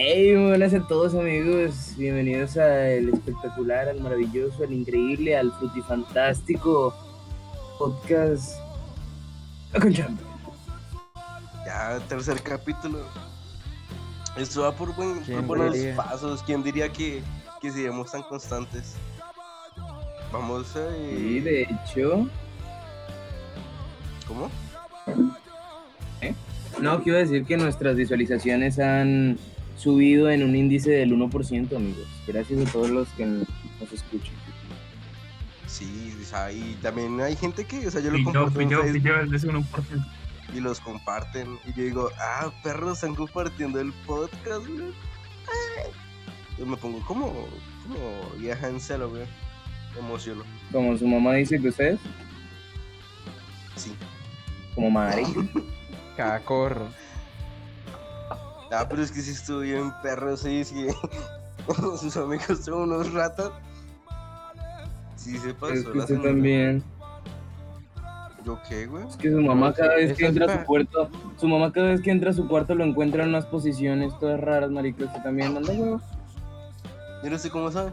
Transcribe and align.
Hey, 0.00 0.32
muy 0.36 0.50
buenas 0.50 0.72
a 0.74 0.86
todos 0.86 1.12
amigos, 1.14 1.94
bienvenidos 1.96 2.56
al 2.56 3.08
espectacular, 3.08 3.88
al 3.88 4.00
maravilloso, 4.00 4.62
al 4.62 4.72
increíble, 4.72 5.36
al 5.36 5.50
frutifantástico 5.58 6.94
podcast 7.80 8.60
Aconchando. 9.74 10.22
Ya, 11.66 11.98
tercer 12.08 12.40
capítulo. 12.42 13.00
Esto 14.36 14.62
va 14.62 14.72
por, 14.72 14.94
buen- 14.94 15.16
por 15.16 15.24
¿Quién 15.24 15.46
buenos 15.48 15.72
diría? 15.74 15.96
pasos. 15.96 16.44
¿Quién 16.44 16.62
diría 16.62 16.88
que, 16.92 17.20
que 17.60 17.72
seríamos 17.72 18.12
tan 18.12 18.22
constantes? 18.22 18.94
Vamos 20.32 20.76
a... 20.76 20.88
Sí, 20.94 21.40
de 21.40 21.62
hecho, 21.62 22.28
¿Cómo? 24.28 24.48
no, 26.80 27.02
quiero 27.02 27.18
decir 27.18 27.44
que 27.44 27.56
nuestras 27.56 27.96
visualizaciones 27.96 28.78
han 28.78 29.38
subido 29.78 30.30
en 30.30 30.42
un 30.42 30.54
índice 30.56 30.90
del 30.90 31.12
1%, 31.12 31.76
amigos. 31.76 32.06
Gracias 32.26 32.68
a 32.68 32.72
todos 32.72 32.90
los 32.90 33.08
que 33.10 33.24
nos 33.26 33.92
escuchan. 33.92 34.34
Sí, 35.66 36.14
o 36.20 36.24
sea, 36.24 36.50
y 36.52 36.76
también 36.82 37.20
hay 37.20 37.36
gente 37.36 37.64
que, 37.64 37.86
o 37.86 37.90
sea, 37.90 38.00
yo 38.00 38.10
lo 38.10 38.22
comparto 38.24 38.60
en 38.60 38.70
Facebook 38.70 39.02
yo 39.02 39.14
el 39.16 39.30
de 39.30 39.36
ese 39.36 39.48
1%. 39.48 39.64
y 40.54 40.60
los 40.60 40.80
comparten. 40.80 41.58
Y 41.66 41.72
yo 41.76 41.82
digo, 41.84 42.10
ah, 42.18 42.50
perros, 42.62 42.94
están 42.98 43.14
compartiendo 43.14 43.80
el 43.80 43.92
podcast, 44.06 44.66
güey. 44.66 44.92
Ay. 45.46 45.90
Yo 46.58 46.66
me 46.66 46.76
pongo 46.76 47.00
como, 47.06 47.26
como 47.86 48.30
vieja 48.38 48.68
en 48.68 48.80
celo, 48.80 49.10
güey. 49.10 49.24
Emociono. 49.98 50.42
Como 50.72 50.96
su 50.98 51.06
mamá 51.06 51.34
dice 51.34 51.60
que 51.60 51.68
ustedes, 51.68 52.00
Sí. 53.76 53.92
como 54.74 54.90
madre. 54.90 55.22
Cacorro. 56.16 56.88
Ah, 58.70 58.86
pero 58.88 59.02
es 59.02 59.10
que 59.10 59.20
si 59.20 59.30
estuvo 59.30 59.60
bien 59.60 59.92
perro, 60.02 60.36
sí, 60.36 60.62
que 60.64 60.94
sus 61.98 62.16
amigos 62.16 62.64
son 62.64 62.82
unos 62.82 63.12
ratas. 63.12 63.50
Sí 65.16 65.38
se 65.38 65.54
pasó 65.54 65.72
Es 65.72 65.84
que 65.84 65.94
la 65.94 66.04
usted 66.04 66.20
también. 66.20 66.82
¿Yo 68.44 68.58
qué, 68.68 68.86
güey? 68.86 69.06
Es 69.06 69.16
que 69.16 69.30
su 69.30 69.40
mamá 69.40 69.72
cada 69.74 69.96
vez 69.96 70.16
que 70.16 70.26
entra 70.26 70.46
a 70.46 70.58
su 70.58 70.64
cuarto, 70.64 71.10
su 71.36 71.48
mamá 71.48 71.72
cada 71.72 71.88
vez 71.88 72.00
que 72.00 72.10
entra 72.10 72.30
a 72.30 72.32
su 72.32 72.46
cuarto 72.48 72.74
lo 72.74 72.84
encuentra 72.84 73.24
en 73.24 73.30
unas 73.30 73.46
posiciones 73.46 74.16
todas 74.18 74.40
raras, 74.40 74.70
marico. 74.70 75.04
Usted 75.04 75.22
también 75.22 75.56
anda 75.56 75.72
huevo. 75.72 76.00
Yo 77.22 77.30
no 77.30 77.38
sé 77.38 77.50
cómo 77.50 77.70
saben. 77.70 77.92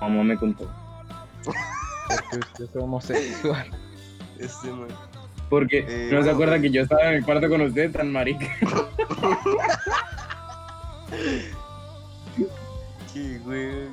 Mamá 0.00 0.22
me 0.22 0.36
contó. 0.36 0.70
Porque 1.44 2.38
usted 2.38 2.64
es 2.64 2.76
homosexual. 2.76 3.66
Este, 4.38 4.70
man. 4.70 4.88
Porque 5.48 5.84
Eh, 5.88 6.10
no 6.12 6.22
se 6.22 6.30
acuerda 6.30 6.60
que 6.60 6.70
yo 6.70 6.82
estaba 6.82 7.08
en 7.08 7.14
el 7.16 7.24
cuarto 7.24 7.48
con 7.48 7.62
usted, 7.62 7.90
tan 7.90 8.12
marica. 8.12 8.46
¿Qué, 13.12 13.38
güey? 13.44 13.88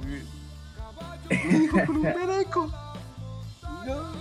Me 1.29 1.59
dijo 1.59 1.77
con 1.85 1.97
un 1.97 2.03
pereco. 2.03 2.71
No. 3.85 4.11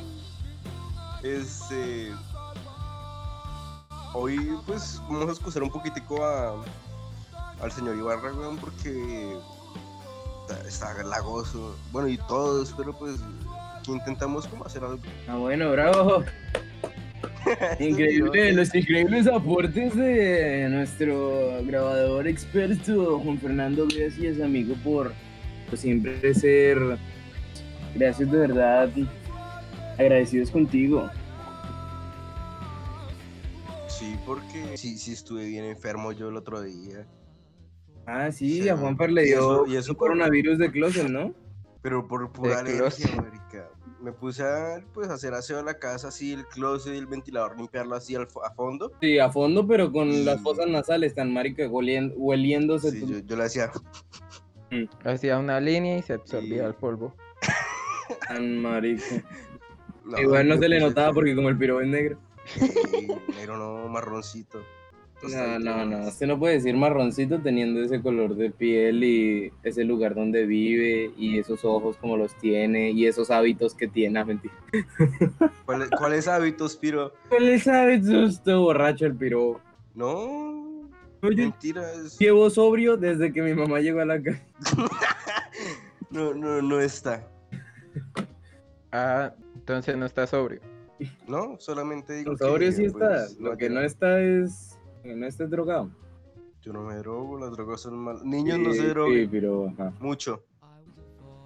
Este. 1.22 2.12
Hoy, 4.14 4.56
pues, 4.66 5.00
vamos 5.08 5.28
a 5.28 5.32
excusar 5.32 5.62
un 5.62 5.70
poquitico 5.70 6.24
a, 6.24 6.62
al 7.60 7.72
señor 7.72 7.96
Ibarra, 7.96 8.32
weón, 8.32 8.56
porque 8.58 9.36
está, 10.48 10.68
está 10.68 11.02
lagoso. 11.02 11.74
Bueno, 11.90 12.08
y 12.08 12.16
todos, 12.18 12.72
pero 12.76 12.92
pues, 12.92 13.16
intentamos 13.88 14.46
como 14.46 14.64
hacer 14.64 14.84
algo. 14.84 15.00
Ah, 15.28 15.36
bueno, 15.36 15.70
bravo. 15.72 16.22
Increíble, 17.80 18.52
los 18.52 18.74
increíbles 18.74 19.26
aportes 19.26 19.94
de 19.96 20.68
nuestro 20.70 21.62
grabador 21.64 22.26
experto, 22.28 23.18
Juan 23.20 23.38
Fernando. 23.38 23.86
Gracias, 23.94 24.40
amigo, 24.40 24.74
por, 24.82 25.12
por 25.68 25.78
siempre 25.78 26.34
ser. 26.34 26.78
Gracias 27.94 28.30
de 28.30 28.38
verdad. 28.38 28.90
Agradecidos 29.98 30.50
contigo. 30.50 31.08
Sí, 33.88 34.16
porque 34.26 34.76
sí, 34.76 34.98
sí 34.98 35.12
estuve 35.12 35.46
bien 35.46 35.64
enfermo 35.64 36.12
yo 36.12 36.28
el 36.28 36.36
otro 36.36 36.60
día. 36.62 37.06
Ah, 38.06 38.30
sí, 38.32 38.68
a 38.68 38.76
Juanfer 38.76 39.10
le 39.12 39.28
y 39.28 39.32
eso- 39.32 39.64
dio 39.64 39.74
y 39.74 39.78
eso 39.78 39.92
un 39.92 39.96
por- 39.98 40.08
coronavirus 40.08 40.58
de 40.58 40.70
closet, 40.70 41.08
¿no? 41.08 41.32
Pero 41.84 42.08
por 42.08 42.32
pura 42.32 42.62
De 42.62 42.78
alergia, 42.78 43.14
marica. 43.14 43.68
Me 44.00 44.10
puse 44.10 44.42
a 44.42 44.82
pues, 44.94 45.08
hacer 45.10 45.34
aseo 45.34 45.58
en 45.60 45.66
la 45.66 45.78
casa, 45.78 46.08
así, 46.08 46.32
el 46.32 46.46
closet 46.46 46.94
y 46.94 46.96
el 46.98 47.06
ventilador, 47.06 47.58
limpiarlo 47.58 47.94
así 47.94 48.14
al 48.16 48.26
a 48.42 48.50
fondo. 48.54 48.90
Sí, 49.02 49.18
a 49.18 49.30
fondo, 49.30 49.66
pero 49.66 49.92
con 49.92 50.24
las 50.24 50.40
fosas 50.42 50.66
nasales 50.66 51.14
tan 51.14 51.30
marica, 51.32 51.68
hueliéndose. 51.68 52.90
Sí, 52.90 53.00
tu- 53.00 53.06
yo, 53.08 53.18
yo 53.18 53.36
le 53.36 53.44
hacía. 53.44 53.70
Hacía 55.04 55.38
una 55.38 55.60
línea 55.60 55.98
y 55.98 56.02
se 56.02 56.14
absorbía 56.14 56.62
Y- 56.62 56.66
el 56.66 56.74
polvo. 56.74 57.14
Tan 58.28 58.58
marica. 58.62 59.04
No, 60.06 60.18
Igual 60.18 60.48
no 60.48 60.56
se 60.58 60.68
le 60.68 60.80
notaba 60.80 61.12
porque 61.12 61.34
como 61.36 61.50
el 61.50 61.58
piro 61.58 61.80
es 61.82 61.86
negro. 61.88 62.18
Sí, 62.46 63.08
negro 63.36 63.56
no, 63.58 63.88
marroncito. 63.88 64.58
No, 65.30 65.58
no, 65.58 65.84
no. 65.86 66.08
Usted 66.08 66.26
no 66.26 66.38
puede 66.38 66.54
decir 66.54 66.76
marroncito 66.76 67.40
teniendo 67.40 67.80
ese 67.82 68.00
color 68.02 68.34
de 68.36 68.50
piel 68.50 69.02
y 69.04 69.52
ese 69.62 69.84
lugar 69.84 70.14
donde 70.14 70.46
vive 70.46 71.10
y 71.16 71.38
esos 71.38 71.64
ojos 71.64 71.96
como 71.96 72.16
los 72.16 72.34
tiene 72.38 72.90
y 72.90 73.06
esos 73.06 73.30
hábitos 73.30 73.74
que 73.74 73.88
tiene. 73.88 74.18
Ah, 74.20 74.24
mentira. 74.24 74.54
¿Cuál- 75.64 75.88
¿Cuáles 75.98 76.28
hábitos, 76.28 76.76
Piro? 76.76 77.12
¿Cuáles 77.28 77.66
hábitos? 77.68 78.34
Está 78.34 78.56
borracho 78.56 79.06
el 79.06 79.14
piro. 79.16 79.60
No, 79.94 80.88
Oye, 81.22 81.36
mentiras. 81.36 82.18
llevo 82.18 82.50
sobrio 82.50 82.96
desde 82.96 83.32
que 83.32 83.40
mi 83.42 83.54
mamá 83.54 83.80
llegó 83.80 84.00
a 84.00 84.04
la 84.06 84.22
casa. 84.22 84.42
No, 86.10 86.32
no, 86.32 86.62
no 86.62 86.78
está. 86.80 87.26
Ah, 88.92 89.32
entonces 89.56 89.96
no 89.96 90.06
está 90.06 90.26
sobrio. 90.28 90.60
No, 91.26 91.56
solamente 91.58 92.12
digo. 92.14 92.36
Sobrio 92.36 92.68
que, 92.70 92.72
sí 92.76 92.84
está. 92.84 92.98
pues, 92.98 93.36
Lo 93.40 93.56
que 93.56 93.68
no 93.68 93.80
está 93.80 94.20
es. 94.20 94.73
Que 95.04 95.14
no 95.14 95.26
esté 95.26 95.46
drogado. 95.46 95.90
Yo 96.62 96.72
no 96.72 96.82
me 96.82 96.94
drogo, 96.96 97.38
las 97.38 97.52
drogas 97.52 97.82
son 97.82 97.96
malas. 97.98 98.24
Niños 98.24 98.58
no 98.58 98.72
Sí, 98.72 98.78
se 98.78 98.82
Sí, 98.84 98.88
droguen. 98.88 99.30
pero. 99.30 99.68
Ajá. 99.68 99.92
Mucho. 100.00 100.42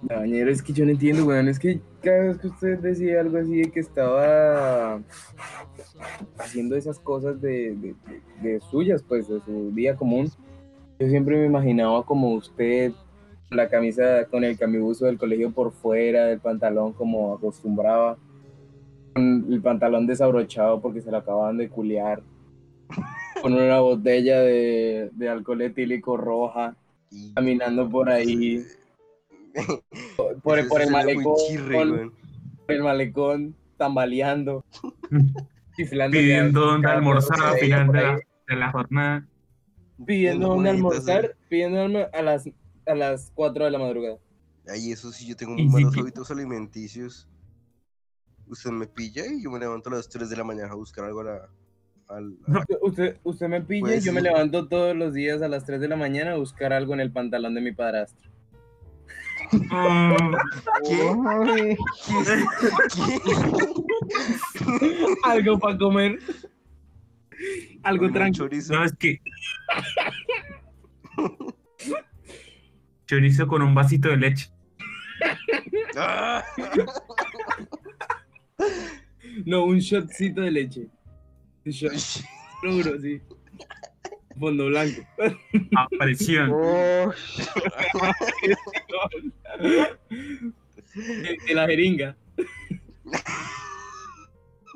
La 0.07 0.19
bañera 0.19 0.49
es 0.49 0.63
que 0.63 0.71
yo 0.71 0.85
no 0.85 0.91
entiendo, 0.91 1.25
weón. 1.25 1.49
Es 1.49 1.59
que 1.59 1.81
cada 2.01 2.19
vez 2.23 2.37
que 2.37 2.47
usted 2.47 2.79
decía 2.79 3.19
algo 3.19 3.37
así 3.37 3.57
de 3.63 3.69
que 3.69 3.81
estaba 3.81 5.01
haciendo 6.37 6.77
esas 6.77 6.99
cosas 6.99 7.41
de, 7.41 7.75
de- 7.75 7.95
de- 8.07 8.49
de 8.49 8.59
suyas, 8.61 9.03
pues, 9.03 9.27
de 9.27 9.41
su 9.41 9.71
día 9.71 9.97
común, 9.97 10.31
yo 10.99 11.07
siempre 11.09 11.37
me 11.37 11.45
imaginaba 11.47 12.05
como 12.05 12.31
usted 12.33 12.93
la 13.51 13.67
camisa, 13.67 14.25
con 14.31 14.45
el 14.45 14.57
camibuzo 14.57 15.05
del 15.05 15.17
colegio 15.17 15.51
por 15.51 15.71
fuera, 15.73 16.25
del 16.27 16.39
pantalón 16.39 16.93
como 16.93 17.33
acostumbraba, 17.33 18.17
con 19.13 19.47
el 19.51 19.61
pantalón 19.61 20.07
desabrochado 20.07 20.79
porque 20.79 21.01
se 21.01 21.11
lo 21.11 21.17
acababan 21.17 21.57
de 21.57 21.67
culiar, 21.67 22.21
con 23.41 23.53
una 23.53 23.79
botella 23.79 24.41
de, 24.41 25.09
de 25.13 25.29
alcohol 25.29 25.61
etílico 25.61 26.17
roja, 26.17 26.75
Y- 27.11 27.33
caminando 27.33 27.89
por 27.89 28.09
ahí. 28.09 28.65
por, 30.43 30.59
Ese 30.59 30.67
por 30.67 30.81
el 30.81 30.91
malecón, 30.91 31.35
chirre, 31.47 32.11
por 32.65 32.75
el 32.75 32.83
malecón, 32.83 33.55
tambaleando, 33.77 34.63
Pidiendo 36.11 36.61
dónde 36.61 36.85
cada 36.87 36.97
almorzar 36.97 37.41
al 37.41 37.57
final 37.57 37.85
por 37.85 37.95
de 37.95 38.01
la, 38.01 38.19
de 38.47 38.55
la 38.55 38.71
jornada. 38.71 39.27
pidiendo 40.05 40.47
dónde 40.49 40.71
moneditas, 40.73 41.07
almorzar, 41.07 41.35
pidiendo 41.47 42.09
a 42.11 42.21
las 42.21 42.49
a 42.85 42.95
las 42.95 43.31
4 43.33 43.65
de 43.65 43.71
la 43.71 43.79
madrugada. 43.79 44.17
Ay, 44.67 44.91
eso 44.91 45.11
sí, 45.11 45.25
yo 45.27 45.35
tengo 45.35 45.53
muy 45.53 45.65
malos 45.67 45.93
sí. 45.93 45.99
hábitos 45.99 46.29
alimenticios. 46.31 47.27
Usted 48.47 48.71
me 48.71 48.87
pilla 48.87 49.23
y 49.27 49.43
yo 49.43 49.51
me 49.51 49.59
levanto 49.59 49.89
a 49.89 49.93
las 49.93 50.09
3 50.09 50.29
de 50.29 50.35
la 50.37 50.43
mañana 50.43 50.71
a 50.71 50.75
buscar 50.75 51.05
algo 51.05 51.21
a 51.21 51.23
la. 51.23 51.49
Al- 52.09 52.37
Usted, 52.81 53.17
usted 53.23 53.47
me 53.47 53.61
pilla, 53.61 53.81
Pues 53.81 54.03
yo 54.03 54.11
me 54.13 54.21
levanto 54.21 54.67
todos 54.67 54.95
los 54.95 55.13
días 55.13 55.41
a 55.41 55.47
las 55.47 55.65
3 55.65 55.79
de 55.79 55.87
la 55.87 55.95
mañana 55.95 56.33
a 56.33 56.37
buscar 56.37 56.73
algo 56.73 56.93
en 56.93 56.99
el 56.99 57.11
pantalón 57.11 57.53
de 57.55 57.61
mi 57.61 57.71
padrastro. 57.71 58.29
Ay, 59.71 61.75
algo 65.23 65.59
para 65.59 65.77
comer. 65.77 66.19
Algo 67.83 68.11
tranquilo. 68.11 68.45
chorizo. 68.47 68.73
no, 68.73 68.83
es 68.83 68.95
que. 68.95 69.19
Chorizo 73.07 73.47
con 73.47 73.61
un 73.61 73.73
vasito 73.73 74.09
de 74.09 74.17
leche. 74.17 74.49
¡Ah! 75.97 76.43
No, 79.45 79.65
un 79.65 79.79
shotcito 79.79 80.41
de 80.41 80.51
leche. 80.51 80.87
Seguro, 81.65 82.99
sí. 83.01 83.21
Fondo 84.39 84.67
blanco. 84.67 85.01
Aparición. 85.75 86.51
oh, 86.53 87.11
De, 90.95 91.37
de 91.47 91.53
la 91.53 91.67
jeringa. 91.67 92.15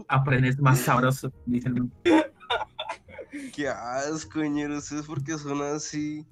Aprendes 0.07 0.59
más 0.59 0.80
sabroso, 0.80 1.31
dicen. 1.45 1.91
Qué 3.56 3.68
asco, 3.68 4.44
ñero. 4.44 4.77
Ustedes 4.77 5.06
porque 5.06 5.38
son 5.38 5.62
así. 5.62 6.25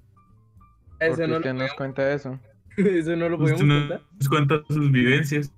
¿Por 0.98 1.08
Eso 1.08 1.16
qué 1.16 1.26
no, 1.26 1.36
usted 1.38 1.52
lo, 1.52 1.58
nos 1.60 1.72
cuenta 1.74 2.12
eso? 2.12 2.38
eso 2.76 3.16
no 3.16 3.28
lo 3.28 3.38
podemos 3.38 3.60
Usted 3.60 3.68
contar. 3.78 4.02
nos 4.18 4.28
cuenta 4.28 4.62
sus 4.68 4.90
vivencias. 4.92 5.52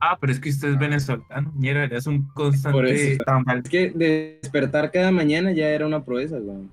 Ah, 0.00 0.16
pero 0.20 0.32
es 0.32 0.38
que 0.38 0.50
usted 0.50 0.68
es 0.68 0.78
venezolano, 0.78 1.52
ñera, 1.56 1.84
es 1.86 2.06
un 2.06 2.26
Por 2.28 2.34
constante 2.34 3.14
eso. 3.14 3.24
tamal. 3.24 3.62
Es 3.64 3.68
que 3.68 3.90
despertar 3.90 4.92
cada 4.92 5.10
mañana 5.10 5.50
ya 5.52 5.68
era 5.68 5.86
una 5.86 6.04
proeza, 6.04 6.36
weón. 6.36 6.70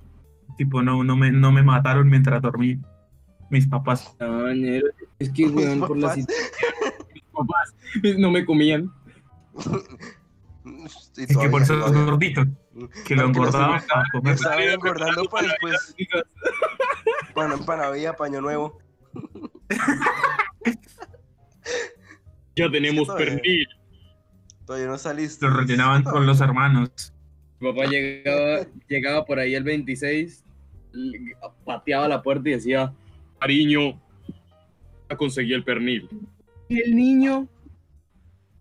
Tipo, 0.58 0.84
no, 0.84 1.04
no, 1.04 1.16
me, 1.16 1.32
no 1.32 1.52
me 1.52 1.64
mataron 1.64 2.08
mientras 2.08 2.42
dormí. 2.42 2.80
Mis 3.50 3.68
papás. 3.68 4.16
No, 4.20 4.54
ñero, 4.54 4.88
es 5.20 5.30
que, 5.32 5.48
weón, 5.48 5.80
por 5.80 5.98
la 5.98 6.14
situación. 6.14 6.72
Mis 7.14 7.24
papás 7.24 7.74
no 8.20 8.32
me 8.32 8.46
comían. 8.46 8.92
Y 11.16 11.24
Es 11.24 11.38
que 11.38 11.50
por 11.50 11.62
eso 11.62 11.86
es 11.86 11.94
gordito. 11.94 12.44
Que 13.06 13.16
lo 13.16 13.26
engordaban 13.26 13.82
para 13.88 14.04
comer. 14.12 14.34
estaban 14.36 14.60
engordando 14.62 15.24
para 15.26 15.48
después. 15.48 15.96
Para, 17.34 17.58
para 17.58 17.84
Navidad, 17.84 18.16
paño 18.18 18.42
nuevo. 18.42 18.78
Ya 22.56 22.70
tenemos 22.72 23.08
Todavía. 23.08 23.26
pernil. 23.36 23.68
Todavía 24.66 24.88
no 24.88 24.98
saliste. 24.98 25.46
Lo 25.46 25.56
rellenaban 25.58 26.04
con 26.04 26.26
los 26.26 26.42
hermanos. 26.42 27.14
Mi 27.60 27.72
papá 27.72 27.86
llegaba, 27.86 28.66
llegaba 28.88 29.26
por 29.26 29.40
ahí 29.40 29.56
el 29.56 29.64
26, 29.64 30.44
le- 30.94 31.36
pateaba 31.66 32.08
la 32.08 32.22
puerta 32.22 32.50
y 32.50 32.54
decía, 32.54 32.94
cariño, 33.40 34.00
ya 35.10 35.16
conseguí 35.18 35.54
el 35.54 35.64
pernil. 35.64 36.10
Y 36.70 36.80
el 36.82 36.96
niño, 36.96 37.48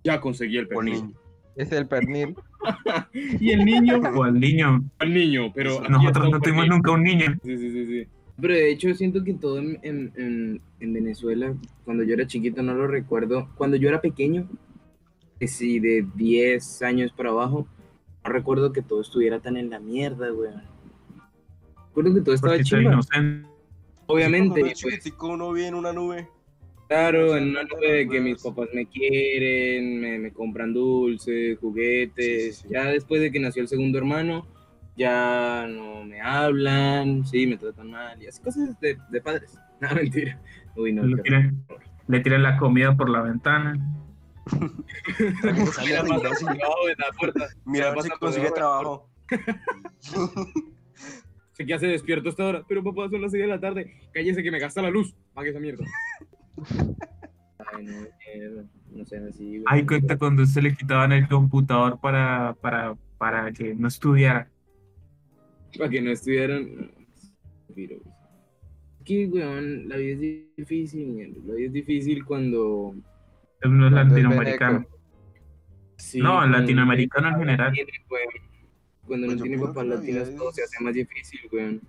ya 0.04 0.20
conseguí 0.20 0.58
el 0.58 0.68
pernil. 0.68 1.14
Es 1.56 1.72
el 1.72 1.86
pernil. 1.86 2.34
Y 3.40 3.50
el 3.50 3.62
niño, 3.64 3.98
O 4.14 4.24
al 4.24 4.40
niño. 4.40 4.82
al 4.98 5.12
niño, 5.12 5.52
pero... 5.54 5.80
Nosotros 5.88 6.30
no 6.30 6.40
tuvimos 6.40 6.66
nunca 6.66 6.92
un 6.92 7.02
niño. 7.02 7.26
Sí, 7.44 7.58
sí, 7.58 7.70
sí, 7.70 7.86
sí. 7.86 8.08
Pero 8.40 8.54
de 8.54 8.70
hecho 8.70 8.92
siento 8.94 9.22
que 9.22 9.34
todo 9.34 9.58
en, 9.58 9.78
en- 9.82 10.12
en- 10.16 10.60
en 10.80 10.92
Venezuela, 10.92 11.54
cuando 11.84 12.02
yo 12.02 12.14
era 12.14 12.26
chiquito, 12.26 12.62
no 12.62 12.74
lo 12.74 12.86
recuerdo. 12.86 13.48
Cuando 13.56 13.76
yo 13.76 13.88
era 13.88 14.00
pequeño, 14.00 14.48
que 15.38 15.46
sí, 15.48 15.78
de 15.78 16.06
10 16.14 16.82
años 16.82 17.12
para 17.12 17.30
abajo, 17.30 17.66
no 18.24 18.30
recuerdo 18.32 18.72
que 18.72 18.82
todo 18.82 19.00
estuviera 19.00 19.40
tan 19.40 19.56
en 19.56 19.70
la 19.70 19.78
mierda, 19.78 20.32
weón. 20.32 20.62
Recuerdo 21.88 22.14
que 22.14 22.20
todo 22.22 22.34
estaba 22.34 22.60
chido. 22.62 22.90
Obviamente, 24.06 24.48
Cuando 24.48 24.66
pues, 24.66 24.74
chiquitico, 24.74 25.28
uno 25.28 25.52
vive 25.52 25.68
en 25.68 25.74
una 25.74 25.92
nube. 25.92 26.28
claro, 26.88 27.36
en 27.36 27.50
una 27.50 27.62
nube 27.62 27.92
de 27.92 28.08
que 28.08 28.20
mis 28.20 28.42
papás 28.42 28.68
me 28.74 28.86
quieren, 28.86 30.00
me, 30.00 30.18
me 30.18 30.32
compran 30.32 30.74
dulces, 30.74 31.58
juguetes. 31.58 32.42
Sí, 32.44 32.52
sí, 32.52 32.62
sí. 32.62 32.68
Ya 32.70 32.84
después 32.86 33.20
de 33.22 33.30
que 33.32 33.40
nació 33.40 33.62
el 33.62 33.68
segundo 33.68 33.96
hermano, 33.98 34.46
ya 34.96 35.66
no 35.68 36.04
me 36.04 36.20
hablan, 36.20 37.24
sí, 37.26 37.46
me 37.46 37.56
tratan 37.56 37.90
mal 37.90 38.22
y 38.22 38.26
así 38.26 38.40
cosas 38.42 38.78
de, 38.80 38.98
de 39.10 39.20
padres. 39.20 39.58
No, 39.80 39.92
mentira. 39.92 40.38
Uy, 40.76 40.92
no. 40.92 41.02
Le 41.04 41.20
tiran, 41.20 41.66
le 42.06 42.20
tiran 42.20 42.42
la 42.42 42.56
comida 42.56 42.96
por 42.96 43.10
la 43.10 43.22
ventana. 43.22 43.74
A 44.46 45.84
la 45.84 47.12
puerta. 47.18 47.48
Mira, 47.64 47.88
a 47.88 47.94
ver 47.94 48.02
si 48.02 48.10
consigue 48.10 48.50
trabajo. 48.52 49.10
Sé 51.52 51.66
que 51.66 51.74
hace 51.74 51.86
despierto 51.86 52.28
esta 52.28 52.46
hora, 52.46 52.64
pero 52.68 52.82
papá, 52.82 53.08
son 53.08 53.22
las 53.22 53.32
6 53.32 53.42
de 53.42 53.48
la 53.48 53.60
tarde. 53.60 53.94
Cállese 54.12 54.42
que 54.42 54.50
me 54.50 54.58
gasta 54.58 54.82
la 54.82 54.90
luz. 54.90 55.14
Pague 55.34 55.50
esa 55.50 55.60
mierda. 55.60 55.84
Ay, 57.72 57.84
no, 57.84 57.92
mierda. 57.92 58.64
no 58.90 59.04
sean 59.04 59.28
así. 59.28 59.62
Ay, 59.66 59.86
cuenta 59.86 60.18
cuando 60.18 60.46
se 60.46 60.62
le 60.62 60.74
quitaban 60.74 61.12
el 61.12 61.28
computador 61.28 62.00
para, 62.00 62.54
para, 62.60 62.96
para 63.18 63.52
que 63.52 63.74
no 63.74 63.88
estudiara. 63.88 64.48
Para 65.78 65.90
que 65.90 66.00
no 66.02 66.10
estudiaran. 66.10 66.90
Piro, 67.74 67.96
güey. 68.02 68.14
Es 68.98 69.04
que, 69.04 69.26
weón, 69.26 69.88
la 69.88 69.96
vida 69.96 70.12
es 70.14 70.20
difícil, 70.56 71.08
mierda. 71.08 71.34
La 71.46 71.54
vida 71.54 71.66
es 71.66 71.72
difícil 71.72 72.24
cuando. 72.24 72.94
Sí, 75.96 76.20
No, 76.20 76.46
latinoamericano 76.46 77.28
en 77.28 77.38
general. 77.38 77.72
tiene, 77.72 77.90
weón. 78.10 78.24
Cuando 79.06 79.26
Pues 79.26 79.36
no 79.38 79.44
yo 79.44 79.48
tiene 79.50 79.62
papás 79.62 79.86
latinos, 79.86 80.34
todo 80.36 80.52
se 80.52 80.62
hace 80.62 80.82
más 80.82 80.94
difícil, 80.94 81.40
weón. 81.52 81.80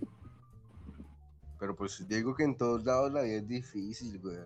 Pero 1.58 1.74
pues 1.74 2.06
digo 2.08 2.34
que 2.34 2.44
en 2.44 2.56
todos 2.56 2.84
lados 2.84 3.12
la 3.12 3.22
vida 3.22 3.36
es 3.36 3.48
difícil, 3.48 4.18
güey. 4.20 4.36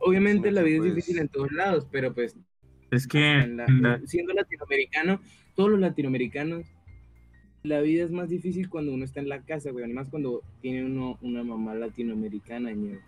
Obviamente 0.00 0.48
Sí, 0.48 0.54
la 0.54 0.62
vida 0.62 0.78
pues. 0.78 0.90
es 0.90 0.94
difícil 0.96 1.18
en 1.20 1.28
todos 1.28 1.50
lados, 1.52 1.88
pero 1.90 2.14
pues 2.14 2.36
Es 2.90 3.06
que 3.08 3.46
la- 3.48 3.66
la- 3.68 4.00
siendo 4.06 4.32
latinoamericano, 4.34 5.20
todos 5.56 5.70
los 5.70 5.80
latinoamericanos, 5.80 6.66
la 7.62 7.80
vida 7.80 8.04
es 8.04 8.10
más 8.10 8.28
difícil 8.28 8.68
cuando 8.68 8.92
uno 8.92 9.04
está 9.04 9.20
en 9.20 9.28
la 9.28 9.42
casa, 9.42 9.70
güey, 9.70 9.88
y 9.88 9.92
más 9.92 10.08
cuando 10.08 10.42
tiene 10.60 10.84
uno 10.84 11.18
una 11.22 11.44
mamá 11.44 11.74
latinoamericana, 11.74 12.72
ñero. 12.72 13.00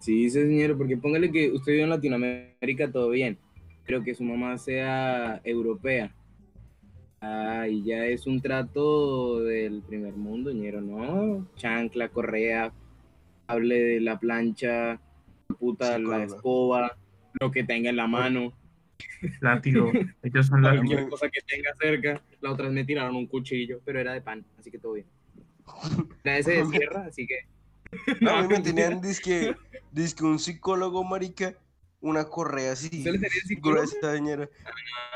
Sí, 0.00 0.28
sí, 0.30 0.40
señor, 0.42 0.76
porque 0.76 0.96
póngale 0.96 1.30
que 1.30 1.50
usted 1.52 1.72
vive 1.72 1.84
en 1.84 1.90
Latinoamérica, 1.90 2.90
todo 2.90 3.10
bien, 3.10 3.38
pero 3.86 4.02
que 4.02 4.14
su 4.14 4.24
mamá 4.24 4.58
sea 4.58 5.40
europea. 5.44 6.14
Ah, 7.20 7.68
y 7.68 7.84
ya 7.84 8.04
es 8.06 8.26
un 8.26 8.42
trato 8.42 9.44
del 9.44 9.80
primer 9.82 10.14
mundo, 10.14 10.50
ñero, 10.50 10.80
¿no? 10.80 11.46
Chancla, 11.54 12.08
correa, 12.08 12.72
hable 13.46 13.80
de 13.80 14.00
la 14.00 14.18
plancha, 14.18 15.00
puta, 15.60 15.96
Sí, 15.96 16.02
la 16.02 16.24
escoba, 16.24 16.96
lo 17.40 17.52
que 17.52 17.62
tenga 17.62 17.90
en 17.90 17.96
la 17.96 18.08
mano. 18.08 18.52
Látigo. 19.40 19.90
Ellos 20.22 20.46
son 20.46 20.62
látigos. 20.62 20.86
cualquier 20.86 21.08
cosa 21.08 21.28
que 21.28 21.40
tenga 21.42 21.70
cerca. 21.80 22.22
La 22.40 22.52
otra 22.52 22.66
vez 22.66 22.74
me 22.74 22.84
tiraron 22.84 23.16
un 23.16 23.26
cuchillo, 23.26 23.80
pero 23.84 24.00
era 24.00 24.12
de 24.12 24.20
pan, 24.20 24.44
así 24.58 24.70
que 24.70 24.78
todo 24.78 24.94
bien. 24.94 25.06
Era 26.24 26.38
ese 26.38 26.52
de 26.52 26.66
sierra, 26.66 27.06
así 27.06 27.26
que. 27.26 27.46
No, 28.20 28.30
a 28.36 28.42
mí 28.42 28.48
me 28.48 28.60
tenían 28.62 29.00
disque, 29.00 29.54
disque 29.92 30.24
un 30.24 30.38
psicólogo, 30.38 31.04
marica, 31.04 31.54
una 32.00 32.24
correa 32.24 32.72
así, 32.72 33.04
gruesa, 33.60 34.12
señora. 34.14 34.48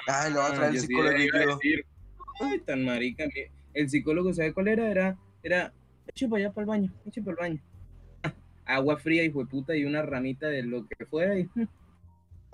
Ay, 0.09 0.33
no, 0.33 0.41
Ah, 0.41 0.51
otra 0.53 0.69
el 0.69 0.79
sí 0.81 0.87
psicólogo 0.87 1.17
a 1.17 1.45
yo. 1.45 1.57
decir, 1.57 1.85
Ay, 2.41 2.61
tan 2.61 2.85
marica. 2.85 3.25
El 3.75 3.91
psicólogo, 3.91 4.33
¿sabe 4.33 4.53
cuál 4.53 4.69
era? 4.69 4.89
Era, 4.91 5.19
era, 5.43 5.73
eche 6.07 6.29
para 6.29 6.45
allá 6.45 6.53
para 6.53 6.63
el 6.63 6.69
baño, 6.69 6.93
eche 7.07 7.21
para 7.23 7.33
el 7.33 7.37
baño. 7.39 7.63
Agua 8.65 8.97
fría, 8.99 9.23
hijo 9.25 9.41
de 9.41 9.47
puta, 9.47 9.77
y 9.77 9.85
una 9.85 10.03
ramita 10.03 10.49
de 10.49 10.63
lo 10.63 10.87
que 10.87 11.07
fuera. 11.07 11.39
Y, 11.39 11.49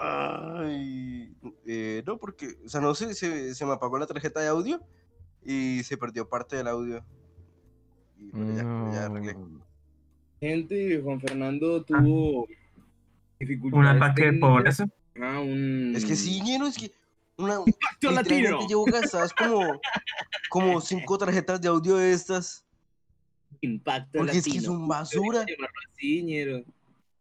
Ay, 0.05 1.33
eh, 1.65 2.03
no, 2.05 2.19
porque, 2.19 2.57
o 2.65 2.69
sea, 2.69 2.81
no 2.81 2.93
sé, 2.95 3.15
se, 3.15 3.55
se 3.55 3.65
me 3.67 3.73
apagó 3.73 3.99
la 3.99 4.07
tarjeta 4.07 4.41
de 4.41 4.49
audio 4.49 4.81
y 5.45 5.81
se 5.85 5.97
perdió 5.97 6.29
parte 6.29 6.57
del 6.57 6.67
audio. 6.67 7.05
Y 8.19 8.31
bueno, 8.31 8.57
ya, 8.57 8.63
No. 8.65 8.93
ya 8.93 9.07
arreglé. 9.07 9.37
gente, 10.41 11.01
Juan 11.03 11.21
Fernando 11.21 11.85
tuvo 11.85 12.49
dificultades. 13.39 13.81
Un 13.81 14.03
ataque 14.03 14.33
de 14.33 14.39
pobreza. 14.41 14.89
Ah, 15.21 15.39
un. 15.41 15.93
Es 15.95 16.05
que 16.05 16.17
sí, 16.17 16.41
lleno, 16.43 16.67
es 16.67 16.77
que 16.79 16.93
una, 17.39 17.59
Pacto 17.81 18.11
latino. 18.11 18.67
llevo 18.67 18.85
gastadas 18.87 19.33
como, 19.33 19.81
como 20.51 20.81
cinco 20.81 21.17
tarjetas 21.17 21.61
de 21.61 21.69
audio 21.69 21.97
de 21.97 22.13
estas. 22.13 22.65
Impacto 23.61 24.19
Porque 24.19 24.39
es 24.39 24.45
que 24.45 24.51
latino. 24.51 24.73
son 24.73 24.89
basura. 24.89 25.45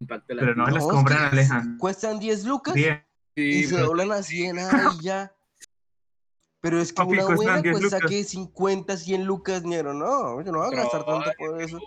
Impacto 0.01 0.25
Pero 0.37 0.55
no 0.55 0.65
las 0.65 0.73
No, 0.73 0.79
es 0.79 0.85
compran, 0.87 1.31
Alejandro. 1.31 1.77
Cuestan 1.79 2.19
10 2.19 2.43
lucas 2.45 2.73
Bien. 2.73 3.03
y 3.35 3.53
Sí, 3.53 3.63
se 3.65 3.75
pero- 3.75 3.87
doblan 3.87 4.11
a 4.11 4.23
100 4.23 4.59
ah, 4.59 4.91
y 4.99 5.03
ya. 5.03 5.31
Pero 6.59 6.79
es 6.79 6.91
que 6.91 6.95
Papi, 6.97 7.13
una 7.13 7.35
buena 7.35 7.61
10 7.61 7.79
cuesta 7.79 7.97
lucas. 7.97 8.09
que 8.11 8.23
50, 8.23 8.97
100 8.97 9.23
lucas, 9.25 9.63
ñero. 9.63 9.93
No, 9.93 10.41
yo 10.43 10.51
no 10.51 10.59
voy 10.59 10.73
a 10.73 10.77
gastar 10.77 11.05
tanto 11.05 11.31
por 11.37 11.61
eso. 11.61 11.79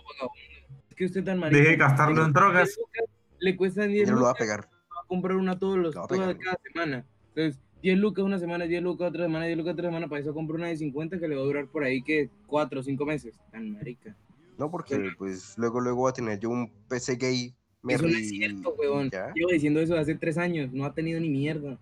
Es 0.89 0.95
que 0.95 1.05
usted 1.05 1.23
tan 1.23 1.39
marica. 1.39 1.57
Deje 1.57 1.71
de 1.71 1.77
gastarlo 1.77 2.25
en 2.25 2.33
drogas. 2.33 2.65
10 2.67 2.77
lucas, 2.77 3.03
Le 3.39 3.55
cuestan 3.57 3.89
10 3.91 4.07
Yo 4.09 4.15
lo 4.15 4.19
voy 4.21 4.27
a 4.27 4.31
lucas 4.31 4.39
pegar. 4.39 4.61
va 4.65 5.01
a 5.03 5.07
comprar 5.07 5.35
una 5.37 5.59
todos 5.59 5.77
los, 5.77 5.93
Lo 5.95 6.07
toda 6.07 6.37
cada 6.37 6.57
semana. 6.63 7.05
Entonces, 7.33 7.61
10 7.81 7.97
lucas 7.99 8.23
una 8.25 8.39
semana, 8.39 8.65
10 8.65 8.81
lucas 8.81 9.09
otra 9.09 9.25
semana, 9.25 9.45
10 9.45 9.57
lucas 9.57 9.73
otra 9.73 9.85
semana. 9.89 10.07
Para 10.07 10.21
eso 10.21 10.33
compro 10.33 10.55
una 10.55 10.67
de 10.67 10.77
50 10.77 11.19
que 11.19 11.27
le 11.27 11.35
va 11.35 11.41
a 11.41 11.45
durar 11.45 11.67
por 11.67 11.83
ahí 11.83 12.01
que 12.01 12.29
4 12.47 12.79
o 12.79 12.83
5 12.83 13.05
meses. 13.05 13.37
Tan 13.51 13.71
marica. 13.71 14.15
No, 14.57 14.71
porque 14.71 15.09
pues 15.17 15.53
luego, 15.57 15.79
luego 15.81 15.97
voy 15.99 16.09
a 16.09 16.13
tener 16.13 16.39
yo 16.39 16.49
un 16.49 16.69
PC 16.89 17.15
gay. 17.15 17.53
Eso 17.87 18.07
no 18.07 18.17
es 18.17 18.29
cierto, 18.29 18.75
weón. 18.77 19.09
ya. 19.09 19.31
Llevo 19.33 19.51
diciendo 19.51 19.79
eso 19.79 19.95
hace 19.97 20.15
3 20.15 20.37
años. 20.37 20.73
No 20.73 20.85
ha 20.85 20.93
tenido 20.93 21.19
ni 21.19 21.29
mierda. 21.29 21.77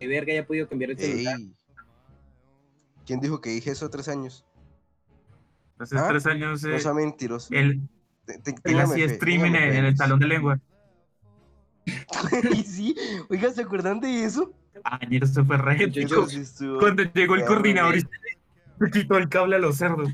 De 0.00 0.06
verga 0.06 0.32
haya 0.32 0.46
podido 0.46 0.68
cambiar 0.68 0.90
el 0.92 0.98
celular. 0.98 1.38
Ey. 1.38 1.54
¿Quién 3.06 3.20
dijo 3.20 3.40
que 3.40 3.50
dije 3.50 3.70
eso 3.70 3.88
tres 3.90 4.08
años? 4.08 4.44
Hace 5.78 5.98
¿Ah? 5.98 6.06
tres 6.08 6.26
años 6.26 6.62
No 6.62 6.74
eh, 6.74 6.80
sea 6.80 6.94
mentiroso. 6.94 7.52
él, 7.52 7.80
hacía 8.26 8.86
fe, 9.08 9.14
streaming 9.14 9.46
en, 9.46 9.52
téngame 9.52 9.72
fe. 9.72 9.78
en 9.78 9.84
el 9.86 9.96
salón 9.96 10.20
de 10.20 10.26
lengua. 10.26 10.60
Y 12.52 12.62
sí, 12.62 12.96
oiga, 13.28 13.50
¿se 13.50 13.62
acuerdan 13.62 13.98
de 14.00 14.24
eso? 14.24 14.52
Ayer 14.84 15.26
se 15.26 15.42
fue 15.42 15.56
re 15.56 15.90
Cuando 16.78 17.02
llegó 17.12 17.34
el 17.34 17.44
coordinador 17.44 17.96
y 17.96 18.02
le 18.78 18.90
quitó 18.90 19.16
el 19.18 19.28
cable 19.28 19.56
a 19.56 19.58
los 19.58 19.76
cerdos. 19.76 20.08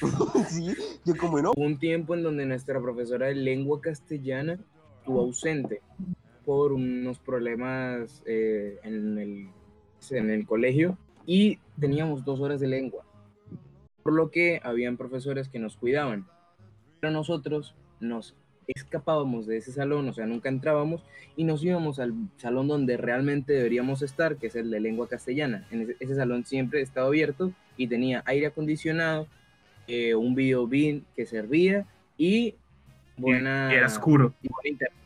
Sí, 0.48 0.74
un 1.56 1.78
tiempo 1.78 2.14
en 2.14 2.22
donde 2.22 2.46
nuestra 2.46 2.80
profesora 2.80 3.26
de 3.26 3.34
lengua 3.34 3.80
castellana 3.80 4.58
estuvo 4.98 5.20
ausente 5.20 5.80
por 6.44 6.72
unos 6.72 7.18
problemas 7.18 8.22
eh, 8.26 8.78
en, 8.82 9.18
el, 9.18 9.48
en 10.10 10.30
el 10.30 10.46
colegio 10.46 10.96
y 11.26 11.58
teníamos 11.78 12.24
dos 12.24 12.40
horas 12.40 12.60
de 12.60 12.66
lengua, 12.66 13.04
por 14.02 14.12
lo 14.14 14.30
que 14.30 14.60
habían 14.64 14.96
profesores 14.96 15.48
que 15.48 15.58
nos 15.58 15.76
cuidaban, 15.76 16.26
pero 16.98 17.12
nosotros 17.12 17.74
nos 18.00 18.34
escapábamos 18.66 19.46
de 19.46 19.58
ese 19.58 19.72
salón, 19.72 20.08
o 20.08 20.12
sea, 20.12 20.26
nunca 20.26 20.48
entrábamos 20.48 21.02
y 21.36 21.44
nos 21.44 21.62
íbamos 21.64 21.98
al 21.98 22.14
salón 22.36 22.68
donde 22.68 22.96
realmente 22.96 23.52
deberíamos 23.52 24.02
estar, 24.02 24.36
que 24.36 24.46
es 24.46 24.56
el 24.56 24.70
de 24.70 24.80
lengua 24.80 25.08
castellana. 25.08 25.66
En 25.70 25.82
ese, 25.82 25.96
ese 25.98 26.14
salón 26.14 26.44
siempre 26.44 26.80
estaba 26.80 27.08
abierto 27.08 27.52
y 27.76 27.88
tenía 27.88 28.22
aire 28.26 28.46
acondicionado, 28.46 29.26
eh, 29.90 30.14
un 30.14 30.34
video 30.34 30.66
bin 30.66 31.04
que 31.16 31.26
servía 31.26 31.84
y 32.16 32.54
buena 33.16 33.68
Y 33.72 33.76
era 33.76 33.86
oscuro. 33.86 34.32
y, 34.42 34.50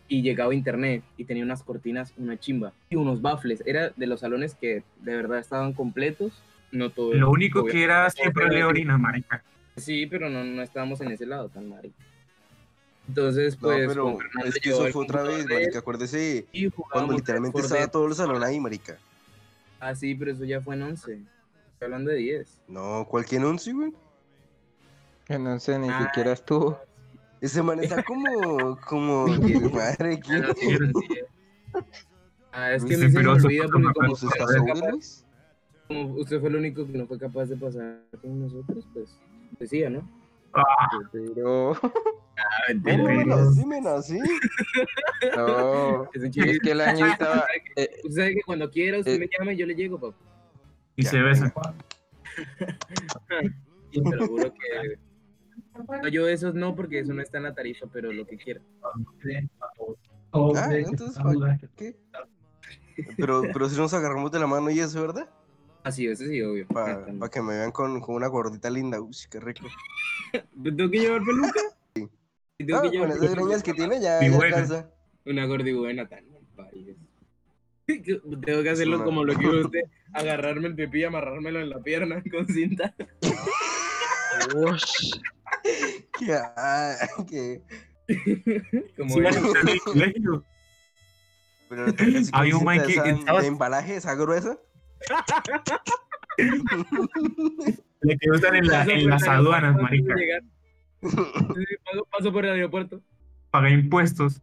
y 0.09 0.23
llegaba 0.23 0.55
internet 0.55 1.03
y 1.17 1.25
tenía 1.25 1.43
unas 1.43 1.63
cortinas, 1.63 2.13
una 2.19 2.39
chimba 2.39 2.73
y 2.91 2.97
unos 2.97 3.23
baffles. 3.23 3.63
Era 3.67 3.91
de 3.97 4.07
los 4.07 4.21
salones 4.21 4.55
que 4.55 4.83
de 5.01 5.17
verdad 5.17 5.39
estaban 5.39 5.73
completos. 5.73 6.33
No 6.73 6.91
todo. 6.91 7.15
Lo 7.15 7.31
único 7.31 7.65
que 7.65 7.83
era 7.85 8.11
siempre 8.11 8.49
Leorina, 8.49 8.99
marica. 8.99 9.43
Sí, 9.77 10.07
pero 10.07 10.29
no, 10.29 10.45
no 10.45 10.63
estábamos 10.63 11.01
en 11.01 11.13
ese 11.13 11.25
lado 11.27 11.49
tan 11.49 11.69
marica. 11.69 11.97
Entonces, 13.09 13.55
No, 13.61 13.69
pues. 13.69 13.87
pero 13.89 14.05
Juan 14.05 14.19
Fernando 14.19 14.49
es 14.49 14.55
que 14.63 14.71
eso 14.71 14.87
fue 14.89 15.03
otra 15.05 15.23
vez, 15.23 15.47
marica. 15.49 15.79
Acuérdese 15.81 16.47
y 16.53 16.71
cuando 16.71 17.15
literalmente 17.15 17.61
estaba 17.61 17.81
dentro. 17.81 18.01
todo 18.01 18.09
el 18.09 18.15
salón 18.15 18.43
ahí, 18.43 18.59
marica. 18.61 18.99
Ah, 19.81 19.95
sí, 19.95 20.15
pero 20.15 20.33
eso 20.33 20.45
ya 20.45 20.61
fue 20.61 20.75
en 20.75 20.83
11. 20.83 21.13
Estoy 21.13 21.85
hablando 21.85 22.11
de 22.11 22.17
10. 22.19 22.61
No, 22.69 23.07
cualquier 23.09 23.43
anuncio, 23.43 23.75
güey. 23.75 23.93
Que 25.27 25.39
no 25.39 25.59
sé, 25.59 25.79
ni 25.79 25.89
Ah, 25.89 26.05
siquiera 26.05 26.33
estuvo. 26.33 26.79
Ese 27.41 27.63
man 27.63 27.83
está 27.83 28.03
como, 28.07 28.77
como, 28.87 29.27
madre, 29.27 30.21
Ah, 30.23 30.27
sí, 30.27 30.33
pero 30.41 30.55
sí, 30.55 30.69
eh. 30.71 31.25
Ah, 32.53 32.73
es 32.73 32.85
que 32.85 32.97
Sí, 32.97 33.09
me 33.09 33.27
olvida 33.29 33.65
porque 33.65 33.93
como 33.95 34.09
¿Los 34.09 34.23
usted, 34.23 34.39
capaz, 34.67 35.25
como 35.89 36.15
usted 36.15 36.41
fue 36.41 36.49
el 36.51 36.57
único 36.57 36.87
que 36.87 36.93
no 36.99 37.07
fue 37.07 37.19
capaz 37.19 37.47
de 37.47 37.57
pasar 37.57 38.01
con 38.23 38.41
nosotros, 38.41 38.87
pues 38.93 39.19
decía, 39.59 39.91
¿no? 39.91 40.09
Ah, 40.53 40.63
Pero. 41.13 41.73
Ah, 42.37 42.75
me 42.83 43.25
nací, 43.25 43.65
me 43.65 43.81
nací. 43.81 44.19
No. 45.37 46.05
Es 46.13 46.31
que 46.63 46.71
el 46.73 46.81
año 46.81 47.07
estaba. 47.07 47.45
eh, 47.77 47.89
Usted 48.03 48.11
sabe 48.23 48.35
que 48.35 48.43
cuando 48.45 48.69
quiera 48.71 48.99
usted 48.99 49.13
Eh. 49.15 49.19
me 49.21 49.29
llama 49.39 49.53
y 49.53 49.57
yo 49.57 49.67
le 49.67 49.75
llego, 49.77 50.01
papá. 50.01 50.17
y 50.97 51.05
Ya, 51.05 51.11
se 51.11 51.21
besan. 51.23 51.53
Y 53.93 54.03
te 54.03 54.17
lo 54.17 54.27
juro 54.27 54.53
que... 54.53 54.99
No, 56.03 56.09
yo 56.09 56.29
esos 56.29 56.55
no, 56.55 56.75
porque 56.77 57.01
eso 57.01 57.13
no 57.13 57.23
está 57.23 57.39
en 57.39 57.45
la 57.45 57.55
tarifa, 57.55 57.87
pero 57.93 58.13
lo 58.13 58.27
que 58.27 58.37
quiera. 58.37 58.61
Ah, 58.83 58.93
entonces, 60.73 61.23
¿para 61.23 61.59
qué? 61.77 61.97
Pero, 63.17 63.43
pero 63.53 63.69
si 63.69 63.77
nos 63.77 63.93
agarramos 63.93 64.31
de 64.31 64.39
la 64.39 64.47
mano 64.47 64.71
y 64.71 64.79
eso, 64.81 65.01
¿verdad? 65.01 65.29
Así, 65.83 66.07
eso 66.07 66.25
sí, 66.25 66.41
obvio. 66.43 66.67
Para 66.69 67.05
Ah, 67.21 67.29
que 67.29 67.43
me 67.43 67.57
vean 67.59 67.73
con, 67.73 68.01
con 68.01 68.15
una 68.15 68.29
gordita 68.29 68.71
linda. 68.71 69.01
Uy, 69.01 69.15
qué 69.31 69.41
rico. 69.41 69.67
¿Tengo 70.33 70.91
que 70.91 70.99
llevar 70.99 71.23
peluca? 71.25 71.61
Sí. 71.95 72.09
Tengo 72.59 72.77
Ah, 72.79 72.83
que 72.83 72.89
con 72.89 72.93
llevar 72.93 73.09
esas 73.11 73.21
peluca. 73.21 73.43
greñas 73.43 73.63
que 73.63 73.75
tiene 73.75 74.01
ya, 74.01 74.21
ya 74.23 74.31
buena. 74.37 74.57
alcanza. 74.57 74.91
Una 75.27 75.47
gordibuena 75.47 76.09
tan. 76.09 76.25
Tengo 77.87 78.63
que 78.63 78.71
hacerlo 78.71 78.97
una- 78.97 79.05
como 79.05 79.25
lo 79.25 79.37
que 79.37 79.47
usted, 79.47 79.81
agarrarme 80.15 80.69
el 80.69 80.75
pipí 80.75 81.01
y 81.01 81.05
amarrármelo 81.05 81.61
en 81.61 81.69
la 81.69 81.81
pierna 81.81 82.23
con 82.31 82.47
cinta. 82.47 82.95
Que, 86.19 86.33
ah, 86.57 86.95
que, 87.29 87.63
Como 88.97 89.15
Sí, 89.15 89.21
él. 89.21 89.27
en 89.27 89.69
el 89.69 89.81
colegio. 89.81 90.45
pero 91.69 91.87
Había 92.33 92.57
un 92.57 92.67
que 92.69 92.93
esa 92.93 93.09
estaba- 93.09 93.41
de 93.41 93.47
embalaje, 93.49 93.97
esa 93.97 94.15
gruesa. 94.15 94.59
Le 98.03 98.19
que 98.19 98.31
usan 98.31 98.57
en, 98.57 98.67
la- 98.69 98.85
en 98.85 99.09
las 99.09 99.27
aduanas, 99.27 99.81
marica. 99.81 100.15
paso, 101.01 102.07
paso 102.11 102.33
por 102.33 102.45
el 102.45 102.53
aeropuerto. 102.53 103.01
Paga 103.51 103.71
impuestos. 103.71 104.43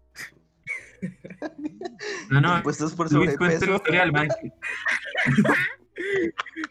No, 2.29 2.39
no. 2.41 2.57
Impuestos 2.57 2.93
por 2.93 3.11
Luis 3.11 3.35
cuenta 3.37 3.55
la 3.55 3.59
sobrepeso. 3.59 3.75
historia 3.77 4.01
del 4.05 4.11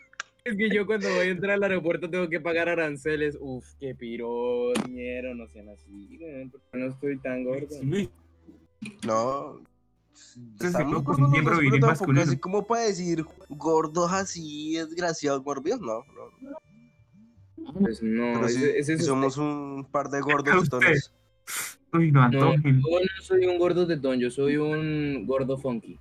Es 0.50 0.56
que 0.56 0.68
yo 0.74 0.86
cuando 0.86 1.08
voy 1.08 1.18
a 1.28 1.30
entrar 1.30 1.52
al 1.52 1.62
aeropuerto 1.62 2.10
tengo 2.10 2.28
que 2.28 2.40
pagar 2.40 2.68
aranceles. 2.68 3.36
Uf, 3.40 3.64
qué 3.78 3.94
piroñero, 3.94 5.34
no 5.34 5.46
sean 5.48 5.68
así, 5.68 6.18
no 6.72 6.86
estoy 6.86 7.18
tan 7.18 7.44
gordo. 7.44 7.68
Luis, 7.82 8.08
No. 9.06 9.60
Estamos 10.60 10.72
tampoco 10.72 11.18
masculino. 11.18 11.86
así 12.20 12.36
como 12.38 12.66
para 12.66 12.82
decir 12.82 13.24
gordos 13.48 14.12
así, 14.12 14.74
desgraciados, 14.76 15.42
morbidos, 15.44 15.80
no. 15.80 16.04
no. 16.42 16.58
Pues 17.80 18.02
no, 18.02 18.32
Pero 18.34 18.48
sí, 18.48 18.56
ese, 18.56 18.78
ese 18.78 18.92
es 18.94 19.06
somos 19.06 19.36
un 19.38 19.86
par 19.90 20.08
de 20.10 20.20
gordos 20.20 20.54
usted. 20.64 20.78
tonos. 20.78 21.14
Uy, 21.92 22.12
no, 22.12 22.28
No, 22.28 22.54
yo 22.54 22.62
no 22.70 23.22
soy 23.22 23.46
un 23.46 23.58
gordo 23.58 23.86
tetón, 23.86 24.18
yo 24.18 24.30
soy 24.30 24.56
un 24.56 25.24
gordo 25.26 25.56
funky. 25.58 25.98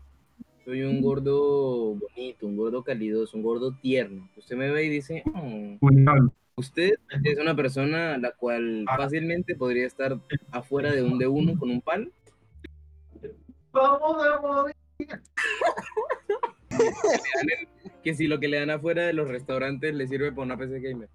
Soy 0.69 0.83
un 0.83 1.01
gordo 1.01 1.95
bonito, 1.95 2.45
un 2.45 2.55
gordo 2.55 2.83
calidoso, 2.83 3.35
un 3.35 3.41
gordo 3.41 3.73
tierno. 3.81 4.29
Usted 4.37 4.55
me 4.55 4.69
ve 4.69 4.83
y 4.85 4.89
dice, 4.89 5.23
"Oh, 5.33 5.77
Cuidado. 5.79 6.31
usted 6.57 6.91
es 7.23 7.39
una 7.39 7.55
persona 7.55 8.19
la 8.19 8.33
cual 8.33 8.85
fácilmente 8.85 9.55
podría 9.55 9.87
estar 9.87 10.19
afuera 10.51 10.91
de 10.91 11.01
un 11.01 11.17
de 11.17 11.25
uno 11.25 11.57
con 11.57 11.71
un 11.71 11.81
palo. 11.81 12.11
Que 13.09 15.07
le 15.07 15.09
dan 16.77 17.49
en- 17.61 18.01
Que 18.03 18.13
si 18.13 18.27
lo 18.27 18.39
que 18.39 18.47
le 18.47 18.59
dan 18.59 18.69
afuera 18.69 19.07
de 19.07 19.13
los 19.13 19.27
restaurantes 19.27 19.95
le 19.95 20.07
sirve 20.07 20.31
para 20.31 20.43
una 20.43 20.57
PC 20.57 20.79
gamer. 20.81 21.09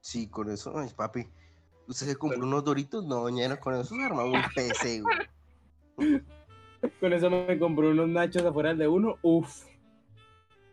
Sí, 0.00 0.26
con 0.28 0.50
eso, 0.50 0.76
ay, 0.76 0.88
papi. 0.96 1.24
¿Usted 1.86 2.06
se 2.08 2.16
compró 2.16 2.40
unos 2.40 2.64
doritos? 2.64 3.04
No, 3.06 3.28
ñero, 3.28 3.60
con 3.60 3.74
eso 3.74 3.94
se 3.94 4.02
arma 4.02 4.24
un 4.24 4.42
PC, 4.56 5.02
güey. 5.02 5.18
Con 6.98 7.12
eso 7.12 7.28
me 7.30 7.58
compré 7.58 7.88
unos 7.88 8.08
nachos 8.08 8.42
afuera 8.44 8.70
del 8.70 8.78
de 8.78 8.88
uno. 8.88 9.16
Uf. 9.22 9.64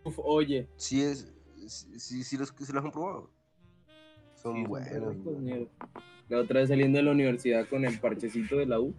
Uf, 0.04 0.20
oye. 0.24 0.68
Sí, 0.78 1.02
es, 1.02 1.32
sí, 1.68 2.00
sí, 2.00 2.24
sí 2.24 2.38
los, 2.38 2.54
sí 2.58 2.72
los 2.72 2.84
han 2.84 2.92
probado. 2.92 3.30
Son 4.36 4.56
Sí, 4.56 4.64
buenos. 4.66 5.16
mierda. 5.18 5.66
La 6.30 6.40
otra 6.40 6.60
vez 6.62 6.70
saliendo 6.70 6.98
de 6.98 7.04
la 7.04 7.12
universidad 7.12 7.68
con 7.68 7.86
el 7.86 8.00
parchecito 8.00 8.58
de 8.58 8.66
la 8.66 8.80
U, 8.80 8.94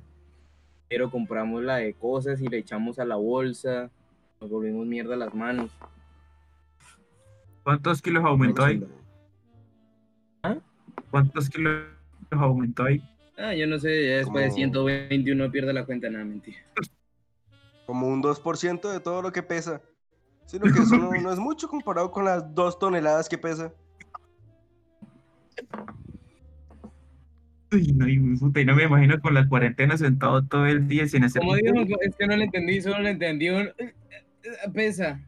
pero 0.88 1.10
compramos 1.10 1.62
la 1.62 1.76
de 1.76 1.94
cosas 1.94 2.40
y 2.40 2.48
le 2.48 2.58
echamos 2.58 2.98
a 2.98 3.04
la 3.04 3.16
bolsa, 3.16 3.90
nos 4.40 4.50
volvimos 4.50 4.86
mierda 4.86 5.16
las 5.16 5.34
manos. 5.34 5.70
¿Cuántos 7.62 8.00
kilos 8.00 8.24
aumentó 8.24 8.64
ahí? 8.64 8.82
¿Cuántos 11.10 11.48
kilos 11.50 11.84
aumentó 12.30 12.84
ahí? 12.84 13.02
Ah, 13.36 13.54
yo 13.54 13.66
no 13.66 13.78
sé, 13.78 14.08
ya 14.08 14.16
después 14.16 14.42
de 14.44 14.48
Como- 14.48 14.56
121 14.56 15.50
pierde 15.50 15.72
la 15.72 15.84
cuenta, 15.84 16.10
nada, 16.10 16.24
mentira. 16.24 16.58
Como 17.88 18.06
un 18.06 18.22
2% 18.22 18.92
de 18.92 19.00
todo 19.00 19.22
lo 19.22 19.32
que 19.32 19.42
pesa. 19.42 19.80
Sino 20.44 20.70
que 20.70 20.80
eso 20.80 20.98
no, 20.98 21.10
no 21.10 21.32
es 21.32 21.38
mucho 21.38 21.68
comparado 21.68 22.10
con 22.10 22.26
las 22.26 22.54
2 22.54 22.78
toneladas 22.78 23.30
que 23.30 23.38
pesa. 23.38 23.72
Uy, 27.72 27.92
no, 27.94 28.06
y, 28.06 28.36
puta, 28.36 28.60
y 28.60 28.66
no 28.66 28.76
me 28.76 28.82
imagino 28.82 29.18
con 29.22 29.32
la 29.32 29.48
cuarentena 29.48 29.96
sentado 29.96 30.44
todo 30.44 30.66
el 30.66 30.86
día 30.86 31.08
sin 31.08 31.24
hacer 31.24 31.40
Como 31.40 31.56
digo, 31.56 31.96
es 32.02 32.14
que 32.14 32.26
no 32.26 32.36
le 32.36 32.44
entendí, 32.44 32.82
solo 32.82 32.98
le 32.98 33.08
entendí 33.08 33.48
un... 33.48 33.70
Pesa. 34.74 35.22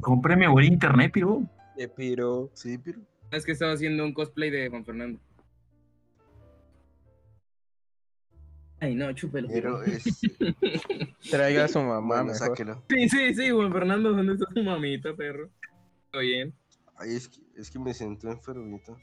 Cómpreme 0.00 0.48
buen 0.48 0.66
internet, 0.66 1.12
pero 1.14 1.44
de 1.76 1.88
piro. 1.88 2.50
Sí, 2.54 2.78
pero. 2.78 2.98
Es 3.30 3.44
que 3.44 3.52
estaba 3.52 3.74
haciendo 3.74 4.04
un 4.04 4.12
cosplay 4.12 4.50
de 4.50 4.68
Juan 4.70 4.84
Fernando. 4.84 5.20
Ay, 8.80 8.94
no, 8.94 9.12
chúpelo. 9.12 9.48
Pero 9.48 9.82
es. 9.84 10.20
Traiga 11.30 11.64
a 11.64 11.68
su 11.68 11.80
mamá, 11.80 12.22
Bueno, 12.22 12.34
sáquelo. 12.34 12.84
Sí, 12.88 13.08
sí, 13.08 13.34
sí, 13.34 13.50
Juan 13.50 13.72
Fernando, 13.72 14.12
¿dónde 14.12 14.34
está 14.34 14.46
tu 14.54 14.62
mamita, 14.62 15.14
perro? 15.14 15.50
Estoy 16.06 16.28
bien. 16.28 16.54
Ay, 16.96 17.14
es 17.16 17.28
que, 17.28 17.40
es 17.56 17.70
que 17.70 17.78
me 17.78 17.94
siento 17.94 18.30
enfermito. 18.30 18.96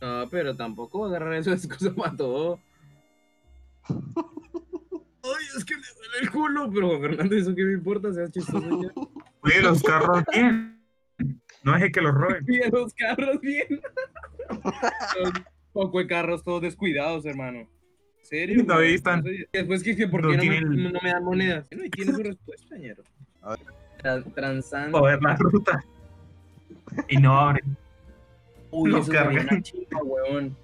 No, 0.00 0.28
pero 0.30 0.54
tampoco 0.54 1.06
agarrar 1.06 1.34
eso 1.34 1.50
de 1.50 1.56
excusa 1.56 1.94
para 1.94 2.16
todo. 2.16 2.60
Ay, 3.88 5.44
es 5.56 5.64
que 5.64 5.76
me 5.76 5.82
duele 5.96 6.18
el 6.22 6.30
culo, 6.30 6.70
pero 6.72 6.88
Juan 6.88 7.00
Fernando, 7.00 7.36
¿eso 7.36 7.54
qué 7.54 7.64
me 7.64 7.72
importa? 7.72 8.12
Sea 8.12 8.30
chistoso 8.30 8.82
ya. 8.82 8.88
Oye, 9.42 9.62
los 9.62 9.82
carros 9.82 10.22
bien. 10.32 10.78
No 11.64 11.72
deje 11.72 11.90
que 11.90 12.00
los 12.00 12.14
roben. 12.14 12.44
Bien, 12.46 12.70
los 12.72 12.94
carros, 12.94 13.40
bien. 13.40 13.80
Poco 15.72 15.98
de 15.98 16.06
carros 16.06 16.44
todos 16.44 16.62
descuidados, 16.62 17.26
hermano. 17.26 17.68
¿En 18.30 18.38
serio? 18.66 18.80
Están. 18.82 19.24
Después, 19.52 19.82
que, 19.82 19.96
que 19.96 20.06
¿por 20.08 20.22
No 20.22 20.30
qué 20.30 20.36
no, 20.36 20.42
me, 20.44 20.48
tienen- 20.50 20.92
no 20.92 21.00
me 21.02 21.10
dan 21.10 21.24
monedas? 21.24 21.66
No, 21.74 21.84
y 21.84 21.90
tiene 21.90 22.12
su 22.12 22.22
respuesta, 22.22 22.76
ñero. 22.76 23.02
A 23.42 23.50
ver. 23.50 23.58
Tra- 24.02 24.34
transando. 24.34 24.98
Joder 24.98 25.22
la 25.22 25.36
ruta. 25.36 25.84
Y 27.08 27.16
no 27.16 27.38
abren. 27.38 27.76
Uy, 28.70 28.90
Lo 28.90 28.98
eso 28.98 29.12
sería 29.12 29.40
una 29.42 29.62
chimba, 29.62 30.02
weón. 30.02 30.56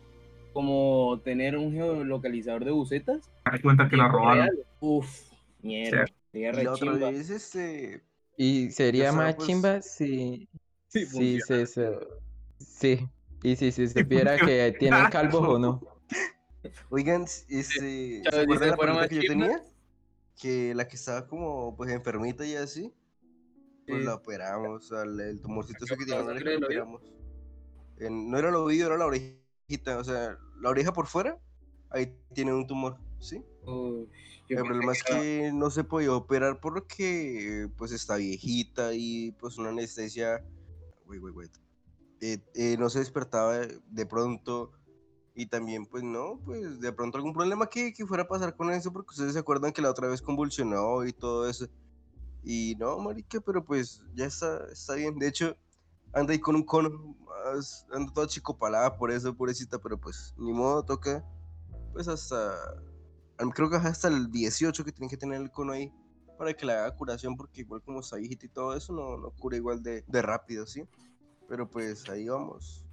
Como 0.52 1.20
tener 1.24 1.56
un 1.56 1.72
geolocalizador 1.72 2.64
de 2.64 2.70
bucetas. 2.70 3.30
Me 3.50 3.60
cuenta 3.60 3.88
que 3.88 3.96
la 3.96 4.08
robaron. 4.08 4.44
real. 4.46 4.58
Uf, 4.80 5.08
mierda. 5.62 6.06
Sí. 6.06 6.12
Sería 6.32 6.48
Y 6.48 6.52
re 6.52 6.66
chimba. 6.74 7.10
vez, 7.10 7.30
este. 7.30 8.02
Y 8.36 8.70
sería 8.70 9.12
más 9.12 9.36
pues, 9.36 9.46
chimba 9.48 9.80
si, 9.82 10.48
sí 10.88 11.06
si 11.06 11.06
funciona. 11.40 11.44
se, 11.46 11.66
se- 11.66 11.98
sí, 12.58 13.08
y 13.42 13.56
si 13.56 13.72
se 13.72 13.88
supiera 13.88 14.36
que 14.38 14.74
tienen 14.78 15.06
calvos 15.06 15.48
o 15.48 15.58
no. 15.58 15.80
Oigan, 16.90 17.22
este, 17.48 18.22
¿se 18.30 18.40
acuerdan 18.40 18.70
la 18.70 18.94
más 18.94 19.08
que 19.08 19.16
yo 19.16 19.22
tenía? 19.22 19.64
Que 20.36 20.74
la 20.74 20.88
que 20.88 20.96
estaba 20.96 21.26
como 21.26 21.76
pues 21.76 21.90
enfermita 21.90 22.44
y 22.44 22.56
así, 22.56 22.92
pues 23.86 24.00
Sí. 24.00 24.06
la 24.06 24.14
operamos, 24.14 24.90
al 24.92 25.20
el 25.20 25.40
tumorcito 25.40 25.84
ese 25.84 25.96
que 25.96 26.04
tiene 26.04 26.20
en 26.20 26.26
la 26.26 26.32
¿Sangre 26.34 26.56
oreja 26.56 26.60
lo 26.60 26.66
operamos. 26.66 27.02
En- 27.98 28.30
no 28.30 28.38
era 28.38 28.48
el 28.48 28.56
oído, 28.56 28.86
era 28.88 28.96
la 28.98 29.06
orejita, 29.06 29.98
o 29.98 30.04
sea, 30.04 30.36
la 30.60 30.70
oreja 30.70 30.92
por 30.92 31.06
fuera, 31.06 31.40
ahí 31.90 32.18
tiene 32.34 32.52
un 32.52 32.66
tumor, 32.66 32.98
¿sí? 33.20 33.44
Yo 33.66 34.06
El 34.48 34.64
problema 34.64 34.92
es 34.92 35.02
que 35.02 35.50
no 35.54 35.70
se 35.70 35.84
podía 35.84 36.12
operar 36.12 36.60
porque 36.60 37.68
pues 37.78 37.92
está 37.92 38.16
viejita 38.16 38.92
y 38.94 39.32
pues 39.32 39.56
una 39.58 39.70
anestesia, 39.70 40.44
wait, 41.06 41.22
wait, 41.22 41.34
wait, 41.34 41.52
eh, 42.20 42.38
eh, 42.54 42.76
no 42.78 42.90
se 42.90 42.98
despertaba 42.98 43.58
de- 43.58 43.80
de 43.86 44.06
pronto 44.06 44.72
y 45.34 45.46
también 45.46 45.86
pues 45.86 46.02
no, 46.02 46.40
pues 46.44 46.80
de 46.80 46.92
pronto 46.92 47.18
algún 47.18 47.32
problema 47.32 47.66
que, 47.66 47.92
que 47.92 48.06
fuera 48.06 48.22
a 48.22 48.28
pasar 48.28 48.56
con 48.56 48.70
eso 48.70 48.92
porque 48.92 49.10
ustedes 49.10 49.32
se 49.32 49.38
acuerdan 49.38 49.72
que 49.72 49.82
la 49.82 49.90
otra 49.90 50.08
vez 50.08 50.22
convulsionó 50.22 51.04
y 51.04 51.12
todo 51.12 51.48
eso. 51.48 51.66
Y 52.44 52.76
no, 52.78 52.98
marica, 52.98 53.40
pero 53.40 53.64
pues 53.64 54.02
ya 54.14 54.26
está, 54.26 54.66
está 54.70 54.94
bien. 54.94 55.18
De 55.18 55.28
hecho, 55.28 55.56
anda 56.12 56.32
ahí 56.32 56.38
con 56.38 56.54
un 56.54 56.62
cono, 56.62 57.16
anda 57.92 58.12
toda 58.12 58.26
chicopalada 58.26 58.96
por 58.96 59.10
eso, 59.10 59.34
pobrecita, 59.34 59.78
pero 59.78 59.98
pues 59.98 60.34
ni 60.36 60.52
modo, 60.52 60.84
toca 60.84 61.24
pues 61.92 62.08
hasta 62.08 62.56
creo 63.54 63.70
que 63.70 63.76
hasta 63.76 64.08
el 64.08 64.30
18 64.30 64.84
que 64.84 64.92
tienen 64.92 65.08
que 65.08 65.16
tener 65.16 65.40
el 65.40 65.50
cono 65.50 65.72
ahí 65.72 65.92
para 66.38 66.52
que 66.52 66.66
le 66.66 66.72
haga 66.72 66.94
curación, 66.96 67.36
porque 67.36 67.60
igual 67.60 67.82
como 67.82 68.00
está 68.00 68.16
viejita 68.16 68.46
y 68.46 68.48
todo 68.48 68.76
eso, 68.76 68.92
no, 68.92 69.16
no 69.16 69.30
cura 69.30 69.56
igual 69.56 69.82
de, 69.82 70.02
de 70.06 70.22
rápido, 70.22 70.66
¿sí? 70.66 70.84
Pero 71.48 71.70
pues 71.70 72.08
ahí 72.08 72.28
vamos. 72.28 72.83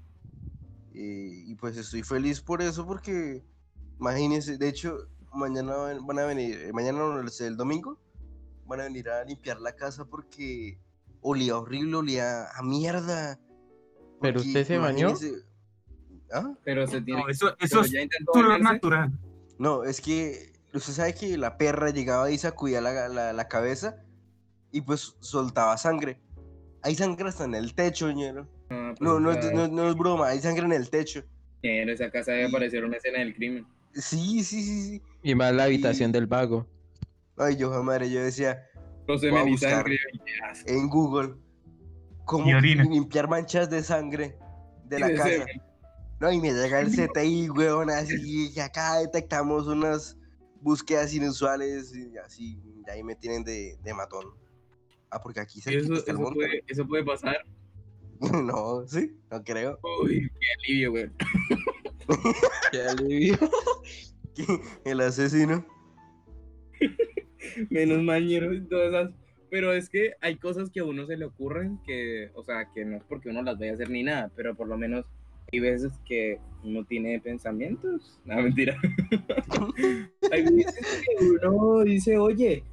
Y, 0.93 1.51
y, 1.51 1.55
pues 1.55 1.77
estoy 1.77 2.03
feliz 2.03 2.41
por 2.41 2.61
eso, 2.61 2.85
porque 2.85 3.43
imagínense, 3.99 4.57
de 4.57 4.67
hecho, 4.67 5.07
mañana 5.33 5.73
van 6.01 6.19
a 6.19 6.25
venir, 6.25 6.59
eh, 6.59 6.73
mañana 6.73 6.99
no, 6.99 7.19
el, 7.19 7.29
el 7.39 7.57
domingo, 7.57 7.97
van 8.65 8.81
a 8.81 8.83
venir 8.83 9.09
a 9.09 9.23
limpiar 9.23 9.59
la 9.61 9.73
casa 9.75 10.05
porque 10.05 10.77
olía 11.21 11.57
horrible, 11.57 11.95
olía 11.95 12.49
a 12.51 12.61
mierda. 12.61 13.39
¿Pero 14.19 14.41
usted 14.41 14.65
se 14.65 14.77
bañó? 14.77 15.13
¿Ah? 16.33 16.53
Pero 16.63 16.87
se 16.87 17.01
tiene 17.01 17.21
No, 17.21 17.29
eso, 17.29 17.55
eso 17.59 17.81
es 17.81 17.93
natural. 18.61 19.11
No, 19.57 19.83
es 19.83 20.01
que 20.01 20.53
usted 20.73 20.93
sabe 20.93 21.13
que 21.13 21.37
la 21.37 21.57
perra 21.57 21.89
llegaba 21.89 22.31
y 22.31 22.37
sacudía 22.37 22.81
la, 22.81 23.09
la, 23.09 23.33
la 23.33 23.47
cabeza 23.47 24.03
y 24.71 24.81
pues 24.81 25.15
soltaba 25.19 25.77
sangre. 25.77 26.19
Hay 26.83 26.95
sangre 26.95 27.29
hasta 27.29 27.45
en 27.45 27.55
el 27.55 27.75
techo, 27.75 28.11
ñero. 28.11 28.47
Ah, 28.71 28.93
pues, 28.97 29.01
No, 29.01 29.19
no, 29.19 29.31
es, 29.31 29.51
no, 29.53 29.67
no 29.67 29.89
es 29.89 29.95
broma, 29.95 30.29
hay 30.29 30.39
sangre 30.39 30.65
en 30.65 30.71
el 30.73 30.89
techo. 30.89 31.23
En 31.61 31.89
esa 31.89 32.09
casa 32.09 32.31
debe 32.31 32.49
parecer 32.49 32.83
una 32.85 32.97
escena 32.97 33.19
del 33.19 33.35
crimen. 33.35 33.67
Sí, 33.93 34.43
sí, 34.43 34.63
sí, 34.63 34.81
sí. 34.83 35.01
Y 35.21 35.35
más 35.35 35.53
la 35.53 35.65
habitación 35.65 36.09
Y- 36.09 36.13
del 36.13 36.25
vago. 36.27 36.65
Ay, 37.37 37.57
yo 37.57 37.69
madre, 37.83 38.09
yo 38.09 38.23
decía 38.23 38.65
No 39.07 39.17
se 39.17 39.29
Voy 39.29 39.39
a 39.39 39.43
buscar. 39.43 39.85
y 39.91 39.99
en 40.71 40.87
Google 40.89 41.35
cómo 42.25 42.45
Y 42.47 42.61
limpiar 42.75 43.27
manchas 43.27 43.69
de 43.69 43.83
sangre 43.83 44.37
de 44.85 44.97
Y 44.97 44.99
la 44.99 45.13
casa. 45.15 45.45
No, 46.19 46.31
y 46.31 46.39
me 46.39 46.53
llega 46.53 46.79
el 46.79 46.91
CTI, 46.91 47.49
weón, 47.49 47.89
así, 47.89 48.53
que 48.53 48.61
acá 48.61 48.99
detectamos 48.99 49.67
unas 49.67 50.17
búsquedas 50.61 51.13
inusuales 51.13 51.93
y 51.95 52.15
así, 52.17 52.61
y 52.85 52.89
ahí 52.89 53.03
me 53.03 53.15
tienen 53.15 53.43
de, 53.43 53.75
de 53.81 53.93
matón. 53.93 54.27
Ah, 55.09 55.19
porque 55.21 55.39
aquí 55.41 55.59
Y 55.59 55.61
se 55.61 55.81
puede, 56.13 56.63
eso 56.67 56.87
puede 56.87 57.03
pasar. 57.03 57.37
No, 58.45 58.87
sí, 58.87 59.11
no 59.31 59.43
creo. 59.43 59.79
Uy, 60.03 60.29
qué 60.39 60.47
alivio, 60.63 60.91
güey. 60.91 61.09
Qué 62.71 62.81
alivio. 62.81 63.37
El 64.85 65.01
asesino. 65.01 65.65
Menos 67.69 68.03
mal, 68.03 68.29
y 68.29 68.61
todas 68.67 68.89
esas. 68.89 69.11
Pero 69.49 69.73
es 69.73 69.89
que 69.89 70.13
hay 70.21 70.37
cosas 70.37 70.69
que 70.69 70.79
a 70.79 70.83
uno 70.85 71.05
se 71.05 71.17
le 71.17 71.25
ocurren 71.25 71.79
que, 71.85 72.31
o 72.35 72.43
sea, 72.43 72.69
que 72.73 72.85
no 72.85 72.97
es 72.97 73.03
porque 73.03 73.29
uno 73.29 73.41
las 73.43 73.59
vaya 73.59 73.71
a 73.71 73.73
hacer 73.75 73.89
ni 73.89 74.03
nada, 74.03 74.31
pero 74.35 74.55
por 74.55 74.67
lo 74.67 74.77
menos 74.77 75.05
hay 75.51 75.59
veces 75.59 75.91
que 76.05 76.39
uno 76.63 76.85
tiene 76.85 77.19
pensamientos. 77.19 78.19
No, 78.23 78.35
mentira. 78.41 78.77
hay 80.31 80.43
veces 80.43 81.03
que 81.05 81.25
uno 81.25 81.81
dice, 81.83 82.17
oye, 82.17 82.63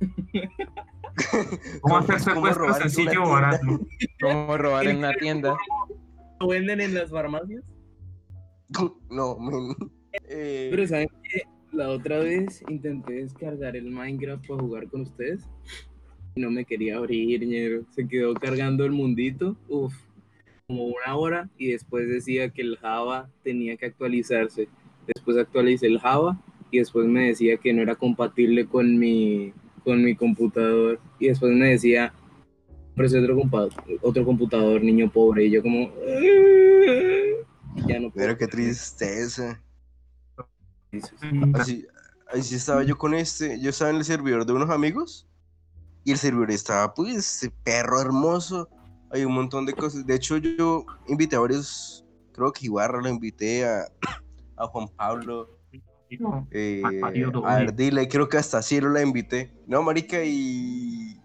¿Cómo 1.80 1.94
¿Cómo- 1.94 1.96
hacer 1.98 2.20
secuestro 2.20 2.74
sencillo 2.74 3.24
o 3.24 3.30
barato? 3.30 3.80
¿Cómo 4.20 4.56
robar 4.56 4.86
en 4.86 4.98
una 4.98 5.12
tienda? 5.14 5.56
lo 6.40 6.48
venden 6.48 6.80
en 6.80 6.94
las 6.94 7.10
farmacias. 7.10 7.64
No, 9.10 9.38
men. 9.38 9.74
Eh, 10.28 10.68
Pero 10.70 10.86
¿saben 10.86 11.08
qué? 11.24 11.42
La 11.72 11.88
otra 11.90 12.18
vez 12.18 12.62
intenté 12.68 13.14
descargar 13.14 13.76
el 13.76 13.90
Minecraft 13.90 14.46
para 14.46 14.60
jugar 14.60 14.88
con 14.88 15.02
ustedes 15.02 15.42
y 16.34 16.40
no 16.40 16.50
me 16.50 16.64
quería 16.64 16.96
abrir, 16.96 17.44
ñero. 17.46 17.82
Se 17.90 18.06
quedó 18.06 18.34
cargando 18.34 18.84
el 18.84 18.92
mundito, 18.92 19.56
uf, 19.68 19.94
como 20.66 20.84
una 20.84 21.16
hora 21.16 21.50
y 21.58 21.72
después 21.72 22.08
decía 22.08 22.50
que 22.50 22.62
el 22.62 22.76
Java 22.78 23.28
tenía 23.42 23.76
que 23.76 23.86
actualizarse. 23.86 24.68
Después 25.06 25.36
actualicé 25.36 25.86
el 25.86 25.98
Java 25.98 26.38
y 26.70 26.78
después 26.78 27.06
me 27.06 27.28
decía 27.28 27.56
que 27.56 27.72
no 27.72 27.82
era 27.82 27.96
compatible 27.96 28.66
con 28.66 28.98
mi, 28.98 29.52
con 29.88 30.04
mi 30.04 30.14
computador 30.14 31.00
y 31.18 31.28
después 31.28 31.50
me 31.52 31.70
decía, 31.70 32.12
ofrece 32.92 33.18
otro, 33.20 33.36
compa- 33.38 33.98
otro 34.02 34.22
computador, 34.22 34.82
niño 34.82 35.10
pobre. 35.10 35.46
Y 35.46 35.50
yo 35.52 35.62
como... 35.62 35.88
"Ah". 36.06 37.86
Ya 37.86 37.98
no 37.98 38.10
puedo. 38.10 38.12
pero 38.26 38.36
qué 38.36 38.46
tristeza. 38.46 39.62
Así, 41.54 41.86
así 42.32 42.54
estaba 42.56 42.82
yo 42.82 42.98
con 42.98 43.14
este. 43.14 43.58
Yo 43.60 43.70
estaba 43.70 43.90
en 43.90 43.96
el 43.96 44.04
servidor 44.04 44.44
de 44.44 44.52
unos 44.52 44.68
amigos. 44.68 45.26
Y 46.04 46.12
el 46.12 46.18
servidor 46.18 46.50
estaba, 46.50 46.92
pues, 46.92 47.48
perro 47.64 48.00
hermoso. 48.00 48.68
Hay 49.10 49.24
un 49.24 49.32
montón 49.32 49.64
de 49.64 49.72
cosas. 49.72 50.04
De 50.06 50.14
hecho, 50.14 50.36
yo 50.36 50.84
invité 51.06 51.36
a 51.36 51.40
varios. 51.40 52.04
Creo 52.32 52.52
que 52.52 52.66
Ibarra 52.66 53.00
lo 53.00 53.08
invité 53.08 53.64
a, 53.64 53.86
a 54.56 54.66
Juan 54.66 54.88
Pablo. 54.96 55.57
Eh, 56.50 56.82
a 57.02 57.08
oye. 57.08 57.32
Ardila. 57.44 58.02
Y 58.02 58.08
creo 58.08 58.28
que 58.28 58.38
hasta 58.38 58.62
Cielo 58.62 58.88
la 58.90 59.02
invité. 59.02 59.52
No, 59.66 59.82
marica, 59.82 60.22
y. 60.24 61.20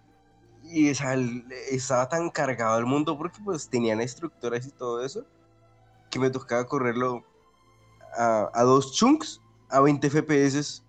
Y 0.63 0.89
o 0.89 0.95
sea, 0.95 1.13
el- 1.13 1.45
estaba 1.71 2.09
tan 2.09 2.29
cargado 2.29 2.79
el 2.79 2.85
mundo 2.85 3.17
porque 3.17 3.39
pues 3.43 3.69
tenían 3.69 4.01
estructuras 4.01 4.65
y 4.65 4.71
todo 4.71 5.03
eso. 5.05 5.25
Que 6.09 6.19
me 6.19 6.29
tocaba 6.29 6.65
correrlo 6.65 7.23
a, 8.17 8.49
a 8.53 8.63
dos 8.63 8.93
chunks 8.93 9.41
a 9.69 9.81
20 9.81 10.07
FPS. 10.07 10.81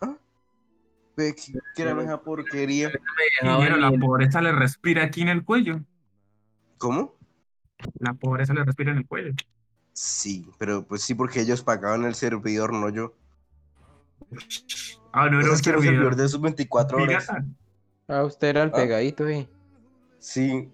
¿Ah? 0.00 0.14
¿Qué, 1.16 1.34
qué 1.74 1.82
era 1.82 2.02
esa 2.02 2.20
porquería? 2.20 2.90
La 3.42 3.90
pobreza 3.98 4.40
le 4.42 4.52
respira 4.52 5.04
aquí 5.04 5.22
en 5.22 5.28
el 5.28 5.44
cuello. 5.44 5.80
¿Cómo? 6.78 7.14
La 7.98 8.14
pobreza 8.14 8.52
le 8.54 8.64
respira 8.64 8.92
en 8.92 8.98
el 8.98 9.06
cuello. 9.06 9.32
Sí, 9.92 10.46
pero 10.58 10.84
pues 10.86 11.02
sí, 11.02 11.14
porque 11.14 11.40
ellos 11.40 11.62
pagaban 11.62 12.04
el 12.04 12.14
servidor, 12.14 12.72
no 12.72 12.88
yo. 12.88 13.14
Ah, 15.12 15.28
no 15.30 15.38
era 15.40 15.48
un 15.48 15.54
es 15.54 15.62
que 15.62 15.70
era 15.70 15.78
servidor 15.78 15.94
servidor. 16.04 16.16
de 16.16 16.28
sus 16.28 16.40
24 16.40 16.96
horas. 16.98 17.26
Pirata. 17.26 17.46
Ah, 18.08 18.24
usted 18.24 18.48
era 18.48 18.62
el 18.64 18.70
Ah. 18.70 18.76
pegadito, 18.76 19.28
eh. 19.28 19.48
Sí. 20.18 20.68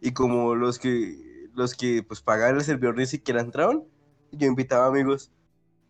Y 0.00 0.12
como 0.12 0.54
los 0.54 0.78
que 0.78 1.48
los 1.54 1.74
que 1.74 2.02
pues 2.02 2.20
pagaban 2.22 2.56
el 2.56 2.62
servidor 2.62 2.96
ni 2.96 3.06
siquiera 3.06 3.40
entraban, 3.40 3.82
yo 4.32 4.46
invitaba 4.46 4.86
amigos. 4.86 5.30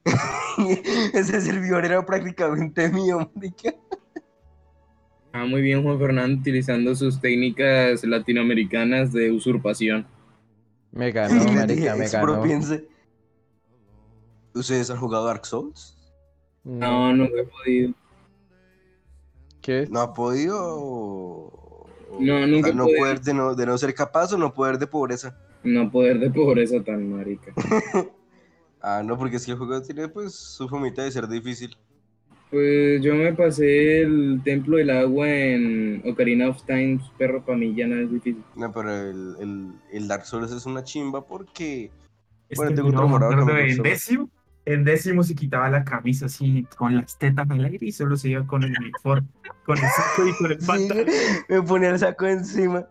Ese 1.12 1.40
servidor 1.40 1.84
era 1.84 2.04
prácticamente 2.04 2.88
mío, 2.90 3.30
marica. 3.34 3.72
Ah, 5.32 5.46
muy 5.46 5.62
bien, 5.62 5.82
Juan 5.82 5.98
Fernando, 5.98 6.40
utilizando 6.40 6.94
sus 6.94 7.20
técnicas 7.20 8.04
latinoamericanas 8.04 9.12
de 9.12 9.30
usurpación. 9.32 10.06
Me 10.90 11.10
ganó, 11.12 11.42
marica, 11.52 11.96
me 11.96 12.06
ganó. 12.08 12.42
¿Ustedes 14.54 14.90
han 14.90 14.98
jugado 14.98 15.24
Dark 15.26 15.46
Souls? 15.46 15.96
No, 16.64 17.12
nunca 17.12 17.40
he 17.40 17.44
podido. 17.44 17.94
¿Qué? 19.60 19.86
¿No 19.90 20.00
ha 20.00 20.12
podido? 20.12 21.86
No, 22.18 22.36
o 22.36 22.46
nunca 22.46 22.68
sea, 22.68 22.76
no 22.76 22.84
podido. 22.84 22.98
poder 22.98 23.20
de 23.20 23.34
no, 23.34 23.54
de 23.54 23.66
no 23.66 23.78
ser 23.78 23.94
capaz 23.94 24.32
o 24.32 24.38
no 24.38 24.52
poder 24.54 24.78
de 24.78 24.86
pobreza. 24.86 25.36
No 25.62 25.90
poder 25.90 26.18
de 26.18 26.30
pobreza 26.30 26.82
tan 26.82 27.10
marica. 27.10 27.52
Ah, 28.84 29.00
no, 29.04 29.16
porque 29.16 29.36
es 29.36 29.46
que 29.46 29.52
el 29.52 29.58
juego 29.58 29.80
tiene 29.80 30.08
pues 30.08 30.34
su 30.34 30.68
fomita 30.68 31.04
de 31.04 31.12
ser 31.12 31.28
difícil. 31.28 31.76
Pues 32.50 33.00
yo 33.00 33.14
me 33.14 33.32
pasé 33.32 34.00
el 34.00 34.40
Templo 34.44 34.76
del 34.76 34.90
Agua 34.90 35.30
en 35.30 36.02
Ocarina 36.04 36.48
of 36.48 36.64
Time, 36.64 36.98
perro, 37.16 37.44
para 37.44 37.56
mí 37.56 37.72
ya 37.76 37.86
nada 37.86 38.02
es 38.02 38.10
difícil. 38.10 38.42
No, 38.56 38.72
pero 38.72 38.90
el, 38.92 39.36
el, 39.38 39.72
el 39.92 40.08
Dark 40.08 40.26
Souls 40.26 40.50
es 40.50 40.66
una 40.66 40.82
chimba 40.82 41.24
porque 41.24 41.92
Este 42.48 42.56
Bueno, 42.56 42.74
tengo 42.74 42.88
video 42.88 43.04
otro 43.04 43.08
morado 43.08 43.46
En 44.64 44.84
décimo 44.84 45.22
se 45.24 45.34
quitaba 45.34 45.68
la 45.70 45.82
camisa 45.84 46.26
así, 46.26 46.64
con 46.76 46.94
las 46.96 47.18
tetas 47.18 47.50
al 47.50 47.64
aire 47.64 47.84
y 47.86 47.90
solo 47.92 48.16
se 48.16 48.28
iba 48.28 48.46
con 48.46 48.62
el 48.62 48.72
uniforme, 48.78 49.26
con 49.64 49.76
el 49.76 49.84
saco 49.84 50.28
y 50.28 50.32
con 50.36 50.52
el 50.52 50.60
Sí, 50.60 50.66
pantalón. 50.66 51.06
me 51.48 51.62
ponía 51.62 51.88
el 51.90 51.98
saco 51.98 52.26
encima. 52.26 52.86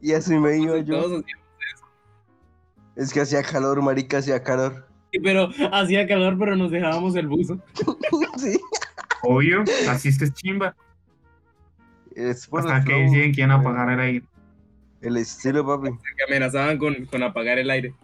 Y 0.00 0.12
así 0.12 0.36
me 0.38 0.56
iba 0.56 0.78
yo. 0.78 1.00
Todos 1.02 1.22
hacíamos- 1.24 1.44
Es 2.94 3.12
que 3.12 3.20
hacía 3.20 3.42
calor, 3.42 3.82
marica, 3.82 4.18
hacía 4.18 4.42
calor. 4.42 4.86
Sí, 5.12 5.18
pero 5.20 5.48
hacía 5.72 6.06
calor, 6.06 6.36
pero 6.38 6.54
nos 6.54 6.70
dejábamos 6.70 7.16
el 7.16 7.26
buzo. 7.28 7.58
Sí. 8.38 8.56
Obvio, 9.22 9.64
así 9.88 10.10
es 10.10 10.18
que 10.18 10.26
es 10.26 10.32
chimba. 10.34 10.76
Es 12.14 12.46
por 12.46 12.60
el 12.60 12.68
Hasta 12.70 12.84
que 12.84 12.90
flow, 12.92 13.00
deciden 13.02 13.32
que 13.32 13.40
iban 13.40 13.50
a 13.50 13.54
apagar 13.56 13.90
el 13.90 13.98
aire. 14.00 14.26
El 15.00 15.16
estilo, 15.16 15.66
papi. 15.66 15.90
que 15.90 16.24
amenazaban 16.24 16.78
con, 16.78 17.04
con 17.06 17.22
apagar 17.24 17.58
el 17.58 17.68
aire. 17.70 17.94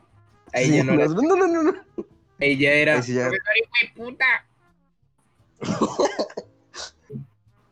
Ahí 0.53 0.67
Sí, 0.67 0.77
ya 0.77 0.85
no, 0.85 0.95
no, 0.97 1.37
no, 1.37 1.63
no, 1.63 1.73
ya 2.53 2.73
era. 2.73 2.97
Ahí 2.97 3.03
sí 3.03 3.15
ya- 3.15 3.29
"Profesor, 3.29 3.53
hijo 3.57 3.71
de 3.83 3.89
puta". 4.05 4.27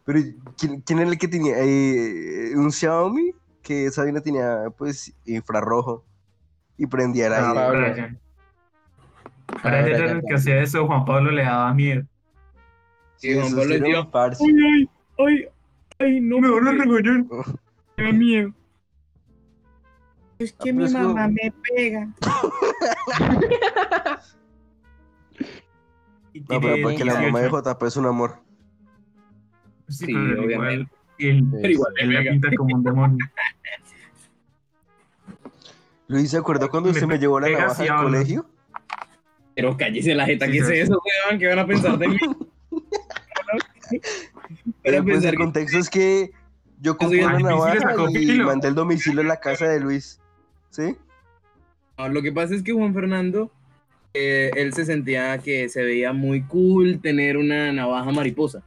Pero, 0.04 0.18
¿quién, 0.58 0.80
quién 0.80 0.98
era 0.98 1.10
el 1.10 1.18
que 1.18 1.28
tenía? 1.28 1.54
Eh, 1.58 2.52
un 2.56 2.72
Xiaomi, 2.72 3.34
que 3.62 3.86
esa 3.86 4.02
vaina 4.02 4.20
tenía, 4.20 4.64
pues, 4.76 5.14
infrarrojo. 5.24 6.04
Y 6.76 6.86
prendía 6.86 7.28
el 7.28 7.32
Ah, 7.34 7.70
aire. 7.70 8.18
Era 9.62 10.12
el 10.12 10.22
que 10.26 10.34
hacía 10.34 10.60
eso, 10.60 10.84
Juan 10.86 11.04
Pablo 11.04 11.30
le 11.30 11.44
daba 11.44 11.72
miedo. 11.72 12.02
Sí, 13.16 13.32
Juan 13.34 13.54
Pablo 13.54 13.78
decía, 13.78 14.10
parce. 14.10 14.42
Ay, 14.44 14.88
ay, 15.18 15.26
ay, 15.26 15.48
ay, 16.00 16.20
no 16.20 16.40
Me 16.40 16.50
van 16.50 16.66
a 16.66 16.72
regañar. 16.72 17.24
me 17.96 18.04
da 18.04 18.12
miedo. 18.12 18.52
Es 20.40 20.52
que 20.54 20.72
mi 20.72 20.88
mamá 20.88 21.28
me 21.28 21.52
pega. 21.76 22.08
Y 26.32 26.40
No, 26.40 26.60
pero 26.60 26.76
porque 26.82 27.04
la 27.04 27.14
mamá 27.14 27.40
de 27.40 27.48
18. 27.48 27.62
JP 27.74 27.82
es 27.86 27.96
un 27.96 28.06
amor. 28.06 28.38
Sí, 29.88 30.06
Sí, 30.06 30.12
pero 30.14 30.50
igual, 30.50 30.68
obviamente. 30.68 30.92
él, 31.18 31.44
Pero 31.60 31.68
igual 31.72 31.92
él 31.98 32.08
pega. 32.16 32.30
pinta 32.30 32.48
como 32.56 32.74
un 32.76 32.82
demonio. 32.82 33.26
Luis, 36.08 36.30
¿se 36.30 36.36
acuerda 36.38 36.68
cuando 36.68 36.88
Me 36.90 36.94
usted 36.94 37.06
me 37.06 37.18
llevó 37.18 37.40
la 37.40 37.48
navaja 37.50 37.82
al 37.82 38.04
colegio? 38.04 38.46
Pero 39.54 39.76
cállese 39.76 40.14
la 40.14 40.24
jeta, 40.26 40.46
Sí, 40.46 40.52
¿qué 40.52 40.58
es 40.58 40.66
sí, 40.66 40.72
sí. 40.74 40.78
eso, 40.80 41.00
weón? 41.26 41.38
¿Qué 41.38 41.46
van 41.46 41.58
a 41.58 41.66
pensar 41.66 41.98
de 41.98 42.08
mí? 42.08 42.16
Eh, 44.84 45.02
pues 45.02 45.24
el 45.24 45.30
que- 45.32 45.36
contexto 45.36 45.78
es 45.78 45.88
que 45.90 46.32
yo 46.80 46.96
compré 46.96 47.24
una 47.24 47.38
navaja 47.38 47.94
y 48.10 48.38
mandé 48.40 48.68
el 48.68 48.74
domicilio 48.74 49.20
en 49.20 49.28
la 49.28 49.38
casa 49.40 49.66
de 49.66 49.80
Luis. 49.80 50.20
¿Sí? 50.70 50.96
No, 51.98 52.08
lo 52.08 52.22
que 52.22 52.32
pasa 52.32 52.54
es 52.54 52.62
que 52.62 52.72
Juan 52.72 52.92
Fernando, 52.94 53.52
eh, 54.14 54.50
él 54.56 54.72
se 54.74 54.84
sentía 54.84 55.38
que 55.38 55.68
se 55.68 55.82
veía 55.82 56.12
muy 56.12 56.42
cool 56.42 57.00
tener 57.00 57.36
una 57.36 57.72
navaja 57.72 58.10
mariposa. 58.10 58.62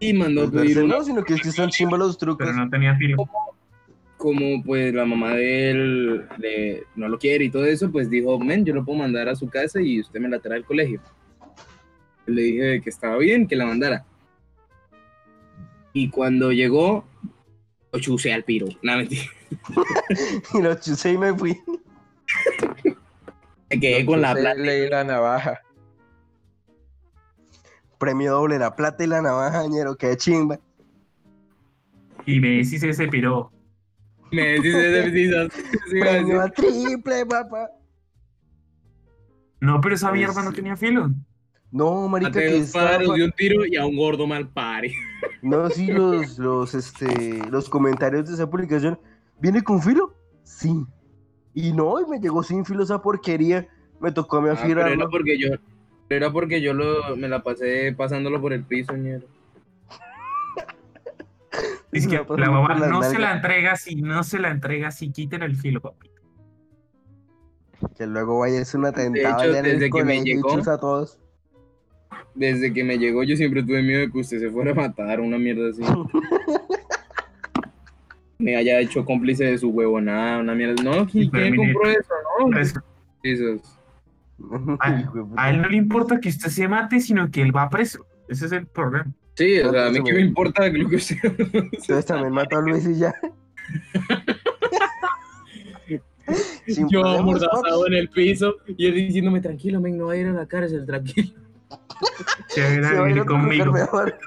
Y 0.00 0.12
mandó 0.12 0.50
Pues 0.50 0.62
pedir 0.64 0.82
una, 0.82 0.96
no, 0.96 1.04
sino 1.04 1.24
que 1.24 1.34
es 1.34 1.40
que 1.42 1.48
están 1.48 1.70
chimba 1.70 1.96
los 1.96 2.18
trucos. 2.18 2.46
Pero 2.46 2.58
no 2.58 2.68
tenía 2.68 2.94
filo. 2.96 3.28
como 4.16 4.62
pues 4.62 4.92
la 4.94 5.04
mamá 5.04 5.34
de 5.34 5.70
él 5.70 6.26
le- 6.38 6.84
no 6.96 7.08
lo 7.08 7.18
quiere 7.18 7.44
y 7.44 7.50
todo 7.50 7.64
eso, 7.66 7.90
pues 7.92 8.08
dijo, 8.10 8.38
men, 8.38 8.64
yo 8.64 8.74
lo 8.74 8.84
puedo 8.84 8.98
mandar 8.98 9.28
a 9.28 9.36
su 9.36 9.48
casa 9.48 9.80
y 9.82 10.00
usted 10.00 10.18
me 10.20 10.28
la 10.28 10.38
trae 10.38 10.58
al 10.58 10.64
colegio. 10.64 11.00
Le 12.26 12.42
dije 12.42 12.80
que 12.82 12.90
estaba 12.90 13.18
bien, 13.18 13.46
que 13.46 13.54
la 13.56 13.66
mandara. 13.66 14.04
Y 15.92 16.08
cuando 16.10 16.52
llegó, 16.52 17.04
lo 17.92 18.00
chusé 18.00 18.32
al 18.32 18.44
piro. 18.44 18.66
Nada, 18.82 18.98
mentira. 18.98 19.22
Y 20.54 20.60
lo 20.62 20.74
chusé 20.74 21.12
y 21.12 21.18
me 21.18 21.32
fui. 21.34 21.56
Me 23.74 23.80
quedé 23.80 24.06
con 24.06 24.20
la 24.20 24.30
Entonces, 24.30 24.54
plata. 24.54 24.60
leí 24.66 24.88
la 24.88 25.04
navaja. 25.04 25.60
Premio 27.98 28.32
doble, 28.32 28.58
la 28.58 28.74
plata 28.76 29.04
y 29.04 29.06
la 29.06 29.22
navaja, 29.22 29.66
ñero, 29.66 29.96
qué 29.96 30.16
chimba. 30.16 30.58
Y 32.26 32.40
Messi 32.40 32.78
se 32.78 32.92
se 32.92 33.08
piró. 33.08 33.50
Me 34.30 34.42
decís 34.54 34.74
ese 34.74 35.02
precisas. 35.02 35.52
Sí, 35.90 35.96
iba 35.98 36.06
a 36.10 36.12
decir. 36.14 36.24
Premio 36.26 36.40
a 36.40 36.48
triple, 36.48 37.26
papá. 37.26 37.68
No, 39.60 39.80
pero 39.80 39.94
esa 39.94 40.08
Pues- 40.10 40.18
mierda 40.20 40.42
no 40.42 40.52
tenía 40.52 40.76
filo. 40.76 41.10
No, 41.70 42.06
marica, 42.08 42.28
Maté 42.30 42.40
que 42.40 42.56
estaba... 42.58 42.98
de 42.98 43.24
un 43.24 43.32
tiro 43.32 43.64
y 43.66 43.76
a 43.76 43.84
un 43.84 43.96
gordo 43.96 44.26
mal 44.26 44.48
pare. 44.48 44.92
No, 45.42 45.68
sí, 45.68 45.88
los, 45.88 46.38
los, 46.38 46.74
este, 46.74 47.38
los 47.50 47.68
comentarios 47.68 48.26
de 48.26 48.34
esa 48.34 48.48
publicación. 48.48 48.98
¿Viene 49.40 49.62
con 49.62 49.82
filo? 49.82 50.14
Sí. 50.42 50.86
Y 51.54 51.72
no, 51.72 52.00
y 52.00 52.06
me 52.06 52.18
llegó 52.20 52.42
sin 52.42 52.64
filo 52.64 52.82
esa 52.82 53.00
porquería. 53.00 53.66
Me 54.00 54.12
tocó 54.12 54.38
a 54.38 54.42
mí 54.42 54.48
Ah, 54.52 54.58
pero 54.62 54.86
era 54.86 55.08
porque 55.08 55.38
yo, 55.38 55.48
pero 56.08 56.26
era 56.26 56.32
porque 56.32 56.60
yo 56.60 56.74
lo, 56.74 57.16
me 57.16 57.28
la 57.28 57.42
pasé 57.42 57.92
pasándolo 57.96 58.40
por 58.40 58.52
el 58.52 58.64
piso, 58.64 58.96
ñero. 58.96 59.26
Es 61.92 62.08
que 62.08 62.16
la 62.36 62.50
mamá 62.50 62.74
no 62.88 63.02
se 63.04 63.18
la 63.20 63.32
entrega 63.32 63.72
así, 63.72 63.94
no 63.94 64.24
se 64.24 64.40
la 64.40 64.50
entrega 64.50 64.88
así, 64.88 65.12
quiten 65.12 65.42
el 65.42 65.54
filo, 65.54 65.80
papi. 65.80 66.10
Que 67.96 68.06
luego 68.08 68.40
vaya 68.40 68.58
a 68.58 68.62
hacer 68.62 68.80
un 68.80 68.86
atentado 68.86 69.42
hecho, 69.44 69.50
en 69.50 69.56
el 69.64 69.72
desde 69.78 69.90
que 69.90 70.04
me 70.04 70.20
llegó- 70.22 70.70
a 70.70 70.78
todos. 70.80 71.20
Desde 72.34 72.72
que 72.72 72.82
me 72.82 72.98
llegó 72.98 73.22
yo 73.22 73.36
siempre 73.36 73.62
tuve 73.62 73.80
miedo 73.82 74.00
de 74.00 74.10
que 74.10 74.18
usted 74.18 74.40
se 74.40 74.50
fuera 74.50 74.72
a 74.72 74.74
matar, 74.74 75.20
una 75.20 75.38
mierda 75.38 75.70
así. 75.70 75.82
me 78.44 78.56
haya 78.56 78.78
hecho 78.80 79.04
cómplice 79.04 79.44
de 79.44 79.56
su 79.58 79.70
huevonada, 79.70 80.38
una 80.38 80.54
mierda. 80.54 80.82
No, 80.82 81.06
¿quién, 81.06 81.30
compró 81.30 81.88
eso? 81.90 82.12
No, 82.38 82.46
Por 82.50 82.58
eso, 82.58 82.82
a, 84.80 85.50
él 85.50 85.62
no 85.62 85.68
le 85.68 85.76
importa 85.76 86.20
que 86.20 86.28
usted 86.28 86.50
se 86.50 86.68
mate, 86.68 87.00
sino 87.00 87.30
que 87.30 87.40
él 87.40 87.56
va 87.56 87.70
preso. 87.70 88.04
Ese 88.28 88.46
es 88.46 88.52
el 88.52 88.66
problema. 88.66 89.06
Sí, 89.36 89.58
o 89.60 89.70
sea, 89.72 89.86
a 89.86 89.90
mí 89.90 90.02
qué 90.04 90.12
me- 90.12 90.20
importa 90.20 90.68
lo 90.68 90.88
que 90.88 90.96
usted... 90.96 91.16
Entonces 91.24 92.04
también 92.06 92.32
mató 92.32 92.58
a 92.58 92.60
Luis 92.62 92.86
y 92.86 92.98
ya. 92.98 93.14
Sin 96.66 96.88
yo 96.88 97.04
amordazado 97.06 97.86
en 97.86 97.94
el 97.94 98.08
piso 98.08 98.56
y 98.66 98.86
él 98.86 98.94
diciéndome, 98.94 99.40
tranquilo, 99.40 99.80
men, 99.80 99.96
no 99.98 100.06
va 100.06 100.12
a 100.14 100.16
ir 100.16 100.26
a 100.26 100.32
la 100.32 100.46
cárcel, 100.46 100.84
tranquilo. 100.86 101.28
Se 102.48 102.60
va 102.62 102.68
a 102.68 102.74
ir 102.74 102.84
Se 102.84 102.88
a 102.96 103.00
va 103.00 103.06
a 103.06 103.08
ir 103.10 103.14
vivir 103.14 103.18
a 103.18 103.22
otro 103.22 103.36
lugar 103.36 103.48
conmigo. 103.48 103.72
mejor. 103.72 104.18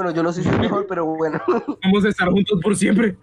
Bueno, 0.00 0.14
yo 0.14 0.22
no 0.22 0.32
sé 0.32 0.42
si 0.42 0.48
es 0.48 0.58
mejor, 0.58 0.86
pero 0.86 1.04
bueno. 1.04 1.38
Vamos 1.84 2.06
a 2.06 2.08
estar 2.08 2.30
juntos 2.30 2.58
por 2.62 2.74
siempre. 2.74 3.18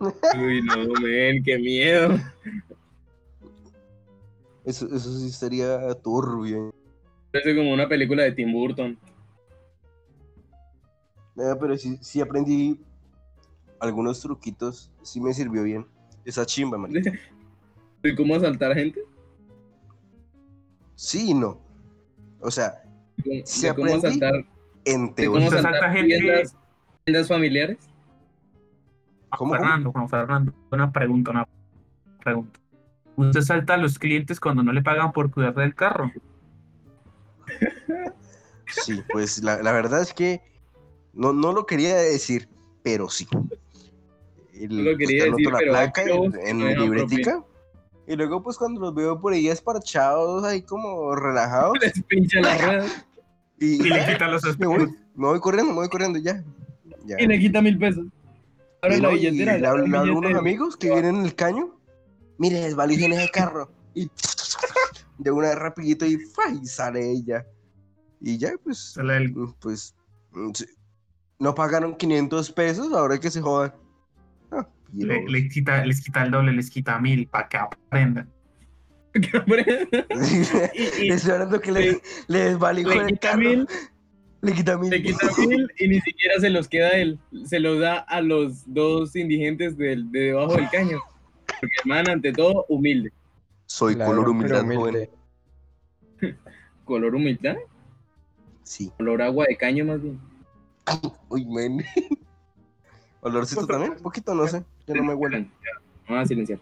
Uy, 0.38 0.62
no, 0.62 0.88
men, 1.02 1.42
qué 1.44 1.58
miedo. 1.58 2.18
Eso, 4.64 4.86
eso 4.86 5.18
sí 5.18 5.30
sería 5.32 5.92
turbio. 5.96 6.74
Parece 7.30 7.54
como 7.54 7.74
una 7.74 7.86
película 7.86 8.22
de 8.22 8.32
Tim 8.32 8.54
Burton. 8.54 8.98
Eh, 11.36 11.54
pero 11.60 11.76
sí, 11.76 11.98
sí 12.00 12.22
aprendí 12.22 12.80
algunos 13.80 14.18
truquitos. 14.20 14.90
Sí 15.02 15.20
me 15.20 15.34
sirvió 15.34 15.62
bien. 15.62 15.84
Esa 16.24 16.46
chimba, 16.46 16.78
man. 16.78 16.90
¿Y 18.02 18.14
cómo 18.14 18.34
asaltar 18.34 18.74
gente? 18.74 19.04
Sí 20.94 21.32
y 21.32 21.34
no. 21.34 21.60
O 22.40 22.50
sea, 22.50 22.82
¿De 23.24 23.42
Sí 23.46 23.68
cómo 23.68 23.86
aprendí. 23.86 24.06
asaltar, 24.06 24.34
en 24.84 25.14
de 25.14 25.26
cómo 25.26 25.38
teoría. 25.38 25.46
Usted 25.46 25.58
asaltar 25.58 25.74
asalta 25.84 25.92
gente- 25.96 26.18
tiendas, 26.18 26.56
tiendas 27.04 27.28
familiares? 27.28 27.78
¿Cómo, 29.36 29.50
Juan 29.50 29.60
Fernando, 29.60 29.92
Juan 29.92 30.08
Fernando, 30.08 30.52
una 30.72 30.90
pregunta, 30.92 31.30
una 31.30 31.48
pregunta. 32.22 32.58
¿Usted 33.16 33.40
salta 33.42 33.74
a 33.74 33.76
los 33.76 33.98
clientes 33.98 34.40
cuando 34.40 34.62
no 34.62 34.72
le 34.72 34.82
pagan 34.82 35.12
por 35.12 35.30
cuidar 35.30 35.54
del 35.54 35.74
carro? 35.74 36.10
Sí, 38.66 39.02
pues 39.12 39.42
la, 39.42 39.62
la 39.62 39.72
verdad 39.72 40.00
es 40.02 40.14
que 40.14 40.40
no, 41.12 41.32
no 41.32 41.52
lo 41.52 41.66
quería 41.66 41.96
decir, 41.96 42.48
pero 42.82 43.08
sí. 43.08 43.26
El- 44.54 44.76
No 44.84 44.90
lo 44.90 44.96
quería 44.96 45.24
pues, 45.24 45.24
te 45.24 45.28
anoto 45.28 45.36
decir, 45.36 45.52
la 45.52 45.58
pero 45.58 45.72
placa 45.72 46.02
en, 46.02 46.46
en 46.46 46.58
no 46.76 46.82
libretica. 46.84 47.44
Y 48.06 48.16
luego, 48.16 48.42
pues 48.42 48.56
cuando 48.58 48.80
los 48.80 48.94
veo 48.94 49.20
por 49.20 49.32
ahí 49.32 49.48
esparchados, 49.48 50.44
ahí 50.44 50.62
como 50.62 51.14
relajados. 51.14 51.78
Les 51.80 52.02
pincha 52.04 52.40
la 52.40 52.56
rueda 52.58 52.86
Y, 53.60 53.74
Y 53.86 53.90
le 53.90 54.04
quita 54.12 54.26
los 54.28 54.58
me 54.58 54.66
voy, 54.66 54.86
me 55.14 55.26
voy 55.28 55.38
corriendo, 55.40 55.72
me 55.72 55.78
voy 55.80 55.88
corriendo 55.88 56.18
ya. 56.18 56.42
ya. 57.04 57.16
y 57.20 57.26
le 57.26 57.38
quita 57.38 57.60
mil 57.62 57.78
pesos. 57.78 58.06
Ahora 58.82 58.96
Y 58.96 59.00
la 59.00 59.08
no, 59.10 59.14
y 59.16 59.18
billetera. 59.20 59.52
le 59.54 59.60
le 59.60 59.66
hablo 59.68 59.98
a 59.98 60.02
unos 60.02 60.20
billete. 60.22 60.38
amigos 60.38 60.76
que 60.76 60.90
vienen 60.90 61.16
en 61.16 61.24
el 61.26 61.34
caño. 61.34 61.76
Mire, 62.38 62.60
desvalijé 62.60 63.04
en 63.04 63.12
ese 63.12 63.30
carro. 63.30 63.70
Y 63.94 64.10
de 65.18 65.30
una 65.30 65.48
vez 65.48 65.58
rapidito 65.58 66.06
y, 66.06 66.18
y 66.62 66.66
sale 66.66 67.10
ella. 67.10 67.44
Y 68.22 68.38
ya, 68.38 68.52
pues, 68.64 68.92
Sale 68.94 69.16
el- 69.18 69.34
pues, 69.60 69.94
sí. 70.54 70.64
no 71.38 71.54
pagaron 71.54 71.96
500 71.96 72.50
pesos, 72.52 72.92
ahora 72.92 73.18
que 73.18 73.30
se 73.30 73.40
jodan. 73.42 73.74
Ah, 74.50 74.66
le- 74.94 75.06
piros. 75.18 75.30
le 75.32 75.48
quita- 75.48 75.84
les 75.84 76.00
quita 76.02 76.22
el 76.22 76.30
doble, 76.30 76.52
les 76.52 76.70
quita 76.70 76.98
mil 76.98 77.26
para 77.28 77.48
que 77.48 77.56
aprendan. 77.58 78.30
Y- 79.14 81.06
y- 81.06 81.10
Estoy 81.10 81.32
hablando 81.32 81.60
que 81.60 81.72
le, 81.72 82.00
le 82.28 82.38
desvalijó 82.38 82.90
le 82.90 82.96
el 83.00 83.06
quita 83.08 83.30
carro. 83.30 83.38
mil, 83.40 83.68
Le 84.42 84.52
quita 84.52 84.78
mil. 84.78 84.90
le 84.90 85.02
quita 85.02 85.26
mil 85.38 85.68
y 85.78 85.88
ni 85.88 86.00
siquiera 86.00 86.38
se 86.40 86.50
los 86.50 86.68
queda 86.68 86.90
él. 86.90 87.18
Se 87.44 87.58
los 87.60 87.80
da 87.80 87.98
a 87.98 88.20
los 88.20 88.62
dos 88.72 89.16
indigentes 89.16 89.76
del, 89.76 90.10
de 90.12 90.20
debajo 90.20 90.54
del 90.54 90.68
caño. 90.70 90.98
Porque 91.46 91.74
el 91.84 91.88
man, 91.88 92.08
ante 92.08 92.32
todo, 92.32 92.64
humilde. 92.68 93.12
Soy 93.66 93.94
Claro, 93.94 94.10
color 94.12 94.28
humildad, 94.30 94.62
humilde. 94.62 95.10
joven. 96.20 96.38
Color 96.84 97.14
humildad. 97.14 97.56
Sí. 98.64 98.90
Color 98.96 99.22
agua 99.22 99.46
de 99.48 99.56
caño, 99.56 99.84
más 99.84 100.00
bien. 100.02 100.20
Uy, 101.28 101.44
men. 101.46 101.84
¿Olorcito 103.22 103.66
también? 103.66 103.92
Un 103.92 104.02
poquito, 104.02 104.34
no 104.34 104.46
sé. 104.48 104.64
Yo 104.86 104.94
no 104.94 105.04
me 105.04 105.14
huele. 105.14 105.50
Vamos 106.08 106.24
a 106.24 106.26
silenciar. 106.26 106.58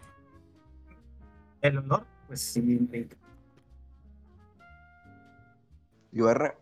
El 1.61 1.77
olor, 1.79 2.05
pues 2.29 2.41
sí, 2.41 2.61
marica. 2.61 3.17
Ibarra. 6.11 6.55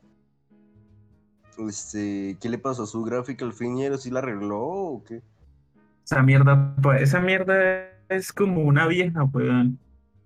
Este, 1.67 2.37
¿qué 2.39 2.49
le 2.49 2.57
pasó 2.57 2.83
a 2.83 2.87
su 2.87 3.03
gráfica 3.03 3.43
al 3.43 3.51
fin, 3.53 3.75
ñero? 3.75 3.97
¿Sí 3.97 4.09
la 4.09 4.19
arregló 4.19 4.59
o 4.61 5.03
qué? 5.03 5.21
Esa 6.05 6.23
mierda, 6.23 6.75
pa- 6.81 6.99
esa 6.99 7.19
mierda 7.19 7.89
es 8.07 8.31
como 8.31 8.61
una 8.61 8.87
vieja, 8.87 9.23
weón. 9.25 9.77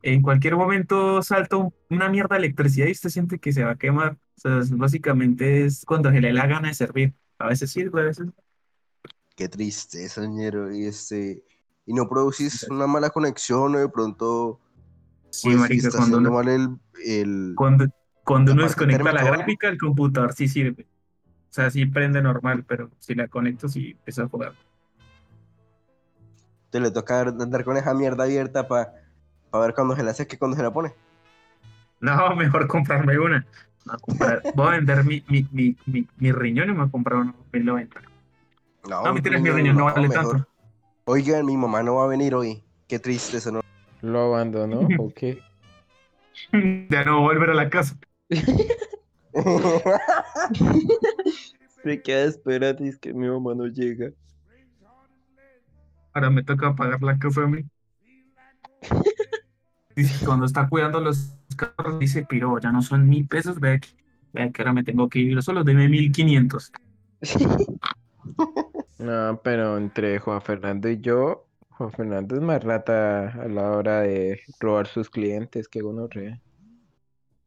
En 0.03 0.21
cualquier 0.21 0.55
momento 0.55 1.21
salta 1.23 1.57
un- 1.57 1.73
una 1.89 2.09
mierda 2.09 2.35
de 2.35 2.45
electricidad 2.45 2.87
y 2.87 2.91
usted 2.91 3.09
siente 3.09 3.39
que 3.39 3.51
se 3.51 3.63
va 3.63 3.71
a 3.71 3.77
quemar. 3.77 4.13
O 4.13 4.39
sea, 4.39 4.59
es- 4.59 4.75
básicamente 4.77 5.65
es 5.65 5.83
cuando 5.85 6.11
se 6.11 6.21
le 6.21 6.27
da 6.27 6.33
la 6.33 6.47
gana 6.47 6.67
de 6.67 6.73
servir. 6.75 7.13
A 7.39 7.47
veces 7.47 7.71
sirve, 7.71 8.01
a 8.01 8.05
veces 8.05 8.27
no. 8.27 8.33
Qué 9.35 9.47
tristeza, 9.49 10.23
ñero. 10.27 10.71
Y 10.71 10.85
este, 10.85 11.43
y 11.85 11.93
no 11.93 12.07
producís 12.09 12.63
una 12.69 12.85
mala 12.85 13.09
conexión 13.09 13.73
o 13.75 13.79
de 13.79 13.89
pronto 13.89 14.59
Sí, 15.31 15.47
pues, 15.47 15.59
marica, 15.59 15.87
está 15.87 15.97
cuando 15.99 16.17
uno, 16.17 16.31
mal 16.31 16.47
el, 16.49 16.69
el... 17.05 17.53
cuando, 17.55 17.85
cuando 18.23 18.51
la 18.51 18.55
uno 18.55 18.63
desconecta 18.65 19.03
la 19.05 19.11
térmica, 19.11 19.31
¿no? 19.31 19.37
gráfica, 19.37 19.69
el 19.69 19.77
computador 19.77 20.33
sí 20.33 20.47
sirve. 20.47 20.83
O 20.83 21.53
sea, 21.53 21.69
sí 21.71 21.85
prende 21.85 22.21
normal, 22.21 22.63
pero 22.67 22.89
si 22.99 23.15
la 23.15 23.27
conecto, 23.27 23.67
sí 23.67 23.91
empieza 23.91 24.23
a 24.23 24.29
joder. 24.29 24.53
Te 26.69 26.79
le 26.79 26.91
toca 26.91 27.21
andar 27.21 27.63
con 27.63 27.75
esa 27.77 27.93
mierda 27.93 28.25
abierta 28.25 28.67
para 28.67 28.93
ver 29.53 29.73
cuándo 29.73 29.95
se 29.95 30.03
la 30.03 30.13
seque, 30.13 30.37
cuándo 30.37 30.55
se 30.55 30.63
la 30.63 30.71
pone. 30.71 30.93
No, 31.99 32.35
mejor 32.35 32.67
comprarme 32.67 33.17
una. 33.19 33.45
No, 33.85 33.97
comprar- 33.99 34.43
Voy 34.55 34.67
a 34.67 34.71
vender 34.71 35.03
mi, 35.03 35.23
mi, 35.27 35.47
mi, 35.51 35.75
mi, 35.85 36.07
mi 36.17 36.31
riñón 36.31 36.69
y 36.69 36.71
me 36.73 36.79
voy 36.79 36.87
a 36.87 36.91
comprar 36.91 37.19
uno 37.19 37.35
1090. 37.51 38.01
No, 38.89 39.13
mentira, 39.13 39.39
mi 39.39 39.49
riñón 39.49 39.77
no 39.77 39.85
vale 39.85 40.09
tanto. 40.09 40.45
Oigan, 41.05 41.45
mi 41.45 41.57
mamá 41.57 41.83
no 41.83 41.95
va 41.95 42.03
a 42.05 42.07
venir 42.07 42.35
hoy. 42.35 42.63
Qué 42.87 42.99
triste 42.99 43.37
eso, 43.37 43.51
¿no? 43.51 43.61
¿Lo 44.01 44.21
abandonó 44.21 44.87
o 44.99 45.13
qué? 45.13 45.41
Ya 46.89 47.03
no 47.05 47.21
voy 47.21 47.35
a 47.35 47.37
volver 47.37 47.51
a 47.51 47.53
la 47.53 47.69
casa. 47.69 47.97
Se 51.83 52.01
queda 52.01 52.23
esperando 52.23 52.85
y 52.85 52.89
es 52.89 52.97
que 52.97 53.13
mi 53.13 53.27
mamá 53.27 53.55
no 53.55 53.67
llega. 53.67 54.11
Ahora 56.13 56.29
me 56.29 56.43
toca 56.43 56.75
pagar 56.75 57.01
la 57.01 57.17
casa 57.17 57.43
a 57.43 57.47
mí. 57.47 57.63
Dice, 59.95 60.25
cuando 60.25 60.45
está 60.45 60.67
cuidando 60.69 60.99
los 61.01 61.35
carros, 61.57 61.99
dice, 61.99 62.25
piro, 62.25 62.57
ya 62.59 62.71
no 62.71 62.81
son 62.81 63.09
mil 63.09 63.27
pesos, 63.27 63.59
vea 63.59 63.77
que, 63.77 63.89
vea 64.31 64.49
que 64.49 64.61
ahora 64.61 64.71
me 64.71 64.85
tengo 64.85 65.09
que 65.09 65.19
ir 65.19 65.43
solo, 65.43 65.65
deme 65.65 65.89
mil 65.89 66.13
quinientos. 66.13 66.71
No, 68.99 69.41
pero 69.43 69.77
entre 69.77 70.19
Juan 70.19 70.41
Fernando 70.41 70.89
y 70.89 71.01
yo, 71.01 71.45
Juan 71.81 71.91
Fernando 71.93 72.35
es 72.35 72.41
más 72.43 72.63
rata 72.63 73.29
a 73.29 73.47
la 73.47 73.71
hora 73.71 74.01
de 74.01 74.39
robar 74.59 74.85
sus 74.85 75.09
clientes 75.09 75.67
que 75.67 75.81
uno 75.81 76.07
re. 76.07 76.39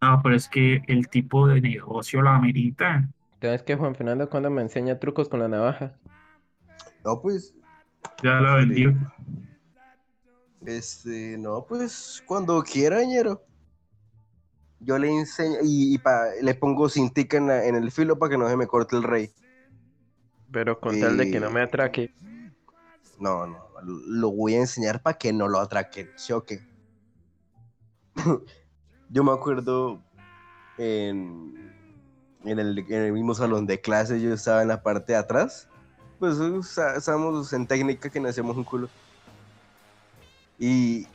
No, 0.03 0.21
pero 0.25 0.35
es 0.35 0.49
que 0.49 0.83
el 0.89 1.09
tipo 1.09 1.47
de 1.47 1.61
negocio 1.61 2.21
lo 2.21 2.31
amerita. 2.31 3.09
¿Sabes 3.41 3.63
que 3.63 3.77
Juan 3.77 3.95
Fernando 3.95 4.29
cuando 4.29 4.51
me 4.51 4.61
enseña 4.63 4.99
trucos 4.99 5.29
con 5.29 5.39
la 5.39 5.47
navaja? 5.47 5.97
no, 7.05 7.21
pues, 7.23 7.55
Ya 8.25 8.41
la 8.41 8.57
vendió. 8.57 8.93
este, 10.67 11.39
no, 11.39 11.65
pues, 11.69 12.21
cuando 12.27 12.61
quiera, 12.65 13.05
ñero. 13.05 13.41
Yo 14.81 14.99
le 14.99 15.11
enseño 15.13 15.59
y, 15.63 15.95
y 15.95 15.99
pa- 15.99 16.27
le 16.43 16.55
pongo 16.57 16.89
cintica 16.89 17.37
en, 17.37 17.47
la- 17.47 17.65
en 17.67 17.77
el 17.77 17.93
filo 17.93 18.19
para 18.19 18.31
que 18.31 18.39
no 18.39 18.49
se 18.49 18.57
me 18.57 18.67
corte 18.67 18.97
el 18.97 19.05
rey. 19.05 19.31
Pero 20.51 20.81
con 20.81 20.99
tal 20.99 21.17
de 21.19 21.31
que 21.31 21.39
no 21.39 21.47
Eh, 21.47 21.51
me 21.51 21.61
atraque. 21.63 22.11
No, 23.21 23.47
no, 23.47 23.64
lo 23.83 24.31
voy 24.31 24.55
a 24.55 24.61
enseñar 24.61 25.03
para 25.03 25.19
que 25.19 25.33
no 25.33 25.49
lo 25.49 25.59
atraquen, 25.59 26.11
¿sí 26.17 26.33
o 26.33 26.45
qué? 26.45 26.67
Yo 29.11 29.25
me 29.25 29.33
acuerdo 29.33 30.03
en, 30.79 31.73
en, 32.45 32.59
el, 32.59 32.79
en 32.79 33.03
el 33.03 33.13
mismo 33.13 33.35
salón 33.35 33.67
de 33.67 33.81
clase, 33.81 34.21
yo 34.21 34.33
estaba 34.33 34.63
en 34.63 34.69
la 34.69 34.83
parte 34.83 35.13
de 35.13 35.19
atrás, 35.19 35.69
pues 36.19 36.39
estábamos 36.97 37.53
en 37.53 37.67
técnica 37.67 38.09
que 38.09 38.21
nos 38.21 38.31
hacíamos 38.31 38.57
un 38.57 38.65
culo. 38.65 38.89
Y, 40.59 41.07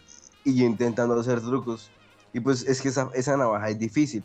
y 0.44 0.56
yo 0.56 0.66
intentando 0.66 1.20
hacer 1.20 1.42
trucos. 1.42 1.90
Y 2.34 2.40
pues 2.40 2.64
es 2.68 2.82
que 2.82 2.90
esa, 2.90 3.10
esa 3.14 3.36
navaja 3.38 3.70
es 3.70 3.80
difícil, 3.80 4.24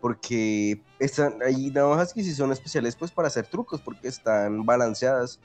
porque 0.00 0.82
están, 0.98 1.34
hay 1.42 1.70
navajas 1.70 2.12
que 2.12 2.22
sí 2.22 2.34
son 2.34 2.52
especiales 2.52 2.96
pues 2.96 3.10
para 3.10 3.28
hacer 3.28 3.46
trucos, 3.46 3.80
porque 3.80 4.08
están 4.08 4.64
balanceadas. 4.64 5.38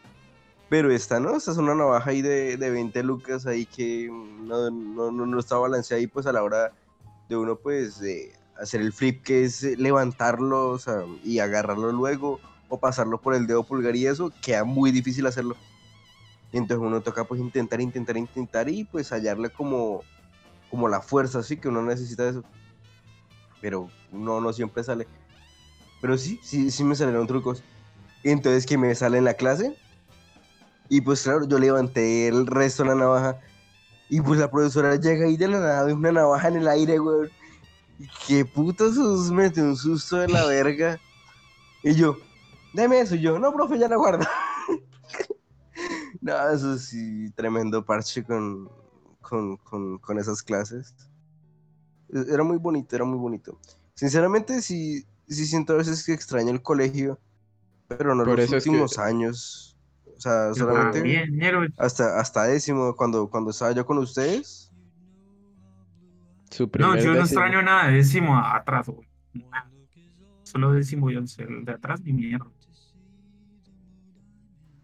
Pero 0.72 0.90
esta 0.90 1.20
no, 1.20 1.36
esta 1.36 1.52
es 1.52 1.58
una 1.58 1.76
navaja 1.76 2.12
ahí 2.12 2.22
de, 2.22 2.56
de 2.56 2.70
20 2.70 3.04
lucas 3.04 3.46
ahí 3.46 3.66
que 3.66 4.08
no, 4.10 4.72
no, 4.72 5.12
no, 5.12 5.26
no 5.26 5.38
está 5.38 5.58
balanceada 5.58 6.00
ahí 6.00 6.08
pues 6.08 6.26
a 6.28 6.32
la 6.32 6.44
hora 6.44 6.72
de 7.28 7.36
uno 7.36 7.58
pues 7.58 8.00
de 8.00 8.32
hacer 8.58 8.80
el 8.80 8.94
flip 8.94 9.22
que 9.22 9.44
es 9.44 9.64
eh, 9.64 9.76
levantarlo 9.76 10.70
o 10.70 10.80
sea, 10.80 11.04
y 11.26 11.40
agarrarlo 11.40 11.92
luego 11.92 12.40
o 12.70 12.80
pasarlo 12.80 13.20
por 13.20 13.36
el 13.36 13.48
dedo 13.48 13.66
pulgar 13.66 13.98
y 13.98 14.08
eso, 14.08 14.32
queda 14.42 14.64
muy 14.64 14.92
difícil 14.92 15.28
hacerlo. 15.28 15.58
Y 16.54 16.58
entonces 16.58 16.88
uno 16.88 17.02
toca 17.02 17.26
pues 17.26 17.42
intentar, 17.42 17.82
intentar, 17.82 18.16
intentar 18.16 18.70
y 18.70 18.86
pues 18.86 19.12
hallarle 19.12 19.50
como, 19.50 20.04
como 20.70 20.88
la 20.88 21.02
fuerza 21.02 21.40
así 21.40 21.58
que 21.58 21.68
uno 21.68 21.82
necesita 21.82 22.30
eso. 22.30 22.46
Pero 23.60 23.90
no, 24.14 24.40
no 24.40 24.54
siempre 24.54 24.86
sale. 24.86 25.06
Pero 26.00 26.18
sí, 26.18 26.40
sí, 26.42 26.72
sí 26.72 26.86
me 26.86 26.96
salieron 26.96 27.28
trucos. 27.28 27.62
Y 28.24 28.30
entonces 28.30 28.66
que 28.66 28.78
me 28.78 28.96
sale 28.96 29.18
en 29.18 29.26
la 29.26 29.34
clase. 29.34 29.76
Y 30.94 31.00
pues 31.00 31.24
claro, 31.24 31.48
yo 31.48 31.58
levanté 31.58 32.28
el 32.28 32.46
resto 32.46 32.84
de 32.84 32.90
la 32.90 32.96
navaja. 32.96 33.40
Y 34.10 34.20
pues 34.20 34.38
la 34.42 34.52
profesora 34.52 34.98
llega 34.98 35.26
ahí 35.26 35.38
de 35.38 35.48
la 35.48 35.62
nada, 35.62 35.84
ve 35.86 35.94
una 35.94 36.12
navaja 36.12 36.50
en 36.50 36.58
el 36.58 36.68
aire, 36.68 36.98
güey. 36.98 37.30
Qué 38.28 38.44
puto 38.44 38.92
sus 38.94 39.32
mete 39.32 39.62
un 39.62 39.78
susto 39.78 40.18
de 40.18 40.28
la 40.28 40.46
verga. 40.46 41.00
Y 41.82 41.96
yo, 41.96 42.18
deme 42.74 43.00
eso. 43.00 43.16
Y 43.16 43.22
yo, 43.22 43.40
no, 43.40 43.54
profe, 43.54 43.80
ya 43.80 43.88
la 43.88 43.96
guardo. 43.96 44.26
no, 46.22 46.50
eso 46.50 46.78
sí, 46.78 47.32
tremendo 47.38 47.86
parche 47.86 48.24
con, 48.26 48.70
con, 49.22 49.56
con, 49.56 49.98
con 49.98 50.20
esas 50.20 50.44
clases. 50.44 50.94
E- 52.14 52.34
Era 52.34 52.44
muy 52.44 52.58
bonito, 52.58 52.94
era 52.98 53.06
muy 53.06 53.18
bonito. 53.18 53.58
Sinceramente, 53.94 54.62
sí, 54.62 55.06
sí 55.30 55.46
siento 55.46 55.72
a 55.72 55.78
veces 55.78 56.04
que 56.06 56.12
extraño 56.12 56.52
el 56.52 56.62
colegio, 56.62 57.18
pero 57.88 58.14
no 58.14 58.26
Por 58.26 58.40
los 58.40 58.52
es 58.52 58.64
que- 58.64 58.70
últimos 58.70 58.98
años. 59.00 59.71
O 60.22 60.24
sea, 60.24 60.54
solamente 60.54 61.74
hasta, 61.78 62.20
hasta 62.20 62.44
décimo, 62.44 62.96
cuando, 62.96 63.28
cuando 63.28 63.50
estaba 63.50 63.72
yo 63.72 63.84
con 63.88 63.98
ustedes. 63.98 64.72
Su 66.52 66.70
No, 66.78 66.96
yo 66.96 67.16
no 67.16 67.22
extraño 67.22 67.64
nada 67.64 67.88
de 67.88 67.94
décimo 67.94 68.38
atrás, 68.38 68.88
güey. 68.88 69.10
Solo 70.44 70.74
décimo 70.74 71.10
y 71.10 71.16
once. 71.16 71.42
El 71.42 71.66
de 71.66 71.72
atrás 71.72 72.02
ni 72.04 72.14
mierda. 72.14 72.46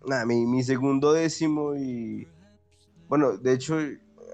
Nada, 0.07 0.25
mi, 0.25 0.47
mi 0.47 0.63
segundo 0.63 1.13
décimo 1.13 1.75
y... 1.75 2.27
Bueno, 3.07 3.37
de 3.37 3.53
hecho, 3.53 3.77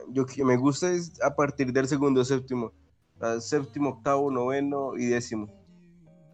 yo 0.07 0.25
que 0.25 0.45
me 0.45 0.55
gusta 0.55 0.89
es 0.89 1.21
a 1.21 1.35
partir 1.35 1.73
del 1.73 1.89
segundo 1.89 2.23
séptimo. 2.23 2.71
O 3.17 3.19
sea, 3.19 3.41
séptimo, 3.41 3.89
octavo, 3.89 4.31
noveno 4.31 4.95
y 4.95 5.07
décimo. 5.07 5.49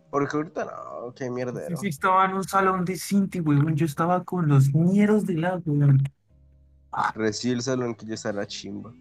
Porque 0.10 0.38
ahorita 0.38 0.66
no, 0.66 1.14
qué 1.14 1.30
mierda. 1.30 1.68
Sí, 1.68 1.76
sí, 1.78 1.88
estaba 1.90 2.26
en 2.26 2.34
un 2.34 2.44
salón 2.44 2.84
de 2.86 2.98
Cinti, 2.98 3.40
weón. 3.40 3.76
Yo 3.76 3.86
estaba 3.86 4.24
con 4.24 4.48
los 4.48 4.74
ñeros 4.74 5.26
de 5.26 5.36
la, 5.36 5.62
weón. 5.66 6.04
Recién 7.16 7.56
el 7.56 7.62
salón 7.62 7.96
que 7.96 8.06
yo 8.06 8.16
estaba 8.16 8.46
chimba. 8.48 8.92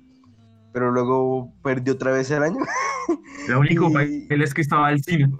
Pero 0.72 0.90
luego 0.90 1.52
perdí 1.62 1.90
otra 1.90 2.12
vez 2.12 2.30
el 2.30 2.42
año. 2.42 2.58
Lo 3.48 3.60
único 3.60 3.88
Y- 4.02 4.28
que 4.28 4.34
él 4.34 4.42
es 4.42 4.52
que 4.52 4.60
estaba 4.60 4.88
al 4.88 5.02
cine 5.02 5.30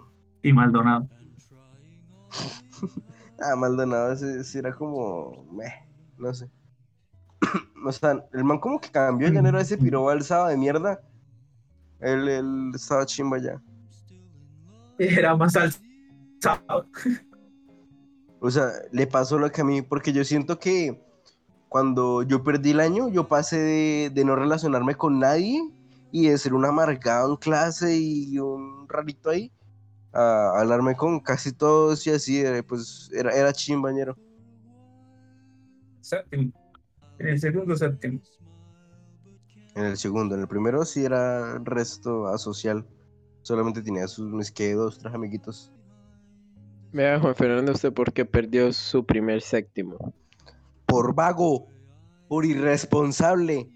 y 0.43 0.53
Maldonado. 0.53 1.09
Ah, 3.41 3.55
Maldonado 3.55 4.13
ese, 4.13 4.41
ese 4.41 4.59
era 4.59 4.75
como... 4.75 5.47
meh, 5.53 5.73
no 6.17 6.35
sé. 6.35 6.51
o 7.87 7.93
sea, 7.93 8.21
el 8.33 8.43
man 8.43 8.59
como 8.59 8.81
que 8.81 8.91
cambió, 8.91 9.29
ya 9.29 9.41
no 9.41 9.49
era 9.49 9.61
ese 9.61 9.79
piro 9.79 10.11
alzado 10.11 10.49
de 10.49 10.57
mierda. 10.57 11.01
Él, 12.01 12.29
él 12.29 12.73
estaba 12.75 13.07
chimba 13.07 13.39
ya. 13.39 13.63
Era 14.99 15.37
más 15.37 15.55
alzado. 15.57 16.87
O 18.41 18.53
sea, 18.53 18.71
le 18.93 19.09
pasó 19.09 19.37
lo 19.37 19.51
que 19.51 19.63
a 19.63 19.65
mí, 19.65 19.83
porque 19.83 20.13
yo 20.13 20.23
siento 20.23 20.61
que 20.61 21.03
cuando 21.69 22.23
yo 22.23 22.45
perdí 22.45 22.71
el 22.71 22.79
año, 22.79 23.09
yo 23.09 23.27
pasé 23.27 23.59
de, 23.59 24.11
de 24.15 24.25
no 24.25 24.37
relacionarme 24.37 24.95
con 24.95 25.19
nadie 25.19 25.61
y 26.13 26.29
de 26.29 26.39
ser 26.39 26.55
un 26.55 26.65
amargado 26.65 27.31
en 27.31 27.37
clase 27.37 27.99
y 27.99 28.39
un 28.39 28.89
rarito 28.89 29.31
ahí, 29.31 29.53
a 30.13 30.53
hablarme 30.61 30.97
con 30.97 31.21
casi 31.21 31.53
todos 31.53 32.07
y 32.07 32.11
así, 32.11 32.41
eh, 32.41 32.63
pues 32.63 33.11
era, 33.13 33.33
era 33.33 33.53
chimbañero. 33.53 34.17
Séptimo. 36.01 36.53
En 37.19 37.27
el 37.27 37.41
segundo 37.41 37.77
séptimo. 37.77 38.21
En 39.75 39.85
el 39.85 39.97
segundo, 39.97 40.35
en 40.35 40.43
el 40.43 40.49
primero 40.49 40.85
sí 40.85 41.05
era 41.05 41.59
resto 41.59 42.29
asocial. 42.29 42.87
Solamente 43.43 43.83
tenía 43.83 44.07
sus 44.09 44.31
mis 44.31 44.51
que 44.51 44.75
dos, 44.75 44.99
tres 44.99 45.15
amiguitos. 45.15 45.73
Vea, 46.93 47.21
Juan 47.21 47.35
Fernando, 47.35 47.73
¿usted 47.73 47.93
por 47.93 48.13
qué 48.13 48.25
perdió 48.25 48.73
su 48.73 49.05
primer 49.05 49.43
séptimo? 49.43 50.15
Por 50.87 51.15
vago, 51.15 51.67
por 52.29 52.45
irresponsable, 52.45 53.71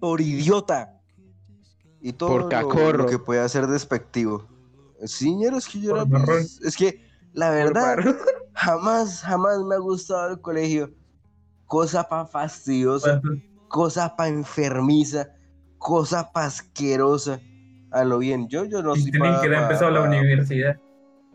por 0.00 0.20
idiota. 0.20 1.00
Y 2.00 2.12
todo 2.12 2.30
Por 2.30 2.42
lo- 2.42 2.48
cacorro. 2.48 2.98
Lo, 2.98 3.06
que 3.06 3.18
puede 3.18 3.48
ser 3.48 3.66
despectivo. 3.66 4.46
Sí, 5.04 5.36
es 5.42 5.66
que 5.66 5.80
yo 5.80 5.96
era, 5.96 6.06
pues. 6.06 6.60
Es 6.62 6.76
que 6.76 7.00
la 7.32 7.50
verdad, 7.50 7.96
jamás, 8.54 9.22
jamás 9.22 9.58
me 9.64 9.74
ha 9.74 9.78
gustado 9.78 10.32
el 10.32 10.40
colegio. 10.40 10.94
Cosa 11.66 12.08
pa' 12.08 12.26
fastidiosa. 12.26 13.20
cosa 13.68 14.14
pa' 14.14 14.28
enfermiza, 14.28 15.28
cosa 15.78 16.30
pa' 16.32 16.44
asquerosa. 16.44 17.40
A 17.90 18.04
lo 18.04 18.18
bien, 18.18 18.48
yo, 18.48 18.64
yo 18.64 18.82
no 18.82 18.94
soy 18.94 19.10
Tienen 19.10 19.34
pa- 19.34 19.40
que 19.40 19.46
haber 19.46 19.62
empezado 19.62 19.90
la 19.90 20.02
universidad. 20.02 20.76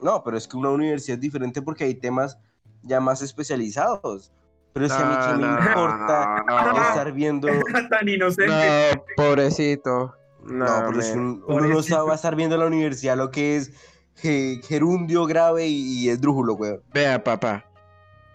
No, 0.02 0.24
pero 0.24 0.38
es 0.38 0.48
que 0.48 0.58
una 0.58 0.70
universidad 0.70 1.16
es 1.16 1.22
diferente 1.22 1.62
porque 1.62 1.84
hay 1.86 1.96
temas 1.96 2.38
ya 2.84 3.00
más 3.00 3.22
especializados. 3.22 4.32
Pero 4.74 4.86
es 4.86 4.94
que 4.94 5.04
a 5.04 5.06
mí 5.06 5.16
qué 5.16 5.34
me 5.36 5.48
No, 5.48 5.60
no, 5.60 5.68
importa 5.68 6.44
no, 6.48 6.74
no. 6.74 6.82
estar 6.82 7.12
viendo... 7.12 7.48
Tan 7.90 8.08
inocente. 8.08 8.48
No, 8.96 9.04
pobrecito. 9.18 10.16
No, 10.46 10.66
No, 10.66 10.88
pero 10.88 11.00
es 11.02 11.10
que 11.10 11.16
men. 11.18 11.26
un- 11.26 11.44
uno 11.48 11.68
no 11.90 12.06
va 12.08 12.12
a 12.14 12.16
estar 12.16 12.36
viendo 12.36 12.56
en 12.56 12.62
la 12.62 12.68
universidad 12.68 13.18
lo 13.18 13.30
que 13.32 13.58
es 13.58 13.72
ge- 14.16 14.62
gerundio 14.68 15.26
grave 15.26 15.68
y, 15.68 16.06
y 16.06 16.10
esdrújulo, 16.10 16.54
weón. 16.56 16.82
Vea, 16.94 17.24
papá. 17.24 17.66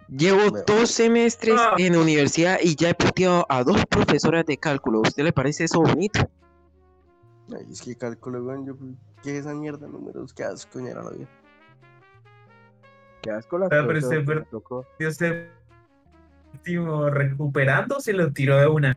Llevo 0.08 0.50
dos 0.66 0.90
semestres 0.90 1.56
Ah. 1.58 1.74
en 1.78 1.96
universidad 1.96 2.58
y 2.62 2.76
ya 2.76 2.90
he 2.90 2.94
puteado 2.94 3.44
a 3.48 3.64
dos 3.64 3.84
profesoras 3.86 4.46
de 4.46 4.56
cálculo. 4.56 4.98
¿A 4.98 5.08
usted 5.08 5.24
le 5.24 5.32
parece 5.32 5.64
eso 5.64 5.80
bonito? 5.80 6.28
Ay, 7.52 7.66
es 7.70 7.80
que 7.82 7.96
cálculo, 7.96 8.42
weón, 8.42 8.66
yo... 8.66 8.74
¿Qué 9.22 9.32
es 9.32 9.40
esa 9.46 9.54
mierda 9.54 9.86
de 9.86 9.92
números? 9.92 10.32
Qué 10.34 10.44
asco, 10.44 10.78
ñera, 10.80 11.02
la 11.02 11.10
vida. 11.10 11.28
Qué 13.22 13.30
asco 13.30 13.56
Ah, 13.56 13.68
pero 13.68 13.98
usted 13.98 14.44
tocó. 14.50 14.86
Dios 14.98 15.16
séptimo 16.52 17.08
recuperando 17.10 18.00
se 18.00 18.12
lo 18.12 18.32
tiró 18.32 18.58
de 18.58 18.66
una. 18.68 18.96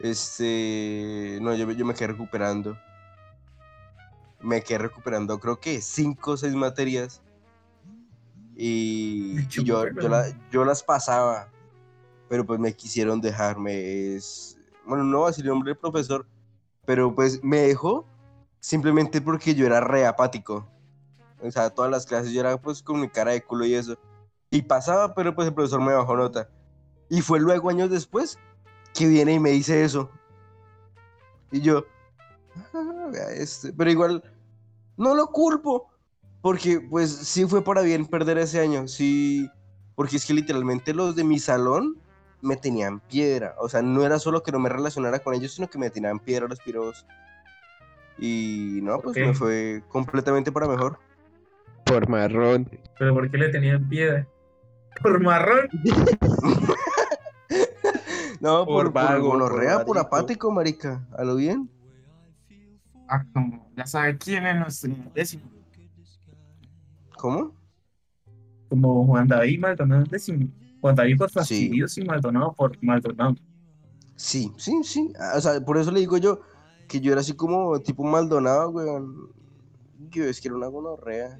Este, 0.00 1.38
no, 1.40 1.54
yo, 1.54 1.70
yo 1.70 1.84
me 1.86 1.94
quedé 1.94 2.08
recuperando. 2.08 2.76
Me 4.40 4.62
quedé 4.62 4.78
recuperando, 4.78 5.38
creo 5.38 5.60
que 5.60 5.80
cinco 5.80 6.32
o 6.32 6.36
seis 6.36 6.54
materias. 6.54 7.22
Y, 8.56 9.38
y 9.40 9.46
yo, 9.64 9.88
yo, 9.88 10.08
la- 10.08 10.34
yo 10.50 10.64
las 10.64 10.82
pasaba, 10.82 11.48
pero 12.28 12.44
pues 12.44 12.58
me 12.58 12.74
quisieron 12.74 13.20
dejarme. 13.20 14.14
Es, 14.16 14.58
bueno, 14.84 15.04
no 15.04 15.20
va 15.20 15.26
a 15.26 15.30
decir 15.30 15.44
el 15.44 15.50
nombre 15.50 15.70
del 15.70 15.78
profesor, 15.78 16.26
pero 16.84 17.14
pues 17.14 17.42
me 17.42 17.58
dejó 17.58 18.06
simplemente 18.60 19.20
porque 19.20 19.54
yo 19.54 19.66
era 19.66 19.80
re 19.80 20.06
apático. 20.06 20.68
O 21.42 21.50
sea, 21.50 21.70
todas 21.70 21.90
las 21.90 22.06
clases 22.06 22.32
yo 22.32 22.40
era 22.40 22.56
pues 22.60 22.82
con 22.82 23.00
mi 23.00 23.08
cara 23.08 23.32
de 23.32 23.42
culo 23.42 23.64
y 23.64 23.74
eso. 23.74 23.96
Y 24.50 24.62
pasaba, 24.62 25.14
pero 25.14 25.34
pues 25.34 25.48
el 25.48 25.54
profesor 25.54 25.80
me 25.80 25.94
bajó 25.94 26.16
nota. 26.16 26.48
Y 27.08 27.20
fue 27.20 27.40
luego, 27.40 27.70
años 27.70 27.90
después, 27.90 28.38
que 28.94 29.06
viene 29.08 29.34
y 29.34 29.40
me 29.40 29.50
dice 29.50 29.84
eso. 29.84 30.10
Y 31.50 31.60
yo, 31.60 31.84
"Ah, 32.74 33.10
este", 33.34 33.72
pero 33.72 33.90
igual, 33.90 34.22
no 34.96 35.14
lo 35.14 35.26
culpo, 35.28 35.88
porque 36.40 36.80
pues 36.80 37.10
sí 37.10 37.46
fue 37.46 37.62
para 37.62 37.82
bien 37.82 38.06
perder 38.06 38.38
ese 38.38 38.60
año, 38.60 38.88
sí, 38.88 39.48
porque 39.94 40.16
es 40.16 40.26
que 40.26 40.34
literalmente 40.34 40.94
los 40.94 41.16
de 41.16 41.24
mi 41.24 41.38
salón 41.38 41.96
me 42.42 42.56
tenían 42.56 43.00
piedra, 43.00 43.54
o 43.58 43.68
sea, 43.68 43.80
no 43.80 44.04
era 44.04 44.18
solo 44.18 44.42
que 44.42 44.52
no 44.52 44.58
me 44.58 44.68
relacionara 44.68 45.20
con 45.20 45.32
ellos, 45.34 45.54
sino 45.54 45.70
que 45.70 45.78
me 45.78 45.90
tenían 45.90 46.18
piedra 46.18 46.48
los 46.48 46.60
piros. 46.60 47.06
Y 48.18 48.80
no, 48.82 48.98
pues 48.98 49.16
me 49.16 49.32
fue 49.32 49.82
completamente 49.88 50.52
para 50.52 50.68
mejor. 50.68 50.98
Por 51.84 52.08
marrón. 52.08 52.68
Pero 52.98 53.14
¿por 53.14 53.30
qué 53.30 53.38
le 53.38 53.48
tenían 53.48 53.88
piedra? 53.88 54.26
Por 55.00 55.20
marrón. 55.20 55.68
No, 58.40 58.64
Por 58.64 58.66
por, 58.66 58.84
por 58.86 58.92
vago, 58.92 59.30
por 59.30 59.38
gonorrea, 59.38 59.84
por 59.84 59.98
apático, 59.98 60.50
marica, 60.50 61.06
a 61.16 61.22
lo 61.22 61.36
bien. 61.36 61.70
Ah, 63.08 63.24
como 63.32 63.70
ya 63.76 63.86
sabe 63.86 64.18
quién 64.18 64.44
es 64.44 64.56
nuestro 64.56 64.90
décimo. 65.14 65.44
¿Cómo? 67.16 67.54
Como 68.68 69.06
Juan 69.06 69.28
David 69.28 69.60
Maldonado 69.60 70.04
décimo. 70.06 70.48
Juan 70.82 70.94
David 70.94 71.16
por 71.16 71.28
Sí. 71.30 71.34
fastidioso 71.34 72.00
y 72.00 72.04
Maldonado 72.04 72.52
por 72.52 72.76
Maldonado. 72.82 73.34
Sí, 74.16 74.52
sí, 74.58 74.82
sí. 74.84 75.12
O 75.34 75.40
sea, 75.40 75.58
por 75.64 75.78
eso 75.78 75.90
le 75.90 76.00
digo 76.00 76.18
yo 76.18 76.40
que 76.88 77.00
yo 77.00 77.12
era 77.12 77.22
así 77.22 77.32
como 77.34 77.80
tipo 77.80 78.04
Maldonado, 78.04 78.68
weón. 78.70 79.30
Yo 80.10 80.24
es 80.24 80.40
que 80.40 80.48
era 80.48 80.56
una 80.58 80.66
gonorrea. 80.66 81.38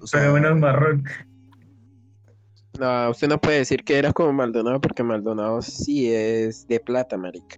O 0.00 0.06
sea, 0.06 0.20
Pero 0.20 0.32
bueno, 0.32 0.50
es 0.50 0.56
marrón. 0.56 1.04
No, 2.78 3.10
usted 3.10 3.28
no 3.28 3.40
puede 3.40 3.58
decir 3.58 3.82
que 3.82 3.98
era 3.98 4.12
como 4.12 4.32
Maldonado 4.32 4.80
porque 4.80 5.02
Maldonado 5.02 5.60
sí 5.60 6.12
es 6.12 6.66
de 6.68 6.78
plata, 6.80 7.16
marica. 7.16 7.56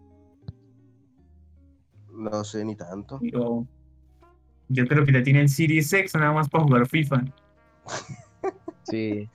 no 2.12 2.44
sé 2.44 2.64
ni 2.64 2.76
tanto. 2.76 3.18
Yo, 3.22 3.66
yo 4.68 4.86
creo 4.86 5.04
que 5.04 5.12
le 5.12 5.22
tienen 5.22 5.48
Series 5.48 5.92
X 5.92 6.14
nada 6.14 6.32
más 6.32 6.48
para 6.48 6.64
jugar 6.64 6.86
FIFA. 6.88 7.24
Sí. 8.84 9.28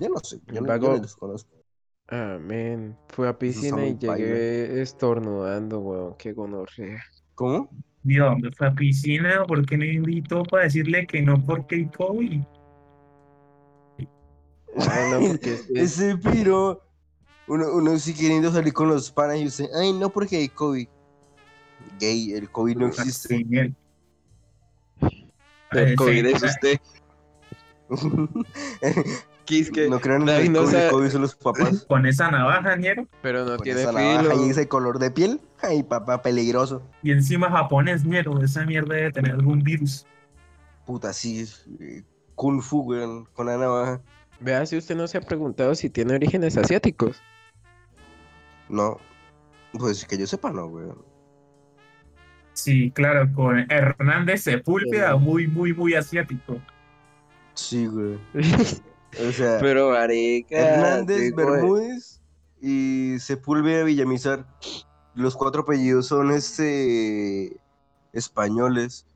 Yo 0.00 0.08
no 0.08 0.18
sé, 0.22 0.40
yo 0.46 0.60
no, 0.62 0.66
Vago. 0.68 0.86
yo 0.86 0.92
no 0.96 1.02
los 1.02 1.16
conozco. 1.16 1.50
Amén. 2.08 2.96
Fui 3.08 3.28
a 3.28 3.38
piscina 3.38 3.86
y 3.86 3.96
llegué 3.96 4.80
estornudando, 4.82 5.78
weón. 5.78 6.14
Qué 6.18 6.32
gonorrea. 6.32 7.02
¿Cómo? 7.36 7.70
Dios, 8.02 8.34
me 8.40 8.50
fue 8.50 8.66
a 8.66 8.72
piscina, 8.74 9.44
¿por 9.46 9.64
qué 9.66 9.76
no 9.76 9.84
invitó 9.84 10.42
para 10.44 10.64
decirle 10.64 11.06
que 11.06 11.20
no 11.22 11.44
porque 11.44 11.76
hay 11.76 11.86
COVID? 11.86 12.40
Ah, 14.76 15.08
no, 15.12 15.28
porque 15.28 15.52
es- 15.54 15.70
es- 15.74 15.98
Ese 16.00 16.16
piro. 16.16 16.82
Uno, 17.46 17.66
uno 17.74 17.98
sí 17.98 18.14
queriendo 18.14 18.50
salir 18.52 18.72
con 18.72 18.88
los 18.88 19.10
panas 19.10 19.38
y 19.38 19.46
usted, 19.46 19.66
ay, 19.74 19.92
no, 19.92 20.08
porque 20.10 20.36
hay 20.36 20.48
COVID. 20.48 20.88
Gay, 21.98 22.32
el 22.32 22.50
COVID 22.50 22.76
no 22.76 22.86
existe. 22.86 23.36
Sí, 23.36 23.44
miel. 23.44 23.74
el 25.72 25.88
sí. 25.90 25.94
COVID 25.96 26.26
es 26.26 26.42
usted. 26.42 26.80
No 29.88 30.00
crean 30.00 30.28
en 30.28 30.52
no 30.52 30.62
el 30.68 30.90
COVID 30.90 31.08
son 31.10 31.22
los 31.22 31.34
papás. 31.34 31.84
Con 31.88 32.06
esa 32.06 32.30
navaja, 32.30 32.76
ñero. 32.76 33.06
Pero 33.22 33.44
no 33.44 33.56
Con 33.56 33.64
tiene 33.64 33.82
esa 33.82 33.92
navaja 33.92 34.30
filo. 34.30 34.46
y 34.46 34.50
ese 34.50 34.68
color 34.68 34.98
de 34.98 35.10
piel. 35.10 35.40
Ay, 35.62 35.82
papá, 35.82 36.22
peligroso. 36.22 36.82
Y 37.02 37.10
encima 37.12 37.50
japonés, 37.50 38.04
ñero. 38.04 38.42
Esa 38.42 38.64
mierda 38.64 38.94
debe 38.94 39.12
tener 39.12 39.32
algún 39.32 39.60
virus. 39.62 40.06
Puta, 40.86 41.12
sí. 41.12 41.44
eh, 41.80 42.02
Kung 42.34 42.62
Fu, 42.62 42.80
weón, 42.82 43.26
con 43.34 43.46
la 43.46 43.56
navaja. 43.58 44.00
Vea 44.40 44.64
si 44.66 44.76
usted 44.76 44.96
no 44.96 45.06
se 45.06 45.18
ha 45.18 45.20
preguntado 45.20 45.74
si 45.74 45.90
tiene 45.90 46.14
orígenes 46.14 46.56
asiáticos. 46.56 47.20
No. 48.68 48.98
Pues 49.72 50.04
que 50.04 50.16
yo 50.16 50.26
sepa, 50.26 50.50
no, 50.50 50.66
weón. 50.66 51.04
Sí, 52.52 52.90
claro, 52.90 53.28
con 53.34 53.58
Hernández 53.70 54.42
Sepúlveda, 54.42 55.16
muy, 55.16 55.46
muy, 55.46 55.72
muy 55.72 55.94
asiático. 55.94 56.58
Sí, 57.54 57.86
güey. 57.86 58.18
O 59.18 59.32
sea, 59.32 59.58
Pero 59.60 59.90
marica. 59.90 60.56
Hernández. 60.56 61.34
Bermúdez 61.34 62.20
y 62.60 63.16
Sepúlveda 63.18 63.84
Villamizar. 63.84 64.46
Los 65.14 65.36
cuatro 65.36 65.62
apellidos 65.62 66.06
son 66.06 66.30
este 66.30 67.60
españoles. 68.12 69.06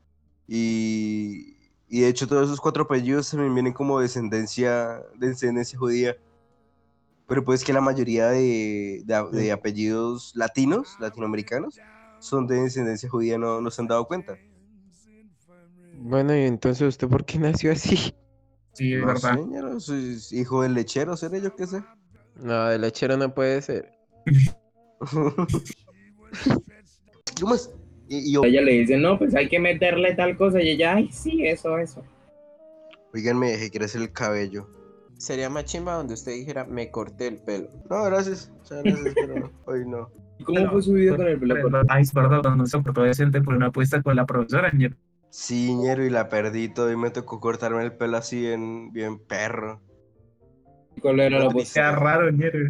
Y, 0.47 1.57
y 1.87 2.01
de 2.01 2.07
hecho 2.07 2.27
todos 2.27 2.45
esos 2.47 2.61
cuatro 2.61 2.83
apellidos 2.83 3.29
también 3.31 3.53
vienen 3.53 3.73
como 3.73 3.99
descendencia, 3.99 5.01
de 5.17 5.29
descendencia 5.29 5.77
judía. 5.79 6.15
Pero 7.27 7.43
pues 7.43 7.63
que 7.63 7.73
la 7.73 7.81
mayoría 7.81 8.27
de, 8.27 9.01
de- 9.05 9.29
de 9.31 9.51
apellidos 9.51 10.31
latinos, 10.35 10.95
latinoamericanos, 10.99 11.81
son 12.19 12.45
de 12.47 12.61
descendencia 12.61 13.09
judía, 13.09 13.37
no, 13.37 13.61
no 13.61 13.71
se 13.71 13.81
han 13.81 13.87
dado 13.87 14.05
cuenta. 14.05 14.39
Bueno, 15.91 16.35
y 16.35 16.41
entonces 16.41 16.87
usted 16.87 17.07
por 17.07 17.25
qué 17.25 17.39
nació 17.39 17.71
así? 17.71 18.15
Sí, 18.75 18.93
es 18.93 19.01
No 19.01 19.07
verdad. 19.07 19.79
soy 19.79 20.17
hijo 20.31 20.61
del 20.61 20.73
lechero, 20.73 21.17
seré 21.17 21.41
yo 21.41 21.55
qué 21.55 21.65
sé. 21.67 21.81
No, 22.35 22.67
de 22.67 22.77
lechero 22.77 23.17
no 23.17 23.33
puede 23.33 23.61
ser. 23.61 23.91
¿Qué 27.35 27.43
más? 27.45 27.71
Y, 28.07 28.33
y 28.37 28.45
Ella 28.45 28.61
le 28.61 28.71
dice, 28.73 28.97
no, 28.97 29.17
pues 29.17 29.33
hay 29.35 29.49
que 29.49 29.59
meterle 29.59 30.13
tal 30.15 30.37
cosa. 30.37 30.61
Y 30.61 30.69
ella, 30.71 30.95
ay, 30.95 31.09
sí, 31.11 31.45
eso, 31.45 31.77
eso. 31.77 32.03
oigan, 33.13 33.39
me 33.39 33.51
dejé 33.51 33.71
crecer 33.71 34.01
el 34.01 34.11
cabello. 34.11 34.69
Sería 35.17 35.49
más 35.49 35.65
chimba 35.65 35.93
donde 35.93 36.13
usted 36.13 36.33
dijera, 36.33 36.65
me 36.65 36.91
corté 36.91 37.27
el 37.27 37.37
pelo. 37.37 37.69
No, 37.89 38.03
gracias. 38.03 38.51
Muchas 38.57 38.83
gracias, 38.83 39.13
pero 39.15 39.39
no, 39.39 39.51
hoy 39.65 39.87
no. 39.87 40.09
¿Y 40.37 40.43
cómo 40.43 40.69
fue 40.69 40.81
su 40.81 40.93
vida 40.93 41.15
con 41.15 41.27
el 41.27 41.39
pelo? 41.39 41.55
Ay, 41.87 42.03
es 42.03 42.13
verdad, 42.13 42.43
no 42.55 42.65
se 42.65 42.77
portó 42.79 43.03
decente 43.03 43.41
por 43.41 43.55
una 43.55 43.67
apuesta 43.67 44.01
con 44.03 44.15
la 44.17 44.25
profesora. 44.25 44.71
Sí, 45.37 45.75
ñero, 45.75 46.05
y 46.05 46.09
la 46.09 46.29
perdí 46.29 46.69
todo 46.69 46.89
y 46.93 46.95
me 46.95 47.09
tocó 47.09 47.41
cortarme 47.41 47.83
el 47.83 47.91
pelo 47.91 48.15
así 48.15 48.39
bien, 48.39 48.93
bien 48.93 49.19
perro. 49.19 49.81
¿Cuál 51.01 51.19
era 51.19 51.39
la 51.39 51.49
posición? 51.49 51.85
Era 51.85 51.95
raro, 51.97 52.31
ñero. 52.31 52.69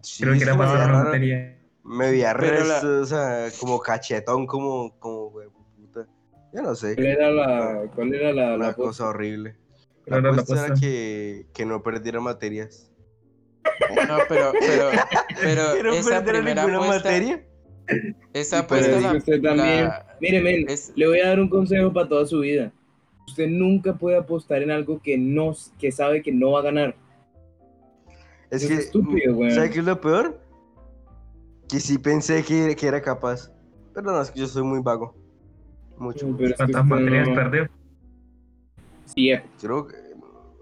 Sí, 0.00 0.22
Creo 0.22 0.34
que 0.38 0.44
era 0.44 0.56
para 0.56 0.72
la 0.74 0.86
raro. 0.86 1.04
materia. 1.06 1.58
Me 1.82 2.12
veía 2.12 2.32
Pero 2.38 2.62
la- 2.64 2.74
resto, 2.74 3.00
o 3.00 3.04
sea, 3.06 3.48
como 3.58 3.80
cachetón, 3.80 4.46
como, 4.46 4.96
como, 5.00 5.30
güey, 5.30 5.48
puta. 5.48 6.06
Yo 6.52 6.62
no 6.62 6.76
sé. 6.76 6.94
¿Cuál 6.94 7.06
era 7.08 7.30
la, 7.32 7.82
cuál 7.92 8.14
era 8.14 8.32
la, 8.32 8.54
Una 8.54 8.66
la 8.68 8.74
cosa 8.74 9.08
horrible. 9.08 9.56
La 10.06 10.18
Era 10.18 10.30
la 10.30 10.42
apuesta 10.42 10.66
era 10.66 10.74
que, 10.76 11.46
que 11.52 11.66
no 11.66 11.82
perdiera 11.82 12.20
materias. 12.20 12.88
No, 14.08 14.18
pero, 14.28 14.52
pero, 14.60 14.90
pero 15.42 15.72
Que 15.72 15.82
no 15.82 15.90
esa 15.94 16.22
perdiera 16.24 16.38
primera 16.38 16.62
ninguna 16.66 16.84
apuesta, 16.84 17.08
materia. 17.10 17.44
esa 18.32 18.64
Pero 18.68 18.84
apuesta 18.86 19.26
es 19.26 19.42
la, 19.42 20.06
Mire, 20.20 20.40
men, 20.42 20.68
es- 20.68 20.92
le 20.96 21.06
voy 21.06 21.20
a 21.20 21.28
dar 21.28 21.40
un 21.40 21.48
consejo 21.48 21.92
para 21.92 22.08
toda 22.08 22.26
su 22.26 22.40
vida. 22.40 22.72
Usted 23.26 23.48
nunca 23.48 23.94
puede 23.94 24.16
apostar 24.16 24.62
en 24.62 24.70
algo 24.70 25.00
que 25.00 25.16
no, 25.16 25.54
que 25.78 25.92
sabe 25.92 26.22
que 26.22 26.32
no 26.32 26.52
va 26.52 26.60
a 26.60 26.64
ganar. 26.64 26.96
Es 28.50 28.62
Es 28.64 28.68
que, 28.68 28.74
estúpido, 28.74 29.34
güey. 29.34 29.52
¿sabes 29.52 29.70
qué 29.70 29.78
es 29.78 29.84
lo 29.84 30.00
peor? 30.00 30.40
Que 31.68 31.78
sí 31.78 31.98
pensé 31.98 32.42
que, 32.44 32.74
que 32.74 32.86
era 32.86 33.00
capaz. 33.00 33.52
Pero 33.94 34.10
no, 34.12 34.20
es 34.20 34.30
que 34.30 34.40
yo 34.40 34.46
soy 34.46 34.64
muy 34.64 34.80
vago. 34.80 35.14
Mucho. 35.98 36.26
Pero 36.36 36.46
es 36.48 36.52
que 36.52 36.56
¿Cuántas 36.56 36.86
materias 36.86 37.28
no- 37.28 37.34
perdió? 37.34 37.68
Sí, 39.04 39.30
eh. 39.30 39.44
Creo 39.60 39.86
que. 39.86 39.96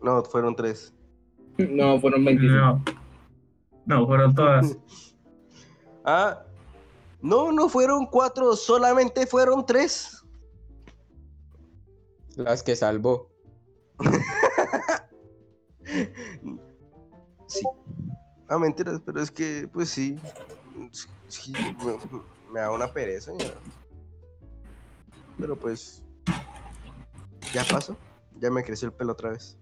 No, 0.03 0.23
fueron 0.25 0.55
tres. 0.55 0.93
no, 1.59 1.99
fueron 2.01 2.25
25. 2.25 2.55
No. 2.55 2.85
No, 3.87 4.07
fueron 4.07 4.35
todas. 4.35 4.77
Ah, 6.11 6.43
no, 7.21 7.53
no 7.53 7.69
fueron 7.69 8.07
cuatro, 8.07 8.57
solamente 8.57 9.27
fueron 9.27 9.66
tres. 9.66 10.25
las 12.37 12.62
que 12.62 12.77
salvó. 12.77 13.31
Sí. 17.49 17.62
Ah, 18.47 18.59
mentiras, 18.59 19.01
pero 19.07 19.23
es 19.23 19.31
que, 19.31 19.66
pues 19.73 19.89
sí. 19.89 20.19
sí, 21.29 21.51
me, 21.53 21.99
me 22.53 22.61
da 22.61 22.71
una 22.71 22.93
pereza. 22.93 23.33
ya. 23.39 23.55
Pero 25.39 25.57
pues. 25.57 26.03
Ya 27.55 27.64
pasó. 27.64 27.97
Ya 28.39 28.51
me 28.51 28.62
creció 28.62 28.89
el 28.89 28.95
pelo 28.95 29.12
otra 29.12 29.31
vez. 29.31 29.57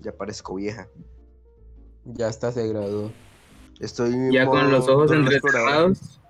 Ya 0.00 0.12
parezco 0.12 0.54
vieja. 0.54 0.88
Ya 2.04 2.28
hasta 2.28 2.52
se 2.52 2.68
graduó. 2.68 3.10
Estoy. 3.80 4.32
Ya 4.32 4.46
con 4.46 4.70
los 4.70 4.88
ojos 4.88 5.10
entrecerrados. 5.10 6.20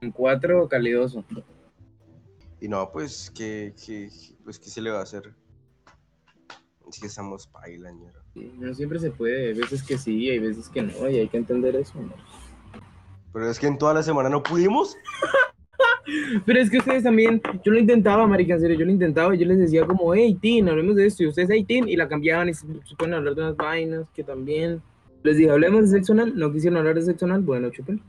En 0.00 0.10
cuatro, 0.10 0.68
calidoso. 0.68 1.24
Y 2.60 2.68
no, 2.68 2.90
pues, 2.90 3.30
que, 3.30 3.74
que, 3.84 4.08
pues, 4.44 4.58
¿qué 4.58 4.70
se 4.70 4.80
le 4.80 4.90
va 4.90 5.00
a 5.00 5.02
hacer? 5.02 5.34
Es 6.88 7.00
que 7.00 7.06
estamos 7.06 7.46
paila. 7.46 7.92
Sí, 8.34 8.52
No 8.58 8.74
siempre 8.74 8.98
se 8.98 9.10
puede. 9.10 9.48
Hay 9.48 9.54
veces 9.54 9.82
que 9.82 9.98
sí, 9.98 10.30
hay 10.30 10.38
veces 10.38 10.68
que 10.68 10.82
no. 10.82 11.08
Y 11.08 11.18
hay 11.18 11.28
que 11.28 11.36
entender 11.36 11.74
eso. 11.76 12.00
¿no? 12.00 12.12
Pero 13.32 13.50
es 13.50 13.58
que 13.58 13.66
en 13.66 13.78
toda 13.78 13.94
la 13.94 14.02
semana 14.02 14.28
no 14.28 14.42
pudimos. 14.42 14.96
Pero 16.46 16.60
es 16.60 16.70
que 16.70 16.78
ustedes 16.78 17.02
también, 17.02 17.42
yo 17.64 17.72
lo 17.72 17.78
intentaba, 17.78 18.26
marica, 18.26 18.58
serio, 18.58 18.78
yo 18.78 18.86
lo 18.86 18.92
intentaba 18.92 19.34
y 19.34 19.38
yo 19.38 19.46
les 19.46 19.58
decía 19.58 19.84
como, 19.84 20.14
hey, 20.14 20.38
Tin, 20.40 20.68
hablemos 20.68 20.94
de 20.96 21.06
esto, 21.06 21.24
y 21.24 21.26
ustedes, 21.26 21.48
hey, 21.50 21.64
Tin, 21.64 21.88
y 21.88 21.96
la 21.96 22.08
cambiaban 22.08 22.48
y 22.48 22.54
se, 22.54 22.64
se 22.84 22.94
ponen 22.96 23.14
a 23.14 23.16
hablar 23.18 23.34
de 23.34 23.42
unas 23.42 23.56
vainas 23.56 24.06
que 24.14 24.22
también, 24.22 24.80
les 25.24 25.36
dije, 25.36 25.50
hablemos 25.50 25.82
de 25.82 25.98
sexo 25.98 26.12
anal, 26.12 26.32
no 26.36 26.52
quisieron 26.52 26.78
hablar 26.78 26.94
de 26.94 27.02
sexo 27.02 27.24
anal, 27.24 27.42
bueno, 27.42 27.70
chupen. 27.70 28.00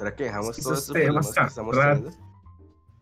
¿Será 0.00 0.16
que 0.16 0.24
dejamos 0.24 0.50
Es 0.50 0.56
que 0.56 0.62
todos 0.62 0.78
esos 0.78 0.94
problemas 0.94 1.34
que 1.34 1.40
estamos 1.44 1.76
teniendo? 1.78 2.10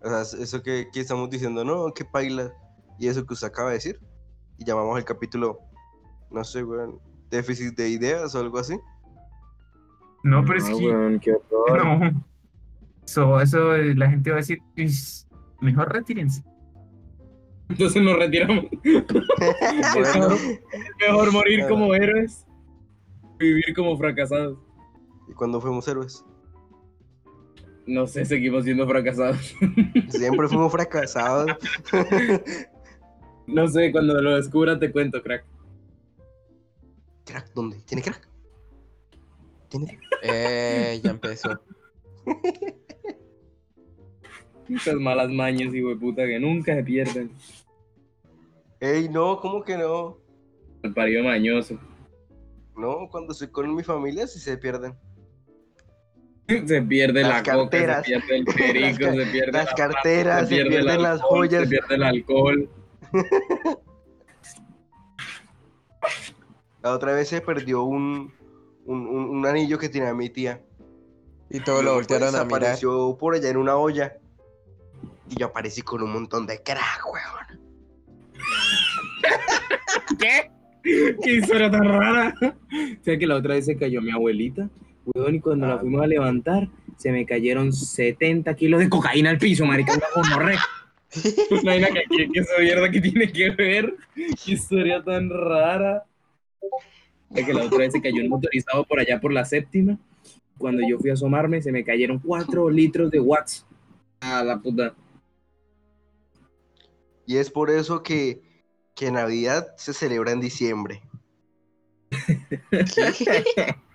O 0.03 0.09
sea, 0.24 0.42
eso 0.42 0.62
que, 0.64 0.88
que 0.92 0.99
estamos 0.99 1.30
diciendo, 1.30 1.64
no, 1.64 1.94
qué 1.94 2.05
paila. 2.05 2.53
Y 2.99 3.07
eso 3.07 3.24
que 3.24 3.34
usted 3.34 3.46
acaba 3.46 3.68
de 3.68 3.74
decir. 3.76 4.01
Y 4.59 4.64
llamamos 4.64 4.99
el 4.99 5.05
capítulo, 5.05 5.61
no 6.32 6.42
sé, 6.42 6.64
weón, 6.64 6.99
déficit 7.30 7.76
de 7.76 7.88
ideas 7.90 8.34
o 8.34 8.40
algo 8.40 8.59
así. 8.59 8.76
No, 10.24 10.44
pero 10.44 10.59
es 10.59 10.68
No, 10.68 10.76
que. 10.78 10.86
weón, 10.88 11.20
qué 11.20 11.36
horror. 11.53 12.01
No. 12.03 12.24
Eso, 13.05 13.40
eso 13.40 13.76
eh, 13.76 13.94
la 13.94 14.11
gente 14.11 14.30
va 14.30 14.36
a 14.38 14.40
decir, 14.40 14.59
"Ish, 14.74 15.24
mejor 15.61 15.92
retírense. 15.92 16.42
Entonces 17.68 18.03
nos 18.03 18.16
retiramos. 18.18 18.64
Bueno, 19.94 20.36
Mejor 21.01 21.32
morir 21.32 21.64
como 21.68 21.94
héroes, 21.94 22.44
vivir 23.38 23.72
como 23.76 23.96
fracasados. 23.96 24.59
y 25.28 25.32
cuando 25.34 25.61
fuimos 25.61 25.86
héroes, 25.86 26.24
No 27.89 28.07
sé, 28.07 28.26
seguimos 28.26 28.64
siendo 28.64 28.86
fracasados. 28.86 29.57
siempre 30.11 30.47
fuimos 30.47 30.70
fracasados. 30.70 31.51
No 33.51 33.66
sé, 33.66 33.91
cuando 33.93 34.20
lo 34.20 34.36
descubra 34.36 34.78
te 34.78 34.93
cuento, 34.93 35.22
crack. 35.22 35.43
¿Crack 37.24 37.51
dónde? 37.55 37.78
¿Tiene 37.86 38.03
crack? 38.03 38.28
¿Tiene 39.70 39.86
crack? 39.86 40.03
Eh, 40.22 41.01
ya 41.03 41.11
empezó. 41.12 41.59
Esas 44.68 44.97
malas 44.97 45.30
mañas, 45.30 45.72
hijo 45.72 45.89
de 45.89 45.97
puta, 45.97 46.26
que 46.26 46.39
nunca 46.39 46.74
se 46.74 46.84
pierden. 46.84 47.32
Ey, 48.80 49.09
no, 49.09 49.41
¿cómo 49.41 49.64
que 49.64 49.78
no? 49.78 50.18
El 50.82 50.93
parido 50.93 51.24
mañoso. 51.24 51.78
No, 52.76 53.09
cuando 53.11 53.32
estoy 53.32 53.49
con 53.49 53.74
mi 53.74 53.82
familia 53.82 54.26
sí 54.26 54.39
se 54.39 54.59
pierden. 54.59 54.93
Se 56.66 56.82
pierde 56.82 57.22
Las 57.22 57.30
la 57.46 57.53
coca, 57.55 57.70
carteras. 57.70 58.07
se 58.07 58.12
pierde 58.20 58.36
el 58.36 58.44
perico, 58.57 59.05
Las 59.05 59.16
se 59.16 59.26
pierde 59.32 59.53
las 59.53 59.66
la 59.66 59.74
carteras, 59.74 60.38
plata, 60.38 60.46
se 60.49 60.55
pierden 60.55 60.88
el 60.90 61.03
las 61.03 61.20
joyas. 61.22 61.62
Se 61.62 61.68
pierde 61.68 61.94
el 61.94 62.03
alcohol. 62.03 62.70
La 66.82 66.92
otra 66.92 67.12
vez 67.12 67.28
se 67.28 67.40
perdió 67.40 67.82
un, 67.82 68.32
un, 68.84 69.07
un- 69.09 69.30
un 69.30 69.46
anillo 69.46 69.78
que 69.78 69.88
tenía 69.88 70.14
mi 70.14 70.30
tía. 70.30 70.62
Y 71.51 71.61
todos 71.61 71.82
lo 71.84 71.94
voltearon 71.94 72.28
a 72.28 72.44
mirar. 72.44 72.46
Apareció 72.46 73.16
por 73.18 73.34
allá 73.34 73.49
en 73.51 73.57
una 73.57 73.76
olla. 73.76 74.16
Y 75.28 75.36
yo 75.40 75.46
aparecí 75.46 75.82
con 75.82 76.03
un 76.03 76.12
montón 76.12 76.46
de 76.46 76.62
crack, 76.62 77.03
weón. 77.12 77.61
¿Qué? 80.18 80.51
¿Qué 81.22 81.32
historia 81.32 81.70
tan 81.70 81.84
rara? 81.84 82.34
O 82.40 83.05
sea 83.05 83.18
que 83.18 83.26
la 83.26 83.36
otra 83.36 83.55
vez 83.55 83.66
se 83.66 83.76
cayó 83.76 84.01
mi 84.01 84.11
abuelita, 84.12 84.68
weón, 85.15 85.35
y 85.37 85.41
cuando 85.41 85.67
Ah, 85.67 85.71
la 85.71 85.79
fuimos 85.79 86.03
a 86.03 86.07
levantar, 86.07 86.69
se 86.97 87.13
me 87.13 87.25
cayeron 87.27 87.73
70 87.73 88.55
kilos 88.55 88.81
de 88.81 88.89
cocaína 88.89 89.31
al 89.31 89.39
piso, 89.39 89.65
marica, 89.65 89.95
una 89.95 90.07
gonorrea. 90.15 90.61
Pues 91.49 91.65
no 91.65 91.71
hay 91.71 91.81
que, 91.81 92.05
que, 92.17 92.29
que 92.31 92.41
esa 92.41 92.61
mierda 92.61 92.91
que 92.91 93.01
tiene 93.01 93.33
que 93.33 93.49
ver. 93.49 93.97
Qué 94.15 94.53
historia 94.53 95.03
tan 95.03 95.31
rara. 95.31 96.05
Sea 97.33 97.47
que 97.47 97.55
la 97.55 97.65
otra 97.65 97.79
vez 97.79 97.95
se 97.95 98.03
cayó 98.03 98.23
un 98.23 98.29
motorizado 98.29 98.85
por 98.85 99.01
allá 99.01 99.19
por 99.19 99.33
la 99.33 99.47
séptima. 99.47 99.99
Cuando 100.59 100.87
yo 100.87 100.99
fui 100.99 101.09
a 101.09 101.15
asomarme, 101.15 101.63
se 101.63 101.73
me 101.73 101.83
cayeron 101.83 102.19
4 102.19 102.69
litros 102.69 103.11
de 103.11 103.21
watts. 103.21 103.65
A 104.21 104.45
la 104.45 104.59
puta. 104.59 104.95
Y 107.25 107.39
es 107.39 107.51
por 107.51 107.71
eso 107.71 108.03
que, 108.03 108.43
que 108.95 109.11
Navidad 109.11 109.69
se 109.79 109.95
celebra 109.95 110.33
en 110.33 110.41
diciembre. 110.41 111.01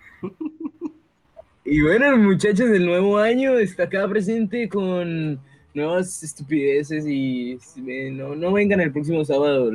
Y 1.64 1.80
bueno, 1.82 2.16
muchachos 2.18 2.68
del 2.70 2.84
nuevo 2.84 3.16
año 3.18 3.54
está 3.58 3.84
acá 3.84 4.06
presente 4.08 4.68
con 4.68 5.40
nuevas 5.72 6.22
estupideces 6.22 7.06
y 7.06 7.58
eh, 7.86 8.10
no, 8.12 8.34
no 8.34 8.52
vengan 8.52 8.80
el 8.80 8.92
próximo 8.92 9.24
sábado. 9.24 9.70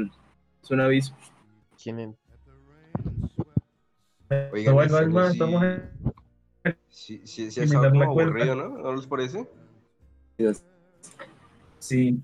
Es 0.63 0.71
un 0.71 0.81
aviso. 0.81 1.15
¿Quién 1.81 2.15
Oigan, 4.51 4.75
No, 4.75 4.81
este 4.83 5.03
igual, 5.05 5.27
sí- 5.27 5.33
estamos 5.33 5.63
en- 5.63 5.89
Sí, 6.89 7.21
como 7.89 8.03
aburrido, 8.03 8.55
¿no? 8.55 8.69
¿No 8.77 8.95
les 8.95 9.07
parece? 9.07 9.47
Sí, 11.79 12.19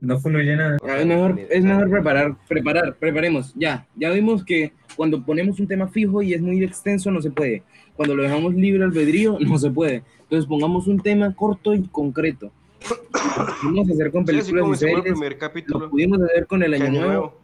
no 0.00 0.18
fluye 0.20 0.56
nada. 0.56 0.76
Es 0.84 1.06
mejor, 1.06 1.40
es 1.48 1.64
mejor 1.64 1.90
preparar, 1.90 2.36
preparar, 2.48 2.96
preparemos. 2.96 3.54
Ya, 3.54 3.86
ya 3.94 4.10
vimos 4.10 4.44
que 4.44 4.72
cuando 4.96 5.24
ponemos 5.24 5.58
un 5.58 5.66
tema 5.68 5.88
fijo 5.88 6.20
y 6.20 6.34
es 6.34 6.42
muy 6.42 6.62
extenso 6.62 7.10
no 7.10 7.22
se 7.22 7.30
puede. 7.30 7.62
Cuando 7.96 8.14
lo 8.14 8.22
dejamos 8.22 8.54
libre 8.54 8.84
albedrío 8.84 9.38
no 9.40 9.58
se 9.58 9.70
puede. 9.70 10.02
Entonces 10.22 10.46
pongamos 10.46 10.86
un 10.86 11.00
tema 11.00 11.34
corto 11.34 11.74
y 11.74 11.82
concreto. 11.88 12.50
Lo 13.36 13.46
pudimos 13.60 13.90
hacer 13.90 14.10
con 14.12 14.26
Sí, 14.26 14.32
películas 14.32 14.46
y 14.46 14.72
hicimos 14.72 14.82
el 14.82 14.88
series, 14.88 15.02
primer 15.18 15.64
lo 15.66 15.90
pudimos 15.90 16.20
hacer 16.22 16.46
con 16.46 16.62
el 16.62 16.74
año 16.74 16.84
año 16.84 16.92
nuevo, 17.00 17.12
nuevo. 17.12 17.40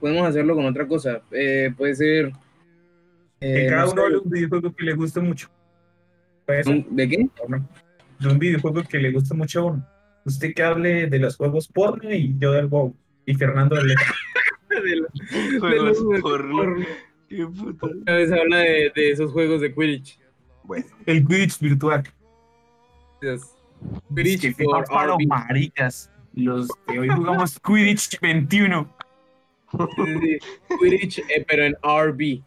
podemos 0.00 0.26
hacerlo 0.26 0.54
con 0.54 0.66
otra 0.66 0.86
cosa. 0.88 1.20
Eh, 1.30 1.72
puede 1.76 1.94
ser... 1.94 2.32
Eh, 3.40 3.66
cada 3.68 3.84
no 3.86 3.92
uno 3.92 4.02
sé, 4.04 4.10
de 4.10 4.16
un 4.18 4.30
videojuego 4.30 4.74
que 4.74 4.84
le 4.84 4.94
guste 4.94 5.20
mucho. 5.20 5.48
¿De 6.90 7.08
qué? 7.08 7.28
De 8.18 8.28
un 8.28 8.38
videojuego 8.38 8.82
que 8.84 8.98
le 8.98 9.12
guste 9.12 9.34
mucho 9.34 9.60
a 9.60 9.64
uno. 9.64 9.86
Usted 10.24 10.54
que 10.54 10.62
hable 10.62 11.06
de 11.08 11.18
los 11.18 11.36
juegos 11.36 11.68
porno 11.68 12.12
y 12.12 12.34
yo 12.38 12.52
del 12.52 12.66
WoW. 12.66 12.94
Y 13.26 13.34
Fernando 13.34 13.76
del 13.76 13.88
De 14.68 14.96
los- 14.96 15.12
de 15.70 15.76
los 15.76 15.98
juegos 15.98 16.20
porno. 16.22 16.56
porno. 16.56 16.86
Qué 17.28 17.46
puta. 17.46 17.86
Una 17.86 18.12
vez 18.14 18.30
habla 18.32 18.58
de, 18.58 18.92
de 18.94 19.10
esos 19.10 19.32
juegos 19.32 19.60
de 19.60 19.74
Quidditch. 19.74 20.18
Bueno, 20.62 20.86
El 21.06 21.26
Quidditch 21.26 21.58
virtual. 21.60 22.04
Dios. 23.20 23.42
Que 24.14 24.22
Quidditch 24.22 24.54
FIFA 24.56 24.64
for 24.70 24.84
para 24.86 25.14
RB. 25.14 25.26
maricas. 25.26 26.10
Los 26.34 26.68
que 26.86 26.98
hoy 26.98 27.08
jugamos 27.08 27.58
Quidditch 27.64 28.20
21. 28.20 28.94
Sí, 29.72 29.78
sí, 29.96 30.18
sí. 30.20 30.38
Quidditch, 30.80 31.18
eh, 31.20 31.44
pero 31.48 31.64
en 31.64 31.74
RB. 31.82 32.42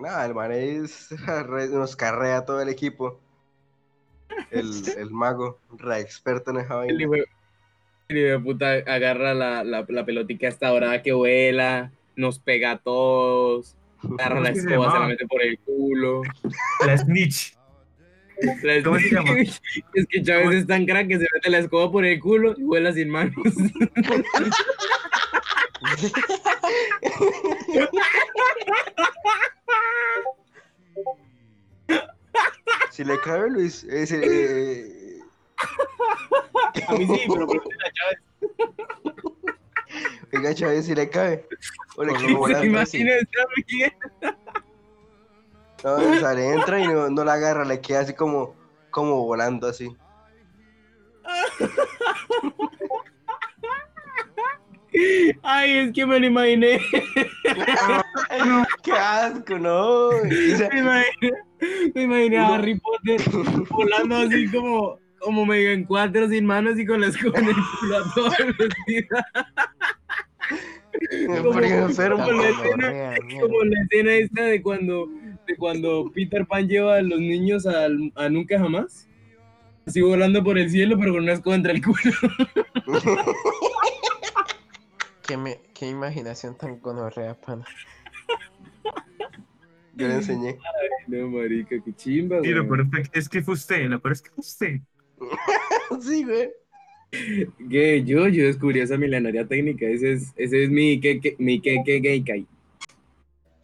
nada, 0.00 0.26
el 0.26 0.34
man 0.34 0.52
es, 0.52 1.08
nos 1.72 1.96
carrea 1.96 2.44
todo 2.44 2.60
el 2.62 2.68
equipo. 2.68 3.20
el, 4.50 4.70
el 4.98 5.10
mago, 5.10 5.58
re 5.78 6.00
experto 6.00 6.50
en 6.50 6.58
esa 6.58 6.74
El 6.84 6.98
vaina. 6.98 7.02
hijo 7.02 7.12
de- 7.12 7.26
el 8.08 8.18
hijo 8.18 8.28
de 8.28 8.38
puta 8.38 8.70
agarra 8.72 9.34
la, 9.34 9.64
la, 9.64 9.84
la 9.88 10.04
pelotica 10.06 10.46
esta 10.46 10.68
dorada 10.68 11.02
que 11.02 11.12
vuela, 11.12 11.90
nos 12.16 12.38
pega 12.40 12.72
a 12.72 12.78
todos, 12.78 13.76
agarra 14.18 14.36
¿Cómo 14.36 14.40
la 14.42 14.50
es 14.50 14.58
escoba, 14.58 14.92
se 14.92 14.98
la 14.98 15.06
mete 15.06 15.26
por 15.26 15.42
el 15.42 15.58
culo. 15.60 16.22
La 16.84 16.98
snitch. 16.98 17.56
La- 18.62 18.82
¿Cómo 18.82 18.98
se 18.98 19.10
llama? 19.10 19.30
Es 19.40 19.60
que 20.10 20.22
Chávez 20.22 20.54
es 20.60 20.66
tan 20.66 20.84
crack 20.84 21.08
que 21.08 21.18
se 21.18 21.26
mete 21.32 21.50
la 21.50 21.58
escoba 21.58 21.90
por 21.90 22.04
el 22.04 22.20
culo 22.20 22.54
y 22.58 22.64
vuela 22.64 22.92
sin 22.92 23.08
manos. 23.08 23.34
Si 32.90 33.04
le 33.04 33.20
cabe, 33.20 33.50
Luis, 33.50 33.84
ese, 33.84 34.20
eh, 34.24 35.20
A 36.88 36.94
mí 36.94 37.06
sí, 37.06 37.20
pero 37.28 37.46
pregúntale 37.46 37.84
a 37.84 37.92
Chávez. 37.92 38.18
Oiga, 40.32 40.54
Chávez, 40.54 40.86
si 40.86 40.94
le 40.94 41.08
cabe. 41.08 41.46
O 41.96 42.04
le 42.04 42.12
Por 42.34 42.48
menos. 42.48 42.64
Imagínate 42.64 43.28
a. 44.22 44.36
No, 45.84 45.94
o 45.94 46.18
sea, 46.18 46.34
le 46.34 46.52
entra 46.52 46.80
y 46.80 46.88
no, 46.88 47.08
no 47.10 47.24
la 47.24 47.34
agarra, 47.34 47.64
le 47.64 47.80
queda 47.80 48.00
así 48.00 48.14
como, 48.14 48.56
como 48.90 49.24
volando 49.24 49.68
así. 49.68 49.94
Ay, 55.42 55.78
es 55.78 55.92
que 55.92 56.06
me 56.06 56.18
lo 56.18 56.26
imaginé. 56.26 56.80
¡Qué 58.82 58.92
asco, 58.92 59.58
no! 59.58 60.10
Me 60.22 60.54
imaginé, 60.78 61.32
me 61.94 62.02
imaginé 62.02 62.38
a 62.38 62.54
Harry 62.54 62.80
Potter 62.80 63.20
volando 63.70 64.16
así 64.16 64.50
como, 64.50 64.98
como 65.20 65.44
medio 65.44 65.72
en 65.72 65.84
cuatro 65.84 66.28
sin 66.28 66.46
manos 66.46 66.78
y 66.78 66.86
con 66.86 67.02
la 67.02 67.08
escoba 67.08 67.38
en 67.38 67.48
el 67.48 67.56
culo 67.78 67.96
a 67.98 68.14
toda. 68.14 68.36
Como- 71.26 71.52
ponía 71.52 71.78
enfermo. 71.82 72.24
como 72.24 72.42
la 72.42 72.48
escena-. 72.48 73.14
Como 73.40 73.64
la 73.64 73.82
escena 73.82 74.12
esta 74.14 74.42
de 74.44 74.62
cuando, 74.62 75.06
de 75.46 75.56
cuando 75.56 76.10
Peter 76.14 76.46
Pan 76.46 76.68
lleva 76.68 76.96
a 76.96 77.02
los 77.02 77.18
niños 77.20 77.66
al- 77.66 78.12
a 78.16 78.28
Nunca 78.28 78.58
Jamás. 78.58 79.08
Así 79.86 80.00
volando 80.00 80.42
por 80.42 80.58
el 80.58 80.68
cielo, 80.70 80.98
pero 80.98 81.12
con 81.12 81.22
una 81.22 81.32
escoba 81.34 81.54
entre 81.54 81.72
el 81.74 81.82
culo. 81.84 81.96
¿Qué, 85.26 85.36
me- 85.36 85.60
qué 85.74 85.88
imaginación 85.88 86.56
tan 86.56 86.80
gonorrea, 86.80 87.34
pana. 87.34 87.64
Yo 89.94 90.08
le 90.08 90.14
enseñé. 90.14 90.58
No, 91.06 91.28
marica, 91.28 91.76
qué 91.84 91.92
chimba, 91.94 92.40
Sí, 92.42 92.48
lo 92.50 92.64
güey. 92.66 92.84
peor 92.88 93.02
es 93.12 93.28
que 93.28 93.42
fue 93.42 93.54
usted, 93.54 93.86
lo 93.88 94.00
peor 94.00 94.12
es 94.12 94.22
que 94.22 94.30
fue 94.30 94.40
usted. 94.40 94.80
Sí, 96.02 96.24
güey. 96.24 96.50
Que 97.10 98.04
yo, 98.04 98.28
yo 98.28 98.44
descubrí 98.44 98.80
esa 98.80 98.96
milenaria 98.96 99.46
técnica. 99.46 99.86
Ese 99.86 100.12
es, 100.12 100.32
ese 100.36 100.64
es 100.64 100.70
mi 100.70 101.00
que, 101.00 101.20
que- 101.20 101.36
mi 101.38 101.60
que, 101.60 101.82
que, 101.84 102.00
gay 102.00 102.22
kai. 102.22 102.46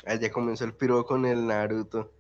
Allá 0.06 0.30
comenzó 0.30 0.64
el 0.64 0.72
piro 0.72 1.04
con 1.04 1.26
el 1.26 1.46
Naruto. 1.46 2.10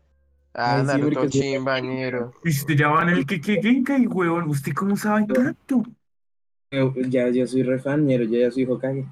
Ah, 0.54 0.76
Ay, 0.78 0.84
Naruto 0.86 1.28
sí. 1.30 1.40
chimbañero. 1.40 2.32
Y 2.44 2.50
usted 2.50 2.74
ya 2.74 2.88
va 2.88 3.02
en 3.02 3.08
el 3.10 3.26
que 3.26 3.40
que 3.40 3.60
Genkai, 3.62 4.06
huevón. 4.06 4.48
¿Usted 4.48 4.72
cómo 4.74 4.96
sabe 4.96 5.26
tanto? 5.26 5.82
Yo- 6.70 6.94
Ya, 7.08 7.28
ya 7.28 7.46
soy 7.46 7.62
re 7.62 7.78
fan, 7.78 8.06
ñero, 8.06 8.24
yo 8.24 8.38
ya 8.38 8.50
soy 8.50 8.64
Hokage. 8.64 9.04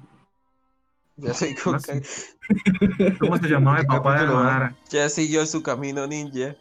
Ya 1.17 1.33
soy 1.33 1.55
No 1.65 1.79
sé. 1.79 2.01
¿Cómo 3.19 3.37
se 3.37 3.47
llamaba 3.47 3.79
el 3.79 3.83
¿Qué 3.85 3.87
papá 3.95 4.21
de? 4.21 4.27
Madara? 4.27 4.75
Ya 4.89 5.09
siguió 5.09 5.45
su 5.45 5.61
camino 5.61 6.07
ninja. 6.07 6.55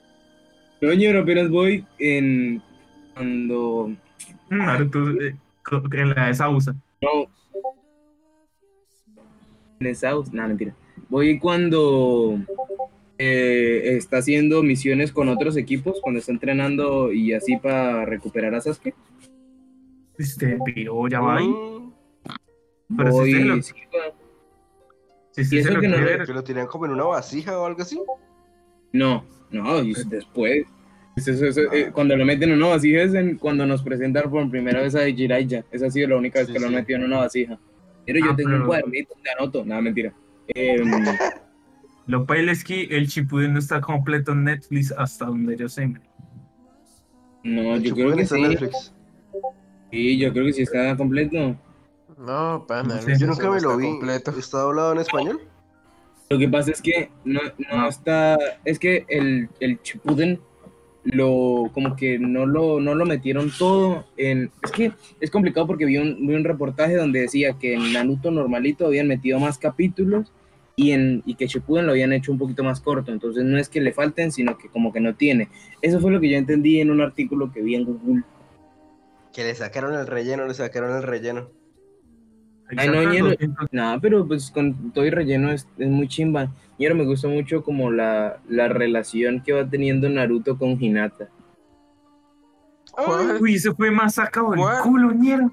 No, 0.80 0.92
ñero, 0.94 1.20
apenas 1.20 1.50
voy 1.50 1.84
en. 1.98 2.62
Cuando. 3.14 3.92
Naruto 4.50 5.10
eh, 5.20 5.36
co- 5.64 5.82
en 5.92 6.10
la 6.14 6.26
de 6.26 6.34
Sausa. 6.34 6.74
No. 7.00 7.26
En 9.80 9.86
el 9.86 9.96
South. 9.96 10.28
No, 10.32 10.46
mentira. 10.46 10.74
Voy 11.08 11.38
cuando. 11.38 12.38
eh, 13.18 13.96
está 13.96 14.18
haciendo 14.18 14.62
misiones 14.62 15.12
con 15.12 15.28
otros 15.28 15.56
equipos, 15.56 16.00
cuando 16.00 16.20
está 16.20 16.32
entrenando 16.32 17.12
y 17.12 17.32
así 17.34 17.56
para 17.56 18.04
recuperar 18.06 18.54
a 18.54 18.60
Sasuke. 18.60 18.94
Este 20.18 20.58
piro 20.64 21.06
ya 21.08 21.20
va 21.20 21.36
ahí. 21.38 21.46
Mm, 21.48 22.96
Pero 22.96 23.10
si 23.12 23.18
Voy. 23.18 23.32
usted 23.34 23.44
lo- 23.46 23.62
sí, 25.32 25.44
Si 25.44 25.58
eso 25.58 25.72
lo 25.72 25.80
que 25.80 25.88
no- 25.88 25.96
que 26.26 26.32
lo 26.32 26.44
tiran 26.44 26.66
como 26.66 26.86
en 26.86 26.92
una 26.92 27.04
vasija 27.04 27.58
o 27.58 27.64
algo 27.66 27.82
así. 27.82 28.00
No, 28.92 29.24
no, 29.50 29.82
y 29.82 29.94
después. 30.08 30.66
Eso- 31.20 31.32
eso- 31.32 31.46
eso, 31.62 31.72
eh, 31.72 31.90
cuando 31.92 32.16
lo 32.16 32.24
meten 32.24 32.50
en 32.50 32.56
una 32.56 32.68
vasija 32.68 33.02
es 33.02 33.14
en- 33.14 33.36
cuando 33.36 33.66
nos 33.66 33.82
presentan 33.82 34.30
por 34.30 34.48
primera 34.50 34.80
vez 34.82 34.94
a 34.94 35.04
Jiraiya. 35.06 35.64
Esa 35.70 35.86
ha 35.86 35.90
sido 35.90 36.08
la 36.08 36.16
única 36.16 36.38
vez 36.40 36.48
Sí, 36.48 36.52
que 36.54 36.60
lo 36.60 36.66
han 36.66 36.74
metido 36.74 36.98
en 36.98 37.04
una 37.04 37.18
vasija. 37.18 37.58
Pero 38.06 38.18
yo 38.20 38.30
Ah, 38.32 38.36
tengo 38.36 38.56
un 38.56 38.66
cuadernito 38.66 39.14
donde 39.14 39.30
anoto. 39.30 39.64
Nada, 39.64 39.80
mentira. 39.82 40.12
Em, 40.48 40.84
lo 42.06 42.26
paila 42.26 42.52
es 42.52 42.64
que 42.64 42.82
el 42.84 43.06
Shippuden 43.06 43.52
no 43.52 43.58
está 43.58 43.80
completo 43.80 44.32
en 44.32 44.44
Netflix 44.44 44.92
hasta 44.96 45.26
donde 45.26 45.56
yo 45.56 45.68
sé. 45.68 45.92
no, 47.44 47.74
El 47.76 47.82
yo 47.82 47.94
creo 47.94 48.14
que 48.16 48.22
está 48.22 48.36
en 48.36 48.42
sí. 48.44 48.48
Netflix. 48.50 48.92
Sí, 49.90 50.18
yo 50.18 50.32
creo 50.32 50.46
que 50.46 50.52
sí 50.52 50.62
está 50.62 50.96
completo. 50.96 51.56
No, 52.18 52.64
pana. 52.68 52.96
No 52.96 53.00
sé. 53.00 53.08
Luis, 53.08 53.18
Yo 53.20 53.26
nunca 53.26 53.50
me 53.50 53.60
lo 53.60 53.76
vi. 53.76 53.86
completo. 53.86 54.30
¿Está 54.38 54.58
doblado 54.58 54.92
en 54.92 54.98
español? 54.98 55.40
Lo 56.28 56.38
que 56.38 56.48
pasa 56.48 56.70
es 56.70 56.80
que 56.82 57.10
no, 57.24 57.40
no 57.70 57.76
No. 57.78 57.88
está. 57.88 58.38
Es 58.64 58.78
que 58.78 59.04
el, 59.08 59.48
el 59.58 59.78
Shippuden 59.82 60.38
lo 61.04 61.70
como 61.72 61.96
que 61.96 62.18
no 62.18 62.46
lo, 62.46 62.80
no 62.80 62.94
lo 62.94 63.06
metieron 63.06 63.50
todo 63.56 64.04
en. 64.16 64.50
Es 64.62 64.70
que 64.70 64.92
es 65.20 65.30
complicado 65.30 65.66
porque 65.66 65.86
vi 65.86 65.96
un, 65.96 66.26
vi 66.26 66.34
un 66.34 66.44
reportaje 66.44 66.96
donde 66.96 67.20
decía 67.20 67.54
que 67.54 67.74
en 67.74 67.92
Naruto 67.92 68.30
normalito 68.30 68.86
habían 68.86 69.08
metido 69.08 69.38
más 69.40 69.58
capítulos 69.58 70.32
y, 70.76 70.92
en, 70.92 71.22
y 71.26 71.34
que 71.34 71.46
Shippuden 71.46 71.86
lo 71.86 71.92
habían 71.92 72.12
hecho 72.12 72.32
un 72.32 72.38
poquito 72.38 72.64
más 72.64 72.80
corto. 72.80 73.12
Entonces 73.12 73.44
no 73.44 73.58
es 73.58 73.68
que 73.68 73.80
le 73.80 73.92
falten, 73.92 74.32
sino 74.32 74.58
que 74.58 74.68
como 74.68 74.92
que 74.92 75.00
no 75.00 75.14
tiene. 75.14 75.48
Eso 75.82 76.00
fue 76.00 76.10
lo 76.10 76.20
que 76.20 76.30
yo 76.30 76.36
entendí 76.36 76.80
en 76.80 76.90
un 76.90 77.00
artículo 77.00 77.52
que 77.52 77.62
vi 77.62 77.74
en 77.74 77.84
Google. 77.84 78.22
Que 79.32 79.44
le 79.44 79.54
sacaron 79.54 79.94
el 79.94 80.06
relleno, 80.06 80.46
le 80.46 80.54
sacaron 80.54 80.96
el 80.96 81.02
relleno. 81.02 81.48
Ay, 82.76 82.88
no, 82.88 82.94
Sacan 82.94 83.12
ñero. 83.12 83.26
200 83.26 83.66
Nada, 83.72 84.00
pero 84.00 84.26
pues 84.26 84.50
con 84.50 84.92
todo 84.92 85.04
y 85.04 85.10
relleno 85.10 85.50
es, 85.50 85.66
es 85.78 85.88
muy 85.88 86.08
chimba. 86.08 86.52
Y 86.80 86.86
ahora 86.86 86.94
me 86.96 87.04
gusta 87.04 87.28
mucho 87.28 87.62
como 87.62 87.90
la, 87.90 88.40
la 88.48 88.68
relación 88.68 89.42
que 89.42 89.52
va 89.52 89.68
teniendo 89.68 90.08
Naruto 90.08 90.56
con 90.56 90.82
Hinata. 90.82 91.28
¿Cuál? 92.90 93.36
Uy, 93.38 93.58
se 93.58 93.74
fue 93.74 93.90
más 93.90 94.14
sacado 94.14 94.52
del 94.52 94.60
¿Cuál? 94.60 94.82
culo, 94.82 95.12
ñero. 95.12 95.52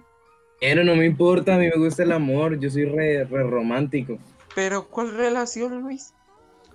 Pero 0.61 0.86
no 0.86 0.95
me 0.95 1.05
importa, 1.05 1.55
a 1.55 1.57
mí 1.57 1.65
me 1.67 1.78
gusta 1.84 2.03
el 2.03 2.13
amor, 2.13 2.57
yo 2.57 2.69
soy 2.69 2.86
re, 2.86 3.25
re 3.25 3.43
romántico. 3.43 4.17
Pero, 4.55 4.88
¿cuál 4.88 5.13
relación, 5.17 5.82
Luis? 5.82 6.13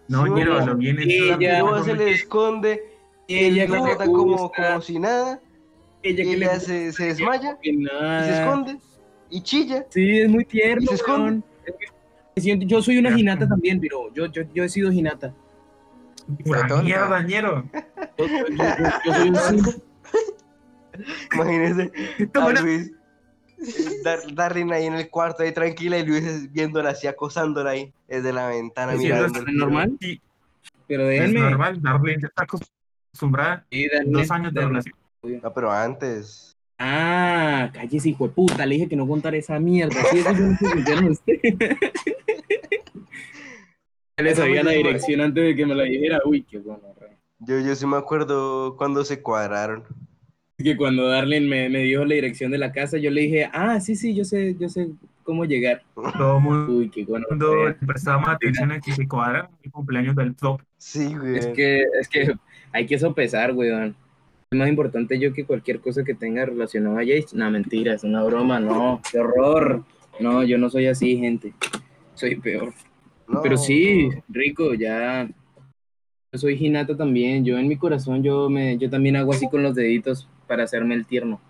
No, 0.07 0.25
Sí, 0.27 0.31
ñero, 0.33 0.53
bueno. 0.57 0.67
lo 0.67 0.77
viene. 0.77 1.03
Sí, 1.05 1.19
La 1.31 1.39
ya. 1.39 1.55
piroa 1.57 1.83
se 1.85 1.95
le 1.95 2.11
esconde, 2.11 2.83
Ella 3.29 3.65
él 3.65 3.71
la 3.71 4.05
como, 4.05 4.53
como 4.53 4.81
si 4.83 4.99
nada, 4.99 5.41
ella 6.03 6.25
que 6.25 6.33
ella 6.35 6.61
se, 6.61 6.93
se 6.93 7.07
desmaya 7.07 7.57
y 7.63 7.87
se 7.87 8.39
esconde 8.43 8.77
y 9.31 9.41
chilla. 9.43 9.87
Sí, 9.89 10.19
es 10.19 10.29
muy 10.29 10.45
tierno. 10.45 10.83
Y 10.83 10.87
se 10.89 10.95
esconde. 10.97 11.43
Siento- 12.41 12.67
yo 12.67 12.81
soy 12.83 12.99
una 12.99 13.11
Ya. 13.11 13.19
Hinata 13.19 13.49
también, 13.49 13.81
pero 13.81 14.13
yo, 14.15 14.27
yo, 14.27 14.43
yo 14.55 14.65
he 14.65 14.69
sido 14.69 14.91
Hinata. 14.93 15.35
Pura 16.45 16.67
Tonta. 16.67 16.83
mierda, 16.85 17.23
ñero. 17.23 17.65
Yo, 18.19 18.27
yo- 18.27 18.47
yo- 18.49 18.65
yo 19.05 19.15
soy 19.15 19.29
un 19.31 19.37
simp. 19.37 19.83
Imagínense 21.35 21.91
a 22.35 22.51
Luis, 22.63 22.93
Dar- 24.05 24.35
Darlene 24.35 24.75
ahí 24.77 24.87
en 24.87 24.95
el 24.95 25.09
cuarto, 25.09 25.43
ahí 25.43 25.53
tranquila, 25.53 25.99
y 25.99 26.07
Luis 26.07 26.53
viéndola 26.53 26.91
así, 26.91 27.07
acosándola 27.07 27.71
ahí, 27.71 27.93
desde 28.09 28.33
la 28.33 28.49
ventana. 28.49 28.95
¿es 28.95 29.01
normal? 29.55 29.97
Sí, 30.01 30.21
Pero 30.87 31.09
es 31.11 31.21
déjenme. 31.21 31.41
normal, 31.51 31.81
Darlene 31.81 32.23
ya 32.23 32.29
está 32.29 32.45
acostumbrada. 32.45 33.65
Sí, 33.71 33.89
Dos 34.07 34.31
años 34.31 34.53
de 34.53 34.61
relación. 34.67 34.95
No, 35.43 35.53
pero 35.55 35.71
antes. 35.71 36.52
Ah, 36.85 37.71
cállese, 37.73 38.09
hijo 38.09 38.27
de 38.27 38.35
puta. 38.35 38.67
Le 38.67 38.75
dije 38.75 38.89
que 38.89 38.97
no 38.97 39.07
contara 39.07 39.37
esa 39.37 39.61
mierda. 39.61 39.95
Sí, 40.11 40.19
eso 40.19 40.33
yo 40.33 41.01
no 41.01 41.15
sé 41.15 41.41
Le 44.17 44.35
sabía 44.35 44.65
la 44.65 44.73
dirección 44.73 45.21
antes 45.21 45.45
de 45.45 45.55
que 45.55 45.65
me 45.65 45.77
la 45.77 45.85
dijera. 45.85 46.19
Uy, 46.25 46.43
qué 46.43 46.59
bueno. 46.59 46.83
re. 46.99 47.19
Yo, 47.39 47.61
yo 47.61 47.77
sí 47.77 47.87
me 47.87 47.97
acuerdo 47.97 48.77
cuando 48.77 49.05
se 49.05 49.23
cuadraron. 49.23 49.85
Es 50.59 50.65
que 50.65 50.77
cuando 50.77 51.07
Darlene 51.07 51.47
me, 51.47 51.69
me 51.69 51.79
dijo 51.85 52.05
la 52.05 52.17
dirección 52.17 52.51
de 52.51 52.59
la 52.59 52.73
casa, 52.73 52.99
yo 52.99 53.13
le 53.13 53.21
dije, 53.23 53.49
ah, 53.53 53.79
sí, 53.79 53.95
sí, 53.95 54.13
yo 54.13 54.25
sé, 54.25 54.57
yo 54.59 54.69
sé 54.69 54.89
cómo 55.23 55.45
llegar. 55.45 55.83
Todo 55.95 56.41
mundo 56.41 56.73
Uy, 56.73 56.91
qué 56.91 57.05
bueno. 57.05 57.27
le 57.31 57.75
prestaba 57.87 58.19
más 58.19 58.35
atención 58.35 58.73
a 58.73 58.81
que 58.81 58.91
se 58.91 59.07
cuadra 59.07 59.49
el 59.63 59.71
cumpleaños 59.71 60.17
del 60.17 60.35
top. 60.35 60.61
Sí, 60.79 61.15
güey. 61.15 61.37
Es 61.37 61.47
que, 61.47 61.85
es 62.01 62.09
que 62.09 62.35
hay 62.73 62.87
que 62.87 62.99
sopesar, 62.99 63.53
weón. 63.53 63.95
Es 64.53 64.59
más 64.59 64.69
importante 64.69 65.19
yo 65.19 65.33
que 65.33 65.47
cualquier 65.47 65.81
cosa 65.81 66.05
que 66.05 66.13
tenga 66.13 66.45
relacionado 66.45 66.99
a 66.99 67.01
Jace. 67.01 67.35
No, 67.35 67.51
mentira, 67.51 67.95
es 67.95 68.05
una 68.05 68.23
broma, 68.23 68.61
no. 68.61 69.01
Qué 69.11 69.19
horror. 69.19 69.83
No, 70.21 70.43
yo 70.43 70.59
no 70.59 70.69
soy 70.69 70.89
así, 70.89 71.17
gente. 71.17 71.55
Soy 72.13 72.37
peor. 72.37 72.75
No, 73.27 73.41
Pero 73.41 73.57
sí, 73.57 74.11
rico, 74.29 74.75
ya. 74.75 75.27
Yo 75.27 76.39
soy 76.39 76.63
Hinata 76.63 76.95
también. 76.95 77.47
Yo 77.47 77.57
en 77.57 77.67
mi 77.67 77.79
corazón, 77.79 78.23
yo 78.23 78.51
me, 78.51 78.77
yo 78.77 78.91
también 78.91 79.17
hago 79.17 79.33
así 79.33 79.49
con 79.49 79.63
los 79.63 79.75
deditos 79.75 80.29
para 80.47 80.65
hacerme 80.65 80.97
el 80.97 81.07
tierno. 81.07 81.41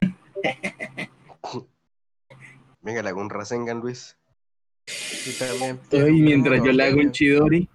Venga, 2.80 3.02
le 3.02 3.10
hago 3.10 3.20
un 3.20 3.28
Rasengan, 3.28 3.80
Luis. 3.80 4.16
Y 5.26 5.38
también 5.38 5.78
Y 5.84 5.88
tiene 5.90 6.12
mientras 6.12 6.64
yo 6.64 6.72
le 6.72 6.82
hago 6.82 6.98
un 6.98 7.12
chidori, 7.12 7.68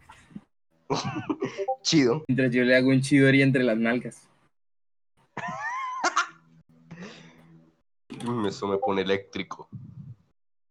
Chido. 1.84 2.24
mientras 2.28 2.52
yo 2.52 2.64
le 2.64 2.76
hago 2.76 2.89
un 2.89 3.02
chidori 3.02 3.44
entre 3.44 3.64
las 3.64 3.78
nalgas. 3.78 4.31
Eso 8.48 8.68
me 8.68 8.78
pone 8.78 9.02
eléctrico. 9.02 9.68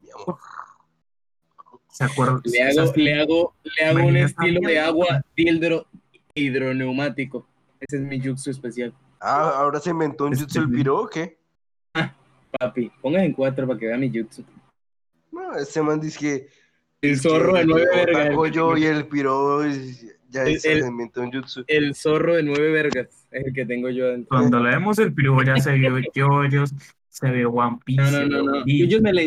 Mi 0.00 0.08
amor. 0.10 0.38
¿Se 1.88 2.04
acuerdan? 2.04 2.40
Le 2.44 2.62
hago, 2.62 2.92
le 2.94 3.20
hago, 3.20 3.54
le 3.64 3.84
hago 3.84 4.06
un 4.08 4.16
estilo 4.16 4.60
de 4.66 4.78
agua 4.78 5.22
hidro, 5.36 5.86
hidroneumático. 6.34 7.46
Ese 7.80 7.96
es 7.96 8.02
mi 8.02 8.20
jutsu 8.20 8.50
especial. 8.50 8.94
Ah, 9.20 9.52
ahora 9.56 9.80
se 9.80 9.90
inventó 9.90 10.26
un 10.26 10.32
Este- 10.32 10.44
jutsu 10.44 10.60
el 10.60 10.70
piro, 10.70 11.00
¿o 11.02 11.08
qué? 11.08 11.38
Papi, 12.58 12.90
pongas 13.00 13.22
en 13.22 13.32
cuatro 13.32 13.66
para 13.66 13.78
que 13.78 13.86
vea 13.86 13.96
mi 13.96 14.10
jutsu. 14.10 14.44
No, 15.32 15.54
este 15.56 15.82
man 15.82 16.00
dice 16.00 16.18
que. 16.18 16.48
El 17.02 17.18
zorro 17.18 17.54
de 17.54 17.64
nueve 17.64 17.86
vergas. 17.94 18.26
Otaku 18.26 18.46
yo 18.48 18.76
y 18.76 18.84
el 18.84 19.06
piro 19.08 19.64
es- 19.64 20.06
ya 20.30 20.44
El- 20.44 20.60
se 20.60 20.78
inventó 20.78 21.20
un 21.22 21.32
jutsu. 21.32 21.64
El 21.66 21.94
zorro 21.94 22.34
de 22.36 22.42
nueve 22.42 22.70
vergas 22.72 23.26
es 23.30 23.46
el 23.46 23.52
que 23.52 23.66
tengo 23.66 23.88
yo 23.90 24.06
adentro. 24.06 24.28
Cuando 24.36 24.60
leemos 24.60 24.98
el 24.98 25.12
pirujo 25.12 25.42
ya 25.42 25.56
se 25.56 25.72
vio 25.72 25.98
yoyos, 26.14 26.72
se 27.08 27.30
ve 27.30 27.44
One 27.46 27.78
Piece. 27.84 28.00
No, 28.02 28.10
no, 28.10 28.26
no, 28.26 28.42
no. 28.42 28.64
Bleach. 28.64 28.88
Yo 28.88 29.00
me 29.00 29.12
la... 29.12 29.22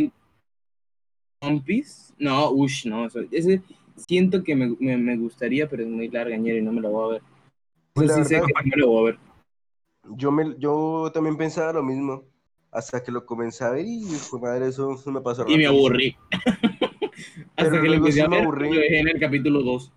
¿One 1.41 1.62
Piece? 1.66 2.14
No, 2.18 2.51
ush, 2.51 2.86
no. 2.86 3.06
eso- 3.08 3.22
ese 3.32 3.62
siento 3.95 4.43
que 4.43 4.56
me, 4.56 4.76
me, 4.80 4.97
me 4.97 5.18
gustaría, 5.18 5.68
pero 5.70 5.84
es 5.84 5.89
muy 5.89 6.08
larga, 6.10 6.36
ñero, 6.38 6.58
y 6.58 6.62
no 6.62 6.72
me 6.72 6.82
lo 6.82 6.89
voy 6.89 7.06
a 7.06 7.14
ver. 7.14 7.22
Pues 7.93 8.14
sí 8.14 8.24
sé 8.26 8.36
que 8.36 8.54
no 8.54 8.62
me 8.64 8.78
lo 8.78 8.88
voy 8.88 9.01
a 9.01 9.06
ver. 9.12 9.20
Yo, 10.18 10.32
me, 10.32 10.56
yo 10.58 11.12
también 11.14 11.38
pensaba 11.38 11.74
lo 11.74 11.84
mismo. 11.84 12.24
Hasta 12.72 13.04
que 13.04 13.12
lo 13.12 13.24
comencé 13.26 13.64
a 13.64 13.70
ver 13.70 13.86
y 13.86 14.01
fue 14.04 14.41
madre, 14.41 14.68
eso 14.70 14.99
me 15.06 15.22
pasó 15.22 15.43
Y 15.47 15.58
me 15.58 15.66
rápido. 15.66 15.70
aburrí. 15.70 16.16
Hasta 17.56 17.70
Pero 17.70 17.82
que 17.84 17.88
lo 17.88 17.93
empecé 17.95 18.14
sí 18.14 18.22
a 18.22 18.28
me 18.28 18.38
ver, 18.38 18.45
aburrí. 18.45 18.70
lo 18.74 18.80
dejé 18.80 18.99
en 18.99 19.08
el 19.10 19.20
capítulo 19.20 19.62
2. 19.62 19.91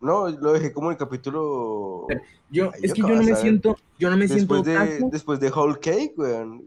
No, 0.00 0.28
lo 0.28 0.52
dejé 0.52 0.72
como 0.72 0.88
en 0.88 0.92
el 0.92 0.98
capítulo. 0.98 2.06
Yo, 2.50 2.70
Ay, 2.74 2.80
es 2.82 2.92
que 2.92 3.00
yo 3.00 3.08
no 3.08 3.14
de 3.14 3.18
me 3.20 3.24
saber. 3.24 3.36
siento, 3.38 3.76
yo 3.98 4.10
no 4.10 4.16
me 4.16 4.28
siento 4.28 4.54
Después 4.54 4.64
de, 4.64 4.76
otaku. 4.94 5.10
después 5.10 5.40
de 5.40 5.50
Whole 5.50 5.78
Cake, 5.80 6.12
weón. 6.16 6.64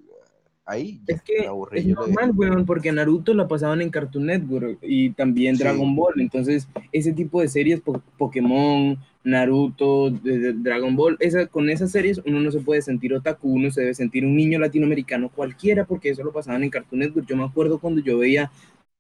Ahí 0.66 1.02
ya 1.08 1.16
Es 1.16 1.22
que 1.24 1.40
me 1.42 1.48
aburrí. 1.48 1.80
es 1.80 1.88
normal, 1.88 2.32
weón, 2.36 2.66
porque 2.66 2.92
Naruto 2.92 3.34
la 3.34 3.48
pasaban 3.48 3.82
en 3.82 3.90
Cartoon 3.90 4.28
Network 4.28 4.78
y 4.84 5.10
también 5.12 5.56
Sí. 5.56 5.64
Dragon 5.64 5.96
Ball. 5.96 6.20
Entonces, 6.22 6.68
ese 6.92 7.12
tipo 7.14 7.42
de 7.42 7.48
series, 7.48 7.82
po- 7.82 8.04
Pokémon, 8.20 8.98
Naruto, 9.24 10.12
de- 10.12 10.38
de- 10.40 10.54
Dragon 10.54 10.96
Ball, 10.96 11.18
esa, 11.20 11.48
con 11.48 11.70
esas 11.72 11.92
series 11.92 12.22
uno 12.26 12.40
no 12.40 12.52
se 12.52 12.60
puede 12.60 12.82
sentir 12.84 13.14
otaku, 13.16 13.52
uno 13.52 13.72
se 13.72 13.82
debe 13.82 13.94
sentir 13.96 14.26
un 14.26 14.36
niño 14.36 14.60
latinoamericano 14.60 15.30
cualquiera, 15.30 15.86
porque 15.86 16.10
eso 16.10 16.24
lo 16.24 16.32
pasaban 16.32 16.64
en 16.64 16.70
Cartoon 16.70 17.00
Network. 17.00 17.28
Yo 17.28 17.36
me 17.36 17.46
acuerdo 17.46 17.80
cuando 17.80 18.02
yo 18.02 18.20
veía 18.20 18.52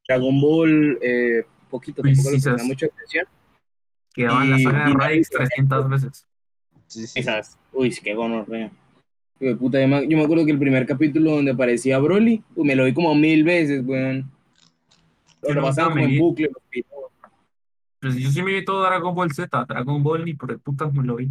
Dragon 0.07 0.41
Ball, 0.41 0.97
eh, 1.03 1.43
poquito, 1.69 2.01
tampoco 2.01 2.29
mucha 2.65 2.87
atención. 2.87 3.25
Que 4.19 4.25
daban 4.25 4.49
la 4.49 4.59
y- 4.59 4.63
saga 4.63 4.83
de 4.83 4.91
y 4.91 4.93
Naruto. 4.95 5.37
300 5.37 5.89
veces. 5.89 6.27
Sí, 6.87 7.07
sí. 7.07 7.19
Esas, 7.21 7.57
uy, 7.71 7.89
qué 8.03 8.13
gonorrea. 8.13 8.69
Yo 9.39 9.55
me, 9.57 10.07
yo 10.09 10.17
me 10.17 10.23
acuerdo 10.23 10.45
que 10.45 10.51
el 10.51 10.59
primer 10.59 10.85
capítulo 10.85 11.31
donde 11.31 11.51
aparecía 11.51 11.99
Broly, 11.99 12.43
pues, 12.53 12.67
me 12.67 12.75
lo 12.75 12.83
vi 12.83 12.93
como 12.93 13.15
mil 13.15 13.45
veces, 13.45 13.81
weón. 13.85 14.29
Lo 15.41 15.49
nunca 15.55 15.61
pasaba 15.61 15.91
como 15.91 16.03
en 16.03 16.17
bucle. 16.19 16.51
Pues 18.01 18.17
yo 18.17 18.29
sí 18.29 18.43
me 18.43 18.51
vi 18.55 18.65
todo 18.65 18.83
Dragon 18.83 19.15
Ball 19.15 19.31
Z, 19.31 19.65
Dragon 19.65 20.03
Ball 20.03 20.25
ni 20.25 20.33
por 20.33 20.51
el 20.51 20.59
putas 20.59 20.93
me 20.93 21.05
lo 21.05 21.15
vi. 21.15 21.29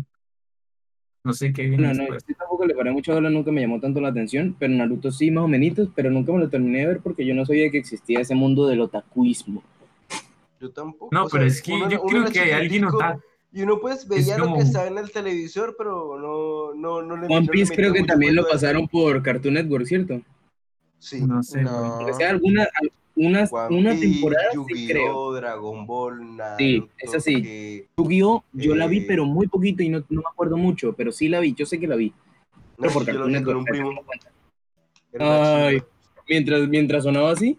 No 1.24 1.34
sé 1.34 1.52
qué 1.52 1.68
viene 1.68 1.88
No, 1.88 1.92
no, 1.92 2.08
yo 2.08 2.36
tampoco 2.38 2.64
le 2.64 2.74
paré 2.74 2.90
mucho 2.90 3.12
bola, 3.12 3.28
nunca 3.28 3.52
me 3.52 3.60
llamó 3.60 3.80
tanto 3.80 4.00
la 4.00 4.08
atención, 4.08 4.56
pero 4.58 4.72
Naruto 4.72 5.12
sí, 5.12 5.30
más 5.30 5.44
o 5.44 5.48
menos, 5.48 5.90
pero 5.94 6.10
nunca 6.10 6.32
me 6.32 6.38
lo 6.38 6.48
terminé 6.48 6.78
de 6.78 6.86
ver 6.86 7.00
porque 7.00 7.26
yo 7.26 7.34
no 7.34 7.44
sabía 7.44 7.70
que 7.70 7.76
existía 7.76 8.20
ese 8.20 8.34
mundo 8.34 8.66
del 8.66 8.80
otakuismo. 8.80 9.62
Yo 10.60 10.70
tampoco. 10.70 11.08
No, 11.12 11.24
o 11.24 11.28
pero 11.28 11.44
sea, 11.44 11.52
es 11.52 11.62
que 11.62 11.72
uno- 11.72 11.88
yo 11.88 12.02
uno 12.02 12.10
creo 12.22 12.32
que 12.32 12.40
hay 12.40 12.50
alguien 12.50 12.84
otaku. 12.84 13.20
Y 13.52 13.62
uno 13.62 13.78
pues 13.80 14.06
veía 14.06 14.36
lo 14.36 14.44
como- 14.44 14.56
que 14.56 14.62
estaba 14.64 14.86
en 14.88 14.98
el 14.98 15.10
televisor, 15.10 15.74
pero 15.78 16.18
no, 16.18 16.74
no, 16.74 17.02
no 17.02 17.16
le 17.16 17.26
One 17.34 17.46
no 17.46 17.50
Piece 17.52 17.74
creo 17.74 17.92
que 17.92 18.04
también 18.04 18.34
lo 18.34 18.46
pasaron 18.46 18.86
por 18.88 19.22
Cartoon 19.22 19.54
Network, 19.54 19.86
¿cierto? 19.86 20.20
Sí. 20.98 21.22
No 21.22 21.42
sé, 21.42 21.62
No. 21.62 21.70
Aunque 21.70 22.12
sea 22.14 22.30
alguna, 22.30 22.68
una, 23.14 23.44
One 23.50 23.76
una 23.78 23.90
Piece, 23.92 24.12
temporada, 24.12 24.48
sí 24.50 24.56
Yu-Gi-Oh, 24.56 24.88
creo. 24.88 25.32
Dragon 25.32 25.86
Ball, 25.86 26.36
Naruto. 26.36 26.58
Sí, 26.58 26.88
esa 26.98 27.20
sí. 27.20 27.42
que- 27.42 27.88
Yu-Gi-Oh! 27.96 28.44
yo 28.52 28.74
la 28.74 28.86
vi, 28.86 28.98
Eh. 28.98 29.04
pero 29.08 29.24
muy 29.24 29.46
poquito 29.46 29.82
y 29.82 29.88
no, 29.88 30.00
no 30.10 30.20
me 30.20 30.28
acuerdo 30.30 30.56
mucho, 30.58 30.92
pero 30.92 31.10
sí 31.10 31.28
la 31.28 31.40
vi, 31.40 31.54
yo 31.54 31.64
sé 31.64 31.80
que 31.80 31.86
la 31.86 31.96
vi. 31.96 32.10
No, 32.10 32.14
Pero 32.82 32.92
por 32.92 33.06
yo 33.06 33.12
lo 33.12 33.18
Cartoon 33.20 33.32
vi 33.32 33.42
con 33.44 33.56
un 33.56 33.64
Network. 33.64 34.32
Ay, 35.20 35.82
mientras, 36.28 36.68
mientras 36.68 37.04
sonaba 37.04 37.30
así, 37.32 37.56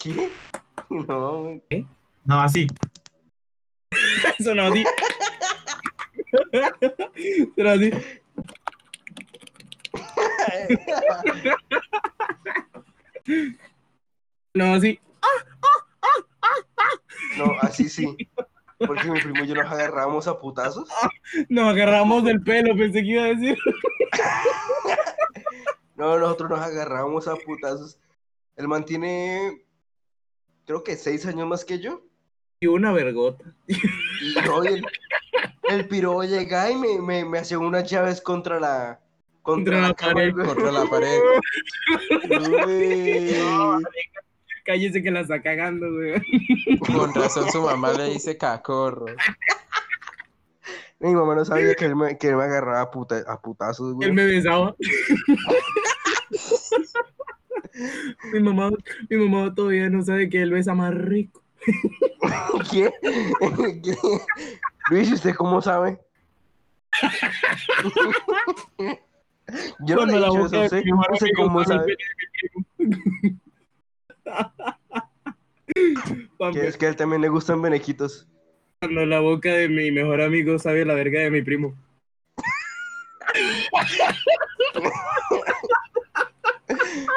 ¿Qué? 0.00 0.28
No, 1.08 1.42
güey. 1.42 1.86
No, 2.24 2.40
así. 2.40 2.66
sonaba 4.42 4.70
así. 4.70 4.84
así. 7.66 7.90
No, 14.54 14.74
así. 14.74 15.00
No, 17.36 17.56
así 17.60 17.88
sí. 17.88 18.16
Porque 18.78 19.10
mi 19.10 19.20
primo 19.20 19.44
y 19.44 19.48
yo 19.48 19.54
nos 19.54 19.70
agarrábamos 19.70 20.28
a 20.28 20.38
putazos. 20.38 20.88
Nos 21.48 21.68
agarramos 21.68 22.24
del 22.24 22.42
pelo, 22.42 22.76
pensé 22.76 23.02
que 23.02 23.08
iba 23.08 23.24
a 23.24 23.28
decir. 23.28 23.58
No, 25.96 26.16
nosotros 26.16 26.48
nos 26.50 26.60
agarrábamos 26.60 27.26
a 27.26 27.34
putazos. 27.34 27.98
El 28.54 28.68
man 28.68 28.84
tiene, 28.84 29.66
creo 30.68 30.84
que 30.84 30.94
seis 30.96 31.26
años 31.26 31.48
más 31.48 31.64
que 31.64 31.80
yo. 31.80 32.02
Y 32.60 32.66
una 32.68 32.92
vergota. 32.92 33.42
Y 33.66 33.76
no, 34.46 34.62
y 34.64 34.68
el, 34.68 34.86
el 35.70 35.88
piro 35.88 36.22
llega 36.22 36.70
y 36.70 36.76
me, 36.76 37.00
me, 37.00 37.24
me 37.24 37.38
hacía 37.38 37.58
unas 37.58 37.88
llaves 37.90 38.20
contra 38.20 38.60
la, 38.60 39.00
Contra 39.42 39.80
la 39.80 39.94
pared. 39.94 40.34
Contra 40.34 40.70
la 40.70 40.84
pared. 40.86 41.18
Cállese 44.66 45.02
que 45.02 45.10
la 45.10 45.20
está 45.20 45.40
cagando, 45.40 45.86
güey. 45.90 46.20
Con 46.94 47.14
razón 47.14 47.50
su 47.50 47.62
mamá 47.62 47.92
le 47.94 48.10
dice 48.10 48.36
cacorro. 48.36 49.06
Mi 51.00 51.14
mamá 51.14 51.34
no 51.36 51.44
sabía 51.46 51.74
que 51.74 51.86
él 51.86 51.96
me, 51.96 52.18
que 52.18 52.28
él 52.28 52.36
me 52.36 52.42
agarraba 52.42 52.82
a, 52.82 52.90
puta- 52.90 53.24
a 53.26 53.40
putazos, 53.40 53.94
güey. 53.94 54.08
Él 54.08 54.14
me 54.14 54.26
besaba. 54.26 54.74
mi 58.32 58.40
mamá, 58.40 58.70
mi 59.08 59.16
mamá 59.16 59.54
todavía 59.54 59.88
no 59.90 60.02
sabe 60.02 60.28
que 60.28 60.42
él 60.42 60.50
besa 60.50 60.74
más 60.74 60.94
rico. 60.94 61.42
¿Qué? 62.70 62.90
¿Qué? 63.82 63.96
Luis, 64.90 65.10
¿y 65.10 65.14
¿usted 65.14 65.34
cómo 65.34 65.60
sabe? 65.60 65.98
Yo 69.80 69.96
no 69.96 70.06
le 70.06 70.16
he 70.16 70.20
la 70.20 70.28
dicho 70.28 70.38
boca 70.38 70.46
eso, 70.46 70.58
de 70.58 70.64
¿usted, 70.66 70.84
mi 70.84 70.92
mejor 70.92 71.12
¿usted 71.12 71.26
amigo 71.26 71.42
cómo 71.44 71.64
sabe? 71.64 71.96
Que 76.52 76.66
es 76.66 76.76
que 76.76 76.86
a 76.86 76.88
él 76.90 76.96
también 76.96 77.22
le 77.22 77.28
gustan 77.28 77.62
benequitos. 77.62 78.26
Cuando 78.80 79.04
la 79.06 79.20
boca 79.20 79.52
de 79.52 79.68
mi 79.68 79.90
mejor 79.90 80.22
amigo 80.22 80.58
sabe 80.58 80.84
la 80.84 80.94
verga 80.94 81.20
de 81.20 81.30
mi 81.30 81.42
primo. 81.42 81.74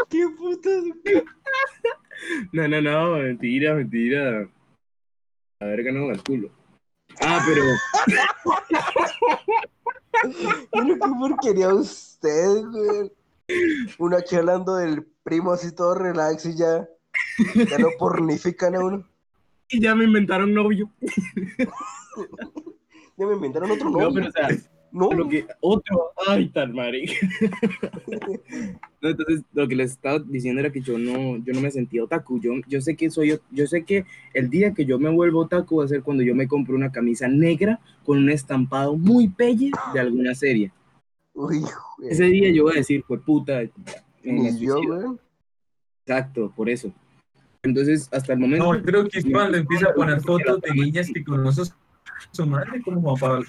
¿Qué 0.10 0.26
putas? 0.38 0.84
No, 2.52 2.68
no, 2.68 2.82
no, 2.82 3.18
mentira, 3.18 3.74
mentira. 3.76 4.50
La 5.60 5.68
verga 5.68 5.92
no, 5.92 6.10
al 6.10 6.24
culo. 6.24 6.50
Ah, 7.22 7.44
pero 7.46 7.64
Bueno, 10.72 10.96
qué 10.96 11.10
porquería 11.20 11.74
usted, 11.74 12.62
güey. 12.72 13.12
Uno 14.00 14.18
aquí 14.18 14.36
hablando 14.36 14.76
del 14.76 15.06
primo 15.24 15.52
así 15.52 15.74
todo 15.76 15.96
relax 15.96 16.46
y 16.46 16.58
ya. 16.58 16.88
Ya 17.70 17.80
lo 17.80 17.90
pornifican 17.98 18.76
a 18.76 18.80
uno. 18.80 19.08
ya 19.70 19.96
me 19.96 20.06
inventaron 20.06 20.54
novio. 20.54 20.90
Ya 23.18 23.28
me 23.28 23.34
inventaron 23.36 23.70
otro 23.70 23.90
No, 23.92 24.00
nombre. 24.00 24.32
pero 24.34 24.48
o 24.48 24.50
sea, 24.50 24.58
No, 24.92 25.12
lo 25.12 25.30
que 25.30 25.46
otro, 25.62 26.12
ay, 26.28 26.50
tan 26.50 26.74
marica. 26.74 27.14
No, 29.02 29.10
entonces, 29.10 29.42
lo 29.54 29.68
que 29.68 29.76
les 29.76 29.92
estaba 29.94 30.20
diciendo 30.20 30.60
era 30.60 30.72
que 30.72 30.80
yo 30.82 30.96
no, 31.00 31.38
yo 31.44 31.54
no 31.54 31.62
me 31.62 31.72
sentía 31.72 32.04
otaku. 32.04 32.40
Yo, 32.40 32.52
yo 32.68 32.82
sé 32.82 32.96
que 32.96 33.10
soy, 33.10 33.40
yo 33.50 33.66
sé 33.66 33.84
que 33.84 34.06
el 34.36 34.48
día 34.52 34.76
que 34.76 34.86
yo 34.86 35.00
me 35.00 35.10
vuelvo 35.10 35.40
otaku 35.40 35.78
va 35.78 35.86
a 35.86 35.88
ser 35.88 36.04
cuando 36.04 36.22
yo 36.22 36.36
me 36.36 36.48
compro 36.48 36.76
una 36.76 36.92
camisa 36.92 37.28
negra 37.28 37.80
con 38.06 38.20
un 38.20 38.30
estampado 38.30 38.96
muy 38.96 39.28
pelle 39.28 39.72
de 39.92 40.00
alguna 40.00 40.36
serie. 40.36 40.72
Uy, 41.34 41.64
Ese 42.04 42.26
día 42.26 42.52
yo 42.52 42.64
voy 42.64 42.74
a 42.74 42.78
decir, 42.78 43.04
pues 43.08 43.22
puta, 43.22 43.62
me 44.24 44.34
Ni 44.34 44.60
yo, 44.60 44.76
suicido". 44.76 45.02
güey. 45.02 45.18
Exacto, 46.06 46.54
por 46.56 46.70
eso. 46.70 46.92
Entonces, 47.64 48.08
hasta 48.12 48.34
el 48.34 48.40
momento. 48.40 48.72
No, 48.72 48.84
creo 48.84 49.08
que 49.08 49.18
es 49.18 49.26
cuando 49.26 49.58
empieza 49.58 49.90
a 49.90 49.94
poner 49.96 50.22
fotos 50.22 50.62
de 50.62 50.76
niñas 50.76 51.10
que 51.12 51.24
conoces 51.24 51.74
su 52.32 52.46
madre 52.46 52.84
como 52.84 53.02
Juan 53.02 53.16
Pablo. 53.20 53.46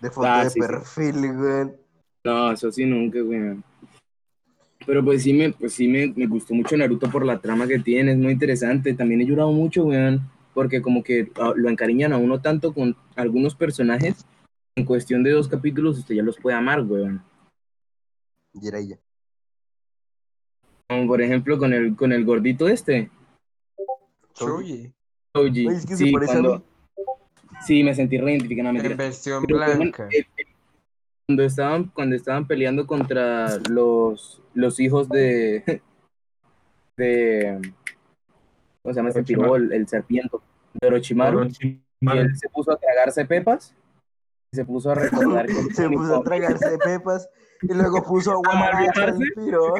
De 0.00 0.10
foto 0.10 0.26
Ah, 0.26 0.44
de 0.44 0.50
sí, 0.50 0.60
sí. 0.60 0.66
perfil, 0.66 1.16
weón. 1.16 1.76
No, 2.24 2.52
eso 2.52 2.70
sí 2.72 2.84
nunca, 2.84 3.20
güey. 3.20 3.56
Pero 4.86 5.04
pues 5.04 5.22
sí 5.22 5.32
me, 5.32 5.52
pues 5.52 5.74
sí 5.74 5.88
me, 5.88 6.08
me 6.16 6.26
gustó 6.26 6.54
mucho 6.54 6.76
Naruto 6.76 7.10
por 7.10 7.24
la 7.24 7.40
trama 7.40 7.66
que 7.66 7.78
tiene, 7.78 8.12
es 8.12 8.18
muy 8.18 8.32
interesante. 8.32 8.94
También 8.94 9.20
he 9.20 9.26
llorado 9.26 9.52
mucho, 9.52 9.84
weón, 9.84 10.20
porque 10.54 10.80
como 10.80 11.02
que 11.02 11.30
ah, 11.40 11.52
lo 11.56 11.68
encariñan 11.68 12.12
a 12.12 12.18
uno 12.18 12.40
tanto 12.40 12.72
con 12.72 12.96
algunos 13.16 13.54
personajes. 13.54 14.24
En 14.76 14.84
cuestión 14.84 15.22
de 15.24 15.32
dos 15.32 15.48
capítulos 15.48 15.98
usted 15.98 16.14
ya 16.14 16.22
los 16.22 16.38
puede 16.38 16.56
amar, 16.56 16.82
weón. 16.82 17.22
Y 18.54 18.66
era 18.68 18.78
ella. 18.78 18.98
Como 20.88 21.06
por 21.06 21.20
ejemplo 21.20 21.58
con 21.58 21.72
el, 21.72 21.94
con 21.96 22.12
el 22.12 22.24
gordito 22.24 22.68
este. 22.68 23.10
Toji. 24.38 24.92
Ay, 25.34 25.66
es 25.68 25.84
que 25.86 25.96
sí, 25.96 26.06
se 26.06 26.12
parece 26.12 26.32
a 26.32 26.34
cuando- 26.36 26.58
mí. 26.58 26.64
Sí, 27.64 27.82
me 27.82 27.94
sentí 27.94 28.18
reidentificado, 28.18 28.64
no, 28.64 28.70
En 28.70 28.74
mentira. 28.76 28.96
versión 28.96 29.44
Pero, 29.46 29.58
weón, 29.58 29.78
blanca. 29.78 30.08
eh, 30.10 30.26
eh, 30.36 30.44
cuando 31.26 31.42
estaban, 31.44 31.84
cuando 31.88 32.16
estaban 32.16 32.46
peleando 32.46 32.86
contra 32.86 33.58
los, 33.70 34.42
los 34.54 34.80
hijos 34.80 35.08
de, 35.08 35.82
de, 36.96 37.60
¿cómo 38.82 38.92
se 38.94 38.98
llama 38.98 39.08
este 39.10 39.20
Orochimaru. 39.20 39.52
piro? 39.52 39.56
El, 39.56 39.72
el 39.72 39.88
serpiento, 39.88 40.42
de 40.80 40.86
Orochimaru, 40.88 41.48
y 41.60 41.80
él 42.10 42.36
se 42.36 42.48
puso 42.48 42.72
a 42.72 42.76
tragarse 42.78 43.24
pepas, 43.26 43.74
y 44.52 44.56
se 44.56 44.64
puso 44.64 44.90
a 44.90 44.94
recordar 44.94 45.46
que 45.46 45.74
Se 45.74 45.88
puso 45.90 46.16
a 46.16 46.22
tragarse 46.22 46.78
pepas 46.78 47.28
y 47.60 47.74
luego 47.74 48.02
puso 48.04 48.32
a 48.50 48.54
mal 48.54 48.72
el 48.72 48.82
viajarse. 48.84 49.24
piro. 49.34 49.74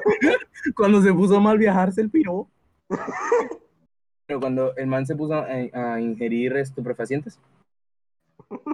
cuando 0.76 1.00
se 1.00 1.12
puso 1.14 1.36
a 1.36 1.40
mal 1.40 1.56
viajarse 1.58 2.00
el 2.02 2.10
piro. 2.10 2.48
Pero 4.26 4.40
cuando 4.40 4.76
el 4.76 4.86
man 4.86 5.06
se 5.06 5.16
puso 5.16 5.32
a, 5.34 5.46
a 5.46 6.00
ingerir 6.00 6.54
estupefacientes, 6.58 7.38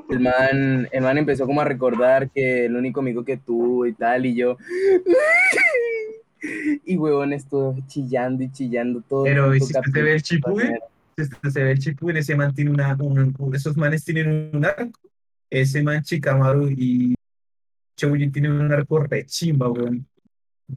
el 0.08 0.20
man, 0.20 0.88
el 0.92 1.02
man 1.02 1.18
empezó 1.18 1.46
como 1.46 1.60
a 1.60 1.64
recordar 1.64 2.30
que 2.30 2.66
el 2.66 2.76
único 2.76 3.00
amigo 3.00 3.24
que 3.24 3.36
tuvo 3.36 3.86
y 3.86 3.92
tal, 3.92 4.26
y 4.26 4.34
yo. 4.36 4.56
Y 6.84 6.96
huevón 6.98 7.32
estuvo 7.32 7.74
chillando 7.86 8.42
y 8.44 8.52
chillando 8.52 9.00
todo. 9.00 9.24
Pero, 9.24 9.50
el 9.50 9.56
¿y 9.56 9.60
puto 9.60 9.72
si 9.82 9.88
usted 9.88 10.04
ve 10.04 10.12
el 10.14 10.20
Shippuden? 10.20 10.78
Este, 11.16 11.50
se 11.50 11.64
ve 11.64 11.70
el 11.72 11.78
Shippuden, 11.78 12.16
ese 12.18 12.36
man 12.36 12.54
tiene 12.54 12.70
una, 12.70 12.94
un- 13.00 13.34
un- 13.38 13.54
esos 13.54 13.76
manes 13.78 14.04
tienen 14.04 14.50
un 14.52 14.64
arco, 14.64 14.90
ese 15.48 15.82
man 15.82 16.02
Chikamaru 16.02 16.68
y 16.68 17.14
Choji 17.96 18.28
tienen 18.30 18.52
un 18.52 18.70
arco 18.72 18.98
re 18.98 19.24
chimba, 19.24 19.70
weón. 19.70 20.06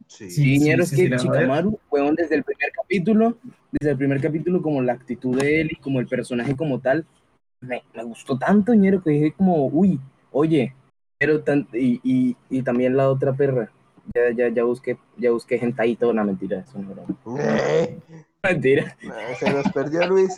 Sí. 0.07 0.29
Sí. 0.29 0.59
Sí, 0.59 0.69
es 0.71 0.87
sí, 0.89 1.09
que. 1.09 1.15
Chikamaru, 1.17 1.77
huevón, 1.91 2.15
desde 2.15 2.35
el 2.35 2.43
primer 2.45 2.71
capítulo, 2.71 3.37
desde 3.73 3.91
el 3.91 3.97
primer 3.97 4.21
capítulo, 4.21 4.61
como 4.61 4.81
la 4.81 4.93
actitud 4.93 5.37
de 5.37 5.59
él 5.61 5.69
y 5.71 5.75
como 5.81 5.99
el 5.99 6.07
personaje 6.07 6.55
como 6.55 6.79
tal, 6.79 7.05
me, 7.62 7.84
me 7.93 8.03
gustó 8.03 8.38
tanto, 8.38 8.74
ñero, 8.74 9.01
que 9.01 9.10
dije 9.12 9.34
como, 9.34 9.68
uy, 9.68 9.99
oye, 10.32 10.74
pero 11.20 11.41
tan, 11.43 11.68
y, 11.74 11.99
y, 12.03 12.36
y 12.49 12.62
también 12.62 12.95
la 12.95 13.10
otra 13.10 13.34
perra, 13.34 13.72
ya, 14.14 14.32
ya, 14.36 14.49
ya 14.49 14.64
busqué, 14.64 14.97
ya 15.18 15.32
busqué 15.32 15.58
gente 15.60 15.82
ahí, 15.82 15.95
toda 15.95 16.12
una 16.14 16.24
mentira, 16.24 16.60
eso 16.60 16.80
no 16.80 16.91
era 16.91 17.03
Eh, 17.39 17.99
mentira. 18.43 18.95
no, 19.03 19.14
se 19.39 19.51
nos 19.51 19.70
perdió 19.72 20.08
Luis. 20.08 20.38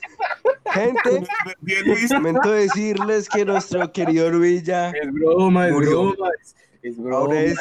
Gente, 0.71 1.23
Bien, 1.61 1.85
Luis. 1.85 2.11
lamento 2.11 2.51
decirles 2.51 3.27
que 3.27 3.43
nuestro 3.43 3.91
querido 3.91 4.29
Luis 4.29 4.63
ya 4.63 4.91
Es 4.91 5.11
broma, 5.11 5.67
es 5.67 5.73
Murió. 5.73 5.91
broma, 6.13 6.29
es, 6.41 6.55
es 6.83 6.97
broma. 6.97 7.17
ahora 7.17 7.41
es 7.41 7.57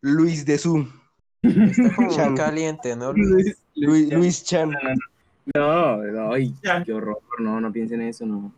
Luis 0.00 0.44
de 0.44 0.58
Su. 0.58 0.86
Está 1.42 1.94
como 1.94 2.10
Chan. 2.10 2.36
caliente, 2.36 2.96
¿no? 2.96 3.12
Luis? 3.12 3.28
Luis, 3.30 3.56
Luis, 3.76 4.12
Luis 4.12 4.44
Chan. 4.44 4.70
No, 5.54 5.96
no, 6.02 6.32
ay, 6.32 6.52
Ya. 6.62 6.82
qué 6.84 6.92
horror, 6.92 7.20
no, 7.38 7.60
no 7.60 7.72
piensen 7.72 8.02
eso, 8.02 8.26
no. 8.26 8.52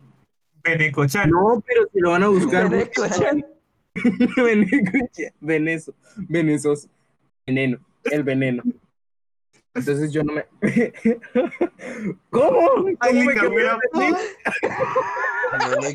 Beneco-chan. 0.63 1.29
No, 1.29 1.63
pero 1.65 1.87
si 1.91 1.99
lo 1.99 2.11
van 2.11 2.23
a 2.23 2.27
buscar. 2.27 2.69
Beneco 2.69 3.07
Chan. 3.07 3.45
Veneco, 4.37 4.91
Venezo, 5.39 5.93
Venezos, 6.15 6.87
veneno, 7.45 7.79
el 8.05 8.23
veneno. 8.23 8.63
Entonces 9.73 10.11
yo 10.11 10.23
no 10.23 10.33
me. 10.33 10.45
¿Cómo? 12.29 12.61
¿Cómo 12.61 12.97
Ay, 12.99 13.25
me 13.25 13.33
cambió 13.33 13.77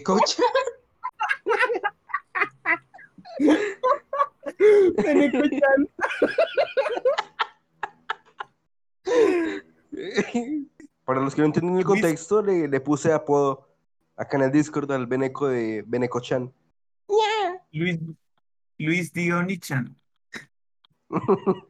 coche. 0.03 0.43
Veneco-chan? 4.97 5.89
Para 11.05 11.21
los 11.21 11.35
que 11.35 11.41
no 11.41 11.47
entienden 11.47 11.79
el 11.79 11.85
contexto, 11.85 12.43
le, 12.43 12.69
le 12.69 12.81
puse 12.81 13.13
apodo 13.13 13.66
acá 14.17 14.37
en 14.37 14.43
el 14.45 14.53
Discord 14.53 14.91
al 14.93 15.07
Beneco 15.07 15.49
de 15.49 15.85
Beneco 15.87 16.21
Chan. 16.21 16.53
Luis, 17.73 17.99
Luis 18.79 19.13
Dioni-chan. 19.13 19.95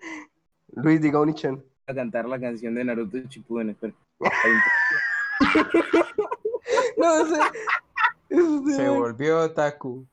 Luis 0.72 1.00
diga 1.00 1.20
Chan. 1.34 1.62
A 1.86 1.94
cantar 1.94 2.26
la 2.28 2.38
canción 2.40 2.74
de 2.74 2.84
Naruto 2.84 3.18
Shippuden, 3.18 3.70
espera. 3.70 3.94
No 6.96 7.26
sé. 7.26 8.76
Se 8.76 8.88
volvió 8.88 9.50
Taku. 9.52 10.06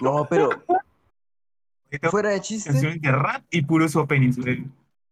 No, 0.00 0.26
pero 0.28 0.50
fuera 2.10 2.30
de 2.30 2.40
chiste. 2.40 2.70
Canciones 2.70 3.00
de 3.00 3.12
rap 3.12 3.44
y 3.50 3.62
puros 3.62 3.96
openings. 3.96 4.38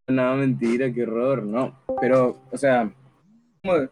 No, 0.08 0.34
mentira, 0.34 0.92
qué 0.92 1.04
horror, 1.04 1.42
no. 1.42 1.78
Pero, 2.00 2.40
o 2.50 2.56
sea, 2.58 2.92
como- 3.62 3.88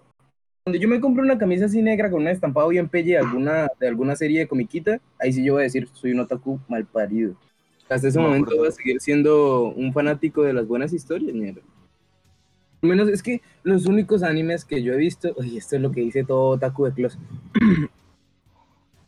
cuando 0.70 0.78
yo 0.78 0.88
me 0.88 1.00
compro 1.00 1.24
una 1.24 1.36
camisa 1.36 1.64
así 1.64 1.82
negra 1.82 2.08
con 2.10 2.22
un 2.22 2.28
estampado 2.28 2.68
bien 2.68 2.88
pelle 2.88 3.12
de 3.12 3.18
alguna, 3.18 3.68
de 3.80 3.88
alguna 3.88 4.14
serie 4.14 4.38
de 4.38 4.46
comiquita, 4.46 5.00
ahí 5.18 5.32
sí 5.32 5.42
yo 5.44 5.54
voy 5.54 5.62
a 5.62 5.64
decir, 5.64 5.88
soy 5.92 6.12
un 6.12 6.20
otaku 6.20 6.60
mal 6.68 6.86
parido. 6.86 7.34
Hasta 7.88 8.06
ese 8.06 8.20
No, 8.20 8.28
momento 8.28 8.56
voy 8.56 8.68
a 8.68 8.70
seguir 8.70 9.00
siendo 9.00 9.64
un 9.64 9.92
fanático 9.92 10.42
de 10.42 10.52
las 10.52 10.68
buenas 10.68 10.92
historias, 10.92 11.34
ñero. 11.34 11.60
Al 12.82 12.88
menos 12.88 13.08
es 13.08 13.20
que 13.22 13.42
los 13.64 13.86
únicos 13.86 14.22
animes 14.22 14.64
que 14.64 14.82
yo 14.82 14.92
he 14.92 14.96
visto, 14.96 15.32
oye, 15.36 15.58
esto 15.58 15.74
es 15.74 15.82
lo 15.82 15.90
que 15.90 16.02
dice 16.02 16.24
todo 16.24 16.50
otaku 16.50 16.84
de 16.84 16.92
closet. 16.92 17.20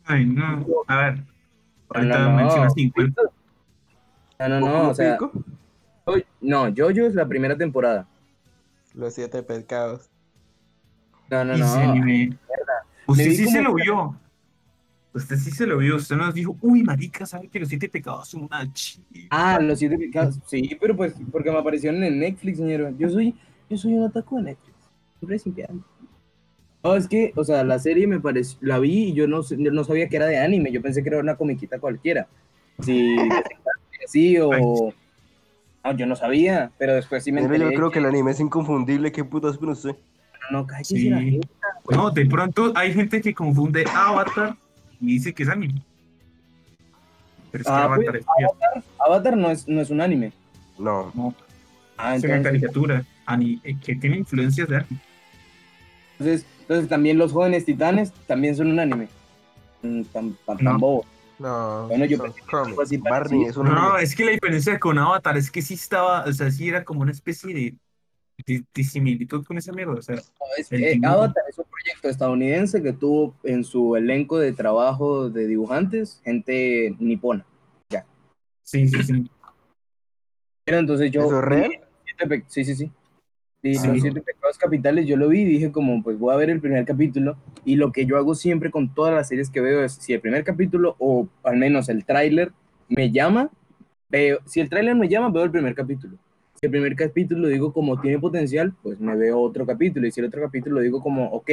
Ay, 0.05 0.25
no. 0.25 0.65
A 0.87 0.97
ver. 0.97 1.23
Ahorita 1.89 2.19
No, 2.19 2.19
no, 2.19 2.31
no. 2.31 2.37
menciona 2.37 2.69
50. 2.69 3.21
No, 4.39 4.49
no, 4.49 4.59
no, 4.59 4.89
o 4.89 4.93
sea, 4.93 5.17
no, 6.41 6.65
Jojo 6.75 7.07
es 7.07 7.15
la 7.15 7.27
primera 7.27 7.57
temporada. 7.57 8.07
Los 8.93 9.13
siete 9.13 9.43
pescados. 9.43 10.09
No, 11.33 11.43
no, 11.45 11.55
Y 11.55 11.59
no. 11.59 11.73
anime. 11.73 12.37
Usted 13.07 13.25
Me 13.27 13.35
sí 13.35 13.47
se 13.47 13.61
lo 13.61 13.73
vio. 13.73 14.15
Usted 15.13 15.35
sí 15.37 15.51
se 15.51 15.65
lo 15.65 15.77
vio. 15.77 15.95
Usted 15.95 16.15
nos 16.15 16.33
dijo, 16.33 16.55
uy, 16.61 16.83
marica, 16.83 17.25
¿sabe 17.25 17.47
que 17.47 17.59
los 17.59 17.69
siete 17.69 17.89
pecados 17.89 18.29
son 18.29 18.43
una 18.43 18.71
chimba? 18.71 19.07
Ah, 19.29 19.59
los 19.59 19.79
siete 19.79 19.97
pecados. 19.97 20.39
Sí, 20.45 20.77
pero 20.79 20.95
pues 20.95 21.13
porque 21.31 21.51
me 21.51 21.57
aparecieron 21.57 22.03
en 22.03 22.19
Netflix, 22.19 22.57
señor. 22.57 22.95
Yo 22.97 23.09
soy, 23.09 23.35
yo 23.69 23.77
soy 23.77 23.93
un 23.93 24.03
otaku 24.03 24.37
de 24.37 24.43
Netflix. 24.43 24.75
Siempre 25.19 25.39
sin 25.39 25.53
piedad. 25.53 25.69
No, 26.83 26.95
es 26.95 27.07
que, 27.07 27.31
o 27.35 27.43
sea, 27.43 27.63
la 27.63 27.79
serie 27.79 28.07
me 28.07 28.19
pareció, 28.19 28.57
la 28.61 28.77
vi 28.77 29.05
y 29.05 29.13
yo 29.13 29.27
no, 29.27 29.41
no 29.57 29.83
sabía 29.83 30.09
que 30.09 30.17
era 30.17 30.25
de 30.25 30.37
anime. 30.37 30.71
Yo 30.71 30.81
pensé 30.81 31.01
que 31.01 31.09
era 31.09 31.19
una 31.19 31.35
comiquita 31.35 31.79
cualquiera. 31.79 32.27
Sí, 32.81 33.15
sí 34.07 34.37
o. 34.39 34.93
No, 35.83 35.91
yo 35.97 36.05
no 36.05 36.15
sabía, 36.15 36.71
pero 36.77 36.93
después 36.93 37.23
sí 37.23 37.31
me 37.31 37.41
enteré. 37.41 37.59
yo 37.71 37.73
creo 37.73 37.91
que 37.91 37.99
el 37.99 38.05
anime 38.05 38.31
es 38.31 38.39
inconfundible. 38.39 39.11
¿Qué 39.11 39.23
putas 39.23 39.57
pero 39.57 39.73
usted? 39.73 39.95
No, 40.51 40.67
Sí. 40.83 41.09
la. 41.09 41.21
No, 41.89 42.11
de 42.11 42.25
pronto 42.25 42.71
hay 42.75 42.93
gente 42.93 43.21
que 43.21 43.33
confunde 43.33 43.85
Avatar 43.93 44.55
y 44.99 45.13
dice 45.13 45.33
que 45.33 45.43
es 45.43 45.49
anime. 45.49 45.81
Pero 47.51 47.61
es 47.61 47.67
que 47.67 47.73
Ah, 47.73 47.83
Avatar 47.85 48.11
pues, 48.11 48.23
es 48.23 48.83
Avatar 48.99 49.37
no 49.37 49.51
es, 49.51 49.67
no 49.67 49.81
es 49.81 49.89
un 49.89 50.01
anime. 50.01 50.33
No. 50.77 51.11
no, 51.13 51.35
Ah, 51.97 52.15
es 52.15 52.23
una 52.23 52.37
entonces, 52.37 52.43
caricatura 52.43 53.05
ani- 53.25 53.59
eh, 53.63 53.77
que 53.79 53.95
tiene 53.95 54.17
influencias 54.17 54.67
de 54.67 54.77
anime. 54.77 54.99
entonces, 56.19 56.45
entonces 56.61 56.89
también 56.89 57.17
los 57.17 57.31
jóvenes 57.31 57.65
titanes 57.65 58.11
también 58.27 58.55
son 58.55 58.67
un 58.71 58.79
anime. 58.79 59.09
Tan, 59.81 60.05
tan, 60.05 60.35
tan 60.45 60.57
No. 60.59 60.79
bobo. 60.79 61.05
No, 61.39 61.87
Bueno, 61.87 62.05
yo 62.05 62.21
pensé 62.21 62.41
que 62.41 62.81
así 62.83 62.97
Barney 62.97 63.45
es 63.45 63.57
un 63.57 63.67
No, 63.67 63.71
anime. 63.71 64.03
es 64.03 64.15
que 64.15 64.25
la 64.25 64.31
diferencia 64.31 64.79
con 64.79 64.97
Avatar 64.97 65.37
es 65.37 65.51
que 65.51 65.61
sí 65.61 65.73
estaba, 65.73 66.23
o 66.25 66.31
sea, 66.33 66.51
sí 66.51 66.69
era 66.69 66.83
como 66.85 67.01
una 67.01 67.11
especie 67.11 67.53
de, 67.53 67.75
de, 68.45 68.63
de 68.73 68.83
similitud 68.83 69.45
con 69.45 69.57
esa 69.57 69.71
mierda. 69.71 69.93
O 69.93 70.01
sea, 70.01 70.15
No, 70.15 70.21
es- 70.57 70.71
eh, 70.71 70.93
dibujo. 70.93 71.13
Avatar 71.13 71.43
es 71.49 71.57
un 71.57 71.65
proyecto 71.65 72.09
estadounidense 72.09 72.81
que 72.81 72.93
tuvo 72.93 73.35
en 73.43 73.63
su 73.63 73.95
elenco 73.95 74.39
de 74.39 74.53
trabajo 74.53 75.29
de 75.29 75.47
dibujantes 75.47 76.21
gente 76.23 76.95
nipona. 76.99 77.45
sí, 78.63 78.87
sí, 78.87 79.03
sí. 79.03 79.29
Pero 80.65 80.79
entonces 80.79 81.11
yo. 81.11 81.21
¿Eso 81.25 81.39
es 81.39 81.45
real? 81.45 81.71
Sí, 82.47 82.63
sí, 82.63 82.75
sí. 82.75 82.91
Y 83.61 83.75
Sí. 83.75 83.87
los 83.87 84.01
siete 84.01 84.21
pecados 84.21 84.57
capitales 84.57 85.07
yo 85.07 85.15
lo 85.15 85.29
vi 85.29 85.41
y 85.41 85.45
dije 85.45 85.71
como 85.71 86.03
pues 86.03 86.19
voy 86.19 86.33
a 86.33 86.37
ver 86.37 86.49
el 86.49 86.59
primer 86.59 86.83
capítulo 86.85 87.37
y 87.63 87.77
lo 87.77 87.91
que 87.93 88.05
yo 88.05 88.17
hago 88.17 88.35
siempre 88.35 88.69
con 88.71 88.93
todas 88.93 89.13
las 89.13 89.29
series 89.29 89.49
que 89.49 89.61
veo 89.61 89.83
es 89.83 89.93
si 89.93 90.11
el 90.13 90.19
primer 90.19 90.43
capítulo 90.43 90.95
o 90.99 91.27
al 91.43 91.55
menos 91.57 91.87
el 91.87 92.03
tráiler 92.05 92.51
me 92.89 93.09
llama, 93.11 93.49
veo, 94.09 94.39
si 94.45 94.59
el 94.59 94.69
tráiler 94.69 94.95
me 94.95 95.07
llama 95.07 95.29
veo 95.29 95.43
el 95.43 95.51
primer 95.51 95.73
capítulo. 95.75 96.17
El 96.63 96.71
primer 96.71 96.95
capítulo 96.95 97.47
digo 97.49 97.73
como 97.73 97.99
tiene 97.99 98.19
potencial, 98.19 98.73
pues 98.81 98.99
me 98.99 99.15
veo 99.17 99.39
otro 99.41 99.65
capítulo 99.65 100.07
y 100.07 100.11
si 100.11 100.21
el 100.21 100.27
otro 100.27 100.41
capítulo 100.41 100.79
digo 100.79 101.01
como 101.03 101.25
ok, 101.31 101.49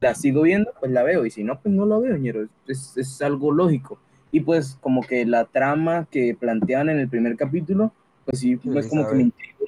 la 0.00 0.14
sigo 0.14 0.42
viendo, 0.42 0.72
pues 0.78 0.92
la 0.92 1.02
veo 1.02 1.26
y 1.26 1.30
si 1.32 1.42
no, 1.42 1.60
pues 1.60 1.74
no 1.74 1.84
la 1.84 1.98
veo, 1.98 2.16
ñero. 2.16 2.48
Es, 2.68 2.96
es 2.96 3.20
algo 3.22 3.50
lógico. 3.52 3.98
Y 4.30 4.40
pues 4.40 4.78
como 4.80 5.02
que 5.02 5.26
la 5.26 5.46
trama 5.46 6.06
que 6.10 6.36
planteaban 6.38 6.90
en 6.90 7.00
el 7.00 7.08
primer 7.08 7.36
capítulo, 7.36 7.92
pues 8.24 8.38
sí, 8.40 8.56
Sí, 8.62 8.70
pues 8.70 8.86
como 8.86 9.06
que 9.08 9.16
me 9.16 9.22
intrigó. 9.24 9.66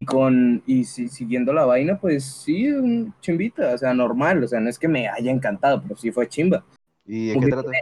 Y 0.00 0.06
con, 0.06 0.62
y 0.66 0.84
si- 0.84 1.08
siguiendo 1.08 1.52
la 1.52 1.64
vaina, 1.66 1.98
pues 2.00 2.24
sí, 2.24 2.68
un 2.70 3.14
chimbita, 3.20 3.74
o 3.74 3.78
sea, 3.78 3.94
normal, 3.94 4.44
o 4.44 4.48
sea, 4.48 4.60
no 4.60 4.70
es 4.70 4.78
que 4.78 4.88
me 4.88 5.08
haya 5.08 5.30
encantado, 5.32 5.82
pero 5.82 5.96
sí 5.96 6.12
fue 6.12 6.28
chimba. 6.28 6.64
¿Y 7.04 7.28
de 7.28 7.38
qué 7.38 7.48
trata? 7.48 7.78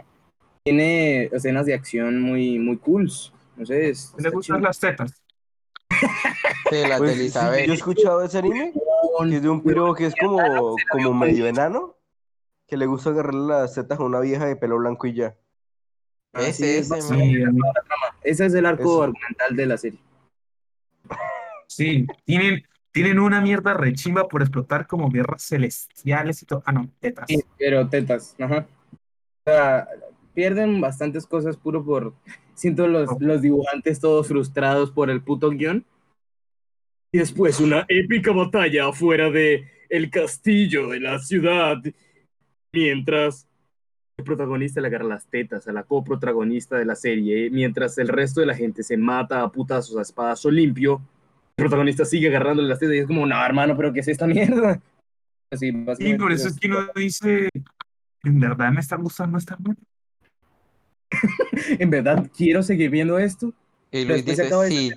Tiene 0.63 1.25
escenas 1.25 1.65
de 1.67 1.73
acción 1.75 2.21
muy, 2.21 2.59
muy 2.59 2.77
cool, 2.77 3.11
no 3.57 3.65
sé, 3.65 3.89
es, 3.89 4.13
¿Le 4.17 4.29
está 4.29 4.37
gustan 4.37 4.61
chimba. 4.61 4.69
las 4.69 4.79
tetas? 4.79 5.20
Sí, 6.69 6.77
las 6.87 6.97
Pues, 6.99 7.11
de 7.11 7.15
sí, 7.15 7.21
Elizabeth. 7.21 7.65
yo 7.65 7.73
he 7.73 7.75
escuchado 7.75 8.23
ese 8.23 8.37
anime, 8.39 8.73
que 8.73 9.35
es 9.35 9.41
de 9.41 9.49
un 9.49 9.61
piro 9.63 9.93
que 9.93 10.05
es 10.07 10.13
como, 10.19 10.75
como 10.91 11.13
medio 11.13 11.45
enano, 11.47 11.95
que 12.67 12.77
le 12.77 12.85
gusta 12.85 13.09
agarrarle 13.09 13.47
las 13.47 13.75
tetas 13.75 13.99
a 13.99 14.03
una 14.03 14.19
vieja 14.19 14.45
de 14.45 14.55
pelo 14.55 14.77
blanco 14.77 15.07
y 15.07 15.13
ya. 15.13 15.35
Ah, 16.33 16.41
sí, 16.43 16.49
Ese, 16.63 16.77
es 16.79 16.91
ese, 16.91 17.43
Ese 18.23 18.45
es 18.45 18.53
el 18.53 18.65
arco 18.65 18.83
Eso. 18.83 19.03
argumental 19.03 19.55
de 19.55 19.65
la 19.65 19.77
serie. 19.77 19.99
sí. 21.67 22.07
Tienen, 22.25 22.63
tienen 22.91 23.19
una 23.19 23.41
mierda 23.41 23.73
rechimba 23.73 24.27
por 24.27 24.41
explotar 24.41 24.87
como 24.87 25.09
guerras 25.09 25.43
celestiales 25.43 26.41
y 26.41 26.45
todo. 26.45 26.63
Ah, 26.65 26.71
no, 26.71 26.89
tetas. 26.99 27.25
Sí, 27.27 27.41
pero 27.57 27.87
tetas, 27.89 28.35
ajá. 28.39 28.65
O 28.93 29.43
sea, 29.51 29.87
pierden 30.33 30.79
bastantes 30.81 31.25
cosas 31.25 31.57
puro 31.57 31.83
por... 31.83 32.13
Siento 32.53 32.87
los, 32.87 33.09
Oh. 33.09 33.17
los 33.19 33.41
dibujantes 33.41 33.99
todos 33.99 34.27
frustrados 34.27 34.91
por 34.91 35.09
el 35.09 35.21
puto 35.23 35.49
guion. 35.49 35.85
Y 37.13 37.17
después 37.17 37.59
una 37.59 37.85
épica 37.89 38.31
batalla 38.31 38.87
afuera 38.87 39.29
de 39.29 39.67
el 39.89 40.09
castillo 40.09 40.89
de 40.89 40.99
la 41.01 41.19
ciudad. 41.19 41.77
Mientras 42.73 43.47
el 44.17 44.23
protagonista 44.23 44.79
le 44.79 44.87
agarra 44.87 45.05
las 45.05 45.27
tetas 45.27 45.67
a 45.67 45.73
la 45.73 45.83
coprotagonista 45.83 46.77
de 46.77 46.85
la 46.85 46.95
serie, 46.95 47.49
mientras 47.49 47.97
el 47.97 48.07
resto 48.07 48.39
de 48.39 48.45
la 48.45 48.55
gente 48.55 48.83
se 48.83 48.95
mata 48.95 49.41
a 49.41 49.51
putazos 49.51 49.97
a 49.97 50.01
espadazo 50.01 50.49
limpio, 50.49 51.01
el 51.57 51.65
protagonista 51.65 52.05
sigue 52.05 52.29
agarrándole 52.29 52.69
las 52.69 52.79
tetas 52.79 52.95
y 52.95 52.99
es 52.99 53.07
como, 53.07 53.25
no, 53.25 53.45
hermano, 53.45 53.75
pero 53.75 53.91
¿qué 53.91 53.99
es 53.99 54.07
esta 54.07 54.25
mierda? 54.25 54.81
Así, 55.51 55.71
Sí, 55.97 56.13
por 56.13 56.31
eso 56.31 56.47
es 56.47 56.57
que 56.57 56.67
uno 56.67 56.87
dice, 56.95 57.49
¿en 58.23 58.39
verdad 58.39 58.71
me 58.71 58.79
está 58.79 58.95
gustando 58.95 59.37
esta 59.37 59.57
mierda? 59.57 59.81
en 61.79 61.89
verdad 61.89 62.29
quiero 62.35 62.63
seguir 62.63 62.89
viendo 62.89 63.19
esto. 63.19 63.53
Y 63.91 64.05
Luis 64.05 64.25
dice, 64.25 64.49
sí. 64.69 64.91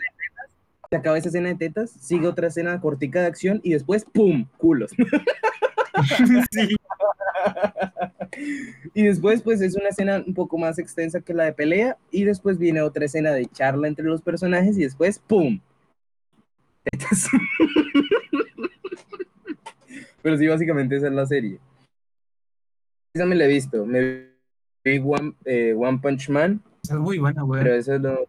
Se 0.94 0.98
acaba 0.98 1.18
esa 1.18 1.26
escena 1.26 1.48
de 1.48 1.56
tetas, 1.56 1.90
sigue 1.90 2.28
otra 2.28 2.46
escena 2.46 2.80
cortica 2.80 3.20
de 3.20 3.26
acción 3.26 3.60
y 3.64 3.72
después 3.72 4.04
¡pum! 4.04 4.46
culos. 4.56 4.92
sí. 6.52 6.76
y 8.94 9.02
después 9.02 9.42
pues 9.42 9.60
es 9.60 9.74
una 9.74 9.88
escena 9.88 10.22
un 10.24 10.34
poco 10.34 10.56
más 10.56 10.78
extensa 10.78 11.20
que 11.20 11.34
la 11.34 11.46
de 11.46 11.52
pelea 11.52 11.98
y 12.12 12.22
después 12.22 12.58
viene 12.58 12.80
otra 12.80 13.06
escena 13.06 13.32
de 13.32 13.46
charla 13.46 13.88
entre 13.88 14.04
los 14.04 14.22
personajes 14.22 14.78
y 14.78 14.84
después 14.84 15.18
¡pum! 15.18 15.58
Tetas. 16.84 17.28
Pero 20.22 20.38
sí, 20.38 20.46
básicamente 20.46 20.94
esa 20.94 21.08
es 21.08 21.12
la 21.12 21.26
serie. 21.26 21.58
Esa 23.12 23.26
me 23.26 23.34
la 23.34 23.46
he 23.46 23.48
visto. 23.48 23.84
Me 23.84 24.28
vi 24.84 25.02
One, 25.04 25.34
eh, 25.44 25.74
One 25.76 25.98
Punch 25.98 26.28
Man 26.28 26.62
Esa 26.84 26.94
es 26.94 27.00
muy 27.00 27.18
buena, 27.18 27.42
güey. 27.42 27.64
Pero 27.64 27.74
eso 27.74 27.96
es 27.96 28.00
lo 28.00 28.28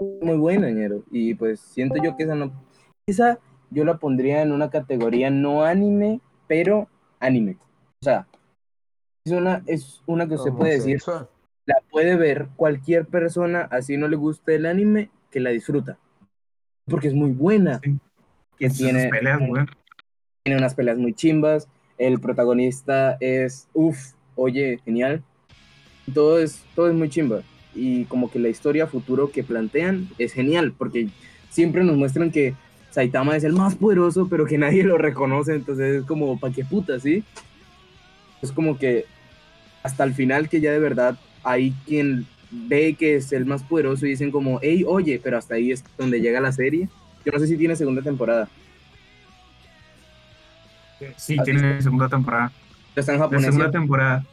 muy 0.00 0.36
bueno, 0.36 0.68
ñero. 0.68 1.02
Y 1.10 1.34
pues 1.34 1.60
siento 1.60 1.96
yo 2.02 2.16
que 2.16 2.24
esa 2.24 2.34
no. 2.34 2.52
Esa 3.06 3.38
yo 3.70 3.84
la 3.84 3.98
pondría 3.98 4.42
en 4.42 4.52
una 4.52 4.70
categoría 4.70 5.30
no 5.30 5.64
anime, 5.64 6.20
pero 6.46 6.88
anime. 7.20 7.56
O 8.00 8.04
sea, 8.04 8.26
es 9.24 9.32
una, 9.32 9.62
es 9.66 10.02
una 10.06 10.28
que 10.28 10.34
usted 10.34 10.52
puede 10.52 10.74
decir, 10.74 11.02
la 11.66 11.76
puede 11.90 12.16
ver 12.16 12.48
cualquier 12.56 13.06
persona, 13.06 13.62
así 13.70 13.96
no 13.96 14.08
le 14.08 14.16
guste 14.16 14.54
el 14.54 14.66
anime, 14.66 15.10
que 15.30 15.40
la 15.40 15.50
disfruta. 15.50 15.98
Porque 16.86 17.08
es 17.08 17.14
muy 17.14 17.30
buena. 17.30 17.80
Sí. 17.82 17.98
Que 18.58 18.66
Esas 18.66 18.78
tiene, 18.78 19.08
peleas, 19.08 19.40
tiene 20.44 20.58
unas 20.58 20.74
peleas 20.74 20.98
muy 20.98 21.14
chimbas. 21.14 21.68
El 21.98 22.20
protagonista 22.20 23.16
es, 23.20 23.68
uff, 23.72 24.12
oye, 24.36 24.78
genial. 24.84 25.24
Todo 26.12 26.38
es, 26.38 26.64
todo 26.74 26.88
es 26.88 26.94
muy 26.94 27.08
chimba. 27.08 27.42
Y 27.74 28.04
como 28.04 28.30
que 28.30 28.38
la 28.38 28.48
historia 28.48 28.86
futuro 28.86 29.30
que 29.30 29.42
plantean 29.42 30.08
es 30.18 30.32
genial, 30.32 30.72
porque 30.76 31.08
siempre 31.50 31.82
nos 31.84 31.96
muestran 31.96 32.30
que 32.30 32.54
Saitama 32.90 33.36
es 33.36 33.44
el 33.44 33.52
más 33.52 33.74
poderoso, 33.74 34.28
pero 34.28 34.46
que 34.46 34.58
nadie 34.58 34.84
lo 34.84 34.98
reconoce. 34.98 35.54
Entonces 35.54 36.02
es 36.02 36.04
como, 36.04 36.38
¿pa' 36.38 36.52
qué 36.52 36.64
puta, 36.64 37.00
sí? 37.00 37.24
Es 38.42 38.52
como 38.52 38.78
que 38.78 39.06
hasta 39.82 40.04
el 40.04 40.14
final 40.14 40.48
que 40.48 40.60
ya 40.60 40.70
de 40.72 40.78
verdad 40.78 41.18
hay 41.42 41.72
quien 41.86 42.26
ve 42.50 42.94
que 42.94 43.16
es 43.16 43.32
el 43.32 43.46
más 43.46 43.62
poderoso 43.64 44.06
y 44.06 44.10
dicen 44.10 44.30
como, 44.30 44.60
hey, 44.62 44.84
oye, 44.86 45.20
pero 45.22 45.36
hasta 45.36 45.56
ahí 45.56 45.72
es 45.72 45.84
donde 45.98 46.20
llega 46.20 46.40
la 46.40 46.52
serie. 46.52 46.88
Yo 47.24 47.32
no 47.32 47.38
sé 47.38 47.46
si 47.48 47.56
tiene 47.56 47.74
segunda 47.74 48.02
temporada. 48.02 48.48
Sí, 51.16 51.36
¿Has 51.38 51.44
tiene 51.44 51.82
segunda 51.82 52.08
temporada. 52.08 52.52
Está 52.94 53.12
en 53.12 53.18
La 53.18 53.24
japonés. 53.24 53.44
segunda 53.46 53.64
¿cierto? 53.64 53.78
temporada. 53.78 54.24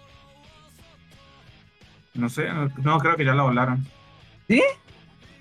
No 2.14 2.30
sé, 2.30 2.48
no, 2.84 3.00
creo 3.00 3.16
que 3.16 3.26
ya 3.26 3.34
la 3.34 3.44
volaron. 3.44 3.86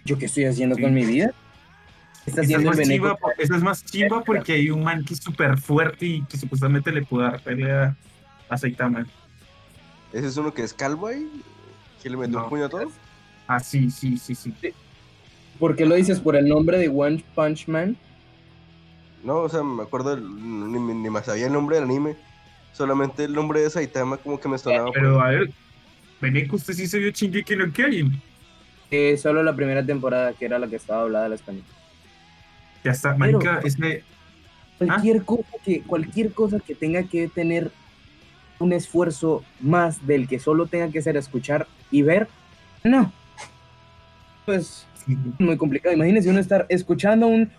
¿Yo 0.05 0.18
qué 0.18 0.27
estoy 0.27 0.45
haciendo 0.45 0.77
Sí. 0.77 0.83
con 0.83 0.95
mi 0.95 1.05
vida? 1.05 1.33
Está 2.27 2.43
Esa 2.43 2.59
es, 2.59 2.64
más 2.64 2.79
chimba, 2.79 3.16
por- 3.16 3.35
esa 3.39 3.57
es 3.57 3.62
más 3.62 3.85
chimba 3.85 4.23
porque 4.23 4.53
hay 4.53 4.71
un 4.71 4.85
man 4.85 5.05
que 5.05 5.14
es 5.14 5.21
súper 5.21 5.59
fuerte 5.59 6.07
y 6.07 6.23
que 6.27 6.37
supuestamente 6.37 6.93
le 6.93 7.03
puede 7.03 7.25
dar 7.29 7.43
pelea 7.43 7.97
a 8.49 8.57
Saitama. 8.57 9.07
¿Ese 10.12 10.27
es 10.29 10.37
uno 10.37 10.53
que 10.55 10.62
es 10.62 10.73
calvo 10.75 11.09
ahí? 11.09 11.29
¿Que 12.03 12.11
le 12.11 12.16
metió 12.16 12.39
No. 12.39 12.45
un 12.45 12.51
puño 12.51 12.66
a 12.66 12.68
todo? 12.68 12.91
Ah, 13.49 13.59
sí, 13.61 13.91
sí, 13.91 14.16
sí, 14.18 14.35
sí. 14.35 14.55
¿Por 15.59 15.75
qué 15.77 15.87
lo 15.87 15.95
dices? 15.97 16.21
¿Por 16.21 16.37
el 16.37 16.49
nombre 16.49 16.79
de 16.79 16.89
One 16.89 17.25
Punch 17.35 17.66
Man? 17.68 17.97
No, 19.25 19.39
o 19.39 19.49
sea, 19.49 19.62
me 19.62 19.83
acuerdo, 19.83 20.14
del- 20.16 20.25
ni, 20.73 20.79
ni- 20.79 20.95
ni 21.03 21.11
me 21.11 21.23
sabía 21.23 21.47
el 21.47 21.53
nombre 21.53 21.77
del 21.77 21.85
anime. 21.87 22.16
Solamente 22.73 23.25
el 23.25 23.35
nombre 23.35 23.61
de 23.61 23.71
Saitama 23.71 24.16
como 24.18 24.39
que 24.41 24.49
me 24.49 24.57
sonaba. 24.57 24.91
Pero 24.95 25.21
a 25.21 25.29
ver, 25.31 25.51
Beneco, 26.21 26.57
usted 26.57 26.75
sí 26.75 26.87
se 26.87 26.99
vio 26.99 27.11
Shingeki 27.11 27.57
no 27.57 27.73
Kyojin. 27.73 28.21
Eh, 28.91 29.16
solo 29.16 29.43
la 29.43 29.55
primera 29.55 29.85
temporada, 29.85 30.33
que 30.33 30.45
era 30.45 30.59
la 30.59 30.66
que 30.66 30.77
estaba 30.77 31.03
hablada 31.03 31.27
al 31.27 31.33
español. 31.33 31.64
Ya 32.85 32.93
está, 32.93 33.16
Pero- 33.16 33.39
marica, 33.39 33.61
ese... 33.64 34.05
Cualquier, 34.79 35.25
cosa 35.25 35.49
que, 35.62 35.83
cualquier 35.83 36.33
cosa 36.33 36.59
que 36.59 36.75
tenga 36.75 37.03
que 37.03 37.29
tener 37.29 37.71
un 38.59 38.73
esfuerzo 38.73 39.45
más 39.61 40.07
del 40.07 40.27
que 40.27 40.39
solo 40.39 40.66
tenga 40.66 40.91
que 40.91 41.03
ser 41.03 41.18
escuchar 41.18 41.66
y 41.91 42.01
ver, 42.01 42.29
no. 42.83 43.12
Pues 44.47 44.87
sí, 45.05 45.18
muy 45.39 45.59
complicado. 45.59 45.95
Imagínense 45.95 46.31
uno 46.31 46.41
estar 46.41 46.64
escuchando 46.71 47.27
un 47.27 47.51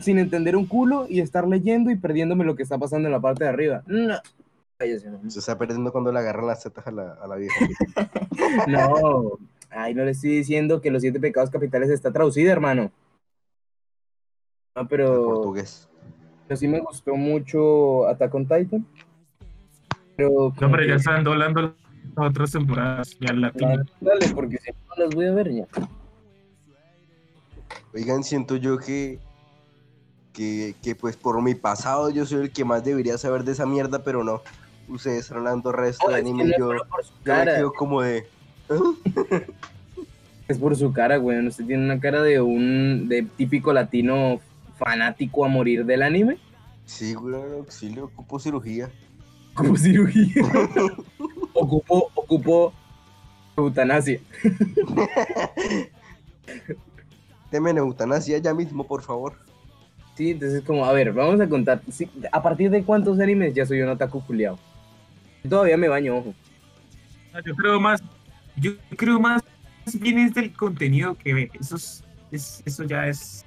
sin 0.00 0.18
entender 0.18 0.56
un 0.56 0.66
culo 0.66 1.06
y 1.08 1.20
estar 1.20 1.46
leyendo 1.46 1.90
y 1.90 1.96
perdiéndome 1.96 2.44
lo 2.44 2.56
que 2.56 2.62
está 2.62 2.78
pasando 2.78 3.08
en 3.08 3.12
la 3.12 3.20
parte 3.20 3.44
de 3.44 3.50
arriba. 3.50 3.82
No. 3.86 4.18
Se 4.78 5.38
está 5.38 5.56
perdiendo 5.56 5.92
cuando 5.92 6.10
le 6.12 6.18
agarran 6.18 6.46
las 6.46 6.62
tetas 6.62 6.86
a 6.86 6.90
la, 6.90 7.12
a 7.14 7.26
la 7.26 7.36
vieja. 7.36 7.54
No, 8.68 9.38
ay, 9.70 9.94
no 9.94 10.04
le 10.04 10.12
estoy 10.12 10.30
diciendo 10.30 10.80
que 10.80 10.90
los 10.90 11.02
siete 11.02 11.18
pecados 11.18 11.50
capitales 11.50 11.90
está 11.90 12.12
traducida, 12.12 12.52
hermano. 12.52 12.92
No, 14.76 14.86
pero, 14.88 15.24
portugués. 15.24 15.88
pero 16.46 16.56
sí 16.56 16.68
me 16.68 16.80
gustó 16.80 17.14
mucho 17.14 18.06
Attack 18.06 18.34
on 18.34 18.46
Titan. 18.46 18.86
Pero, 20.16 20.52
No, 20.60 20.70
pero 20.70 20.84
ya 20.84 20.94
están 20.96 21.24
doblando 21.24 21.74
las 22.16 22.30
otras 22.30 22.52
temporadas. 22.52 23.16
Ya 23.20 23.32
la 23.32 23.50
Dale, 23.54 23.84
dale, 24.00 24.28
porque 24.34 24.58
si 24.58 24.70
no 24.70 25.04
las 25.04 25.14
voy 25.14 25.26
a 25.26 25.32
ver 25.32 25.52
ya. 25.52 25.66
Oigan, 27.92 28.24
siento 28.24 28.56
yo 28.56 28.78
que, 28.78 29.20
que, 30.32 30.74
que 30.82 30.94
pues 30.94 31.16
por 31.16 31.40
mi 31.42 31.54
pasado 31.54 32.10
yo 32.10 32.26
soy 32.26 32.42
el 32.42 32.52
que 32.52 32.64
más 32.64 32.84
debería 32.84 33.18
saber 33.18 33.44
de 33.44 33.52
esa 33.52 33.66
mierda, 33.66 34.02
pero 34.02 34.24
no. 34.24 34.42
Ustedes 34.88 35.30
hablando 35.30 35.72
resto 35.72 36.06
No, 36.06 36.14
de 36.14 36.20
es 36.20 36.26
anime 36.26 36.44
es 36.44 36.54
yo, 36.58 36.68
por 36.68 37.04
su 37.04 37.12
yo 37.12 37.18
me 37.18 37.24
cara, 37.24 37.56
quedo 37.56 37.72
como 37.72 38.02
de... 38.02 38.26
es 40.48 40.58
por 40.58 40.76
su 40.76 40.92
cara, 40.92 41.16
güey. 41.16 41.46
Usted 41.46 41.66
tiene 41.66 41.84
una 41.84 42.00
cara 42.00 42.22
de 42.22 42.40
un 42.40 43.08
de 43.08 43.22
típico 43.22 43.72
latino 43.72 44.40
fanático 44.76 45.44
a 45.44 45.48
morir 45.48 45.84
del 45.84 46.02
anime. 46.02 46.38
Sí, 46.84 47.14
güey, 47.14 47.34
auxilio, 47.34 48.04
ocupo 48.04 48.38
cirugía. 48.38 48.90
Como 49.54 49.76
cirugía. 49.76 50.42
ocupo, 51.54 52.10
ocupo 52.14 52.72
eutanasia. 53.56 54.20
Deme 57.50 57.70
en 57.70 57.78
eutanasia 57.78 58.38
ya 58.38 58.52
mismo, 58.52 58.86
por 58.86 59.02
favor. 59.02 59.34
Sí, 60.16 60.32
entonces 60.32 60.62
como, 60.62 60.84
a 60.84 60.92
ver, 60.92 61.12
vamos 61.12 61.40
a 61.40 61.48
contar. 61.48 61.80
sí, 61.90 62.08
¿A 62.30 62.42
partir 62.42 62.70
de 62.70 62.84
cuántos 62.84 63.18
animes 63.20 63.54
ya 63.54 63.66
soy 63.66 63.80
un 63.82 63.88
otaku 63.88 64.24
culiao? 64.24 64.58
Todavía 65.48 65.76
me 65.76 65.88
baño, 65.88 66.16
ojo. 66.16 66.34
Yo 67.44 67.54
creo 67.54 67.80
más, 67.80 68.02
yo 68.56 68.72
creo 68.96 69.18
más 69.20 69.42
bien 70.00 70.18
es 70.18 70.34
del 70.34 70.52
contenido 70.52 71.14
que 71.16 71.34
ve. 71.34 71.50
Eso, 71.58 71.76
es, 71.76 72.04
es- 72.30 72.62
eso 72.64 72.84
ya 72.84 73.06
es... 73.08 73.44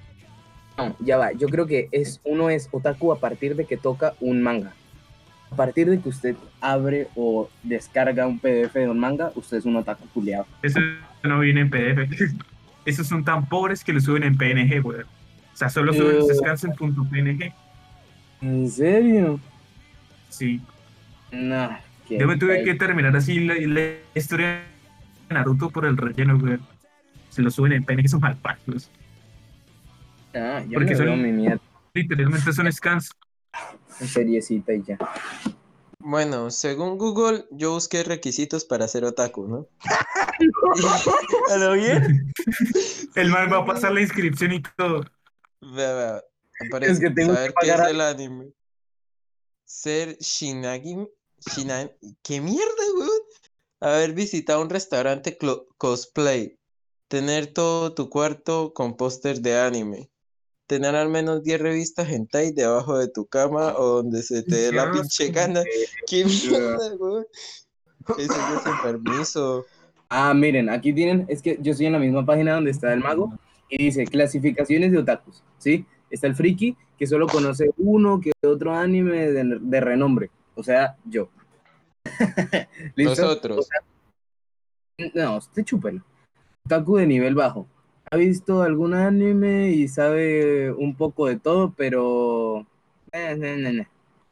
No, 0.78 0.95
ya 1.00 1.18
va. 1.18 1.32
Yo 1.32 1.48
creo 1.48 1.66
que 1.66 1.88
es 1.91 2.22
uno 2.24 2.50
es 2.52 2.70
otaku 2.72 3.12
a 3.12 3.20
partir 3.20 3.56
de 3.56 3.66
que 3.66 3.78
toca 3.78 4.14
un 4.20 4.41
manga. 4.43 4.74
a 5.50 5.56
partir 5.56 5.89
de 5.89 6.00
que 6.00 6.10
usted 6.10 6.36
abre 6.62 7.08
o 7.16 7.50
descarga 7.64 8.28
un 8.28 8.38
PDF 8.38 8.74
de 8.76 8.89
un 8.89 9.00
manga, 9.00 9.32
usted 9.36 9.58
es 9.58 9.66
un 9.66 9.78
otaku 9.78 10.06
culiado. 10.10 10.45
Eso 10.62 10.80
no 11.24 11.39
viene 11.39 11.62
en 11.62 11.70
PDF. 11.70 12.36
Esos 12.86 13.08
son 13.08 13.24
tan 13.24 13.48
pobres 13.48 13.84
que 13.84 13.91
lo 13.93 14.00
suben 14.00 14.24
en 14.24 14.38
PNG, 14.38 14.86
weón. 14.86 15.06
O 15.54 15.58
sea, 15.58 15.70
solo 15.70 15.93
suben 15.93 16.18
los 16.20 16.30
Eh. 16.30 16.68
en 16.68 16.72
punto 16.74 17.04
.png. 17.10 17.52
¿En 18.41 18.70
serio? 18.70 19.39
Sí. 20.30 20.62
No. 21.32 21.70
Yo 22.10 22.28
me 22.28 22.38
tuve 22.38 22.64
que 22.64 22.76
terminar 22.76 23.16
así 23.16 23.39
la, 23.41 23.55
la 23.55 23.91
historia 24.16 24.64
de 25.28 25.34
Naruto 25.36 25.70
por 25.70 25.86
el 25.86 25.97
relleno, 25.97 26.38
weón. 26.38 26.62
Se 27.30 27.41
lo 27.41 27.51
suben 27.51 27.74
en 27.74 27.84
PNG, 27.84 28.08
son 28.08 28.22
malparidos. 28.22 28.89
Ah, 30.34 30.64
yo 30.68 30.74
porque 30.76 30.91
me 30.91 30.95
son- 30.95 31.05
veo 31.05 31.18
mi 31.18 31.32
mierda 31.32 31.62
Literalmente 31.93 32.53
son 32.53 32.72
scans. 32.72 33.12
en 33.99 34.08
seriecita 34.08 34.74
y 34.74 34.84
ya. 34.84 34.97
Bueno, 35.99 36.51
según 36.51 36.97
Google, 36.97 37.45
yo 37.51 37.72
busqué 37.74 38.03
requisitos 38.03 38.64
para 38.66 38.88
ser 38.88 39.03
otaku, 39.03 39.47
¿no? 39.47 39.68
¿A 41.51 41.58
lo 41.58 41.74
bien? 41.74 42.32
El 43.16 43.30
man 43.30 43.51
va 43.51 43.58
a 43.60 43.66
pasar 43.66 43.91
la 43.93 44.01
inscripción 44.01 44.53
y 44.53 44.62
todo. 44.62 45.03
Vea, 45.62 45.93
vea, 45.93 46.22
aparece 46.68 46.93
Es 46.93 46.99
que 46.99 47.10
tengo 47.10 47.34
saber 47.34 47.49
que 47.53 47.55
qué 47.62 47.68
es 47.72 47.76
pagar 47.76 47.89
el 47.91 48.01
anime. 48.01 48.47
Ser 49.66 50.18
Shinagi... 50.20 51.08
¿Qué 52.24 52.42
mierda, 52.42 52.84
weón? 52.98 53.10
Haber 53.80 54.14
visitado 54.14 54.62
un 54.62 54.70
restaurante 54.70 55.38
cosplay. 55.78 56.58
Tener 57.08 57.48
todo 57.48 57.94
tu 57.94 58.10
cuarto 58.10 58.74
con 58.74 58.98
póster 58.98 59.42
de 59.42 59.60
anime. 59.60 60.10
Tener 60.66 60.96
al 60.96 61.10
menos 61.10 61.44
10 61.44 61.62
revistas 61.62 62.10
hentai 62.10 62.52
debajo 62.52 62.98
de 62.98 63.08
tu 63.08 63.26
cama 63.26 63.76
o 63.78 63.98
donde 63.98 64.22
se 64.24 64.44
te 64.44 64.56
dé 64.56 64.72
la 64.74 64.92
pinche 64.92 65.30
gana. 65.32 65.64
¿Qué 66.08 66.26
mierda, 66.26 66.96
weón? 66.98 67.26
Eso 68.18 68.34
es 68.34 68.64
sin 68.64 68.82
permiso. 68.84 69.66
Ah, 70.10 70.34
miren, 70.34 70.70
aquí 70.70 70.94
tienen, 70.94 71.26
es 71.28 71.42
que 71.42 71.58
yo 71.62 71.72
estoy 71.72 71.88
en 71.88 71.94
la 71.94 72.00
misma 72.00 72.26
página 72.26 72.56
donde 72.56 72.72
está 72.72 72.94
el 72.94 73.02
mago 73.02 73.38
y 73.70 73.78
dice 73.78 74.06
clasificaciones 74.06 74.92
de 74.92 75.00
otakus, 75.00 75.44
¿sí? 75.58 75.86
Está 76.10 76.28
el 76.28 76.36
friki 76.36 76.78
que 76.98 77.08
solo 77.08 77.28
conoce 77.28 77.70
uno 77.78 78.22
que 78.22 78.32
otro 78.48 78.74
anime 78.74 79.32
de, 79.32 79.58
de 79.60 79.82
renombre, 79.82 80.32
o 80.58 80.64
sea, 80.64 80.97
yo. 81.05 81.30
¿Listo? 82.95 83.22
Nosotros. 83.22 83.70
No, 85.14 85.38
usted 85.38 85.64
chúpelo. 85.64 86.01
Otaku 86.66 86.97
de 86.97 87.05
nivel 87.08 87.36
bajo. 87.36 87.68
Ha 88.10 88.18
visto 88.18 88.64
algún 88.64 88.93
anime 88.93 89.70
y 89.70 89.88
sabe 89.88 90.72
un 90.72 90.95
poco 90.95 91.28
de 91.28 91.38
todo, 91.38 91.74
pero... 91.78 92.66
eh, 93.12 93.36
no. 93.38 93.86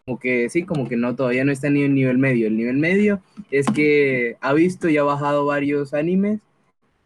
Como 0.05 0.19
que 0.19 0.49
sí, 0.49 0.63
como 0.63 0.87
que 0.87 0.97
no, 0.97 1.15
todavía 1.15 1.45
no 1.45 1.51
está 1.51 1.69
ni 1.69 1.83
en 1.83 1.93
nivel 1.93 2.17
medio. 2.17 2.47
El 2.47 2.57
nivel 2.57 2.77
medio 2.77 3.21
es 3.51 3.67
que 3.67 4.37
ha 4.41 4.53
visto 4.53 4.89
y 4.89 4.97
ha 4.97 5.03
bajado 5.03 5.45
varios 5.45 5.93
animes 5.93 6.41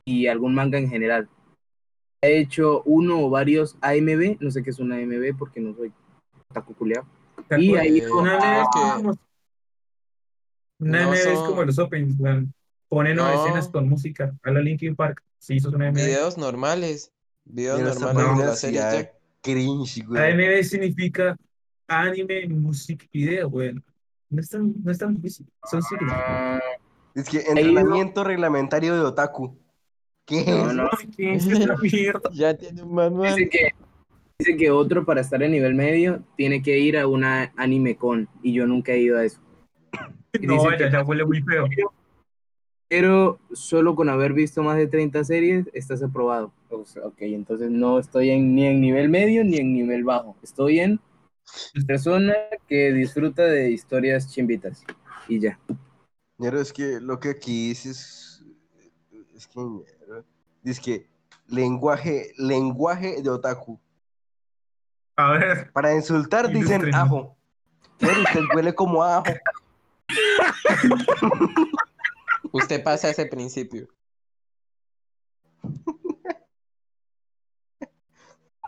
y 0.06 0.28
algún 0.28 0.54
manga 0.54 0.78
en 0.78 0.90
general. 0.90 1.30
Ha 2.22 2.28
hecho 2.28 2.84
uno 2.84 3.26
o 3.26 3.30
varios 3.30 3.78
AMB, 3.82 4.38
no 4.42 4.52
sé 4.52 4.64
qué 4.64 4.70
es 4.70 4.80
un 4.80 4.92
AMB 4.92 5.38
porque 5.38 5.62
no 5.62 5.74
soy 5.74 5.92
otaku 6.50 6.74
Eh, 7.58 8.10
Una 8.12 8.38
vez 8.38 8.68
que- 8.74 8.80
como- 9.04 9.18
Una 10.80 11.04
No 11.06 11.14
es 11.14 11.26
como 11.26 11.64
los 11.64 11.78
opens, 11.80 12.16
weón. 12.20 12.54
Ponen 12.88 13.18
No. 13.18 13.30
escenas 13.32 13.68
con 13.68 13.88
música. 13.90 14.34
A 14.44 14.52
la 14.52 14.62
Linkin 14.62 14.96
Park. 14.96 15.22
Sí, 15.38 15.58
eso 15.58 15.70
es 15.70 15.76
una 15.76 15.88
MV. 15.92 15.96
Videos 16.06 16.38
normales. 16.38 17.12
Videos 17.46 18.00
normales 18.00 18.38
de 18.38 18.46
la 18.46 18.56
serie 18.56 18.80
ya. 18.80 19.12
Cringe, 19.42 20.04
güey. 20.06 20.22
AMV 20.22 20.64
significa 20.64 21.36
anime 21.88 22.48
music 22.48 23.10
video, 23.12 23.48
weón. 23.50 23.84
No 24.30 24.42
es 24.42 24.50
tan, 24.50 24.74
no 24.84 24.92
es 24.92 24.98
tan 24.98 25.16
difícil. 25.16 25.48
Son 25.70 25.82
siglas. 25.82 26.14
Ah, 26.16 26.60
Es 27.16 27.28
que 27.30 27.40
entrenamiento 27.40 28.24
reglamentario 28.24 28.94
de 28.96 29.02
otaku. 29.02 29.58
¿Qué 30.26 30.46
No, 30.46 30.70
es? 30.70 30.76
no. 30.76 30.90
Ay, 30.98 31.08
¿qué 31.16 31.34
es 31.34 31.48
esta 31.48 31.76
mierda? 31.78 32.30
Ya 32.34 32.56
tiene 32.56 32.84
un 32.84 32.94
manual. 32.94 33.36
Dice 33.36 33.50
que, 33.50 33.70
dice 34.40 34.56
que 34.58 34.72
otro 34.72 35.06
para 35.06 35.22
estar 35.22 35.44
en 35.44 35.52
nivel 35.52 35.76
medio 35.76 36.24
tiene 36.38 36.62
que 36.62 36.80
ir 36.80 36.98
a 36.98 37.08
una 37.08 37.52
anime 37.58 37.98
con 37.98 38.30
y 38.42 38.54
yo 38.54 38.66
nunca 38.66 38.94
he 38.94 39.00
ido 39.00 39.18
a 39.18 39.26
eso. 39.26 39.40
No, 40.42 40.54
dice 40.54 40.68
ya, 40.72 40.78
que- 40.78 40.92
ya 40.92 41.04
huele 41.04 41.26
muy 41.26 41.42
feo. 41.42 41.66
Pero 42.88 43.40
solo 43.52 43.96
con 43.96 44.10
haber 44.10 44.34
visto 44.34 44.64
más 44.64 44.78
de 44.78 44.88
30 44.88 45.24
series 45.24 45.68
estás 45.74 46.02
aprobado. 46.02 46.54
O 46.70 46.86
sea, 46.86 47.04
ok, 47.06 47.18
entonces 47.22 47.70
no 47.70 48.00
estoy 48.00 48.30
en- 48.30 48.56
ni 48.56 48.66
en 48.66 48.80
nivel 48.80 49.10
medio 49.10 49.44
ni 49.44 49.58
en 49.58 49.74
nivel 49.74 50.04
bajo. 50.04 50.36
Estoy 50.42 50.80
en 50.80 51.00
persona 51.88 52.34
que 52.68 52.94
disfruta 52.94 53.44
de 53.44 53.72
historias 53.72 54.32
chimbitas. 54.32 54.84
Y 55.28 55.40
ya. 55.40 55.60
Ñero, 56.38 56.62
es 56.62 56.72
que 56.72 57.00
lo 57.02 57.20
que 57.20 57.30
aquí 57.30 57.70
dice 57.70 57.90
es. 57.90 58.44
Es 59.36 59.48
que. 59.48 59.60
Dice 60.64 60.82
que 60.82 61.08
lenguaje, 61.48 62.34
lenguaje 62.38 63.22
de 63.22 63.30
otaku. 63.30 63.80
A 65.20 65.32
ver, 65.32 65.70
Para 65.74 65.94
insultar 65.94 66.48
dicen 66.50 66.96
ajo. 66.96 67.36
Pero 67.98 68.22
usted 68.22 68.42
huele 68.56 68.74
como 68.74 69.04
a 69.04 69.18
ajo. 69.18 69.26
Usted 72.54 72.82
pasa 72.82 73.10
ese 73.10 73.26
principio. 73.26 73.90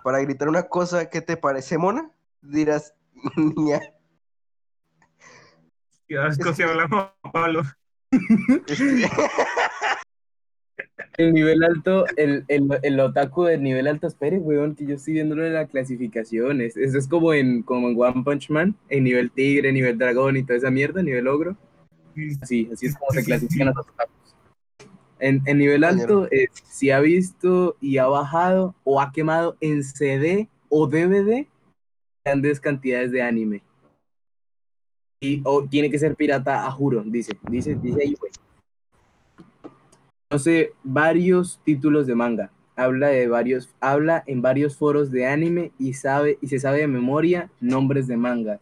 Para 0.03 0.19
gritar 0.19 0.49
una 0.49 0.63
cosa 0.63 1.09
que 1.09 1.21
te 1.21 1.37
parece 1.37 1.77
mona, 1.77 2.11
dirás 2.41 2.93
niña. 3.37 3.79
qué 6.09 6.17
asco 6.17 6.53
si 6.53 6.63
hablamos, 6.63 7.11
Pablo. 7.31 7.61
Es 8.67 8.77
que- 8.77 9.09
El 11.27 11.33
nivel 11.33 11.63
alto, 11.63 12.05
el, 12.17 12.45
el, 12.47 12.67
el 12.81 12.99
otaku 12.99 13.43
del 13.43 13.61
nivel 13.61 13.87
alto, 13.87 14.07
espere, 14.07 14.37
weón, 14.39 14.75
que 14.75 14.85
yo 14.85 14.95
estoy 14.95 15.13
viéndolo 15.13 15.45
en 15.45 15.53
las 15.53 15.69
clasificaciones. 15.69 16.77
Eso 16.77 16.97
es 16.97 17.07
como 17.07 17.33
en, 17.33 17.63
como 17.63 17.89
en 17.89 17.99
One 17.99 18.23
Punch 18.23 18.49
Man, 18.49 18.75
en 18.89 19.03
nivel 19.03 19.31
tigre, 19.31 19.71
nivel 19.71 19.97
dragón 19.97 20.37
y 20.37 20.43
toda 20.43 20.57
esa 20.57 20.71
mierda, 20.71 21.01
nivel 21.03 21.27
ogro. 21.27 21.57
Así, 22.41 22.69
así 22.73 22.87
es 22.87 22.97
como 22.97 23.11
se 23.11 23.23
clasifican 23.23 23.67
los 23.67 23.77
otakus. 23.77 24.35
En, 25.19 25.41
en 25.45 25.57
nivel 25.59 25.83
alto, 25.83 26.27
es 26.31 26.49
si 26.67 26.89
ha 26.89 26.99
visto 26.99 27.77
y 27.79 27.97
ha 27.97 28.07
bajado 28.07 28.75
o 28.83 28.99
ha 28.99 29.11
quemado 29.11 29.55
en 29.61 29.83
CD 29.83 30.49
o 30.67 30.87
DVD 30.87 31.45
grandes 32.25 32.59
cantidades 32.59 33.11
de 33.11 33.21
anime. 33.21 33.63
Y 35.19 35.41
o 35.45 35.63
tiene 35.67 35.91
que 35.91 35.99
ser 35.99 36.15
pirata, 36.15 36.65
a 36.65 36.71
juro, 36.71 37.03
dice, 37.05 37.37
dice, 37.49 37.75
dice 37.75 38.01
ahí, 38.01 38.15
güey. 38.19 38.31
Conoce 40.31 40.71
varios 40.85 41.59
títulos 41.65 42.07
de 42.07 42.15
manga. 42.15 42.51
Habla 42.77 43.09
de 43.09 43.27
varios, 43.27 43.69
habla 43.81 44.23
en 44.27 44.41
varios 44.41 44.77
foros 44.77 45.11
de 45.11 45.27
anime 45.27 45.73
y 45.77 45.91
sabe, 45.91 46.37
y 46.39 46.47
se 46.47 46.57
sabe 46.57 46.79
de 46.79 46.87
memoria 46.87 47.51
nombres 47.59 48.07
de 48.07 48.15
mangas. 48.15 48.61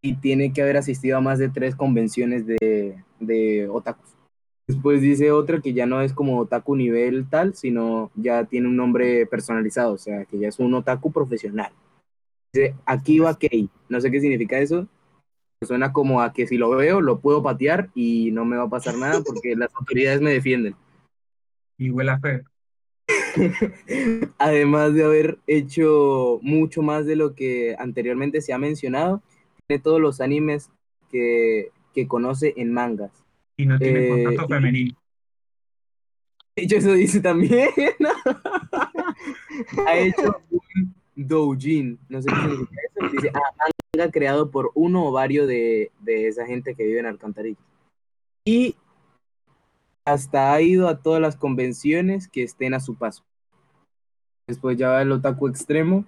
Y 0.00 0.14
tiene 0.14 0.54
que 0.54 0.62
haber 0.62 0.78
asistido 0.78 1.18
a 1.18 1.20
más 1.20 1.38
de 1.38 1.50
tres 1.50 1.76
convenciones 1.76 2.46
de, 2.46 3.04
de 3.20 3.68
otakus. 3.68 4.16
Después 4.66 5.02
dice 5.02 5.30
otra 5.30 5.60
que 5.60 5.74
ya 5.74 5.84
no 5.84 6.00
es 6.00 6.14
como 6.14 6.38
otaku 6.38 6.74
nivel 6.74 7.28
tal, 7.28 7.54
sino 7.54 8.10
ya 8.14 8.44
tiene 8.44 8.68
un 8.68 8.76
nombre 8.76 9.26
personalizado, 9.26 9.92
o 9.92 9.98
sea, 9.98 10.24
que 10.24 10.38
ya 10.38 10.48
es 10.48 10.58
un 10.58 10.72
otaku 10.72 11.12
profesional. 11.12 11.70
Dice 12.50 12.74
Akiba 12.86 13.38
Kei. 13.38 13.68
No 13.90 14.00
sé 14.00 14.10
qué 14.10 14.22
significa 14.22 14.58
eso. 14.58 14.88
Suena 15.62 15.92
como 15.92 16.20
a 16.20 16.32
que 16.32 16.46
si 16.46 16.56
lo 16.58 16.70
veo, 16.70 17.00
lo 17.00 17.20
puedo 17.20 17.42
patear 17.42 17.90
y 17.94 18.30
no 18.32 18.44
me 18.44 18.56
va 18.56 18.64
a 18.64 18.70
pasar 18.70 18.96
nada 18.96 19.22
porque 19.26 19.56
las 19.56 19.74
autoridades 19.74 20.20
me 20.20 20.32
defienden. 20.32 20.74
Y 21.78 21.90
huele 21.90 22.10
a 22.12 22.20
feo. 22.20 22.42
Además 24.38 24.94
de 24.94 25.04
haber 25.04 25.38
hecho 25.46 26.38
mucho 26.42 26.82
más 26.82 27.06
de 27.06 27.16
lo 27.16 27.34
que 27.34 27.74
anteriormente 27.78 28.40
se 28.40 28.52
ha 28.52 28.58
mencionado, 28.58 29.22
tiene 29.66 29.82
todos 29.82 30.00
los 30.00 30.20
animes 30.20 30.70
que, 31.10 31.70
que 31.94 32.06
conoce 32.06 32.54
en 32.56 32.72
mangas. 32.72 33.10
Y 33.56 33.66
no 33.66 33.78
tiene 33.78 34.06
Eh, 34.06 34.24
contacto 34.24 34.48
femenino. 34.54 34.96
Hecho, 36.56 36.76
eso 36.76 36.92
dice 36.92 37.20
también. 37.20 37.68
ha 39.86 39.98
hecho 39.98 40.40
un 40.50 40.94
doujin. 41.16 41.98
No 42.08 42.22
sé 42.22 42.28
qué 42.30 42.36
significa. 42.36 42.80
Dice, 43.12 43.30
ah, 43.34 43.70
manga 43.96 44.10
creado 44.10 44.50
por 44.50 44.70
uno 44.74 45.06
o 45.06 45.12
varios 45.12 45.46
de, 45.48 45.90
de 46.00 46.28
esa 46.28 46.46
gente 46.46 46.74
que 46.74 46.84
vive 46.84 47.00
en 47.00 47.06
alcantarillas. 47.06 47.62
Y 48.44 48.76
hasta 50.04 50.52
ha 50.52 50.60
ido 50.60 50.88
a 50.88 51.02
todas 51.02 51.20
las 51.20 51.36
convenciones 51.36 52.28
que 52.28 52.42
estén 52.42 52.74
a 52.74 52.80
su 52.80 52.94
paso. 52.96 53.24
Después 54.46 54.76
ya 54.76 54.90
va 54.90 55.02
el 55.02 55.12
otaku 55.12 55.48
extremo. 55.48 56.04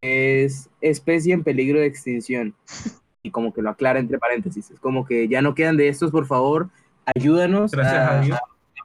Es 0.00 0.70
especie 0.80 1.34
en 1.34 1.42
peligro 1.42 1.80
de 1.80 1.86
extinción. 1.86 2.54
Y 3.22 3.30
como 3.30 3.52
que 3.52 3.62
lo 3.62 3.70
aclara 3.70 3.98
entre 3.98 4.18
paréntesis. 4.18 4.70
Es 4.70 4.78
como 4.78 5.04
que 5.04 5.26
ya 5.26 5.42
no 5.42 5.54
quedan 5.54 5.76
de 5.76 5.88
estos, 5.88 6.12
por 6.12 6.26
favor. 6.26 6.70
Ayúdanos 7.16 7.72
Gracias 7.72 8.08
a 8.10 8.20
Dios. 8.20 8.38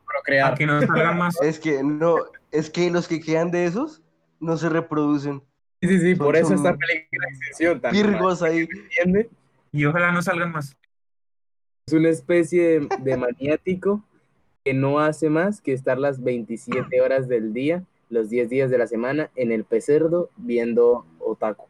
procrear. 0.08 0.54
A 0.54 0.56
que 0.56 0.66
no 0.66 0.82
salgan 0.82 1.18
más. 1.20 1.40
es 1.42 1.60
que 1.60 1.84
no, 1.84 2.18
es 2.50 2.70
que 2.72 2.90
los 2.90 3.08
que 3.08 3.20
quedan 3.20 3.52
de 3.52 3.66
esos 3.66 4.02
no 4.40 4.58
se 4.58 4.70
reproducen. 4.70 5.44
Sí, 5.82 5.88
sí, 5.88 6.00
sí, 6.00 6.16
por 6.16 6.36
eso 6.36 6.54
está 6.54 6.76
peligro 6.76 7.08
de 7.12 7.28
extinción. 7.30 7.82
Virgos 7.92 8.44
ahí. 8.44 8.68
¿Entiende? 8.72 9.30
Y 9.72 9.86
ojalá 9.86 10.12
no 10.12 10.22
salgan 10.22 10.52
más. 10.52 10.78
Es 11.88 11.94
una 11.94 12.10
especie 12.10 12.80
de, 12.80 12.98
de 13.00 13.18
maniático 13.18 14.04
que 14.64 14.74
no 14.74 15.00
hace 15.00 15.30
más 15.30 15.60
que 15.60 15.74
estar 15.74 15.98
las 15.98 16.24
27 16.24 17.02
horas 17.02 17.28
del 17.28 17.52
día, 17.54 17.84
los 18.10 18.30
10 18.30 18.50
días 18.50 18.70
de 18.70 18.78
la 18.78 18.86
semana, 18.86 19.32
en 19.36 19.52
el 19.52 19.64
pecerdo 19.64 20.30
viendo 20.38 21.06
otaku. 21.20 21.66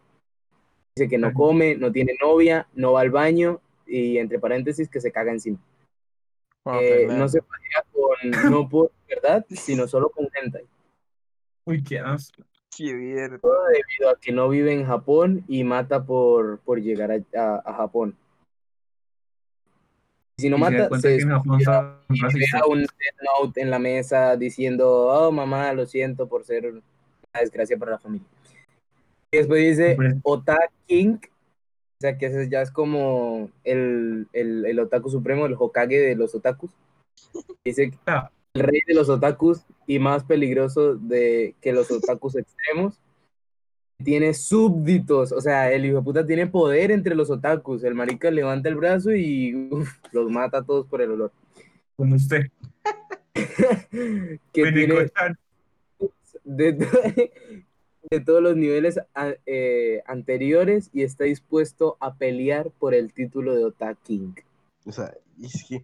Dice 0.95 1.07
que 1.07 1.17
no 1.17 1.31
come, 1.33 1.75
no 1.75 1.91
tiene 1.91 2.15
novia, 2.19 2.67
no 2.73 2.93
va 2.93 3.01
al 3.01 3.11
baño 3.11 3.61
y 3.87 4.17
entre 4.17 4.39
paréntesis 4.39 4.89
que 4.89 4.99
se 4.99 5.11
caga 5.11 5.31
encima. 5.31 5.57
Juan 6.63 6.79
Eh, 6.81 7.07
no 7.07 7.29
se 7.29 7.41
pareja 7.41 7.83
con, 7.93 8.51
no 8.51 8.67
por 8.67 8.91
verdad, 9.07 9.45
sino 9.49 9.87
solo 9.87 10.09
con 10.09 10.27
hentai. 10.33 10.65
Uy, 11.65 11.81
qué 11.81 11.99
asco. 11.99 12.43
Qué 12.75 12.93
mierda. 12.93 13.37
Debido 13.37 14.09
a 14.11 14.19
que 14.19 14.31
no 14.31 14.49
vive 14.49 14.73
en 14.73 14.85
Japón 14.85 15.43
y 15.47 15.63
mata 15.63 16.03
por, 16.05 16.59
por 16.59 16.81
llegar 16.81 17.11
a, 17.11 17.15
a- 17.39 17.61
a 17.65 17.73
Japón. 17.75 18.15
Si 20.37 20.49
no 20.49 20.57
Y 20.57 20.59
se 20.59 20.71
mata, 20.71 20.89
cuenta 20.89 21.07
se 21.09 21.17
que 21.17 21.21
en 21.21 21.29
Japón 21.29 21.59
un 22.69 22.85
note 23.41 23.61
en 23.61 23.69
la 23.69 23.79
mesa 23.79 24.35
diciendo, 24.37 25.07
oh 25.07 25.31
mamá, 25.31 25.71
lo 25.73 25.85
siento 25.85 26.27
por 26.27 26.43
ser 26.43 26.65
una 26.67 26.81
desgracia 27.39 27.77
para 27.77 27.91
la 27.91 27.99
familia. 27.99 28.27
Y 29.31 29.37
después 29.37 29.61
dice. 29.77 29.97
Otaku 30.23 30.73
King, 30.87 31.17
o 31.21 32.01
sea 32.01 32.17
que 32.17 32.25
ese 32.25 32.49
ya 32.49 32.61
es 32.61 32.71
como 32.71 33.49
el, 33.63 34.27
el, 34.33 34.65
el 34.65 34.79
otaku 34.79 35.09
supremo, 35.09 35.45
el 35.45 35.55
Hokage 35.57 35.99
de 35.99 36.15
los 36.15 36.33
otakus. 36.33 36.71
Dice 37.63 37.91
que 37.91 37.97
Ah, 38.07 38.31
el 38.53 38.63
rey 38.63 38.81
de 38.85 38.93
los 38.93 39.09
otakus 39.09 39.61
y 39.87 39.99
más 39.99 40.23
peligroso 40.23 40.95
de 40.95 41.55
que 41.61 41.71
los 41.73 41.89
otakus 41.91 42.35
extremos. 42.35 42.99
Tiene 44.03 44.33
súbditos, 44.33 45.31
o 45.31 45.41
sea, 45.41 45.71
el 45.71 45.85
hijo 45.85 45.97
de 45.97 46.01
puta 46.03 46.25
tiene 46.25 46.47
poder 46.47 46.89
entre 46.91 47.13
los 47.13 47.29
otakus. 47.29 47.83
El 47.83 47.93
marica 47.93 48.31
levanta 48.31 48.67
el 48.67 48.75
brazo 48.75 49.11
y 49.13 49.67
uf, 49.71 49.89
los 50.11 50.29
mata 50.31 50.57
a 50.59 50.63
todos 50.63 50.87
por 50.87 51.01
el 51.01 51.11
olor. 51.11 51.31
como 51.95 52.15
usted. 52.15 52.47
que 54.53 54.71
tiene 54.71 55.11
de, 56.43 56.73
de 58.09 58.19
todos 58.25 58.41
los 58.41 58.55
niveles 58.57 58.99
a- 59.13 59.35
eh, 59.45 60.01
anteriores 60.07 60.89
y 60.93 61.03
está 61.03 61.25
dispuesto 61.25 61.95
a 61.99 62.15
pelear 62.15 62.71
por 62.71 62.95
el 62.95 63.13
título 63.13 63.53
de 63.55 63.65
Otaku 63.65 64.01
King. 64.03 64.33
O 64.85 64.91
sea, 64.91 65.13
es 65.41 65.63
que. 65.69 65.83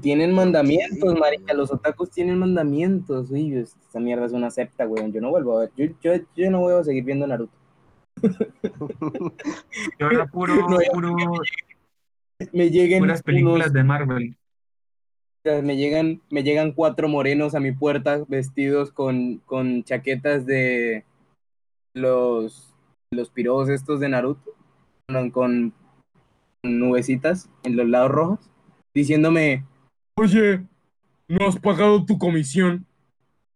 Tienen 0.00 0.34
mandamientos, 0.34 1.14
Sí. 1.14 1.18
marica, 1.18 1.54
los 1.54 1.72
otakus 1.72 2.10
tienen 2.10 2.38
mandamientos. 2.38 3.30
Uy, 3.30 3.54
esta 3.56 3.98
mierda 3.98 4.26
es 4.26 4.32
una 4.32 4.50
secta, 4.50 4.86
weón. 4.86 5.12
Yo 5.12 5.20
no 5.20 5.30
vuelvo 5.30 5.56
a 5.56 5.60
ver, 5.62 5.70
yo, 5.76 5.86
yo, 6.02 6.12
yo 6.36 6.50
no 6.50 6.60
voy 6.60 6.74
a 6.74 6.84
seguir 6.84 7.04
viendo 7.04 7.26
Naruto. 7.26 7.52
Y 9.98 10.02
ahora 10.02 10.26
puro, 10.26 10.54
No, 10.70 10.78
puro, 10.92 11.14
Me 12.52 12.70
lleguen 12.70 13.00
puras 13.00 13.22
películas 13.22 13.68
unos- 13.68 13.72
de 13.72 13.84
Marvel. 13.84 14.36
me 15.62 15.76
llegan, 15.76 16.20
me 16.30 16.42
llegan 16.42 16.72
cuatro 16.72 17.08
morenos 17.08 17.54
a 17.54 17.60
mi 17.60 17.72
puerta 17.72 18.22
vestidos 18.28 18.92
con, 18.92 19.38
con 19.46 19.84
chaquetas 19.84 20.44
de 20.44 21.04
los, 21.94 22.74
los 23.10 23.30
piros 23.30 23.68
estos 23.70 24.00
de 24.00 24.08
Naruto, 24.10 24.52
con, 25.08 25.30
con 25.30 25.72
nubecitas 26.64 27.48
en 27.62 27.76
los 27.76 27.88
lados 27.88 28.10
rojos, 28.10 28.50
diciéndome, 28.92 29.64
oye, 30.16 30.64
no 31.28 31.46
has 31.46 31.58
pagado 31.58 32.04
tu 32.04 32.18
comisión. 32.18 32.84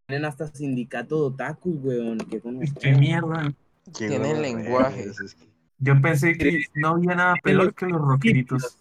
Tienen 0.07 0.25
hasta 0.27 0.47
sindicato 0.49 1.17
de 1.17 1.23
otakus, 1.35 1.77
weón. 1.83 2.19
Qué, 2.19 2.93
mierda. 2.93 3.53
qué 3.97 4.09
Tiene 4.09 4.19
gonorrea, 4.29 4.41
lenguaje. 4.41 5.05
es- 5.05 5.21
es 5.21 5.35
que- 5.35 5.49
Yo 5.79 6.01
pensé 6.03 6.37
que 6.37 6.65
no 6.75 6.89
había 6.89 7.15
nada 7.15 7.35
peor 7.43 7.75
que 7.75 7.87
los 7.87 8.01
rockeritos. 8.01 8.77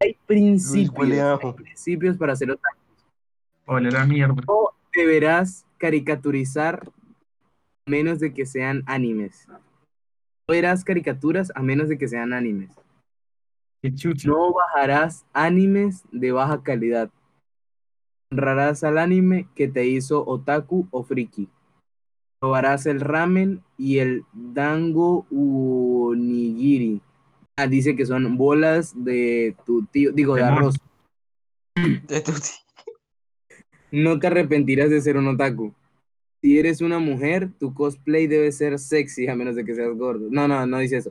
Hay 0.00 0.14
principios, 0.26 1.40
hay 1.42 1.52
principios 1.54 2.16
para 2.18 2.36
ser 2.36 2.50
otaku. 2.50 2.76
Oler 3.66 3.96
a 3.96 4.04
mierda. 4.04 4.34
deberás 4.94 5.64
caricaturizar 5.78 6.86
a 7.86 7.90
menos 7.90 8.20
de 8.20 8.32
que 8.34 8.44
sean 8.46 8.82
animes. 8.86 9.48
No 9.48 9.58
verás 10.48 10.84
caricaturas 10.84 11.50
a 11.54 11.62
menos 11.62 11.88
de 11.88 11.96
que 11.96 12.06
sean 12.06 12.32
animes. 12.34 12.70
Qué. 13.84 13.92
No 14.24 14.54
bajarás 14.54 15.26
animes 15.34 16.04
de 16.10 16.32
baja 16.32 16.62
calidad. 16.62 17.10
Honrarás 18.32 18.82
al 18.82 18.96
anime 18.96 19.46
que 19.54 19.68
te 19.68 19.86
hizo 19.86 20.26
otaku 20.26 20.88
o 20.90 21.04
friki. 21.04 21.50
Probarás 22.40 22.86
el 22.86 23.00
ramen 23.00 23.62
y 23.76 23.98
el 23.98 24.24
dango 24.32 25.26
onigiri. 25.30 27.02
Ah, 27.56 27.66
dice 27.66 27.94
que 27.94 28.06
son 28.06 28.38
bolas 28.38 28.94
de 29.04 29.54
tu 29.66 29.84
tío, 29.84 30.12
digo, 30.12 30.34
de 30.34 30.42
De 30.42 30.48
arroz. 30.48 30.76
De 31.76 32.20
tu 32.22 32.32
tío. 32.32 32.94
No 33.92 34.18
te 34.18 34.28
arrepentirás 34.28 34.88
de 34.88 35.02
ser 35.02 35.18
un 35.18 35.28
otaku. 35.28 35.74
Si 36.44 36.58
eres 36.58 36.82
una 36.82 36.98
mujer, 36.98 37.48
tu 37.58 37.72
cosplay 37.72 38.26
debe 38.26 38.52
ser 38.52 38.78
sexy 38.78 39.26
a 39.28 39.34
menos 39.34 39.56
de 39.56 39.64
que 39.64 39.74
seas 39.74 39.96
gordo. 39.96 40.28
No, 40.30 40.46
no, 40.46 40.66
no 40.66 40.78
dice 40.78 40.98
eso. 40.98 41.10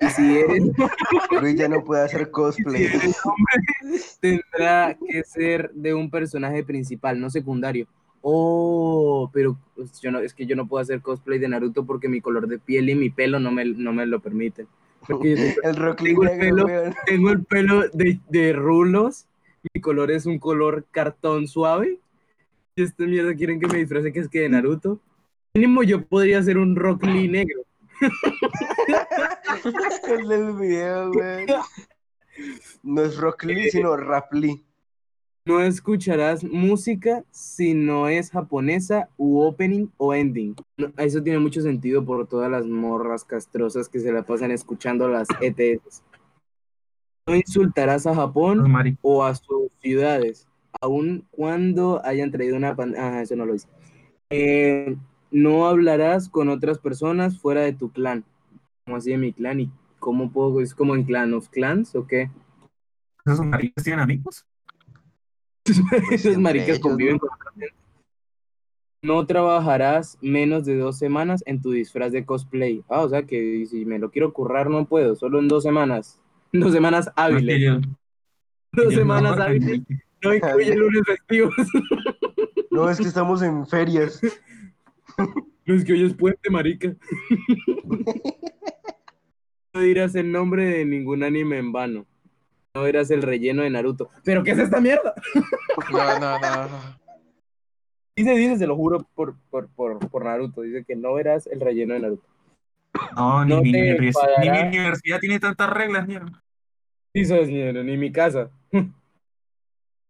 Y 0.00 0.06
si 0.06 0.38
eres 0.38 0.62
Luis 1.42 1.56
ya 1.56 1.66
no 1.66 1.82
puede 1.82 2.04
hacer 2.04 2.30
cosplay. 2.30 2.86
tendrá 4.20 4.96
que 5.04 5.24
ser 5.24 5.72
de 5.72 5.94
un 5.94 6.08
personaje 6.08 6.62
principal, 6.62 7.20
no 7.20 7.28
secundario. 7.28 7.88
Oh, 8.20 9.28
pero 9.32 9.58
pues, 9.74 10.00
yo 10.00 10.12
no, 10.12 10.20
es 10.20 10.32
que 10.32 10.46
yo 10.46 10.54
no 10.54 10.68
puedo 10.68 10.80
hacer 10.80 11.00
cosplay 11.02 11.40
de 11.40 11.48
Naruto 11.48 11.84
porque 11.84 12.08
mi 12.08 12.20
color 12.20 12.46
de 12.46 12.60
piel 12.60 12.88
y 12.88 12.94
mi 12.94 13.10
pelo 13.10 13.40
no 13.40 13.50
me, 13.50 13.64
no 13.64 13.92
me 13.92 14.06
lo 14.06 14.20
permiten. 14.20 14.68
Porque 15.08 15.30
yo 15.30 15.36
tengo, 15.60 15.88
El 15.90 15.96
Tengo 15.96 16.22
el 16.22 16.38
pelo. 16.38 16.66
tengo 17.04 17.30
el 17.30 17.44
pelo 17.46 17.88
de, 17.88 18.20
de 18.28 18.52
rulos, 18.52 19.26
mi 19.74 19.80
color 19.80 20.12
es 20.12 20.24
un 20.24 20.38
color 20.38 20.86
cartón 20.92 21.48
suave. 21.48 21.98
Y 22.74 22.84
esta 22.84 23.04
mierda 23.04 23.34
quieren 23.34 23.60
que 23.60 23.66
me 23.66 23.78
disfrace 23.78 24.12
que 24.12 24.20
es 24.20 24.28
que 24.28 24.40
de 24.40 24.48
Naruto. 24.48 25.00
Mínimo 25.54 25.82
yo 25.82 26.06
podría 26.06 26.42
ser 26.42 26.56
un 26.56 26.74
Rock 26.74 27.04
Lee 27.04 27.28
negro. 27.28 27.62
El 30.08 30.28
del 30.28 30.54
video, 30.54 31.10
weón. 31.10 31.46
No 32.82 33.02
es 33.02 33.16
Rock 33.18 33.44
Lee, 33.44 33.70
sino 33.70 33.96
Rap 33.96 34.32
Lee. 34.32 34.64
No 35.44 35.60
escucharás 35.60 36.44
música 36.44 37.24
si 37.30 37.74
no 37.74 38.08
es 38.08 38.30
japonesa 38.30 39.08
u 39.16 39.40
opening 39.40 39.88
o 39.96 40.14
ending. 40.14 40.54
No, 40.76 40.92
eso 40.96 41.22
tiene 41.22 41.40
mucho 41.40 41.60
sentido 41.60 42.04
por 42.04 42.26
todas 42.28 42.50
las 42.50 42.66
morras 42.66 43.24
castrosas 43.24 43.88
que 43.88 44.00
se 44.00 44.12
la 44.12 44.22
pasan 44.22 44.52
escuchando 44.52 45.08
las 45.08 45.26
ETS. 45.40 46.04
No 47.26 47.34
insultarás 47.34 48.06
a 48.06 48.14
Japón 48.14 48.72
o 49.02 49.24
a 49.24 49.34
sus 49.34 49.70
ciudades, 49.80 50.46
aun 50.80 51.26
cuando 51.30 52.04
hayan 52.04 52.30
traído 52.30 52.56
una 52.56 52.74
pandemia. 52.74 53.18
Ah, 53.18 53.22
eso 53.22 53.36
no 53.36 53.46
lo 53.46 53.54
hice. 53.54 53.68
Eh, 54.30 54.96
no 55.30 55.66
hablarás 55.66 56.28
con 56.28 56.48
otras 56.48 56.78
personas 56.78 57.38
fuera 57.38 57.62
de 57.62 57.72
tu 57.72 57.90
clan. 57.90 58.24
¿Cómo 58.84 58.96
así 58.96 59.10
de 59.10 59.18
mi 59.18 59.32
clan? 59.32 59.60
¿Y 59.60 59.70
cómo 59.98 60.30
puedo? 60.30 60.60
¿Es 60.60 60.74
como 60.74 60.94
en 60.94 61.04
Clan 61.04 61.32
of 61.34 61.48
Clans 61.48 61.94
o 61.94 62.06
qué? 62.06 62.30
¿Esos 63.24 63.46
maricas 63.46 63.84
tienen 63.84 64.00
amigos? 64.00 64.44
Esos 66.10 66.36
maricas 66.38 66.78
conviven 66.78 67.18
con 67.18 67.30
otra 67.30 67.52
gente. 67.52 67.74
No 69.04 69.26
trabajarás 69.26 70.16
menos 70.20 70.64
de 70.64 70.76
dos 70.76 70.96
semanas 70.96 71.42
en 71.46 71.60
tu 71.60 71.72
disfraz 71.72 72.12
de 72.12 72.24
cosplay. 72.24 72.84
Ah, 72.88 73.00
o 73.00 73.08
sea 73.08 73.24
que 73.24 73.66
si 73.66 73.84
me 73.84 73.98
lo 73.98 74.10
quiero 74.10 74.32
currar 74.32 74.70
no 74.70 74.86
puedo, 74.86 75.16
solo 75.16 75.40
en 75.40 75.48
dos 75.48 75.62
semanas. 75.62 76.20
Dos 76.52 76.72
semanas 76.72 77.10
hábiles. 77.16 77.80
Dos 78.72 78.84
no, 78.84 78.90
semanas 78.90 79.38
hábiles. 79.40 79.80
No 79.88 79.96
incluye 80.22 80.74
lunes 80.74 81.02
festivos. 81.06 81.54
No, 82.70 82.88
es 82.88 82.98
que 82.98 83.04
estamos 83.04 83.42
en 83.42 83.66
ferias. 83.66 84.20
No 85.64 85.74
es 85.74 85.84
que 85.84 85.92
hoy 85.92 86.04
es 86.04 86.14
puente, 86.14 86.50
marica. 86.50 86.92
No 89.74 89.80
dirás 89.80 90.14
el 90.16 90.30
nombre 90.30 90.66
de 90.66 90.84
ningún 90.84 91.22
anime 91.22 91.58
en 91.58 91.72
vano. 91.72 92.06
No 92.74 92.82
verás 92.82 93.10
el 93.10 93.22
relleno 93.22 93.62
de 93.62 93.70
Naruto. 93.70 94.10
¿Pero 94.24 94.42
qué 94.42 94.50
es 94.50 94.58
esta 94.58 94.80
mierda? 94.80 95.14
No, 95.90 96.18
no, 96.18 96.38
no. 96.38 96.68
Dice, 98.14 98.32
dice, 98.32 98.58
se 98.58 98.66
lo 98.66 98.76
juro 98.76 99.06
por, 99.14 99.34
por, 99.50 99.68
por, 99.68 99.98
por 100.10 100.24
Naruto. 100.24 100.60
Dice 100.60 100.84
que 100.84 100.94
no 100.94 101.14
verás 101.14 101.46
el 101.46 101.60
relleno 101.60 101.94
de 101.94 102.00
Naruto. 102.00 102.28
No, 103.16 103.44
ni, 103.44 103.50
No 103.54 103.62
mi 103.62 103.72
ni 103.72 104.50
mi 104.50 104.68
universidad 104.68 105.20
tiene 105.20 105.40
tantas 105.40 105.70
reglas, 105.70 106.06
mierda. 106.06 106.42
Hizo 107.14 107.36
dinero, 107.42 107.82
ni 107.82 107.96
mi 107.96 108.12
casa. 108.12 108.50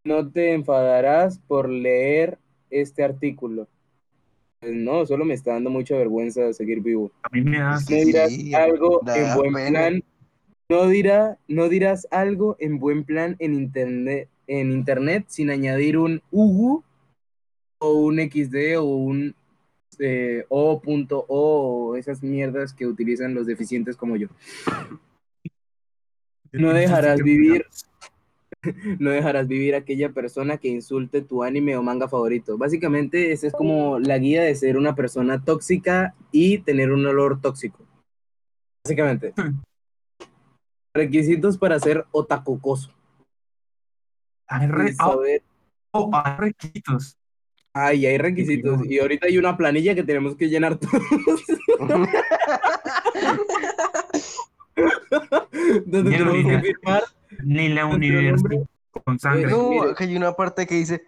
No 0.05 0.29
te 0.31 0.53
enfadarás 0.53 1.39
por 1.39 1.69
leer 1.69 2.39
este 2.71 3.05
artículo. 3.05 3.69
Pues 4.61 4.75
no, 4.75 5.07
solo 5.07 5.25
me 5.25 5.35
está 5.35 5.53
dando 5.53 5.71
mucha 5.71 5.97
vergüenza 5.97 6.53
seguir 6.53 6.81
vivo. 6.81 7.13
A 7.23 7.29
mí 7.33 7.43
me 7.43 7.59
da... 7.59 7.79
Sí, 7.79 7.95
No 7.99 8.05
dirás 8.07 8.31
sí, 8.33 8.55
algo 8.55 9.01
da 9.05 9.17
en 9.17 9.37
buen 9.37 9.55
pena. 9.55 9.71
plan. 9.71 10.05
No 10.69 10.87
dirá, 10.89 11.39
no 11.49 11.69
dirás 11.69 12.07
algo 12.11 12.57
en 12.59 12.79
buen 12.79 13.05
plan 13.05 13.37
en 13.39 13.55
internet, 13.55 14.29
en 14.47 14.73
internet 14.73 15.25
sin 15.29 15.51
añadir 15.51 15.99
un 15.99 16.23
UGU 16.31 16.83
o 17.79 17.93
un 17.95 18.19
XD 18.19 18.79
o 18.79 18.85
un 18.85 19.35
eh, 19.99 20.47
O.O 20.49 21.25
o 21.29 21.97
esas 21.97 22.23
mierdas 22.23 22.73
que 22.73 22.87
utilizan 22.87 23.35
los 23.35 23.47
deficientes 23.47 23.97
como 23.97 24.17
yo. 24.17 24.29
No 26.53 26.73
dejarás 26.73 27.23
vivir, 27.23 27.67
no 28.99 29.11
dejarás 29.11 29.49
vivir 29.49 29.75
a 29.75 29.79
aquella 29.79 30.13
persona 30.13 30.59
que 30.59 30.69
insulte 30.69 31.23
tu 31.23 31.43
anime 31.43 31.77
o 31.77 31.83
manga 31.83 32.09
favorito. 32.09 32.57
Básicamente, 32.59 33.33
esa 33.33 33.49
es 33.49 33.53
como 33.53 33.99
la 33.99 34.19
guía 34.19 34.43
de 34.43 34.55
ser 34.55 34.77
una 34.77 34.95
persona 34.95 35.43
tóxica 35.45 36.15
y 36.31 36.59
tener 36.59 36.93
un 36.93 37.05
olor 37.07 37.41
tóxico. 37.41 37.85
Básicamente. 38.85 39.33
Requisitos 40.95 41.57
para 41.59 41.79
ser 41.79 42.05
otakucoso. 42.13 42.93
Hay 44.49 44.67
re- 44.67 44.95
ah, 44.99 45.07
saber- 45.07 45.43
oh, 45.93 46.11
hay 46.13 46.37
requisitos. 46.37 47.17
Ay, 47.75 48.05
hay 48.05 48.19
requisitos. 48.19 48.85
Y 48.85 48.99
ahorita 48.99 49.27
hay 49.29 49.39
una 49.39 49.57
planilla 49.57 49.95
que 49.95 50.03
tenemos 50.03 50.37
que 50.37 50.49
llenar 50.49 50.79
todos. 50.79 50.93
Donde 55.87 56.11
tenemos 56.11 56.35
que 56.35 56.61
firmar. 56.61 57.03
Ni 57.45 57.69
la 57.69 57.87
universidad 57.87 58.67
con 59.05 59.19
sangre. 59.19 59.51
No, 59.51 59.83
hay 59.97 60.17
una 60.17 60.33
parte 60.35 60.67
que 60.67 60.75
dice, 60.77 61.03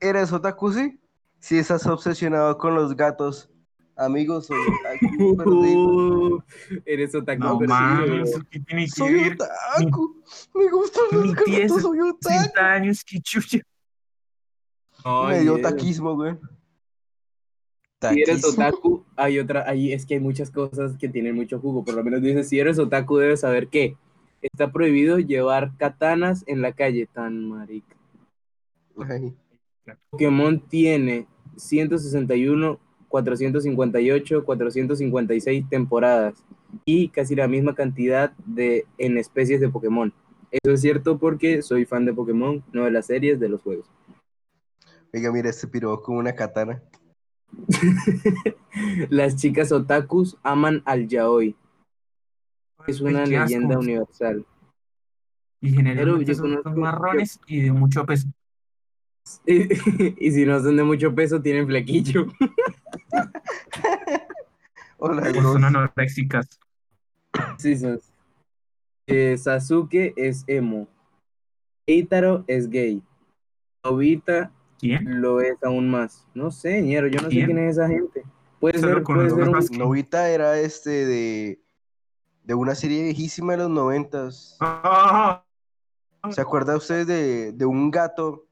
¿eres 0.00 0.32
otaku, 0.32 0.72
sí? 0.72 0.98
Si 1.40 1.58
estás 1.58 1.86
obsesionado 1.86 2.56
con 2.58 2.74
los 2.74 2.96
gatos, 2.96 3.50
amigos, 3.96 4.46
soy 4.46 4.56
otaku, 4.80 5.36
perdido. 5.36 6.44
Eres 6.86 7.14
otaku 7.14 7.42
No 7.42 7.58
perdido. 7.58 7.74
mames, 7.78 8.30
¿eso 8.30 8.40
qué 8.50 8.60
tiene 8.60 8.84
que 8.84 8.90
Soy 8.90 9.14
ver? 9.14 9.36
otaku, 9.74 10.22
me 10.54 10.70
gustan 10.70 11.04
los 11.12 11.34
gatos, 11.34 11.82
soy 11.82 12.00
otaku. 12.00 12.18
60 12.34 12.72
años, 12.72 13.04
qué 13.04 13.20
chucha. 13.20 13.58
Me 15.28 15.40
dio 15.40 15.56
Dios. 15.56 15.62
taquismo, 15.70 16.14
güey. 16.14 16.34
Si 18.10 18.20
eres 18.20 18.44
otaku, 18.44 19.04
hay 19.16 19.38
otra, 19.38 19.64
ahí 19.68 19.92
es 19.92 20.04
que 20.04 20.14
hay 20.14 20.20
muchas 20.20 20.50
cosas 20.50 20.96
que 20.98 21.08
tienen 21.08 21.34
mucho 21.34 21.58
jugo. 21.58 21.84
Por 21.84 21.94
lo 21.94 22.04
menos 22.04 22.20
dice, 22.22 22.44
si 22.44 22.58
eres 22.58 22.78
otaku 22.78 23.16
debes 23.18 23.40
saber 23.40 23.68
que 23.68 23.96
está 24.52 24.72
prohibido 24.72 25.18
llevar 25.18 25.76
katanas 25.76 26.44
en 26.46 26.62
la 26.62 26.72
calle. 26.72 27.06
Tan 27.06 27.48
marica. 27.48 27.96
Ay, 29.08 29.34
Pokémon 30.10 30.60
tiene 30.60 31.26
161, 31.56 32.78
458, 33.08 34.44
456 34.44 35.68
temporadas 35.68 36.44
y 36.84 37.08
casi 37.08 37.34
la 37.34 37.48
misma 37.48 37.74
cantidad 37.74 38.32
de 38.46 38.86
en 38.98 39.18
especies 39.18 39.60
de 39.60 39.68
Pokémon. 39.68 40.12
Eso 40.50 40.72
es 40.72 40.80
cierto 40.80 41.18
porque 41.18 41.62
soy 41.62 41.84
fan 41.84 42.04
de 42.04 42.12
Pokémon, 42.14 42.62
no 42.72 42.84
de 42.84 42.90
las 42.90 43.06
series, 43.06 43.40
de 43.40 43.48
los 43.48 43.62
juegos. 43.62 43.90
Oiga, 45.12 45.32
mira, 45.32 45.50
este 45.50 45.66
piro 45.66 46.00
con 46.02 46.16
una 46.16 46.34
katana. 46.34 46.82
Las 49.10 49.36
chicas 49.36 49.70
otakus 49.70 50.36
aman 50.42 50.82
al 50.84 51.06
yaoi. 51.06 51.56
Es 52.86 53.00
una 53.00 53.22
Ay, 53.22 53.30
qué 53.30 53.36
asco. 53.36 53.48
leyenda 53.48 53.78
universal. 53.78 54.46
Y 55.60 55.72
generalmente 55.72 56.34
yo 56.34 56.34
son 56.34 56.78
marrones 56.78 57.40
y 57.46 57.62
de 57.62 57.72
mucho 57.72 58.04
peso. 58.04 58.28
y 59.46 60.30
si 60.30 60.44
no 60.44 60.60
son 60.60 60.76
de 60.76 60.84
mucho 60.84 61.14
peso, 61.14 61.40
tienen 61.40 61.66
flequillo. 61.66 62.26
Hola, 64.98 65.32
son 65.32 65.64
anoréxicas. 65.64 66.48
Sí, 67.58 67.76
son. 67.76 68.00
Eh, 69.06 69.36
Sasuke 69.38 70.12
es 70.16 70.44
emo. 70.46 70.88
Eitaro 71.86 72.44
es 72.46 72.68
gay. 72.68 73.02
Obita 73.82 74.50
¿Quién? 74.78 75.20
lo 75.20 75.40
es 75.40 75.62
aún 75.62 75.90
más. 75.90 76.26
No 76.34 76.50
sé, 76.50 76.82
ñero, 76.82 77.08
yo 77.08 77.20
no 77.20 77.28
sé 77.28 77.30
¿Quién? 77.30 77.58
es 77.58 77.76
esa 77.76 77.88
gente. 77.88 78.24
Puede 78.60 78.78
ser, 78.78 79.02
puede 79.02 79.30
ser 79.30 79.48
un... 79.48 79.78
Novita 79.78 80.30
era 80.30 80.58
este 80.58 80.90
de, 80.90 81.58
de 82.44 82.54
una 82.54 82.74
serie 82.74 83.02
viejísima 83.04 83.52
de 83.54 83.58
los 83.58 83.70
noventas. 83.70 84.56
Ah, 84.60 85.42
¿Se 86.30 86.40
acuerda 86.40 86.76
usted 86.76 87.06
de, 87.06 87.52
de 87.52 87.64
un 87.66 87.90
gato 87.90 88.46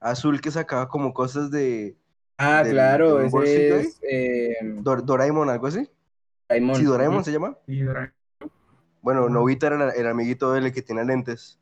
azul 0.00 0.40
que 0.40 0.50
sacaba 0.50 0.88
como 0.88 1.14
cosas 1.14 1.50
de 1.50 1.96
Ah, 2.38 2.62
claro, 2.68 3.20
ese 3.22 3.78
es 3.80 3.98
eh, 4.02 4.56
Dor- 4.82 5.02
Doraemon, 5.04 5.48
algo 5.48 5.68
así? 5.68 5.88
Doraemon. 6.48 6.76
Sí, 6.76 6.84
Doraemon 6.84 7.24
se 7.24 7.32
llama. 7.32 7.56
y 7.66 7.80
Dora- 7.82 8.12
Bueno. 9.00 9.28
Novita 9.28 9.68
era 9.68 9.90
el 9.94 10.06
amiguito 10.06 10.52
de 10.52 10.58
él 10.60 10.72
que 10.72 10.82
tiene 10.82 11.04
lentes. 11.04 11.58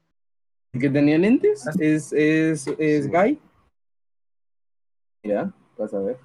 ¿El 0.73 0.81
que 0.81 0.91
tenía 0.91 1.17
lentes? 1.19 1.67
Ah. 1.69 1.73
¿Es, 1.79 2.13
es, 2.13 2.67
es 2.79 3.05
Sí. 3.05 3.11
gay? 3.11 3.41
Mira, 5.23 5.53
vas 5.79 5.95
a 5.95 6.01
ver. 6.01 6.19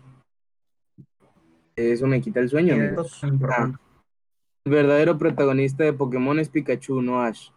Eso 1.75 2.07
me 2.07 2.19
quita 2.19 2.39
el 2.39 2.49
sueño. 2.49 2.75
Ah. 3.49 3.79
El 4.69 4.75
verdadero 4.75 5.17
protagonista 5.17 5.83
de 5.83 5.93
Pokémon 5.93 6.37
es 6.37 6.47
Pikachu, 6.47 7.01
no 7.01 7.23
Ash. 7.23 7.49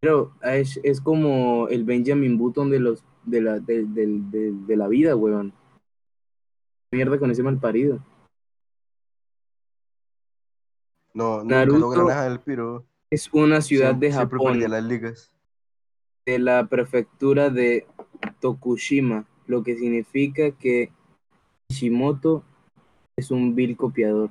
Pero 0.00 0.32
Ash 0.42 0.76
es 0.82 1.00
como 1.00 1.68
el 1.68 1.84
Benjamin 1.84 2.36
Button 2.36 2.70
de 2.70 2.80
los 2.80 3.04
de 3.24 3.40
la, 3.40 3.60
de, 3.60 3.84
de- 3.86 4.52
de 4.66 4.76
la 4.76 4.88
vida, 4.88 5.14
weón. 5.14 5.52
Mierda 6.92 7.20
con 7.20 7.30
ese 7.30 7.44
mal 7.44 7.60
parido. 7.60 8.00
No, 11.14 11.44
nunca 11.44 11.54
Naruto 11.54 12.08
nada 12.08 12.26
el 12.26 12.40
piro. 12.40 12.84
Es 13.12 13.32
una 13.32 13.60
ciudad 13.60 13.94
de 13.94 14.10
Japón, 14.12 14.58
las 14.58 14.82
ligas. 14.82 15.32
de 16.26 16.40
la 16.40 16.66
prefectura 16.66 17.48
de 17.48 17.86
Tokushima, 18.40 19.24
lo 19.46 19.62
que 19.62 19.76
significa 19.76 20.50
que 20.50 20.90
Kishimoto 21.68 22.42
es 23.16 23.30
un 23.30 23.54
vil 23.54 23.76
copiador. 23.76 24.30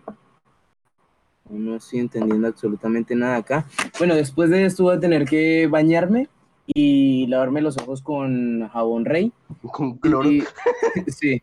No 1.49 1.75
estoy 1.75 1.99
entendiendo 1.99 2.47
absolutamente 2.47 3.15
nada 3.15 3.37
acá. 3.37 3.65
Bueno, 3.97 4.15
después 4.15 4.49
de 4.49 4.65
esto 4.65 4.83
voy 4.83 4.95
a 4.97 4.99
tener 4.99 5.25
que 5.25 5.67
bañarme 5.67 6.27
y 6.65 7.27
lavarme 7.27 7.61
los 7.61 7.77
ojos 7.77 8.01
con 8.01 8.67
jabón 8.69 9.05
rey. 9.05 9.31
Con 9.61 9.97
cloro. 9.97 10.29
Y- 10.29 10.43
sí. 11.07 11.41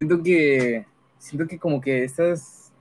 Siento 0.00 0.22
que, 0.22 0.86
siento 1.18 1.46
que 1.46 1.58
como 1.58 1.80
que 1.80 2.02
estas, 2.04 2.72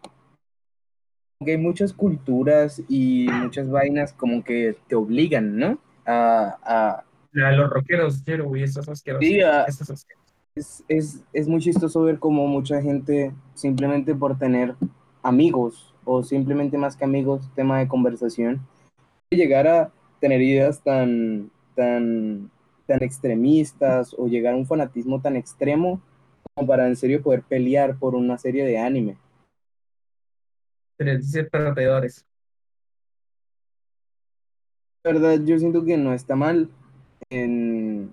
como 1.38 1.46
que 1.46 1.52
hay 1.52 1.58
muchas 1.58 1.94
culturas 1.94 2.82
y 2.88 3.28
muchas 3.32 3.70
vainas 3.70 4.14
como 4.14 4.44
que 4.44 4.76
te 4.88 4.96
obligan, 4.96 5.58
¿no? 5.58 5.78
A, 6.06 6.58
a- 6.64 7.06
los 7.34 7.70
rockeros, 7.70 8.22
quiero, 8.24 8.46
güey, 8.46 8.64
esas 8.64 8.90
asquerosas. 8.90 9.28
Sí, 9.28 9.40
a- 9.42 9.64
Esas 9.64 9.90
asquerosas. 9.92 10.34
es, 10.56 10.84
es, 10.88 11.24
es 11.32 11.48
muy 11.48 11.62
chistoso 11.62 12.02
ver 12.04 12.18
cómo 12.20 12.48
mucha 12.48 12.82
gente 12.82 13.32
simplemente 13.54 14.16
por 14.16 14.38
tener 14.38 14.76
amigos 15.24 15.94
o 16.04 16.24
simplemente 16.24 16.78
más 16.78 16.96
que 16.96 17.06
amigos, 17.06 17.50
tema 17.56 17.80
de 17.80 17.88
conversación, 17.88 18.62
llegar 19.30 19.68
a 19.68 19.92
tener 20.20 20.42
ideas 20.42 20.82
tan, 20.84 21.52
tan, 21.76 22.52
tan 22.88 23.04
extremistas 23.04 24.14
o 24.18 24.28
llegar 24.28 24.54
a 24.54 24.58
un 24.58 24.66
fanatismo 24.66 25.22
tan 25.22 25.36
extremo 25.36 26.02
como 26.54 26.68
para 26.68 26.88
en 26.88 26.96
serio 26.96 27.22
poder 27.22 27.44
pelear 27.44 27.98
por 27.98 28.16
una 28.16 28.38
serie 28.38 28.66
de 28.66 28.78
anime. 28.78 29.18
Les 30.98 31.20
dice 31.22 31.44
perdedores. 31.46 32.26
La 35.04 35.14
verdad, 35.14 35.40
yo 35.44 35.58
siento 35.58 35.84
que 35.84 35.98
no 35.98 36.14
está 36.14 36.36
mal. 36.36 36.70
En... 37.30 38.12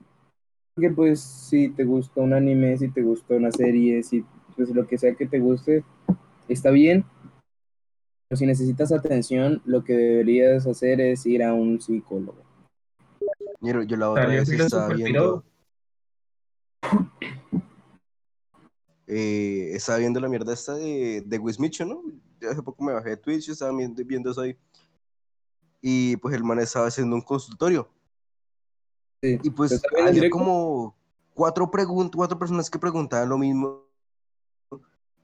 Porque 0.74 0.90
pues 0.90 1.20
si 1.20 1.68
te 1.70 1.84
gusta 1.84 2.20
un 2.20 2.32
anime, 2.32 2.78
si 2.78 2.88
te 2.88 3.02
gusta 3.02 3.34
una 3.34 3.50
serie, 3.50 4.02
si 4.02 4.24
pues 4.56 4.70
lo 4.70 4.86
que 4.86 4.96
sea 4.96 5.14
que 5.14 5.26
te 5.26 5.38
guste, 5.38 5.84
está 6.48 6.70
bien. 6.70 7.04
Pero 8.28 8.38
si 8.38 8.46
necesitas 8.46 8.92
atención, 8.92 9.62
lo 9.64 9.84
que 9.84 9.94
deberías 9.94 10.66
hacer 10.66 11.00
es 11.00 11.24
ir 11.24 11.42
a 11.42 11.54
un 11.54 11.80
psicólogo. 11.80 12.42
Ñero, 13.60 13.82
yo 13.82 13.96
la 13.96 14.10
otra 14.10 14.26
vez 14.26 14.48
estaba 14.48 14.88
viendo. 14.88 15.44
eh, 19.08 19.70
estaba 19.72 19.98
viendo 19.98 20.20
la 20.20 20.28
mierda 20.28 20.52
esta 20.52 20.74
de, 20.74 21.22
de 21.24 21.38
Wismicho, 21.38 21.84
¿no? 21.86 22.02
Yo 22.40 22.50
hace 22.50 22.62
poco 22.62 22.84
me 22.84 22.92
bajé 22.92 23.10
de 23.10 23.16
Twitch 23.16 23.48
y 23.48 23.52
estaba 23.52 23.72
viendo, 23.74 24.04
viendo 24.04 24.30
eso 24.30 24.42
ahí. 24.42 24.56
Y 25.80 26.16
pues 26.18 26.34
el 26.34 26.44
man 26.44 26.60
estaba 26.60 26.86
haciendo 26.86 27.16
un 27.16 27.22
consultorio. 27.22 27.88
Sí. 29.22 29.38
Y 29.42 29.50
pues 29.50 29.70
¿Lo 29.70 29.76
está 29.76 29.88
viendo 29.94 30.10
en 30.10 30.18
había 30.18 30.30
como 30.30 30.94
cuatro, 31.34 31.70
cuatro 31.70 32.38
personas 32.38 32.68
que 32.68 32.78
preguntaban 32.78 33.28
lo 33.28 33.38
mismo. 33.38 33.87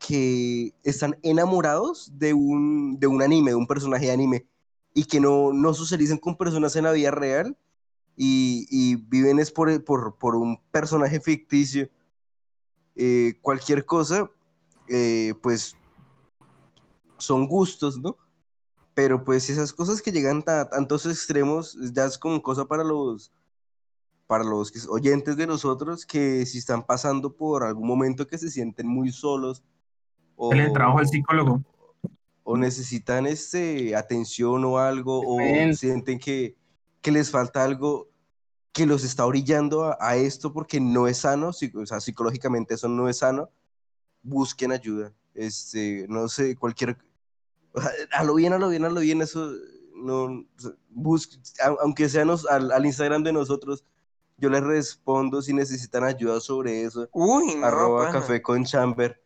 Que 0.06 0.74
están 0.82 1.16
enamorados 1.22 2.10
de 2.18 2.34
un, 2.34 2.98
de 2.98 3.06
un 3.06 3.22
anime, 3.22 3.52
de 3.52 3.56
un 3.56 3.66
personaje 3.66 4.06
de 4.06 4.12
anime. 4.12 4.46
Y 4.92 5.04
que 5.04 5.20
no, 5.20 5.52
no 5.52 5.74
socializan 5.74 6.18
con 6.18 6.36
personas 6.36 6.76
en 6.76 6.84
la 6.84 6.92
vida 6.92 7.10
real. 7.10 7.56
Y, 8.16 8.66
y 8.70 8.96
viven 8.96 9.38
es 9.38 9.50
por, 9.50 9.82
por, 9.84 10.16
por 10.16 10.36
un 10.36 10.60
personaje 10.70 11.20
ficticio. 11.20 11.88
Eh, 12.96 13.34
cualquier 13.42 13.84
cosa, 13.84 14.30
eh, 14.88 15.34
pues 15.42 15.76
son 17.18 17.46
gustos, 17.46 17.98
¿no? 17.98 18.16
Pero 18.94 19.24
pues 19.24 19.50
esas 19.50 19.72
cosas 19.72 20.00
que 20.00 20.12
llegan 20.12 20.44
a 20.46 20.68
tantos 20.68 21.06
extremos, 21.06 21.76
ya 21.92 22.04
es 22.04 22.16
como 22.16 22.40
cosa 22.40 22.66
para 22.66 22.84
los, 22.84 23.32
para 24.26 24.44
los 24.44 24.72
oyentes 24.88 25.36
de 25.36 25.46
nosotros 25.46 26.06
que 26.06 26.46
si 26.46 26.58
están 26.58 26.84
pasando 26.84 27.34
por 27.34 27.64
algún 27.64 27.88
momento 27.88 28.26
que 28.26 28.38
se 28.38 28.50
sienten 28.50 28.86
muy 28.86 29.10
solos 29.10 29.64
o, 30.36 30.50
Dale 30.50 30.70
trabajo 30.70 30.98
al 30.98 31.08
psicólogo. 31.08 31.62
o 32.42 32.56
necesitan 32.56 33.26
este, 33.26 33.94
atención 33.96 34.64
o 34.64 34.78
algo, 34.78 35.20
o 35.24 35.38
sienten 35.74 36.18
que, 36.18 36.54
que 37.00 37.10
les 37.12 37.30
falta 37.30 37.64
algo 37.64 38.08
que 38.72 38.86
los 38.86 39.04
está 39.04 39.24
orillando 39.24 39.84
a, 39.84 39.96
a 40.00 40.16
esto 40.16 40.52
porque 40.52 40.80
no 40.80 41.06
es 41.06 41.18
sano, 41.18 41.48
o 41.50 41.86
sea, 41.86 42.00
psicológicamente 42.00 42.74
eso 42.74 42.88
no 42.88 43.08
es 43.08 43.18
sano, 43.18 43.48
busquen 44.22 44.72
ayuda. 44.72 45.12
Este, 45.34 46.06
no 46.08 46.28
sé, 46.28 46.56
cualquier... 46.56 46.96
o 47.72 47.80
sea, 47.80 47.90
A 48.12 48.24
lo 48.24 48.34
bien, 48.34 48.52
a 48.52 48.58
lo 48.58 48.68
bien, 48.68 48.84
a 48.84 48.88
lo 48.88 49.00
bien, 49.00 49.22
eso 49.22 49.52
no... 49.96 50.24
o 50.24 50.44
sea, 50.58 50.72
bus- 50.90 51.38
a- 51.64 51.76
aunque 51.82 52.08
sea 52.08 52.24
nos- 52.24 52.46
al, 52.46 52.72
al 52.72 52.84
Instagram 52.86 53.22
de 53.22 53.32
nosotros, 53.32 53.84
yo 54.38 54.50
les 54.50 54.62
respondo 54.62 55.40
si 55.40 55.52
necesitan 55.52 56.02
ayuda 56.04 56.40
sobre 56.40 56.82
eso 56.82 57.08
Uy, 57.12 57.54
no, 57.54 57.66
arroba 57.66 58.10
café 58.10 58.42
con 58.42 58.64
chamber. 58.64 59.22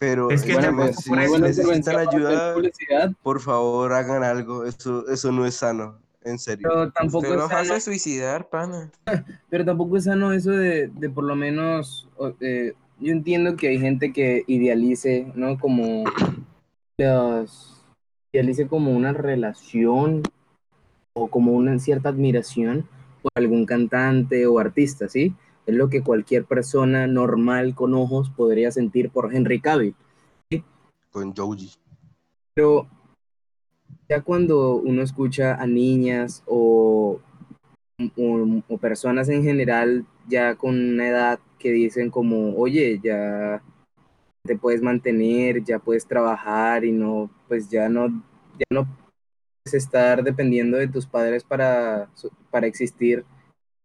Pero 0.00 0.30
Es 0.30 0.42
que 0.42 0.54
ya 0.54 0.70
Bueno, 0.70 0.86
no 0.86 0.92
si 0.94 1.60
necesitan 1.62 2.08
ayuda, 2.08 2.54
por 3.22 3.38
favor 3.38 3.92
hagan 3.92 4.24
algo. 4.24 4.64
Eso, 4.64 5.06
eso 5.08 5.30
no 5.30 5.44
es 5.44 5.56
sano, 5.56 5.98
en 6.22 6.38
serio. 6.38 6.66
pero 6.70 6.90
tampoco 6.90 7.28
Usted 7.28 7.44
es 7.44 7.66
sano 7.68 7.80
suicidar, 7.80 8.48
pana. 8.48 8.90
Pero 9.50 9.66
tampoco 9.66 9.98
es 9.98 10.04
sano 10.04 10.32
eso 10.32 10.52
de, 10.52 10.88
de 10.88 11.10
por 11.10 11.24
lo 11.24 11.36
menos, 11.36 12.08
eh, 12.40 12.72
yo 12.98 13.12
entiendo 13.12 13.56
que 13.56 13.68
hay 13.68 13.78
gente 13.78 14.10
que 14.10 14.42
idealice, 14.46 15.30
¿no? 15.34 15.58
Como 15.58 16.04
los, 16.96 17.84
idealice 18.32 18.68
como 18.68 18.92
una 18.92 19.12
relación 19.12 20.22
o 21.12 21.28
como 21.28 21.52
una 21.52 21.78
cierta 21.78 22.08
admiración 22.08 22.88
por 23.20 23.32
algún 23.34 23.66
cantante 23.66 24.46
o 24.46 24.58
artista, 24.58 25.10
¿sí? 25.10 25.34
Es 25.70 25.76
lo 25.76 25.88
que 25.88 26.02
cualquier 26.02 26.44
persona 26.46 27.06
normal 27.06 27.76
con 27.76 27.94
ojos 27.94 28.28
podría 28.28 28.72
sentir 28.72 29.10
por 29.10 29.32
Henry 29.32 29.60
Cavill. 29.60 29.94
Con 31.12 31.32
Joji. 31.32 31.70
Pero 32.54 32.88
ya 34.08 34.20
cuando 34.20 34.74
uno 34.74 35.02
escucha 35.02 35.54
a 35.54 35.68
niñas 35.68 36.42
o, 36.46 37.20
o- 38.16 38.62
o 38.68 38.78
personas 38.78 39.28
en 39.28 39.44
general 39.44 40.04
ya 40.28 40.56
con 40.56 40.74
una 40.74 41.08
edad 41.08 41.38
que 41.60 41.70
dicen 41.70 42.10
como, 42.10 42.56
oye, 42.56 42.98
ya 43.02 43.62
te 44.44 44.56
puedes 44.56 44.82
mantener, 44.82 45.62
ya 45.62 45.78
puedes 45.78 46.04
trabajar 46.04 46.84
y 46.84 46.90
no, 46.90 47.30
pues 47.46 47.68
ya 47.68 47.88
no, 47.88 48.08
ya 48.58 48.64
no 48.72 48.86
puedes 49.62 49.74
estar 49.84 50.24
dependiendo 50.24 50.78
de 50.78 50.88
tus 50.88 51.06
padres 51.06 51.44
para, 51.44 52.08
para 52.50 52.66
existir. 52.66 53.24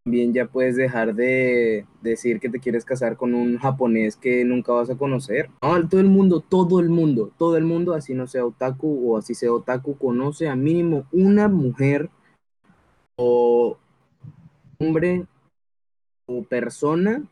También 0.05 0.33
ya 0.35 0.45
puedes 0.45 0.75
dejar 0.75 1.15
de 1.15 1.87
decir 2.03 2.39
que 2.39 2.47
te 2.47 2.59
quieres 2.59 2.85
casar 2.85 3.17
con 3.17 3.33
un 3.33 3.57
japonés 3.57 4.15
que 4.15 4.45
nunca 4.45 4.71
vas 4.71 4.91
a 4.91 4.95
conocer. 4.95 5.49
No, 5.63 5.89
todo 5.89 5.99
el 5.99 6.05
mundo, 6.05 6.41
todo 6.41 6.79
el 6.79 6.89
mundo, 6.89 7.31
todo 7.39 7.57
el 7.57 7.63
mundo, 7.63 7.95
así 7.95 8.13
no 8.13 8.27
sea 8.27 8.45
otaku 8.45 9.13
o 9.13 9.17
así 9.17 9.33
sea 9.33 9.51
otaku, 9.51 9.97
conoce 9.97 10.47
a 10.47 10.55
mínimo 10.55 11.07
una 11.11 11.47
mujer 11.47 12.11
o 13.15 13.79
hombre 14.77 15.25
o 16.27 16.43
persona 16.43 17.23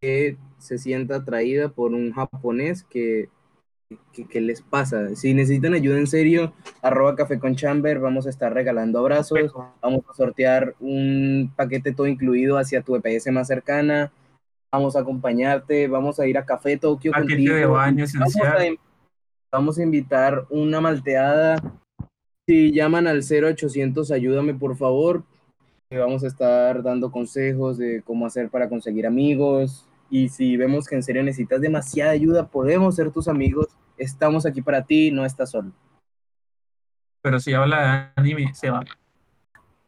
que 0.00 0.36
se 0.58 0.78
sienta 0.78 1.16
atraída 1.16 1.70
por 1.70 1.92
un 1.92 2.12
japonés 2.12 2.84
que, 2.84 3.30
que, 4.12 4.26
que 4.26 4.40
les 4.40 4.62
pasa. 4.62 5.14
Si 5.14 5.34
necesitan 5.34 5.74
ayuda 5.74 5.98
en 5.98 6.06
serio, 6.06 6.52
arroba 6.82 7.16
café 7.16 7.38
con 7.38 7.56
chamber, 7.56 7.98
vamos 7.98 8.26
a 8.26 8.30
estar 8.30 8.52
regalando 8.52 8.98
abrazos, 8.98 9.52
vamos 9.80 10.02
a 10.08 10.14
sortear 10.14 10.74
un 10.80 11.52
paquete 11.56 11.92
todo 11.92 12.06
incluido 12.06 12.58
hacia 12.58 12.82
tu 12.82 12.96
EPS 12.96 13.28
más 13.32 13.48
cercana, 13.48 14.12
vamos 14.72 14.96
a 14.96 15.00
acompañarte, 15.00 15.86
vamos 15.88 16.18
a 16.18 16.26
ir 16.26 16.38
a 16.38 16.44
Café 16.44 16.78
Tokio 16.78 17.12
Paquete 17.12 17.34
contigo. 17.34 17.54
de 17.54 17.66
baño 17.66 18.04
Vamos 18.14 18.36
a, 18.36 18.56
vamos 19.52 19.78
a 19.78 19.82
invitar 19.82 20.46
una 20.50 20.80
malteada. 20.80 21.56
Si 22.48 22.72
llaman 22.72 23.06
al 23.06 23.22
0800, 23.22 24.10
ayúdame 24.10 24.54
por 24.54 24.76
favor. 24.76 25.24
Vamos 25.90 26.24
a 26.24 26.26
estar 26.26 26.82
dando 26.82 27.12
consejos 27.12 27.76
de 27.76 28.02
cómo 28.02 28.24
hacer 28.24 28.48
para 28.48 28.68
conseguir 28.68 29.06
amigos. 29.06 29.86
Y 30.14 30.28
si 30.28 30.58
vemos 30.58 30.86
que 30.86 30.94
en 30.94 31.02
serio 31.02 31.22
necesitas 31.22 31.62
demasiada 31.62 32.10
ayuda, 32.10 32.46
podemos 32.46 32.94
ser 32.94 33.10
tus 33.10 33.28
amigos. 33.28 33.68
Estamos 33.96 34.44
aquí 34.44 34.60
para 34.60 34.84
ti, 34.84 35.10
no 35.10 35.24
estás 35.24 35.50
solo. 35.52 35.72
Pero 37.22 37.40
si 37.40 37.54
habla 37.54 38.10
de 38.14 38.20
anime, 38.20 38.52
se 38.52 38.68
va. 38.68 38.84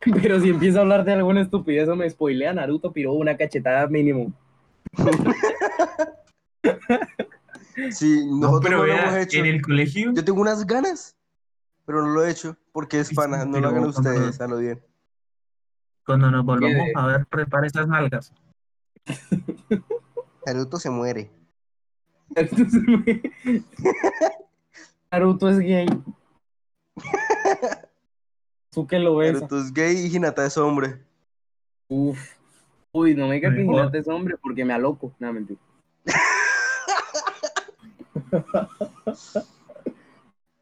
Pero 0.22 0.40
si 0.40 0.48
empieza 0.48 0.78
a 0.78 0.80
hablar 0.80 1.05
de 1.05 1.12
alguna 1.12 1.42
estupidez 1.42 1.90
o 1.90 1.96
me 1.96 2.09
spoilea 2.09 2.55
Naruto, 2.55 2.90
piro 2.90 3.12
una 3.12 3.36
cachetada 3.36 3.86
mínimo. 3.86 4.32
Sí, 7.90 8.24
No, 8.30 8.60
pero 8.60 8.78
no 8.78 8.86
lo 8.86 8.92
vea, 8.92 9.02
hemos 9.02 9.16
hecho. 9.16 9.40
en 9.40 9.46
el 9.46 9.60
colegio, 9.60 10.12
Yo 10.14 10.24
tengo 10.24 10.40
unas 10.40 10.64
ganas, 10.64 11.16
pero 11.84 12.02
no 12.02 12.12
lo 12.12 12.24
he 12.24 12.30
hecho 12.30 12.56
porque 12.72 13.01
es 13.01 13.12
pana. 13.12 13.44
No 13.44 13.59
lo 13.60 13.68
hagan 13.68 13.86
ustedes, 13.86 14.40
a 14.40 14.46
lo 14.46 14.59
bien. 14.59 14.80
cuando 16.06 16.30
nos 16.30 16.44
volvamos 16.44 16.88
a 16.94 17.06
ver, 17.09 17.26
prepara 17.26 17.66
esas 17.66 17.88
nalgas. 17.88 18.32
Naruto 20.46 20.78
se 20.78 20.90
muere. 20.90 21.30
Naruto 25.10 25.48
es 25.48 25.58
gay. 25.58 25.86
Tú 28.70 28.86
que 28.86 28.98
lo 28.98 29.16
ves. 29.16 29.34
Naruto 29.34 29.58
es 29.58 29.72
gay 29.72 29.96
y 29.96 30.14
Hinata 30.16 30.44
es 30.46 30.56
hombre. 30.56 31.02
Uf. 31.88 32.18
Uy, 32.92 33.14
no 33.14 33.28
me 33.28 33.34
digas 33.36 33.54
que. 33.54 33.62
Hinata 33.62 33.98
es 33.98 34.08
hombre 34.08 34.36
porque 34.42 34.64
me 34.64 34.72
aloco. 34.72 35.12
No, 35.18 35.32
mentira. 35.32 35.60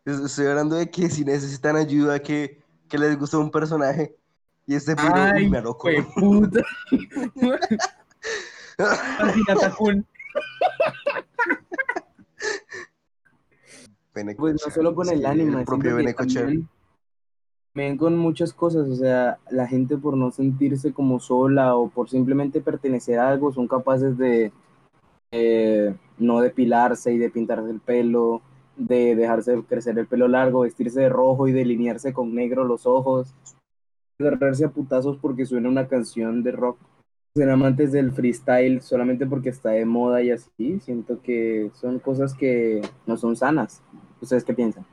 Es- 0.04 0.18
Estoy 0.18 0.46
hablando 0.46 0.74
de 0.76 0.90
que 0.90 1.08
si 1.08 1.24
necesitan 1.24 1.76
ayuda, 1.76 2.18
que, 2.20 2.60
que 2.88 2.98
les 2.98 3.16
gusta 3.18 3.38
un 3.38 3.50
personaje. 3.50 4.16
Y 4.66 4.74
este 4.74 4.92
uy, 4.92 4.98
Ay, 5.12 5.48
me 5.48 5.58
aloco. 5.58 5.88
Puta. 6.16 6.60
Pues 14.36 14.62
no 14.64 14.70
solo 14.70 14.94
con 14.94 15.06
sí, 15.06 15.14
el 15.14 15.24
anime, 15.24 15.60
El 15.60 15.64
propio 15.64 15.96
ven 17.74 17.96
con 17.96 18.18
muchas 18.18 18.52
cosas, 18.52 18.88
o 18.88 18.94
sea, 18.94 19.38
la 19.50 19.66
gente 19.66 19.96
por 19.96 20.16
no 20.16 20.30
sentirse 20.30 20.92
como 20.92 21.18
sola 21.18 21.76
o 21.76 21.88
por 21.88 22.10
simplemente 22.10 22.60
pertenecer 22.60 23.18
a 23.18 23.30
algo 23.30 23.52
son 23.52 23.66
capaces 23.66 24.18
de 24.18 24.52
eh, 25.30 25.94
no 26.18 26.40
depilarse 26.40 27.12
y 27.12 27.18
de 27.18 27.30
pintarse 27.30 27.70
el 27.70 27.80
pelo, 27.80 28.42
de 28.76 29.16
dejarse 29.16 29.62
crecer 29.66 29.98
el 29.98 30.06
pelo 30.06 30.28
largo, 30.28 30.60
vestirse 30.60 31.00
de 31.00 31.08
rojo 31.08 31.48
y 31.48 31.52
delinearse 31.52 32.12
con 32.12 32.34
negro 32.34 32.64
los 32.64 32.86
ojos, 32.86 33.34
agarrarse 34.18 34.66
a 34.66 34.70
putazos 34.70 35.16
porque 35.16 35.46
suena 35.46 35.68
una 35.68 35.88
canción 35.88 36.42
de 36.42 36.52
rock, 36.52 36.78
ser 37.34 37.48
amantes 37.50 37.92
del 37.92 38.12
freestyle 38.12 38.82
solamente 38.82 39.26
porque 39.26 39.48
está 39.48 39.70
de 39.70 39.86
moda 39.86 40.22
y 40.22 40.30
así, 40.30 40.80
siento 40.80 41.22
que 41.22 41.70
son 41.74 41.98
cosas 41.98 42.34
que 42.34 42.82
no 43.06 43.16
son 43.16 43.36
sanas. 43.36 43.82
¿Ustedes 44.20 44.44
qué 44.44 44.52
piensan? 44.52 44.84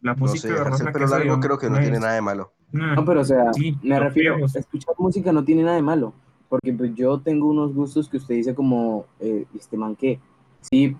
La 0.00 0.14
No 0.14 0.18
música 0.20 0.48
sé, 0.48 0.48
de 0.48 0.58
el 0.58 0.64
pelo 0.64 0.92
que 0.92 0.98
largo 0.98 1.08
salió 1.08 1.40
creo 1.40 1.58
que 1.58 1.70
no 1.70 1.78
tiene 1.78 2.00
nada 2.00 2.14
de 2.14 2.20
malo. 2.22 2.52
No, 2.72 2.96
No, 2.96 3.04
pero 3.04 3.20
o 3.20 3.24
sea, 3.24 3.52
Sí, 3.52 3.78
me 3.82 4.00
refiero, 4.00 4.34
viejos. 4.34 4.56
escuchar 4.56 4.94
música 4.98 5.32
no 5.32 5.44
tiene 5.44 5.62
nada 5.62 5.76
de 5.76 5.82
malo, 5.82 6.12
porque 6.48 6.72
pues 6.72 6.92
yo 6.94 7.20
tengo 7.20 7.48
unos 7.48 7.72
gustos 7.72 8.08
que 8.08 8.16
usted 8.16 8.34
dice 8.34 8.54
como, 8.54 9.06
eh, 9.20 9.44
este 9.54 9.76
man 9.76 9.94
que, 9.94 10.18
sí, 10.60 10.96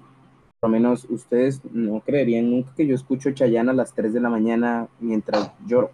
por 0.60 0.70
lo 0.70 0.76
menos 0.78 1.04
ustedes 1.10 1.60
no 1.72 2.00
creerían 2.00 2.48
nunca 2.48 2.72
que 2.76 2.86
yo 2.86 2.94
escucho 2.94 3.32
Chayanne 3.32 3.70
a 3.72 3.74
las 3.74 3.92
3 3.92 4.14
de 4.14 4.20
la 4.20 4.30
mañana 4.30 4.86
mientras 5.00 5.50
lloro. 5.66 5.90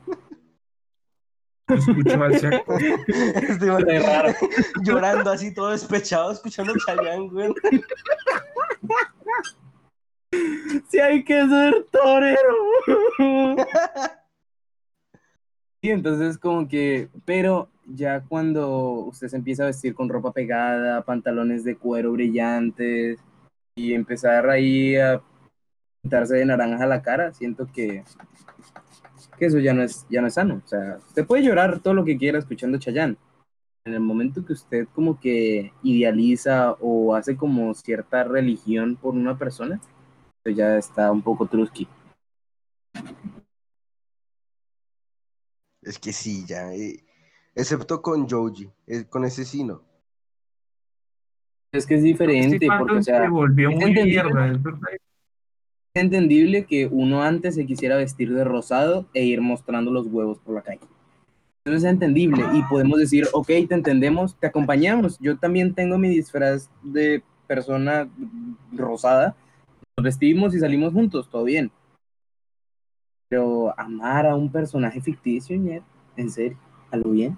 Escucho 1.75 2.23
al. 2.23 2.35
Este 3.49 3.99
raro. 4.01 4.33
llorando 4.83 5.31
así 5.31 5.53
todo 5.55 5.71
despechado, 5.71 6.33
escuchando 6.33 6.75
Chayanne, 6.87 7.29
güey. 7.29 7.55
Sí 10.89 10.99
hay 10.99 11.25
que 11.25 11.47
ser 11.49 11.87
torero. 11.91 13.57
Sí, 15.83 15.91
entonces 15.91 16.39
como 16.39 16.69
que, 16.69 17.09
pero 17.25 17.69
ya 17.87 18.21
cuando 18.21 19.07
usted 19.07 19.29
se 19.29 19.37
empieza 19.37 19.63
a 19.65 19.67
vestir 19.67 19.95
con 19.95 20.09
ropa 20.09 20.33
pegada, 20.33 21.03
pantalones 21.03 21.65
de 21.65 21.77
cuero 21.77 22.13
brillantes 22.13 23.19
y 23.75 23.95
empezar 23.95 24.49
ahí 24.49 24.97
a 24.97 25.23
pintarse 26.03 26.37
de 26.37 26.45
naranja 26.45 26.87
la 26.87 27.03
cara, 27.03 27.33
siento 27.33 27.67
que, 27.73 28.05
que 29.41 29.47
eso 29.47 29.59
ya 29.59 29.73
no 29.75 29.83
es 29.83 30.07
ya 30.09 30.21
no 30.21 30.29
es 30.29 30.35
sano. 30.35 30.63
O 30.65 30.69
sea, 30.69 30.99
usted 31.09 31.27
puede 31.27 31.43
llorar 31.43 31.81
todo 31.81 31.95
lo 31.95 32.05
que 32.05 32.17
quiera 32.17 32.39
escuchando 32.39 32.79
Chayanne. 32.79 33.17
En 33.87 33.95
el 33.95 34.01
momento 34.01 34.45
que 34.45 34.53
usted 34.53 34.87
como 34.95 35.19
que 35.19 35.73
idealiza 35.83 36.73
o 36.81 37.15
hace 37.17 37.37
como 37.37 37.73
cierta 37.75 38.23
religión 38.23 38.97
por 38.97 39.15
una 39.15 39.39
persona, 39.39 39.81
eso 40.45 40.55
ya 40.55 40.77
está 40.77 41.11
un 41.11 41.23
poco 41.23 41.47
trusky. 41.47 41.89
Es 45.83 45.99
que 45.99 46.13
sí, 46.13 46.45
ya. 46.47 46.75
eh, 46.75 47.03
excepto 47.55 48.03
con 48.03 48.29
Joji. 48.29 48.71
eh, 48.87 49.07
con 49.09 49.25
ese 49.25 49.47
sí 49.47 49.65
no. 49.65 49.83
Es 51.73 51.87
que 51.87 51.95
es 51.95 52.03
diferente, 52.03 52.67
porque, 52.79 52.99
o 52.99 53.03
sea, 53.03 53.23
se 53.23 53.29
volvió 53.29 53.71
muy 53.71 53.95
mierda, 53.95 54.49
es 54.51 54.63
verdad. 54.63 54.89
Es 55.93 56.03
entendible 56.05 56.67
que 56.67 56.87
uno 56.87 57.23
antes 57.23 57.57
se 57.57 57.67
quisiera 57.67 57.97
vestir 57.97 58.33
de 58.33 58.45
rosado 58.45 59.07
e 59.13 59.25
ir 59.25 59.41
mostrando 59.41 59.91
los 59.91 60.07
huevos 60.07 60.39
por 60.39 60.55
la 60.55 60.63
calle. 60.63 60.81
Eso 61.65 61.77
es 61.77 61.85
entendible 61.85 62.45
y 62.55 62.63
podemos 62.63 62.99
decir, 62.99 63.27
ok, 63.33 63.47
te 63.47 63.75
entendemos, 63.75 64.37
te 64.37 64.47
acompañamos. 64.47 65.19
Yo 65.19 65.37
también 65.37 65.75
tengo 65.75 65.99
mi 65.99 66.09
disfraz 66.09 66.71
de 66.83 67.25
persona 67.49 68.09
rosada. 68.73 69.35
Nos 69.97 70.05
vestimos 70.05 70.55
y 70.55 70.61
salimos 70.61 70.93
juntos, 70.93 71.29
todo 71.29 71.43
bien. 71.43 71.73
Pero 73.29 73.75
amar 73.79 74.27
a 74.27 74.37
un 74.37 74.51
personaje 74.51 75.01
ficticio, 75.01 75.57
ñer, 75.57 75.83
en 76.17 76.31
serio, 76.31 76.57
a 76.93 76.97
lo 76.97 77.11
bien. 77.11 77.37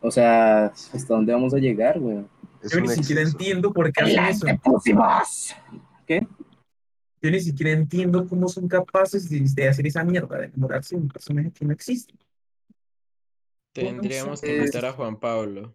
O 0.00 0.10
sea, 0.10 0.66
¿hasta 0.66 1.14
dónde 1.14 1.32
vamos 1.32 1.54
a 1.54 1.58
llegar, 1.58 2.00
güey? 2.00 2.24
Yo 2.68 2.80
ni 2.80 2.88
siquiera 2.88 3.22
entiendo 3.22 3.72
por 3.72 3.92
qué 3.92 4.02
hacen 4.02 4.48
eso. 4.48 5.56
¿Qué? 6.06 6.26
Yo 7.22 7.30
ni 7.30 7.40
siquiera 7.40 7.72
entiendo 7.72 8.26
cómo 8.28 8.48
son 8.48 8.68
capaces 8.68 9.28
de, 9.28 9.40
de 9.40 9.68
hacer 9.68 9.86
esa 9.86 10.04
mierda, 10.04 10.38
de 10.38 10.46
enamorarse 10.46 10.94
de 10.96 11.02
un 11.02 11.08
personaje 11.08 11.50
que 11.50 11.64
no 11.64 11.72
existe. 11.72 12.14
Tendríamos 13.72 14.40
que 14.40 14.56
invitar 14.56 14.84
a 14.86 14.92
Juan 14.92 15.16
Pablo 15.18 15.74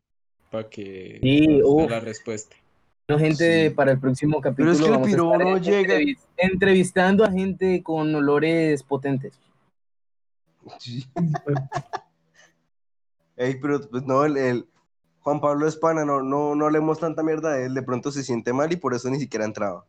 para 0.49 0.69
que 0.69 1.19
Sí, 1.21 1.47
nos 1.47 1.77
dé 1.77 1.89
la 1.89 1.99
respuesta. 1.99 2.55
Bueno, 3.07 3.23
gente, 3.25 3.69
Sí. 3.69 3.75
para 3.75 3.91
el 3.91 3.99
próximo 3.99 4.39
capítulo 4.41 4.71
es 4.71 4.79
que 4.79 4.85
el 4.85 4.91
vamos 4.91 5.09
no 5.11 5.57
llega. 5.57 5.95
entrevis- 5.99 6.25
entrevistando 6.37 7.25
a 7.25 7.31
gente 7.31 7.83
con 7.83 8.13
olores 8.15 8.83
potentes. 8.83 9.33
Sí. 10.79 11.05
Ey, 13.35 13.59
pero 13.59 13.81
pues 13.89 14.03
no, 14.03 14.23
el, 14.23 14.37
el 14.37 14.67
Juan 15.21 15.41
Pablo 15.41 15.67
Espana, 15.67 16.05
no, 16.05 16.21
no, 16.21 16.55
no 16.55 16.69
leemos 16.69 16.99
tanta 16.99 17.23
mierda 17.23 17.53
de 17.53 17.65
él, 17.65 17.73
de 17.73 17.81
pronto 17.83 18.11
se 18.11 18.23
siente 18.23 18.53
mal 18.53 18.71
y 18.71 18.75
por 18.77 18.93
eso 18.93 19.09
ni 19.09 19.19
siquiera 19.19 19.45
entraba. 19.45 19.85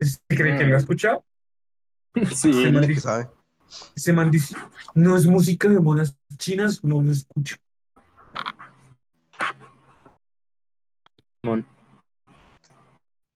¿Usted 0.00 0.36
cree 0.36 0.58
que 0.58 0.64
lo 0.64 0.76
ha 0.76 0.78
escuchado? 0.78 1.24
Sí. 2.34 2.50
Ese 2.50 2.72
man 2.72 2.80
¿Qué 2.82 2.88
dice, 2.88 3.00
sabe? 3.00 3.28
ese 3.94 4.12
man 4.12 4.30
dice, 4.30 4.56
no 4.94 5.16
es 5.16 5.26
música 5.26 5.68
de 5.68 5.80
monas 5.80 6.16
chinas, 6.38 6.82
no 6.82 7.02
lo 7.02 7.12
escucho. 7.12 7.56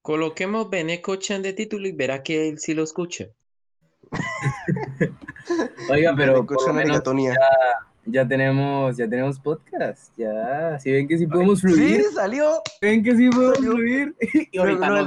Coloquemos 0.01 0.69
Beneco 0.69 1.15
Chan 1.15 1.41
de 1.41 1.53
título 1.53 1.87
y 1.87 1.91
verá 1.91 2.23
que 2.23 2.49
él 2.49 2.59
sí 2.59 2.73
lo 2.73 2.83
escucha. 2.83 3.27
Oiga, 5.89 6.13
pero 6.15 6.33
Beneco 6.33 6.55
por 6.55 6.67
lo 6.67 6.73
menos 6.73 6.89
Arigatonía. 6.89 7.35
Ya 8.05 8.27
tenemos, 8.27 8.97
ya 8.97 9.07
tenemos 9.09 9.39
podcast. 9.39 10.11
Ya, 10.17 10.79
si 10.79 10.91
ven 10.91 11.07
que 11.07 11.17
sí 11.17 11.27
podemos 11.27 11.61
fluir, 11.61 12.03
Sí, 12.03 12.13
salió. 12.13 12.61
ven 12.81 13.03
que 13.03 13.15
sí 13.15 13.29
podemos 13.29 13.55
Salió. 13.57 13.71
fluir. 13.73 14.15
Y 14.51 14.57
ahorita 14.57 14.87
no 14.89 14.95
de 14.95 15.03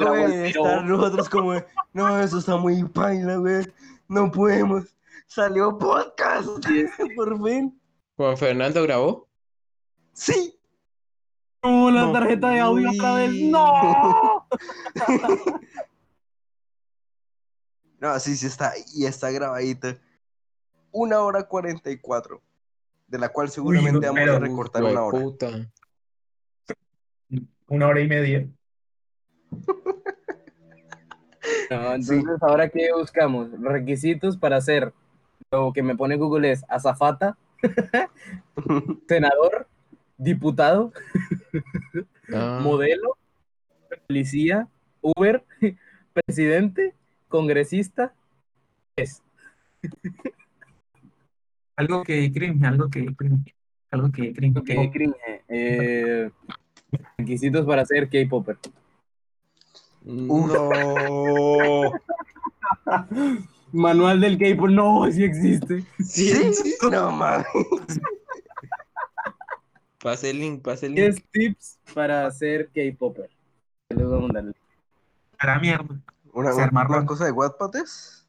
piro. 0.47 0.67
estar 0.67 0.85
nosotros 0.85 1.29
como, 1.29 1.55
no, 1.93 2.21
eso 2.21 2.39
está 2.39 2.57
muy 2.57 2.85
paila, 2.85 3.37
güey. 3.37 3.67
No 4.09 4.31
podemos. 4.31 4.85
Salió 5.27 5.77
podcast. 5.79 6.47
Por 7.17 7.43
fin. 7.45 7.81
Juan 8.17 8.37
Fernando 8.37 8.83
grabó. 8.83 9.27
Sí. 10.13 10.57
No, 11.63 11.91
la 11.91 12.03
No. 12.03 12.13
tarjeta 12.13 12.51
de 12.51 12.61
audio 12.61 12.91
otra 12.91 13.15
vez. 13.15 13.31
¡No! 13.51 14.47
No, 18.01 18.19
sí, 18.21 18.37
sí 18.37 18.47
está. 18.47 18.73
Y 18.95 19.07
está 19.07 19.31
grabadita. 19.31 19.97
Una 20.93 21.21
hora 21.21 21.43
cuarenta 21.45 21.91
y 21.91 21.99
cuatro. 21.99 22.43
De 23.07 23.19
la 23.19 23.29
cual 23.29 23.49
seguramente 23.51 24.07
vamos 24.07 24.29
a 24.29 24.39
recortar 24.39 24.83
una 24.83 25.03
hora. 25.03 25.21
Puta. 25.21 25.71
Una 27.69 27.89
hora 27.89 28.01
y 28.01 28.09
media. 28.09 28.49
No, 31.71 31.95
entonces, 31.95 32.43
¿ahora 32.43 32.69
qué 32.69 32.91
buscamos? 32.97 33.51
Requisitos 33.61 34.37
para 34.37 34.61
ser 34.61 34.93
lo 35.51 35.73
que 35.73 35.83
me 35.83 35.95
pone 35.95 36.17
Google 36.17 36.51
es 36.51 36.65
azafata, 36.69 37.37
senador, 39.09 39.67
diputado, 40.17 40.93
Ah, 42.33 42.61
modelo, 42.63 43.17
policía, 44.07 44.69
Uber, 45.01 45.45
presidente, 46.13 46.95
congresista. 47.29 48.15
Es. 48.97 49.23
Algo 51.77 52.03
que 52.05 52.33
cringe, 52.33 52.65
algo 52.67 52.89
que 52.89 53.07
cringe, 53.17 53.55
algo 53.91 54.11
que 54.13 54.33
cringe. 54.33 54.59
Ok, 54.59 54.93
cringe. 54.93 55.17
Eh, 55.49 56.31
requisitos 57.19 57.67
para 57.67 57.85
ser 57.85 58.09
K-Popper. 58.09 58.57
No. 60.05 60.71
Manual 63.73 64.21
del 64.21 64.39
K-Pop. 64.39 64.69
No, 64.69 65.11
sí 65.11 65.25
existe. 65.25 65.85
Sí, 65.99 66.31
¿Sí? 66.53 66.75
No 66.91 67.11
mames. 67.11 67.47
Pase 70.01 70.31
el 70.31 70.39
link, 70.41 70.63
pase 70.63 70.87
el 70.87 70.95
link. 70.95 71.05
10 71.15 71.25
tips 71.33 71.79
para 71.95 72.31
ser 72.31 72.69
K-Popper. 72.75 73.31
Les 73.89 74.07
voy 74.07 74.17
a 74.19 74.21
mandar. 74.21 74.55
A 75.39 75.47
la 75.47 75.59
mierda. 75.59 75.99
Una, 76.33 76.53
Ser 76.53 76.65
una- 76.65 76.73
marrón. 76.73 76.99
una 76.99 77.07
cosa 77.07 77.25
de 77.25 77.33
Wattpad 77.33 77.77
es. 77.77 78.27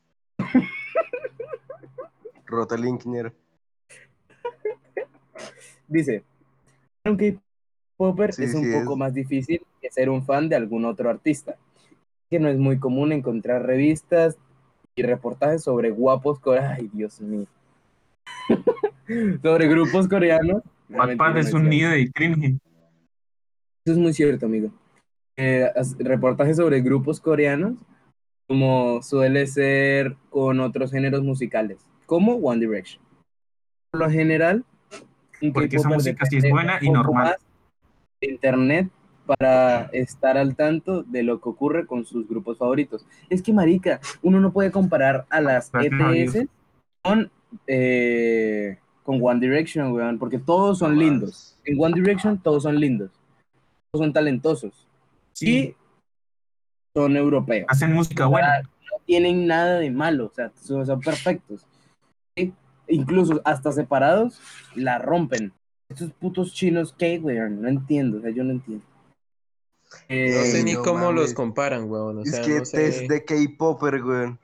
Rota 2.46 2.78
link, 2.78 3.06
ñero. 3.06 3.34
Dice, 5.88 6.24
ser 7.04 7.12
un 7.12 7.18
K-Popper 7.18 8.34
Sí, 8.34 8.44
es 8.44 8.56
un 8.56 8.64
sí, 8.64 8.72
poco 8.74 8.94
es. 8.94 8.98
más 8.98 9.14
difícil 9.14 9.62
que 9.82 9.92
ser 9.92 10.10
un 10.10 10.26
fan 10.26 10.50
de 10.50 10.56
algún 10.56 10.86
otro 10.86 11.10
artista. 11.10 11.56
Que 12.30 12.40
no 12.40 12.50
es 12.50 12.58
muy 12.58 12.80
común 12.80 13.12
encontrar 13.12 13.66
revistas 13.66 14.38
y 14.96 15.04
reportajes 15.04 15.64
sobre 15.64 15.92
guapos 15.92 16.40
coreanos. 16.40 16.78
Ay, 16.78 16.90
Dios 16.94 17.22
mío. 17.22 17.46
sobre 19.42 19.68
grupos 19.68 20.08
coreanos. 20.08 20.64
No, 20.88 20.98
Wattpad 21.00 21.38
es 21.38 21.54
un 21.54 21.70
nido 21.70 21.92
de 21.92 22.12
cringe. 22.12 22.58
Eso 23.86 23.94
es 23.94 23.98
muy 23.98 24.14
cierto, 24.14 24.48
amigo. 24.48 24.72
Eh, 25.38 25.70
reportajes 26.00 26.58
sobre 26.58 26.82
grupos 26.82 27.20
coreanos, 27.20 27.76
como 28.48 29.02
suele 29.04 29.46
ser 29.48 30.16
con 30.30 30.60
otros 30.60 30.92
géneros 30.92 31.24
musicales, 31.24 31.86
como 32.06 32.36
One 32.36 32.60
Direction. 32.60 33.02
Por 33.92 34.02
lo 34.02 34.10
general, 34.10 34.64
Porque 35.54 35.78
esa 35.78 35.90
música 35.90 36.26
sí 36.26 36.38
es 36.38 36.50
buena 36.50 36.78
y 36.82 36.90
normal. 36.90 37.36
de 38.22 38.30
internet 38.32 38.90
para 39.26 39.86
estar 39.94 40.38
al 40.38 40.56
tanto 40.56 41.02
de 41.04 41.24
lo 41.24 41.42
que 41.42 41.50
ocurre 41.50 41.88
con 41.88 42.06
sus 42.06 42.28
grupos 42.28 42.58
favoritos. 42.60 43.06
Es 43.30 43.42
que, 43.42 43.54
marica, 43.54 44.00
uno 44.22 44.40
no 44.40 44.52
puede 44.54 44.72
comparar 44.72 45.26
a 45.30 45.42
las. 45.42 45.72
ETS 45.74 46.48
con, 47.02 47.32
eh, 47.68 48.78
con 49.04 49.20
One 49.22 49.40
Direction, 49.40 49.92
weón, 49.94 50.20
porque 50.20 50.38
todos 50.40 50.80
son 50.80 50.98
lindos. 50.98 51.58
En 51.66 51.82
One 51.82 51.96
Direction 52.00 52.38
todos 52.38 52.64
son 52.64 52.80
lindos. 52.80 53.12
Todos 53.92 54.06
son 54.06 54.14
talentosos. 54.14 54.88
Sí, 55.34 55.58
Y 55.58 55.76
son 56.96 57.18
europeos. 57.18 57.66
hacen 57.70 57.94
música 57.94 58.26
buena. 58.28 58.62
No 58.62 58.98
tienen 59.06 59.48
nada 59.48 59.80
de 59.80 59.90
malo. 59.92 60.28
O 60.28 60.34
sea, 60.34 60.52
son, 60.56 60.86
son 60.86 61.00
perfectos. 61.02 61.66
Incluso 62.88 63.42
hasta 63.46 63.72
separados, 63.72 64.40
la 64.76 64.98
rompen. 65.00 65.54
Estos 65.90 66.12
putos 66.14 66.54
chinos, 66.54 66.94
¿qué, 66.98 67.20
weón? 67.20 67.62
No 67.62 67.68
entiendo. 67.70 68.18
O 68.18 68.22
sea, 68.22 68.32
yo 68.32 68.44
no 68.44 68.52
entiendo. 68.52 68.86
No 70.10 70.44
sé 70.44 70.64
ni 70.64 70.74
no 70.74 70.82
cómo 70.84 71.06
mames. 71.06 71.16
los 71.22 71.34
comparan, 71.34 71.90
weón. 71.90 72.20
O 72.20 72.22
es 72.24 72.32
sea, 72.32 72.42
que 72.42 72.60
no 72.60 72.66
sé. 72.66 72.78
test 72.78 73.00
de 73.10 73.24
K-Popper, 73.24 74.04
weón. 74.04 74.40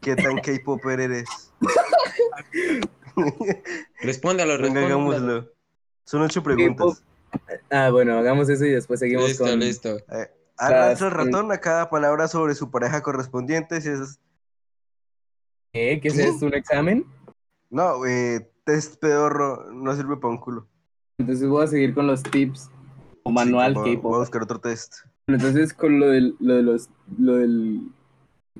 ¿Qué 0.00 0.14
tan 0.16 0.36
K-Popper 0.40 1.00
eres? 1.00 1.52
Respóndalo, 4.00 4.52
Venga, 4.58 4.80
respóndalo. 4.80 4.86
hagámoslo. 4.86 5.52
Son 6.04 6.22
ocho 6.22 6.42
preguntas. 6.42 7.02
Ah, 7.70 7.90
bueno, 7.90 8.18
hagamos 8.18 8.48
eso 8.48 8.64
y 8.64 8.70
después 8.70 9.00
seguimos 9.00 9.28
Listo, 9.28 9.44
con... 9.44 9.58
listo. 9.58 9.96
Eh, 10.10 10.30
arrastra 10.56 11.08
el 11.08 11.12
ratón 11.14 11.50
a 11.52 11.58
cada 11.58 11.90
palabra 11.90 12.28
sobre 12.28 12.54
su 12.54 12.70
pareja 12.70 13.02
correspondiente. 13.02 13.80
Si 13.80 13.88
es... 13.88 14.18
¿Qué? 15.72 15.98
¿Qué 16.00 16.08
es 16.08 16.14
¿Qué? 16.14 16.28
esto? 16.28 16.46
¿Un 16.46 16.54
examen? 16.54 17.04
No, 17.70 18.04
eh, 18.06 18.48
test 18.64 19.00
pedorro 19.00 19.70
no 19.72 19.94
sirve 19.94 20.16
para 20.16 20.32
un 20.32 20.38
culo. 20.38 20.66
Entonces 21.18 21.48
voy 21.48 21.64
a 21.64 21.66
seguir 21.66 21.94
con 21.94 22.06
los 22.06 22.22
tips 22.22 22.70
o 23.22 23.30
manual 23.30 23.74
Sí, 23.84 23.96
K-pop. 23.96 24.02
Voy 24.02 24.16
a 24.16 24.18
buscar 24.20 24.42
otro 24.42 24.58
test. 24.58 24.94
Entonces, 25.28 25.72
con 25.72 25.98
lo, 25.98 26.08
del, 26.08 26.36
lo 26.38 26.54
de 26.54 26.62
los, 26.62 26.88
lo 27.18 27.36
del, 27.36 27.80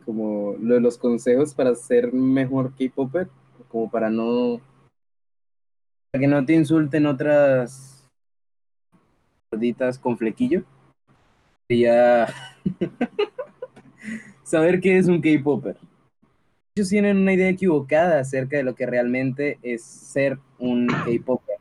como, 0.05 0.57
lo 0.61 0.75
de 0.75 0.81
los 0.81 0.99
consejos 0.99 1.55
para 1.55 1.75
ser 1.77 2.13
mejor 2.13 2.73
K-Popper, 2.77 3.29
como 3.69 3.89
para 3.89 4.11
no, 4.11 4.61
para 6.11 6.21
que 6.21 6.27
no 6.27 6.45
te 6.45 6.55
insulten 6.55 7.07
otras 7.07 8.05
gorditas 9.53 9.99
con 9.99 10.19
flequillo, 10.19 10.65
sería 11.69 12.27
saber 14.43 14.81
qué 14.81 14.99
es 14.99 15.07
un 15.07 15.21
K-Popper. 15.21 15.77
Muchos 16.79 16.91
tienen 16.91 17.17
una 17.17 17.33
idea 17.33 17.49
equivocada 17.49 18.21
acerca 18.21 18.59
de 18.59 18.63
lo 18.63 18.75
que 18.75 18.85
realmente 18.85 19.59
es 19.63 19.83
ser 19.83 20.39
un 20.59 20.87
K-Popper. 20.87 21.57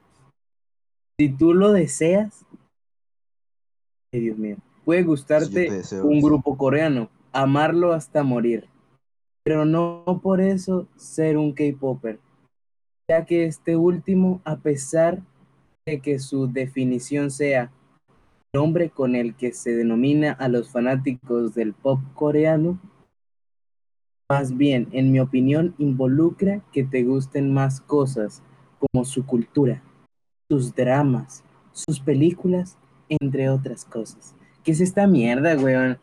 Si 1.18 1.30
tú 1.30 1.54
lo 1.54 1.72
deseas, 1.72 2.46
ay 4.14 4.20
Dios 4.20 4.38
mío, 4.38 4.58
Puede 4.84 5.04
gustarte 5.04 5.72
deseo. 5.72 6.04
un 6.06 6.20
grupo 6.20 6.58
coreano, 6.58 7.10
amarlo 7.32 7.94
hasta 7.94 8.24
morir, 8.24 8.68
pero 9.46 9.64
no 9.64 10.04
por 10.22 10.42
eso 10.42 10.86
ser 10.98 11.38
un 11.38 11.54
K-Popper, 11.54 12.20
ya 13.10 13.24
que 13.24 13.46
este 13.46 13.78
último, 13.78 14.42
a 14.44 14.58
pesar 14.58 15.22
de 15.86 16.02
que 16.02 16.20
su 16.20 16.52
definición 16.52 17.32
sea 17.32 17.72
el 18.52 18.60
nombre 18.60 18.90
con 18.90 19.16
el 19.16 19.34
que 19.36 19.54
se 19.54 19.78
denomina 19.78 20.34
a 20.34 20.50
los 20.50 20.70
fanáticos 20.70 21.56
del 21.56 21.74
pop 21.74 22.02
coreano, 22.16 22.78
más 24.30 24.58
bien, 24.58 24.88
en 24.92 25.12
mi 25.12 25.20
opinión, 25.20 25.76
involucra 25.78 26.62
que 26.72 26.84
te 26.84 27.04
gusten 27.04 27.54
más 27.54 27.80
cosas 27.82 28.42
como 28.80 29.06
su 29.06 29.26
cultura, 29.26 29.84
sus 30.50 30.74
dramas, 30.74 31.44
sus 31.72 32.00
películas, 32.00 32.78
entre 33.08 33.50
otras 33.50 33.86
cosas. 33.86 34.36
¿Qué 34.64 34.72
es 34.72 34.82
esta 34.82 35.06
mierda, 35.06 35.56
weón? 35.56 36.00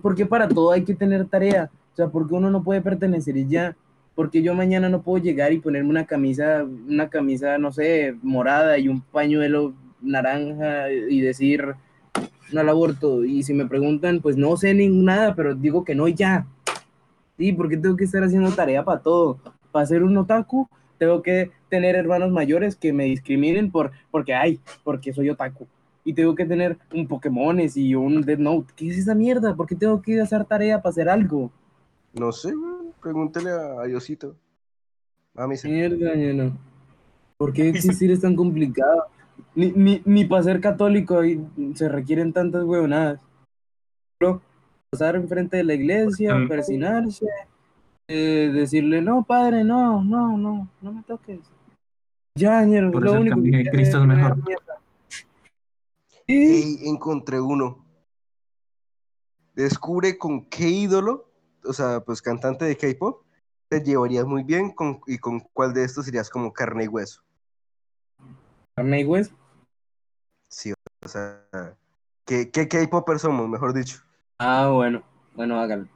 ¿Por 0.00 0.14
qué 0.14 0.24
para 0.24 0.48
todo 0.48 0.72
hay 0.72 0.84
que 0.84 0.94
tener 0.94 1.26
tarea? 1.26 1.70
O 1.92 1.96
sea, 1.96 2.08
¿por 2.08 2.26
qué 2.26 2.34
uno 2.34 2.50
no 2.50 2.62
puede 2.62 2.80
pertenecer 2.80 3.36
y 3.36 3.46
ya? 3.46 3.76
Porque 4.14 4.42
yo 4.42 4.54
mañana 4.54 4.88
no 4.88 5.02
puedo 5.02 5.22
llegar 5.22 5.52
y 5.52 5.58
ponerme 5.58 5.90
una 5.90 6.06
camisa, 6.06 6.64
una 6.64 7.10
camisa, 7.10 7.58
no 7.58 7.72
sé, 7.72 8.16
morada 8.22 8.78
y 8.78 8.88
un 8.88 9.02
pañuelo 9.02 9.74
naranja 10.00 10.90
y 10.90 11.20
decir 11.20 11.74
no 12.52 12.60
al 12.60 12.68
aborto. 12.68 13.24
Y 13.24 13.42
si 13.42 13.52
me 13.52 13.66
preguntan, 13.66 14.20
pues 14.20 14.36
no 14.36 14.56
sé 14.56 14.72
ni 14.72 14.88
nada, 14.88 15.34
pero 15.34 15.54
digo 15.54 15.84
que 15.84 15.94
no 15.94 16.08
ya. 16.08 16.46
Sí, 17.36 17.52
porque 17.52 17.76
tengo 17.76 17.96
que 17.96 18.04
estar 18.04 18.22
haciendo 18.22 18.50
tarea 18.52 18.84
para 18.84 19.00
todo. 19.00 19.38
Para 19.70 19.86
ser 19.86 20.02
un 20.02 20.16
otaku, 20.16 20.68
tengo 20.98 21.22
que 21.22 21.50
tener 21.68 21.94
hermanos 21.94 22.30
mayores 22.30 22.76
que 22.76 22.92
me 22.92 23.04
discriminen 23.04 23.70
por, 23.70 23.92
porque, 24.10 24.34
ay, 24.34 24.60
porque 24.84 25.12
soy 25.12 25.30
otaku. 25.30 25.66
Y 26.04 26.12
tengo 26.14 26.34
que 26.34 26.46
tener 26.46 26.78
un 26.94 27.06
Pokémones 27.06 27.76
y 27.76 27.94
un 27.94 28.22
Death 28.22 28.38
Note. 28.38 28.72
¿Qué 28.76 28.88
es 28.88 28.98
esa 28.98 29.14
mierda? 29.14 29.54
¿Por 29.54 29.66
qué 29.66 29.74
tengo 29.74 30.00
que 30.00 30.20
hacer 30.20 30.44
tarea 30.44 30.80
para 30.80 30.90
hacer 30.90 31.08
algo? 31.08 31.50
No 32.14 32.32
sé, 32.32 32.54
güey. 32.54 32.92
Pregúntale 33.02 33.50
a, 33.50 33.82
a 33.82 33.84
Diosito. 33.84 34.36
A 35.34 35.46
mí 35.46 35.56
sí. 35.56 35.68
Mierda, 35.68 36.14
ñeno. 36.14 36.56
¿Por 37.36 37.52
qué 37.52 37.68
existir 37.68 38.10
es 38.10 38.20
tan 38.20 38.34
complicado? 38.34 39.04
Ni, 39.54 39.72
ni, 39.72 40.00
ni 40.04 40.24
para 40.24 40.42
ser 40.42 40.60
católico 40.60 41.20
se 41.74 41.88
requieren 41.88 42.32
tantas 42.32 42.64
huevonadas. 42.64 43.20
Solo 44.18 44.40
pasar 44.96 45.16
enfrente 45.16 45.58
de 45.58 45.64
la 45.64 45.74
iglesia, 45.74 46.34
persinarse, 46.48 47.26
eh, 48.08 48.50
decirle, 48.52 49.02
no, 49.02 49.24
padre, 49.24 49.62
no, 49.62 50.02
no, 50.02 50.38
no, 50.38 50.70
no 50.80 50.92
me 50.92 51.02
toques. 51.02 51.40
Ya, 52.34 52.62
ñero, 52.64 52.90
Por 52.90 53.02
lo 53.02 53.10
eso 53.12 53.20
único 53.20 53.42
que 53.42 53.70
Cristo 53.70 54.00
es 54.00 54.06
mejor. 54.06 54.38
Ey, 56.26 56.78
encontré 56.84 57.40
uno. 57.40 57.84
Descubre 59.54 60.16
con 60.18 60.46
qué 60.46 60.68
ídolo, 60.68 61.30
o 61.64 61.72
sea, 61.72 62.00
pues 62.00 62.20
cantante 62.22 62.64
de 62.64 62.76
K-pop, 62.76 63.22
te 63.68 63.82
llevarías 63.82 64.24
muy 64.24 64.44
bien 64.44 64.70
con, 64.70 65.00
y 65.06 65.18
con 65.18 65.40
cuál 65.52 65.72
de 65.74 65.84
estos 65.84 66.06
serías 66.06 66.30
como 66.30 66.52
carne 66.52 66.84
y 66.84 66.88
hueso. 66.88 67.22
carne 68.74 69.00
y 69.00 69.04
hueso. 69.04 69.34
Sí, 70.48 70.72
o 71.04 71.08
sea, 71.08 71.42
¿qué, 72.24 72.50
qué 72.50 72.68
K-popper 72.68 73.18
somos, 73.18 73.48
mejor 73.48 73.72
dicho? 73.74 74.05
Ah, 74.38 74.70
bueno, 74.72 75.02
bueno, 75.34 75.58
hágalo. 75.58 75.88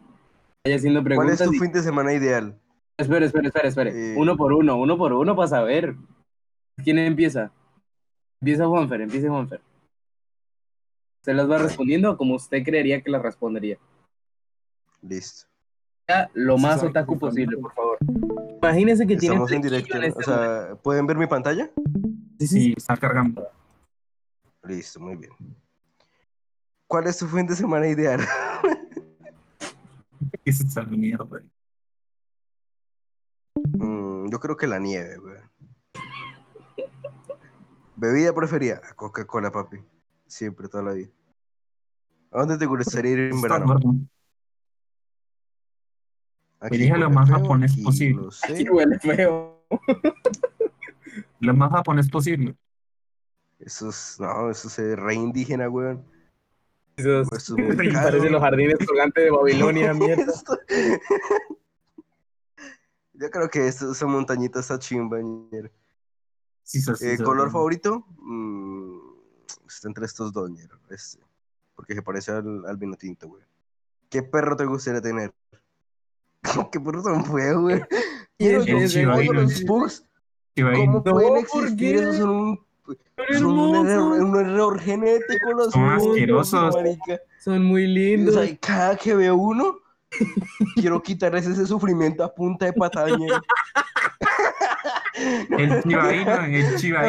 Vaya 0.64 0.76
haciendo 0.76 1.00
¿Cuál 1.02 1.12
es 1.30 1.38
preguntas. 1.38 1.46
tu 1.48 1.54
y- 1.54 1.58
fin 1.58 1.72
de 1.72 1.82
semana 1.82 2.12
ideal? 2.12 2.58
Espera, 2.98 3.24
espera, 3.26 3.48
espera, 3.48 3.68
espere. 3.68 4.12
Eh. 4.12 4.14
Uno 4.18 4.36
por 4.36 4.52
uno, 4.52 4.76
uno 4.76 4.96
por 4.98 5.12
uno 5.12 5.34
para 5.34 5.48
saber. 5.48 5.94
¿Quién 6.82 6.98
empieza? 6.98 7.50
Empieza 8.40 8.66
Juanfer, 8.66 9.00
empieza 9.02 9.28
Juanfer. 9.28 9.60
¿Se 11.22 11.34
las 11.34 11.50
va 11.50 11.58
respondiendo 11.58 12.16
como 12.16 12.34
usted 12.34 12.62
creería 12.64 13.02
que 13.02 13.10
las 13.10 13.22
respondería? 13.22 13.78
Listo. 15.02 15.46
Ya, 16.08 16.30
Lo 16.34 16.58
más 16.58 16.82
otaku 16.82 17.14
sí, 17.14 17.18
posible, 17.20 17.56
por 17.58 17.72
favor. 17.74 17.98
Imagínese 18.62 19.06
que 19.06 19.16
tiene 19.16 19.34
Estamos 19.36 19.52
en 19.52 19.62
directo, 19.62 19.94
en 19.96 20.00
¿no? 20.02 20.06
este 20.08 20.20
o 20.20 20.24
sea, 20.24 20.74
¿pueden 20.82 21.06
ver 21.06 21.16
mi 21.18 21.26
pantalla? 21.26 21.70
Sí, 22.38 22.46
sí, 22.46 22.60
Sí, 22.64 22.74
está 22.76 22.96
cargando. 22.96 23.46
Listo, 24.64 24.98
muy 25.00 25.16
bien. 25.16 25.32
¿Cuál 26.90 27.06
es 27.06 27.18
tu 27.18 27.28
fin 27.28 27.46
de 27.46 27.54
semana 27.54 27.86
ideal? 27.86 28.18
¿Qué 30.44 30.50
es 30.50 30.60
esa 30.60 30.82
mierda? 30.82 31.40
Mm, 33.54 34.28
yo 34.28 34.40
creo 34.40 34.56
que 34.56 34.66
la 34.66 34.80
nieve, 34.80 35.16
güey. 35.18 35.36
Bebida 37.94 38.34
preferida, 38.34 38.80
Coca-Cola, 38.96 39.52
papi. 39.52 39.76
Siempre, 40.26 40.66
toda 40.66 40.82
la 40.82 40.92
vida. 40.94 41.10
¿A 42.32 42.40
dónde 42.40 42.58
te 42.58 42.66
gustaría 42.66 43.12
ir 43.12 43.18
en 43.20 43.34
Está 43.36 43.58
verano? 43.60 43.80
Elige 46.62 46.98
lo 46.98 47.08
más 47.08 47.28
feo, 47.28 47.38
japonés 47.38 47.72
aquí 47.72 47.82
posible. 47.84 48.22
lo. 48.24 48.30
Aquí 48.52 48.68
huele 48.68 48.98
feo. 48.98 49.64
Lo 51.38 51.54
más 51.54 51.70
japonés 51.70 52.10
posible. 52.10 52.56
Eso 53.60 53.90
es, 53.90 54.16
no, 54.18 54.50
eso 54.50 54.66
es 54.66 54.98
re 54.98 55.14
indígena, 55.14 55.68
weón. 55.68 55.98
Esos- 55.98 56.00
Eso 56.00 56.00
es 56.00 56.02
muy 56.06 56.06
Sí, 56.06 56.10
caro. 56.80 56.89
Parecen 58.02 58.32
los 58.32 58.40
jardines 58.40 58.77
colgantes 58.86 59.24
de 59.24 59.31
Babilonia, 59.31 59.94
mierda. 59.94 60.32
Yo 63.14 63.31
creo 63.31 63.48
que 63.51 63.66
esto- 63.68 63.93
esa 63.93 64.06
montañita 64.06 64.60
está 64.60 64.78
chimba. 64.78 65.18
Sí, 66.62 66.81
sí, 66.81 66.90
Eh, 67.01 67.16
sí, 67.16 67.22
¿Color 67.22 67.48
sí. 67.48 67.52
favorito? 67.52 68.06
Mm, 68.18 68.98
está 69.68 69.89
entre 69.89 70.06
estos 70.06 70.32
dos, 70.32 70.51
este, 70.90 71.18
porque 71.74 71.94
se 71.94 72.02
parece 72.02 72.32
al, 72.32 72.64
al 72.66 72.77
vino 72.77 72.97
tinto, 72.97 73.28
güey. 73.28 73.43
¿Qué 74.09 74.22
perro 74.22 74.56
te 74.56 74.64
gustaría 74.64 75.01
tener? 75.01 75.32
¿Qué 76.72 76.81
perro 76.81 77.02
tan 77.02 77.24
feo, 77.24 77.62
güey? 77.62 77.82
Inu. 78.39 79.32
los 79.35 79.62
pugs. 79.64 80.05
¿Cómo 80.56 81.02
pueden 81.02 81.35
No, 81.35 81.40
¿por 81.52 81.64
existir? 81.64 81.97
Esos 81.97 82.16
son 82.16 82.31
un, 82.31 82.60
Son 83.38 83.58
un 83.58 83.86
error, 83.86 84.20
un 84.22 84.36
error 84.40 84.78
genético 84.80 85.52
los 85.52 85.72
Son 85.72 85.96
pugs, 85.96 86.06
asquerosos. 86.08 86.74
marica. 86.76 87.20
Son 87.38 87.64
muy 87.64 87.82
Y, 87.82 87.84
o 87.84 87.88
lindos. 87.88 88.34
sea, 88.34 88.44
y 88.44 88.56
cada 88.56 88.96
que 88.96 89.14
veo 89.14 89.36
uno, 89.36 89.76
quiero 90.74 91.02
quitarles 91.02 91.46
ese 91.46 91.66
sufrimiento 91.66 92.24
a 92.24 92.34
punta 92.34 92.66
de 92.66 92.72
pataña. 92.72 93.40
El 95.50 95.82
Shiba 95.82 96.14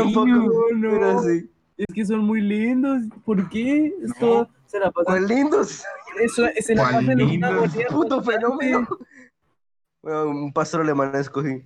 Inu, 0.01 0.23
el 0.23 0.29
Inu. 0.29 0.51
no. 0.75 0.89
pero 0.91 1.23
sí. 1.23 1.49
Es 1.77 1.85
que 1.93 2.05
son 2.05 2.19
muy 2.19 2.41
lindos. 2.41 3.01
¿Por 3.25 3.47
qué? 3.49 3.93
Esto 4.03 4.49
se 4.67 4.79
la 4.79 4.91
pasa. 4.91 5.05
¡Cuál 5.05 5.27
lindos! 5.27 5.83
Eso, 6.19 6.43
se 6.59 6.75
la 6.75 6.83
¿Cuál 6.83 7.05
pasa 7.05 7.11
en 7.13 7.21
una 7.21 7.61
¡Puto 7.89 8.21
fenómeno! 8.21 8.87
Bueno, 10.03 10.25
un 10.29 10.51
pastor 10.53 10.81
alemán 10.81 11.15
escogí. 11.15 11.63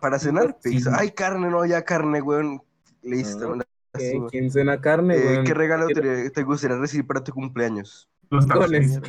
Para 0.00 0.18
cenar, 0.18 0.56
Sí. 0.60 0.70
pizza. 0.70 0.94
¡Ay, 0.98 1.12
carne! 1.12 1.48
No, 1.48 1.64
ya 1.64 1.82
carne, 1.82 2.20
weón. 2.20 2.62
Listo. 3.02 3.54
Ah, 3.54 3.64
¿Qué? 3.94 4.04
lástima. 4.04 4.28
¿Quién 4.30 4.50
cena 4.50 4.80
carne, 4.80 5.16
Eh? 5.16 5.42
¿Qué 5.44 5.52
regalo 5.54 5.86
te, 5.88 6.30
te 6.30 6.42
gustaría 6.42 6.76
recibir 6.78 7.06
para 7.06 7.22
tu 7.22 7.32
cumpleaños? 7.32 8.08
Los 8.30 8.46
Tacones. 8.46 8.96
Un, 8.98 9.02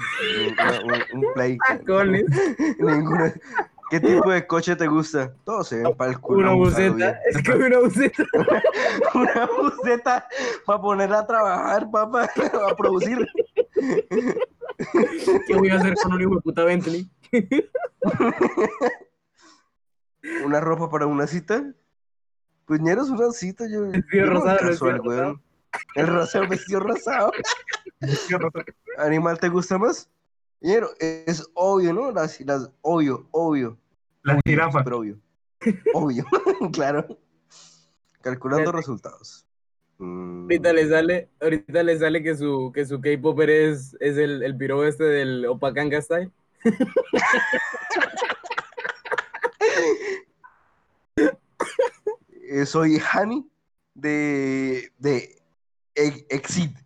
un- 0.91 1.25
un 1.25 1.33
play. 1.33 1.57
Tacones. 1.67 2.25
Ninguno. 2.79 3.31
¿Qué 3.89 3.99
tipo 3.99 4.31
de 4.31 4.45
coche 4.47 4.75
te 4.75 4.87
gusta? 4.87 5.33
Todos 5.45 5.67
se 5.69 5.77
ven 5.83 5.95
para 5.95 6.11
el 6.11 6.19
culo. 6.19 6.39
Una 6.39 6.53
buceta. 6.53 7.19
Es 7.29 7.41
que 7.43 7.51
una 7.53 7.79
buceta. 7.79 8.23
Una 9.13 9.45
buceta 9.55 10.27
para 10.65 10.81
ponerla 10.81 11.19
a 11.19 11.27
trabajar, 11.27 11.89
papá, 11.91 12.27
a 12.69 12.75
producir. 12.75 13.25
¿Qué 15.47 15.55
voy 15.55 15.69
a 15.69 15.75
hacer 15.75 15.93
con 16.01 16.13
un 16.13 16.21
hijo 16.21 16.35
de 16.35 16.41
puta 16.41 16.63
Bentley? 16.63 17.07
¿Una 20.43 20.59
ropa 20.59 20.89
para 20.89 21.05
una 21.05 21.27
cita? 21.27 21.63
Pues 22.65 22.81
ñero 22.81 23.03
es 23.03 23.09
una 23.09 23.31
cita, 23.31 23.67
yo. 23.67 23.89
Vestido 23.89 24.27
rosado, 24.27 24.57
casual, 24.59 24.93
vestido 24.93 25.03
weón. 25.03 25.41
El 25.95 26.07
rosado, 26.07 26.47
vestido 26.47 26.79
rosado. 26.79 27.31
¿Animal 28.97 29.39
te 29.39 29.49
gusta 29.49 29.77
más? 29.77 30.09
Ñero, 30.61 30.89
es 30.99 31.45
obvio, 31.53 31.93
¿no? 31.93 32.11
Las, 32.11 32.39
las, 32.41 32.69
obvio, 32.81 33.27
obvio. 33.31 33.77
La 34.23 34.39
jirafa. 34.45 34.79
Súper 34.79 34.93
obvio. 34.93 35.19
Obvio, 35.93 36.25
claro. 36.73 37.17
Calculando 38.21 38.71
resultados. 38.71 39.45
Mm, 39.97 40.43
Ahorita 40.43 40.73
le 40.73 40.89
sale, 40.89 41.29
ahorita 41.41 41.83
le 41.83 41.99
sale 41.99 42.23
que 42.23 42.35
su, 42.35 42.71
que 42.73 42.85
su 42.85 43.01
K-Popper 43.01 43.49
es, 43.49 43.97
es 43.99 44.17
el, 44.17 44.43
el 44.43 44.55
piro 44.55 44.85
este 44.85 45.03
del 45.03 45.45
Opacanga 45.45 46.01
Style. 46.01 46.31
eh, 52.53 52.65
soy 52.67 52.99
Hani 52.99 53.49
de, 53.95 54.91
de 54.99 55.41
Exit. 55.95 56.77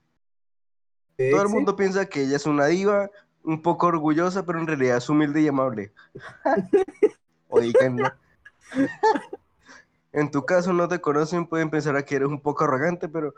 Todo 1.17 1.41
el 1.41 1.49
mundo 1.49 1.75
piensa 1.75 2.05
que 2.05 2.23
ella 2.23 2.37
es 2.37 2.45
una 2.45 2.67
diva, 2.67 3.09
un 3.43 3.61
poco 3.61 3.87
orgullosa, 3.87 4.45
pero 4.45 4.59
en 4.59 4.67
realidad 4.67 4.97
es 4.97 5.09
humilde 5.09 5.41
y 5.41 5.47
amable. 5.47 5.91
Oigan, 7.49 7.97
¿no? 7.97 8.11
En 10.13 10.31
tu 10.31 10.45
caso 10.45 10.71
no 10.73 10.87
te 10.87 11.01
conocen, 11.01 11.47
pueden 11.47 11.69
pensar 11.69 12.03
que 12.05 12.15
eres 12.15 12.27
un 12.29 12.41
poco 12.41 12.63
arrogante, 12.63 13.09
pero 13.09 13.33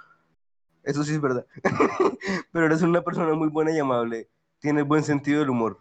Eso 0.84 1.04
sí 1.04 1.14
es 1.14 1.22
verdad. 1.22 1.46
Pero 2.52 2.66
eres 2.66 2.82
una 2.82 3.02
persona 3.02 3.34
muy 3.34 3.50
buena 3.50 3.72
y 3.72 3.80
amable. 3.80 4.30
Tienes 4.60 4.86
buen 4.86 5.04
sentido 5.04 5.40
del 5.40 5.50
humor. 5.50 5.80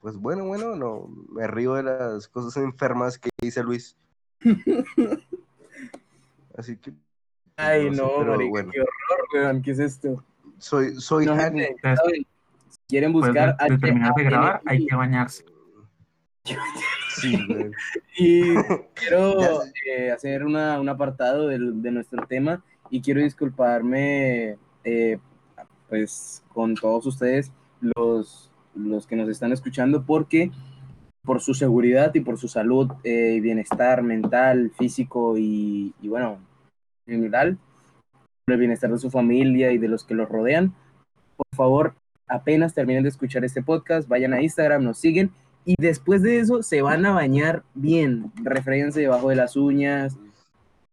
Pues 0.00 0.16
bueno, 0.16 0.44
bueno, 0.44 0.76
no. 0.76 1.08
Me 1.30 1.46
río 1.46 1.74
de 1.74 1.84
las 1.84 2.28
cosas 2.28 2.62
enfermas 2.62 3.18
que 3.18 3.30
dice 3.40 3.62
Luis. 3.62 3.96
Así 6.56 6.76
que. 6.76 6.92
Ay, 7.56 7.90
no, 7.90 8.24
marica, 8.24 8.50
bueno. 8.50 8.70
qué 8.72 8.80
horror, 8.80 9.26
weón, 9.34 9.62
¿qué 9.62 9.70
es 9.72 9.78
esto? 9.78 10.24
Soy, 10.58 10.94
soy 10.96 11.26
No. 11.26 11.36
Si 11.36 12.80
quieren 12.88 13.12
de, 13.12 13.18
buscar 13.18 13.56
de 13.56 13.78
terminar 13.78 14.12
de 14.14 14.24
grabar, 14.24 14.60
hay 14.66 14.86
que 14.86 14.94
bañarse. 14.96 15.44
Sí. 17.16 17.38
Y 18.18 18.42
quiero 18.94 19.62
eh, 19.86 20.10
hacer 20.10 20.44
una, 20.44 20.80
un 20.80 20.88
apartado 20.88 21.48
del- 21.48 21.80
de 21.80 21.90
nuestro 21.90 22.26
tema 22.26 22.62
y 22.90 23.00
quiero 23.00 23.20
disculparme 23.22 24.58
eh, 24.84 25.18
pues 25.88 26.42
con 26.52 26.74
todos 26.74 27.06
ustedes, 27.06 27.50
los, 27.80 28.50
los 28.74 29.06
que 29.06 29.16
nos 29.16 29.28
están 29.28 29.52
escuchando, 29.52 30.04
porque 30.04 30.50
por 31.24 31.40
su 31.40 31.54
seguridad 31.54 32.14
y 32.14 32.20
por 32.20 32.38
su 32.38 32.48
salud 32.48 32.90
eh, 33.02 33.40
bienestar 33.40 34.02
mental, 34.02 34.70
físico 34.76 35.36
y, 35.38 35.94
y 36.02 36.08
bueno, 36.08 36.38
en 37.06 37.16
general, 37.22 37.58
por 38.44 38.52
el 38.54 38.58
bienestar 38.60 38.90
de 38.90 38.98
su 38.98 39.10
familia 39.10 39.72
y 39.72 39.78
de 39.78 39.88
los 39.88 40.04
que 40.04 40.14
los 40.14 40.28
rodean, 40.28 40.74
por 41.36 41.46
favor, 41.56 41.94
apenas 42.28 42.74
terminen 42.74 43.02
de 43.02 43.08
escuchar 43.08 43.44
este 43.44 43.62
podcast, 43.62 44.08
vayan 44.08 44.34
a 44.34 44.42
Instagram, 44.42 44.84
nos 44.84 44.98
siguen 44.98 45.30
y 45.64 45.74
después 45.78 46.22
de 46.22 46.40
eso 46.40 46.62
se 46.62 46.82
van 46.82 47.06
a 47.06 47.12
bañar 47.12 47.62
bien, 47.74 48.30
refréguense 48.42 49.00
debajo 49.00 49.30
de 49.30 49.36
las 49.36 49.56
uñas, 49.56 50.16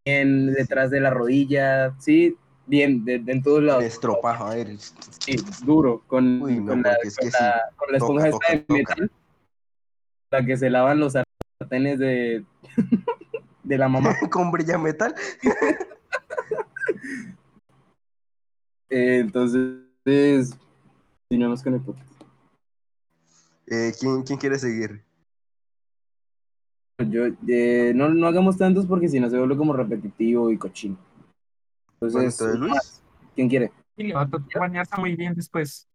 bien 0.05 0.47
detrás 0.53 0.89
de 0.91 1.01
la 1.01 1.09
rodilla, 1.09 1.93
sí, 1.99 2.37
bien, 2.67 3.03
de, 3.03 3.19
de 3.19 3.31
en 3.33 3.43
todos 3.43 3.61
lados, 3.63 3.83
Estropajo, 3.83 4.45
a 4.45 4.55
ver. 4.55 4.77
sí, 4.79 5.35
duro, 5.65 6.01
con, 6.07 6.41
Uy, 6.41 6.55
no, 6.61 6.67
con 6.67 6.83
la, 6.83 6.93
es 7.03 7.17
con 7.17 7.29
la- 7.31 7.61
con 7.75 7.91
la 7.91 7.97
Toca, 7.99 8.27
esponja 8.27 8.31
toca, 8.31 8.47
esta 8.53 8.73
de 8.73 8.83
toca. 8.83 9.07
La 10.31 10.45
que 10.45 10.57
se 10.57 10.69
lavan 10.69 10.99
los 10.99 11.13
sartenes 11.59 11.99
de, 11.99 12.45
de 13.63 13.77
la 13.77 13.89
mamá. 13.89 14.15
Con 14.31 14.51
brilla 14.51 14.77
metal. 14.77 15.13
Eh, 18.89 19.19
entonces, 19.19 20.57
continuamos 21.29 21.63
con 21.63 21.75
el 21.75 21.81
podcast. 21.81 22.11
Eh, 23.67 23.93
¿quién, 23.97 24.23
¿Quién 24.23 24.37
quiere 24.37 24.59
seguir? 24.59 25.01
Yo, 27.07 27.27
eh, 27.47 27.93
no, 27.95 28.09
no 28.09 28.27
hagamos 28.27 28.57
tantos 28.57 28.85
porque 28.85 29.07
si 29.07 29.17
no 29.17 29.29
se 29.29 29.37
vuelve 29.37 29.55
como 29.55 29.71
repetitivo 29.71 30.51
y 30.51 30.57
cochino. 30.57 30.97
Bueno, 32.01 32.19
Entonces, 32.19 32.59
Luis. 32.59 32.73
más. 32.73 33.03
¿quién 33.33 33.47
quiere? 33.47 33.71
Y 33.95 34.03
le 34.03 34.13
va 34.13 34.23
a 34.23 34.29
tocar 34.29 34.59
bañarse 34.59 34.97
muy 34.99 35.15
bien 35.15 35.33
después. 35.35 35.87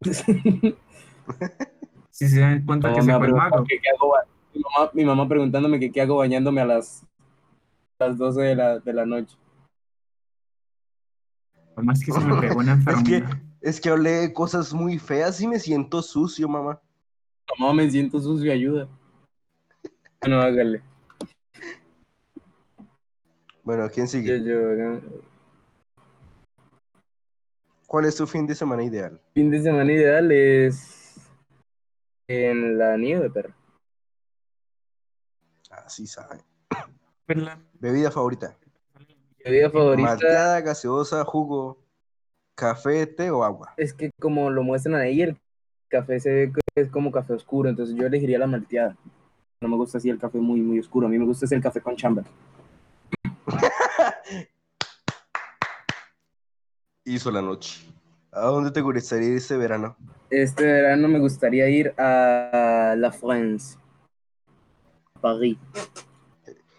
Si 2.10 2.28
se 2.28 2.40
dan 2.40 2.64
cuenta 2.64 2.92
que 2.94 3.02
se 3.02 3.12
fue 3.16 3.26
el 3.26 3.34
mago. 3.34 3.64
que 3.64 3.78
hago 3.94 4.14
mi, 4.54 4.62
mamá, 4.62 4.90
mi 4.94 5.04
mamá 5.04 5.28
preguntándome 5.28 5.78
que 5.78 5.92
qué 5.92 6.00
hago 6.00 6.16
bañándome 6.16 6.60
a 6.60 6.66
las, 6.66 7.04
a 7.98 8.06
las 8.08 8.18
12 8.18 8.40
de 8.42 8.54
la, 8.56 8.78
de 8.80 8.92
la 8.92 9.06
noche. 9.06 9.36
Más 11.76 12.02
que 12.04 12.10
se 12.12 12.20
me 12.20 12.34
pegó 12.40 12.58
una 12.58 12.72
Es 12.72 13.02
que, 13.04 13.16
enfermedad. 13.18 13.38
es 13.60 13.80
que 13.80 13.88
hablé 13.90 14.10
de 14.12 14.32
cosas 14.32 14.72
muy 14.74 14.98
feas 14.98 15.40
y 15.40 15.46
me 15.46 15.58
siento 15.60 16.02
sucio, 16.02 16.48
mamá. 16.48 16.80
Mamá, 17.58 17.72
me 17.74 17.90
siento 17.90 18.18
sucio, 18.20 18.52
ayuda. 18.52 18.88
Bueno, 20.20 20.40
hágale. 20.40 20.82
Bueno, 23.62 23.88
¿quién 23.92 24.06
Yo, 24.06 24.10
sigue? 24.10 24.42
yo, 24.42 24.74
yo- 24.76 25.00
¿Cuál 27.86 28.04
es 28.04 28.16
tu 28.16 28.26
fin 28.26 28.46
de 28.46 28.54
semana 28.54 28.82
ideal? 28.84 29.18
Fin 29.34 29.50
de 29.50 29.62
semana 29.62 29.90
ideal 29.92 30.30
es 30.32 30.97
en 32.28 32.78
la 32.78 32.96
nieve, 32.96 33.30
perro. 33.30 33.54
Así 35.70 36.06
sabe. 36.06 36.38
Bebida 37.80 38.10
favorita. 38.10 38.56
Bebida 39.44 39.70
favorita 39.70 40.08
Malteada, 40.08 40.60
gaseosa, 40.60 41.24
jugo, 41.24 41.78
café, 42.54 43.06
té 43.06 43.30
o 43.30 43.42
agua. 43.42 43.72
es 43.76 43.94
que 43.94 44.10
como 44.20 44.50
lo 44.50 44.62
muestran 44.62 44.96
ahí, 44.96 45.22
el 45.22 45.38
café 45.88 46.20
se 46.20 46.30
ve 46.30 46.52
que 46.52 46.60
es 46.82 46.90
como 46.90 47.10
café 47.10 47.32
oscuro, 47.32 47.68
entonces 47.68 47.96
yo 47.96 48.06
elegiría 48.06 48.38
la 48.38 48.46
malteada. 48.46 48.96
No 49.60 49.68
me 49.68 49.76
gusta 49.76 49.98
así 49.98 50.10
el 50.10 50.18
café 50.18 50.38
muy, 50.38 50.60
muy 50.60 50.78
oscuro. 50.78 51.06
A 51.06 51.10
mí 51.10 51.18
me 51.18 51.24
gusta 51.24 51.46
ese 51.46 51.54
el 51.54 51.62
café 51.62 51.80
con 51.80 51.96
chamber. 51.96 52.24
Hizo 57.04 57.30
la 57.30 57.42
noche. 57.42 57.97
¿A 58.38 58.46
dónde 58.46 58.70
te 58.70 58.80
gustaría 58.80 59.28
ir 59.28 59.36
este 59.36 59.56
verano? 59.56 59.96
Este 60.30 60.64
verano 60.64 61.08
me 61.08 61.18
gustaría 61.18 61.68
ir 61.68 61.94
a 61.98 62.94
La 62.96 63.10
France, 63.10 63.78
París. 65.20 65.58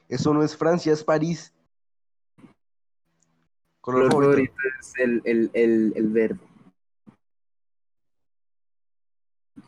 Eso 0.07 0.33
no 0.33 0.43
es 0.43 0.55
Francia, 0.55 0.93
es 0.93 1.03
París. 1.03 1.53
Color 3.81 4.09
Color 4.09 4.11
favorito. 4.11 4.53
favorito 4.53 4.79
es 4.79 4.93
el, 4.99 5.21
el, 5.25 5.51
el, 5.53 5.93
el 5.95 6.07
verde. 6.09 6.39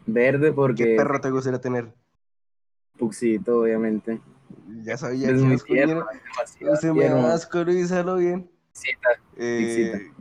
Verde 0.05 0.47
¿Qué 0.47 0.53
porque 0.53 0.95
perro 0.97 1.19
te 1.21 1.29
gustaría 1.31 1.59
tener? 1.61 1.93
Puxito, 2.97 3.61
obviamente. 3.61 4.21
Ya 4.83 4.97
sabía 4.97 5.29
Es 5.29 5.41
que 5.41 5.47
muy 5.47 5.57
tierno, 5.57 6.05
es 6.11 6.23
demasiado 6.23 6.75
Se 6.75 6.87
me 6.93 6.99
tierno. 6.99 7.17
Luis, 7.63 7.91
bien. 8.15 8.51
Puxita. 8.73 9.09
Eh, 9.37 10.11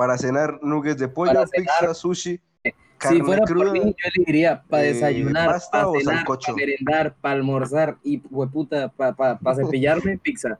para 0.00 0.16
cenar, 0.16 0.58
nuggets 0.62 0.98
de 0.98 1.08
pollo, 1.08 1.34
Para 1.34 1.46
cenar, 1.46 1.78
pizza, 1.80 1.92
sushi, 1.92 2.40
Si 2.64 2.72
carne 2.96 3.22
fuera 3.22 3.42
cruda. 3.44 3.66
por 3.66 3.72
mí, 3.74 3.80
yo 3.80 4.08
elegiría 4.14 4.62
para 4.62 4.84
eh, 4.84 4.92
desayunar, 4.94 5.46
pasta 5.50 5.70
para 5.72 5.88
o 5.88 6.00
cenar, 6.00 6.24
para 6.24 6.54
merendar, 6.54 7.14
para 7.20 7.34
almorzar 7.34 7.98
y, 8.02 8.22
hueputa, 8.30 8.88
para 8.88 9.14
pa, 9.14 9.38
pa 9.38 9.54
cepillarme, 9.54 10.16
pizza. 10.22 10.58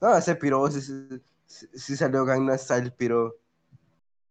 No, 0.00 0.16
ese 0.16 0.36
piro, 0.36 0.70
sí- 0.70 1.20
sí- 1.46 1.66
sí 1.74 1.96
salió 1.96 2.24
Gangnam 2.24 2.56
Style, 2.56 2.92
piro. 2.92 3.34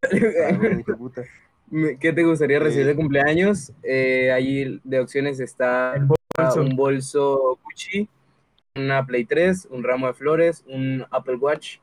¿Qué 2.00 2.14
te 2.14 2.24
gustaría 2.24 2.60
recibir 2.60 2.86
Eh, 2.86 2.90
de 2.92 2.96
cumpleaños? 2.96 3.74
Eh, 3.84 4.32
ahí 4.32 4.80
de 4.86 5.02
opciones 5.02 5.42
está 5.42 5.96
bolso. 6.38 6.62
un 6.62 6.78
bolso 6.78 7.60
Gucci, 7.62 8.08
una 8.78 9.06
Play 9.06 9.26
3, 9.26 9.68
un 9.70 9.84
ramo 9.84 10.08
de 10.08 10.14
flores, 10.14 10.64
un 10.66 11.06
Apple 11.12 11.36
Watch, 11.36 11.80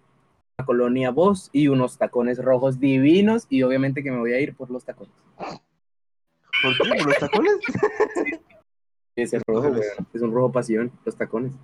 colonia 0.66 1.10
Boss 1.10 1.50
y 1.52 1.68
unos 1.68 1.98
tacones 1.98 2.38
rojos 2.38 2.80
divinos 2.80 3.46
y 3.50 3.62
obviamente 3.62 4.02
que 4.02 4.10
me 4.10 4.18
voy 4.18 4.32
a 4.32 4.40
ir 4.40 4.54
por 4.54 4.70
los 4.70 4.84
tacones. 4.84 5.12
¿Por 5.36 6.76
qué? 6.82 6.88
¿Por 6.98 7.06
los 7.06 7.18
tacones? 7.18 7.54
Es 9.18 9.32
el 9.32 9.40
rojo, 9.46 9.60
Órale. 9.68 9.78
weón. 9.80 10.06
es 10.12 10.20
un 10.20 10.30
rojo 10.30 10.52
pasión, 10.52 10.92
los 11.06 11.16
tacones. 11.16 11.54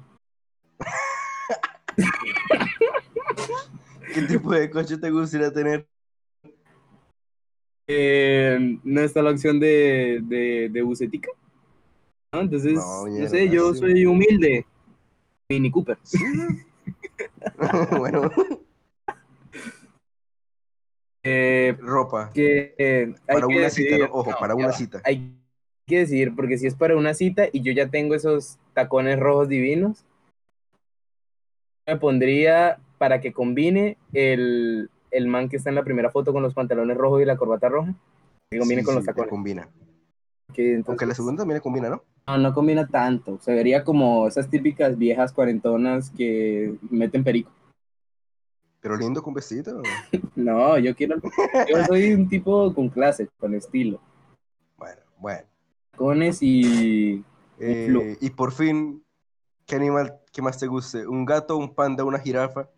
¿Qué 4.14 4.22
tipo 4.22 4.52
de 4.52 4.70
coche 4.70 4.96
te 4.96 5.10
gustaría 5.10 5.52
tener? 5.52 5.86
Eh, 7.86 8.78
no 8.82 9.00
está 9.02 9.20
la 9.20 9.32
opción 9.32 9.60
de, 9.60 10.20
de, 10.22 10.70
de 10.72 10.82
bucetica. 10.82 11.30
¿no? 12.32 12.40
Entonces, 12.40 12.72
No, 12.72 13.04
mierda, 13.04 13.28
sé, 13.28 13.50
yo 13.50 13.74
sí. 13.74 13.80
soy 13.80 14.06
humilde. 14.06 14.64
Mini 15.50 15.70
Cooper. 15.70 15.98
Sí. 16.04 16.18
bueno, 17.98 18.30
Eh, 21.24 21.76
ropa. 21.80 22.30
que 22.34 22.74
eh, 22.78 23.14
Para 23.26 23.46
que 23.46 23.56
una 23.56 23.70
cita, 23.70 23.98
¿no? 23.98 24.04
Ojo, 24.12 24.30
no, 24.30 24.36
para 24.38 24.54
una 24.54 24.66
va. 24.68 24.72
cita. 24.72 25.00
Hay 25.04 25.32
que 25.86 25.98
decidir, 25.98 26.34
porque 26.34 26.58
si 26.58 26.66
es 26.66 26.74
para 26.74 26.96
una 26.96 27.14
cita 27.14 27.44
y 27.52 27.60
yo 27.62 27.72
ya 27.72 27.88
tengo 27.88 28.14
esos 28.14 28.58
tacones 28.74 29.18
rojos 29.20 29.48
divinos, 29.48 30.04
me 31.86 31.96
pondría 31.96 32.78
para 32.98 33.20
que 33.20 33.32
combine 33.32 33.96
el, 34.12 34.90
el 35.10 35.26
man 35.28 35.48
que 35.48 35.56
está 35.56 35.68
en 35.70 35.76
la 35.76 35.84
primera 35.84 36.10
foto 36.10 36.32
con 36.32 36.42
los 36.42 36.54
pantalones 36.54 36.96
rojos 36.96 37.20
y 37.22 37.24
la 37.24 37.36
corbata 37.36 37.68
roja. 37.68 37.94
Que 38.50 38.58
combine 38.58 38.80
Sí, 38.82 38.84
con 38.84 38.94
sí, 38.94 38.98
los 38.98 39.06
tacones. 39.06 39.30
combina. 39.30 39.68
que 40.52 40.70
entonces- 40.74 40.88
Aunque 40.88 41.06
la 41.06 41.14
segunda 41.14 41.42
también 41.42 41.60
combina, 41.60 41.88
¿no? 41.88 42.04
No, 42.26 42.38
no 42.38 42.52
combina 42.54 42.86
tanto. 42.86 43.38
Se 43.40 43.52
vería 43.54 43.82
como 43.84 44.28
esas 44.28 44.48
típicas 44.50 44.96
viejas 44.98 45.32
cuarentonas 45.32 46.10
que 46.10 46.74
meten 46.90 47.24
perico. 47.24 47.50
Pero 48.82 48.96
lindo 48.96 49.22
con 49.22 49.32
vestido. 49.34 49.80
No, 50.34 50.76
yo 50.78 50.94
quiero. 50.96 51.16
Yo 51.68 51.84
soy 51.86 52.12
un 52.14 52.28
tipo 52.28 52.74
con 52.74 52.88
clase, 52.88 53.28
con 53.38 53.54
estilo. 53.54 54.00
Bueno, 54.76 55.00
bueno. 55.18 55.46
Tacones 55.92 56.38
y. 56.42 57.22
Eh, 57.58 58.16
y 58.20 58.30
por 58.30 58.50
fin, 58.52 59.04
¿qué 59.66 59.76
animal 59.76 60.18
que 60.32 60.42
más 60.42 60.58
te 60.58 60.66
guste? 60.66 61.06
¿Un 61.06 61.24
gato, 61.26 61.56
un 61.58 61.74
panda, 61.74 62.02
una 62.04 62.18
jirafa? 62.18 62.68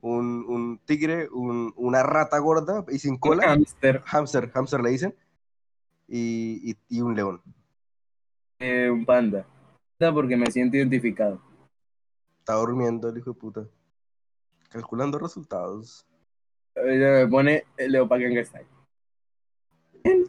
¿Un, 0.00 0.44
un 0.48 0.78
tigre? 0.84 1.28
Un, 1.30 1.72
¿Una 1.76 2.02
rata 2.02 2.38
gorda 2.38 2.84
y 2.88 2.98
sin 2.98 3.16
cola? 3.18 3.44
Hamster, 3.46 4.02
Hamster, 4.06 4.50
hamster 4.50 4.80
le 4.80 4.90
dicen. 4.90 5.14
Y, 6.08 6.72
y, 6.72 6.76
y 6.88 7.00
un 7.02 7.14
león. 7.14 7.40
eh, 8.58 8.90
un 8.90 9.04
panda. 9.04 9.46
Panda 9.98 10.14
Porque 10.14 10.36
me 10.36 10.50
siento 10.50 10.76
identificado. 10.78 11.40
Está 12.40 12.54
durmiendo 12.54 13.08
el 13.10 13.18
hijo 13.18 13.32
de 13.34 13.38
puta. 13.38 13.64
Calculando 14.72 15.18
resultados. 15.18 16.06
Me 16.74 17.26
pone 17.28 17.64
Leo 17.76 18.08
Pagangastai. 18.08 18.64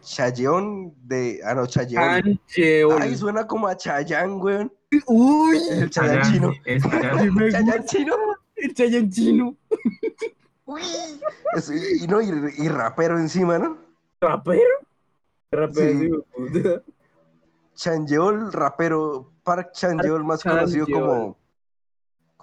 Chayeon 0.02 0.94
de. 1.08 1.40
Ah, 1.44 1.54
no, 1.56 1.66
Chayeon. 1.66 2.04
Ancheol. 2.04 3.02
Ay, 3.02 3.16
suena 3.16 3.48
como 3.48 3.68
a 3.68 3.76
Chayanne, 3.78 4.34
weón. 4.36 4.72
Uy, 5.08 5.58
el 5.72 5.90
Chayanne, 5.90 6.22
chino. 6.32 6.52
es 6.66 6.84
gusta 6.84 7.86
chino. 7.86 8.16
el 8.58 8.74
Chayanne 8.74 9.10
chino. 9.10 9.56
Es- 11.56 12.02
y, 12.02 12.08
no, 12.08 12.22
y, 12.22 12.30
y 12.58 12.68
rapero 12.68 13.18
encima, 13.18 13.58
¿no? 13.58 13.78
¿Rapero? 14.22 14.62
Rapero, 15.52 16.26
Sí. 16.54 16.62
Chanyeol, 17.76 18.52
rapero. 18.52 19.32
Park 19.44 19.72
Chanyeol, 19.74 20.24
más 20.24 20.42
conocido 20.44 20.86
como 20.88 21.38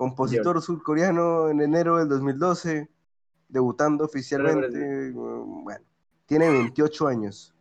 compositor 0.01 0.63
surcoreano 0.63 1.51
en 1.51 1.61
enero 1.61 1.99
del 1.99 2.09
2012, 2.09 2.89
debutando 3.49 4.07
oficialmente. 4.07 5.13
mm, 5.15 5.65
Bueno, 5.65 5.85
tiene 6.25 6.49
28 6.49 7.07
años. 7.07 7.53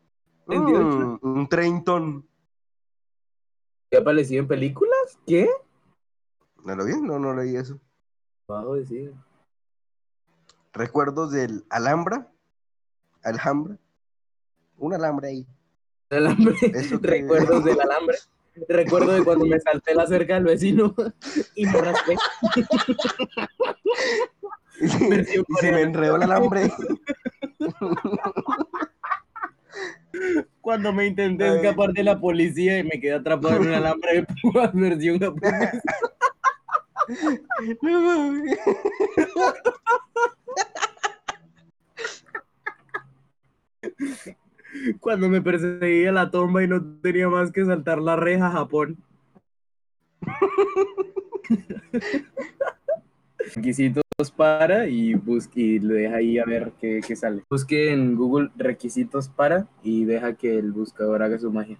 28. 0.47 0.85
Mm, 0.87 1.19
un 1.21 1.49
treintón. 1.49 2.25
¿Y 3.91 3.97
ha 3.97 3.99
aparecido 3.99 4.39
en 4.41 4.47
películas? 4.47 5.19
¿Qué? 5.27 5.49
¿No 6.63 6.75
lo 6.77 6.85
vi? 6.85 6.93
No, 7.01 7.19
no 7.19 7.33
leí 7.35 7.57
eso. 7.57 7.77
Bajo 8.47 8.75
decir. 8.75 9.13
Recuerdos 10.71 11.31
del 11.33 11.65
Alhambra. 11.69 12.31
Alhambra. 13.21 13.77
Un 14.77 14.93
alambre 14.93 15.27
ahí. 15.27 15.47
Alambre. 16.09 16.55
Eso 16.73 17.01
que- 17.01 17.07
Recuerdos 17.07 17.65
del 17.65 17.81
alambre. 17.81 18.17
Recuerdo 18.67 19.13
de 19.13 19.23
cuando 19.23 19.45
me 19.45 19.59
salté 19.59 19.93
la 19.95 20.05
cerca 20.07 20.35
del 20.35 20.43
vecino 20.45 20.93
y 21.55 21.65
me 21.65 21.81
raspé. 21.81 22.15
Y 24.81 24.87
se, 24.87 25.71
me 25.71 25.81
enredó 25.81 26.15
el 26.15 26.23
alambre. 26.23 26.71
Cuando 30.61 30.93
me 30.93 31.07
intenté 31.07 31.43
Ay. 31.45 31.57
escapar 31.57 31.91
de 31.93 32.03
la 32.03 32.19
policía 32.19 32.79
y 32.79 32.83
me 32.83 32.99
quedé 32.99 33.13
atrapado 33.13 33.57
en 33.57 33.67
un 33.67 33.73
alambre 33.73 34.15
de 34.15 34.25
púas 34.41 34.73
versión 34.73 35.19
japonesa. 35.19 35.81
No 37.81 38.01
mames. 38.01 38.57
Cuando 44.99 45.29
me 45.29 45.41
perseguía 45.41 46.11
la 46.11 46.31
tomba 46.31 46.63
y 46.63 46.67
no 46.67 46.83
tenía 47.01 47.29
más 47.29 47.51
que 47.51 47.65
saltar 47.65 47.99
la 47.99 48.15
reja 48.15 48.47
a 48.47 48.51
Japón. 48.51 48.97
Requisitos 53.55 54.03
para 54.35 54.87
y 54.87 55.13
busque 55.13 55.61
y 55.61 55.79
lo 55.79 55.93
deja 55.93 56.17
ahí 56.17 56.37
a 56.37 56.45
ver 56.45 56.73
qué, 56.79 57.01
qué 57.05 57.15
sale. 57.15 57.43
Busque 57.49 57.91
en 57.91 58.15
Google 58.15 58.49
requisitos 58.55 59.29
para 59.29 59.67
y 59.81 60.05
deja 60.05 60.35
que 60.35 60.57
el 60.57 60.71
buscador 60.71 61.23
haga 61.23 61.39
su 61.39 61.51
magia. 61.51 61.77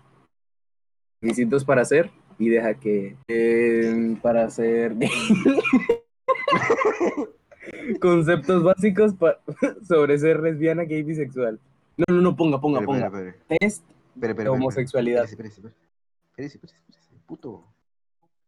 Requisitos 1.22 1.66
para 1.66 1.82
hacer 1.82 2.10
y 2.40 2.50
deja 2.50 2.74
que 2.76 3.18
eh, 3.28 4.18
para 4.22 4.46
hacer 4.46 4.96
conceptos 8.02 8.64
básicos 8.64 9.14
sobre 9.88 10.18
ser 10.18 10.40
lesbiana, 10.40 10.84
gay, 10.84 11.04
bisexual. 11.04 11.60
No, 12.00 12.06
no, 12.16 12.22
no, 12.22 12.36
ponga, 12.36 12.60
ponga, 12.62 12.82
ponga. 12.82 13.08
espere, 13.08 13.30
espere. 13.30 13.58
Test 13.60 13.84
Espere, 13.84 13.98
espere, 14.14 14.28
de 14.28 14.32
espere. 14.32 14.50
homosexualidad. 14.50 15.24
Espérese, 15.26 15.60
espérese, 15.60 15.68
espérese. 15.68 15.90
Espérese, 16.30 16.58
espérese, 16.58 16.78
espérese. 16.88 17.10
Puto. 17.26 17.66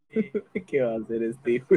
¿Qué 0.68 0.82
va 0.82 0.94
a 0.94 0.98
hacer 0.98 1.24
este 1.24 1.52
hijo? 1.52 1.68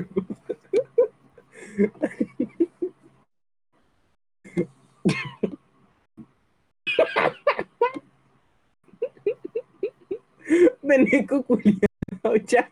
Beneco 10.82 11.42
culiao, 11.46 12.38
chan. 12.46 12.68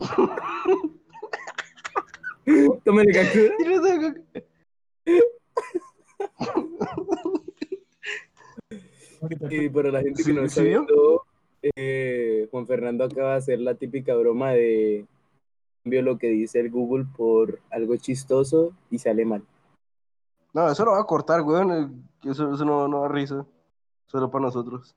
Tómale 2.84 3.12
captura. 3.12 4.14
Y 9.50 9.68
para 9.68 9.90
la 9.90 10.00
gente 10.00 10.18
que 10.22 10.22
¿Sí- 10.24 10.32
no 10.32 10.44
está 10.44 10.62
viendo, 10.62 11.24
eh, 11.62 12.48
Juan 12.50 12.66
Fernando 12.66 13.04
acaba 13.04 13.32
de 13.32 13.36
hacer 13.38 13.60
la 13.60 13.74
típica 13.74 14.14
broma 14.14 14.52
de 14.52 15.06
cambio 15.82 16.02
lo 16.02 16.18
que 16.18 16.28
dice 16.28 16.60
el 16.60 16.70
Google 16.70 17.06
por 17.16 17.58
algo 17.70 17.96
chistoso 17.96 18.72
y 18.90 18.98
sale 18.98 19.24
mal. 19.24 19.42
No, 20.52 20.70
eso 20.70 20.84
lo 20.84 20.92
va 20.92 21.00
a 21.00 21.04
cortar, 21.04 21.42
weón. 21.42 21.70
eh, 21.72 22.28
Eso, 22.30 22.52
eso 22.54 22.64
no, 22.64 22.88
no 22.88 23.02
da 23.02 23.08
risa. 23.08 23.46
Solo 24.06 24.30
para 24.30 24.46
nosotros. 24.46 24.94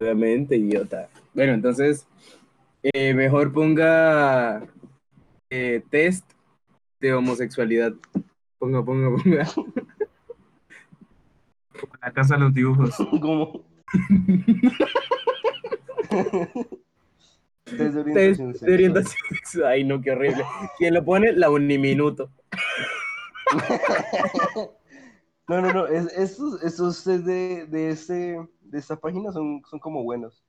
Obviamente, 0.00 0.56
idiota. 0.56 1.08
Bueno, 1.34 1.54
entonces, 1.54 2.06
eh, 2.82 3.14
mejor 3.14 3.52
ponga 3.52 4.66
eh, 5.50 5.82
test 5.90 6.30
de 7.00 7.14
homosexualidad. 7.14 7.94
Ponga, 8.58 8.84
ponga, 8.84 9.16
ponga. 9.16 9.46
La 12.02 12.12
casa 12.12 12.34
de 12.34 12.40
los 12.40 12.54
dibujos. 12.54 12.94
¿Cómo? 13.20 13.64
Test 17.64 17.94
de 17.94 18.04
Test 18.04 18.40
orientación 18.40 18.52
de 18.52 18.58
sexual. 18.58 18.72
orientación 18.74 19.22
sexual. 19.30 19.66
Ay, 19.72 19.84
no, 19.84 20.00
qué 20.00 20.10
horrible. 20.12 20.44
¿Quién 20.78 20.94
lo 20.94 21.04
pone? 21.04 21.32
La 21.32 21.50
uniminuto. 21.50 22.30
No, 25.48 25.60
no, 25.60 25.72
no. 25.72 25.86
Es, 25.88 26.06
estos, 26.16 27.04
de, 27.04 27.66
de, 27.66 27.90
este, 27.90 28.38
de 28.62 28.78
esta 28.78 28.96
página 28.96 29.32
son, 29.32 29.60
son 29.68 29.80
como 29.80 30.02
buenos. 30.04 30.42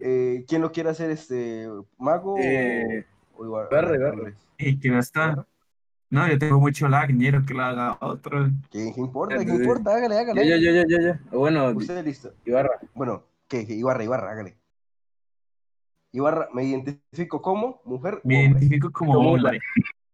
Eh, 0.00 0.44
¿Quién 0.48 0.62
lo 0.62 0.72
quiere 0.72 0.88
hacer? 0.90 1.10
este 1.10 1.68
¿Mago 1.98 2.34
o- 2.34 2.38
Eh, 2.38 3.04
o, 3.36 3.44
Ibarra, 3.44 3.94
Ibarra. 3.94 4.08
Andrés? 4.10 4.34
Y 4.56 4.88
no 4.88 4.98
está. 4.98 5.46
No, 6.10 6.26
yo 6.26 6.38
tengo 6.38 6.58
mucho 6.58 6.88
lag, 6.88 7.08
quiero 7.16 7.44
que 7.44 7.52
lo 7.54 7.62
haga 7.62 7.98
otro. 8.00 8.48
¿Qué, 8.70 8.92
qué 8.94 9.00
importa? 9.00 9.36
¿Qué 9.36 9.42
Entonces- 9.42 9.66
importa? 9.66 9.94
Hágale, 9.94 10.18
hágale. 10.18 10.48
ya, 10.48 10.56
ya, 10.56 10.84
ya, 10.88 11.00
ya. 11.00 11.20
Bueno, 11.30 11.68
Usted 11.70 12.04
listo. 12.04 12.32
Ibarra. 12.46 12.70
Bueno, 12.94 13.24
¿qué? 13.46 13.66
qué? 13.66 13.74
Ibarra, 13.74 14.02
Ibarra, 14.04 14.30
hágale. 14.32 14.56
Ibarra, 16.12 16.48
me 16.54 16.64
identifico 16.64 17.42
como 17.42 17.82
mujer. 17.84 18.20
Me 18.24 18.46
hombre? 18.46 18.60
identifico 18.60 18.90
como 18.90 19.14
Como 19.14 19.32
hombre. 19.32 19.58
Hombre. 19.58 19.60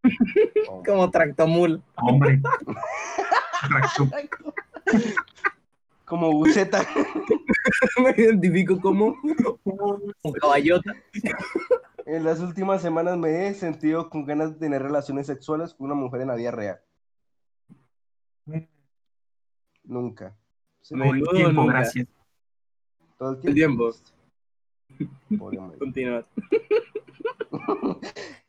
Como 0.86 1.10
tractomul. 1.10 1.82
Hombre. 1.94 2.42
Como 6.04 6.30
buceta. 6.32 6.82
Me 8.02 8.10
identifico 8.22 8.78
como 8.78 9.16
un 9.24 10.32
caballota. 10.40 10.92
En 12.06 12.22
las 12.24 12.40
últimas 12.40 12.82
semanas 12.82 13.16
me 13.16 13.46
he 13.48 13.54
sentido 13.54 14.10
con 14.10 14.24
ganas 14.26 14.52
de 14.52 14.58
tener 14.58 14.82
relaciones 14.82 15.26
sexuales 15.26 15.72
con 15.74 15.86
una 15.86 15.94
mujer 15.94 16.20
en 16.22 16.28
la 16.28 16.34
vida 16.34 16.50
real. 16.50 16.80
Nunca. 19.84 20.36
Me- 20.90 21.04
Todo 21.20 21.30
el 21.32 21.36
tiempo, 21.36 21.52
nunca. 21.62 21.72
gracias. 21.74 22.06
todo 23.18 23.30
el 23.40 23.48
el 23.48 23.54
tiempo. 23.54 23.90
Pobre 25.38 25.58
hombre. 25.58 25.78
Continúa. 25.78 26.26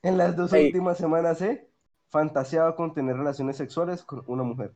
En 0.01 0.17
las 0.19 0.35
dos 0.35 0.51
últimas 0.53 0.97
semanas 0.99 1.41
he 1.41 1.67
fantaseado 2.09 2.75
con 2.75 2.93
tener 2.93 3.17
relaciones 3.17 3.57
sexuales 3.57 4.03
con 4.03 4.23
una 4.27 4.43
mujer. 4.43 4.71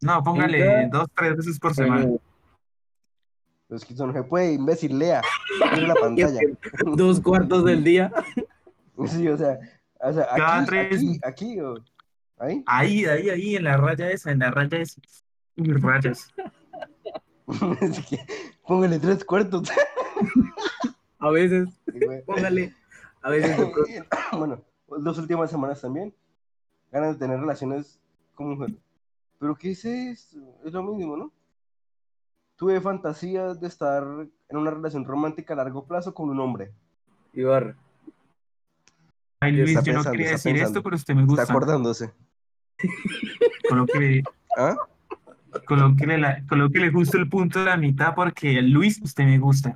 No, 0.00 0.22
póngale 0.22 0.88
dos, 0.90 1.06
tres 1.14 1.36
veces 1.36 1.58
por 1.60 1.74
semana. 1.74 2.06
Es 3.74 3.84
que 3.84 3.94
eso 3.94 4.06
no 4.06 4.12
se 4.12 4.22
puede, 4.22 4.52
imbécil, 4.52 4.98
lea. 4.98 5.22
Mire 5.72 5.86
la 5.88 5.94
pantalla. 6.00 6.40
Dos 6.94 7.20
cuartos 7.20 7.64
del 7.64 7.82
día. 7.84 8.12
Sí, 9.06 9.26
o 9.26 9.36
sea, 9.38 9.58
o 10.00 10.12
sea 10.12 10.28
Cada 10.36 10.58
aquí, 10.58 10.66
tres. 10.66 10.94
aquí, 10.98 11.20
aquí, 11.24 11.60
o- 11.60 11.74
ahí. 12.38 12.62
Ahí, 12.66 13.04
ahí, 13.06 13.30
ahí, 13.30 13.56
en 13.56 13.64
la 13.64 13.76
raya 13.78 14.10
esa, 14.10 14.30
en 14.30 14.38
la 14.40 14.50
raya 14.50 14.78
esa. 14.78 15.00
Uy, 15.56 15.72
rayas. 15.72 16.32
Es 17.80 17.98
que, 18.06 18.18
Póngale 18.66 18.98
tres 19.00 19.24
cuartos. 19.24 19.68
A 21.18 21.30
veces, 21.30 21.68
póngale. 22.26 22.74
A 23.22 23.30
veces 23.30 23.56
bueno, 24.32 24.62
dos 24.86 25.18
últimas 25.18 25.50
semanas 25.50 25.80
también. 25.80 26.14
Ganas 26.92 27.14
de 27.14 27.18
tener 27.26 27.40
relaciones 27.40 27.98
con 28.34 28.50
mujer. 28.50 28.74
Pero 29.38 29.56
¿qué 29.56 29.72
es 29.72 29.84
esto? 29.84 30.38
Es 30.64 30.72
lo 30.72 30.82
mismo, 30.84 31.16
¿no? 31.16 31.32
Tuve 32.62 32.80
fantasías 32.80 33.58
de 33.60 33.66
estar 33.66 34.04
en 34.48 34.56
una 34.56 34.70
relación 34.70 35.04
romántica 35.04 35.52
a 35.52 35.56
largo 35.56 35.84
plazo 35.84 36.14
con 36.14 36.30
un 36.30 36.38
hombre. 36.38 36.70
Ibarra. 37.32 37.74
Ay, 39.40 39.50
Luis, 39.50 39.70
Está 39.70 39.82
yo 39.82 39.94
no 39.94 40.04
quería 40.04 40.26
está 40.26 40.32
decir 40.36 40.52
pensando. 40.52 40.68
esto, 40.78 40.82
pero 40.84 40.94
usted 40.94 41.14
me 41.16 41.22
Está 41.22 41.30
gusta. 41.34 41.52
acordándose. 41.52 42.12
Colóquele, 43.68 44.22
¿Ah? 44.56 44.76
colóquele, 45.66 46.18
la- 46.18 46.46
colóquele 46.48 46.92
justo 46.92 47.16
el 47.18 47.28
punto 47.28 47.58
de 47.58 47.64
la 47.64 47.76
mitad 47.76 48.14
porque 48.14 48.62
Luis, 48.62 49.00
usted 49.02 49.24
me 49.24 49.38
gusta. 49.40 49.74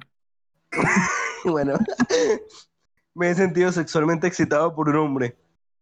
Bueno, 1.44 1.74
me 3.14 3.30
he 3.30 3.34
sentido 3.34 3.72
sexualmente 3.72 4.28
excitado 4.28 4.72
por 4.76 4.88
un 4.90 4.96
hombre. 4.96 5.36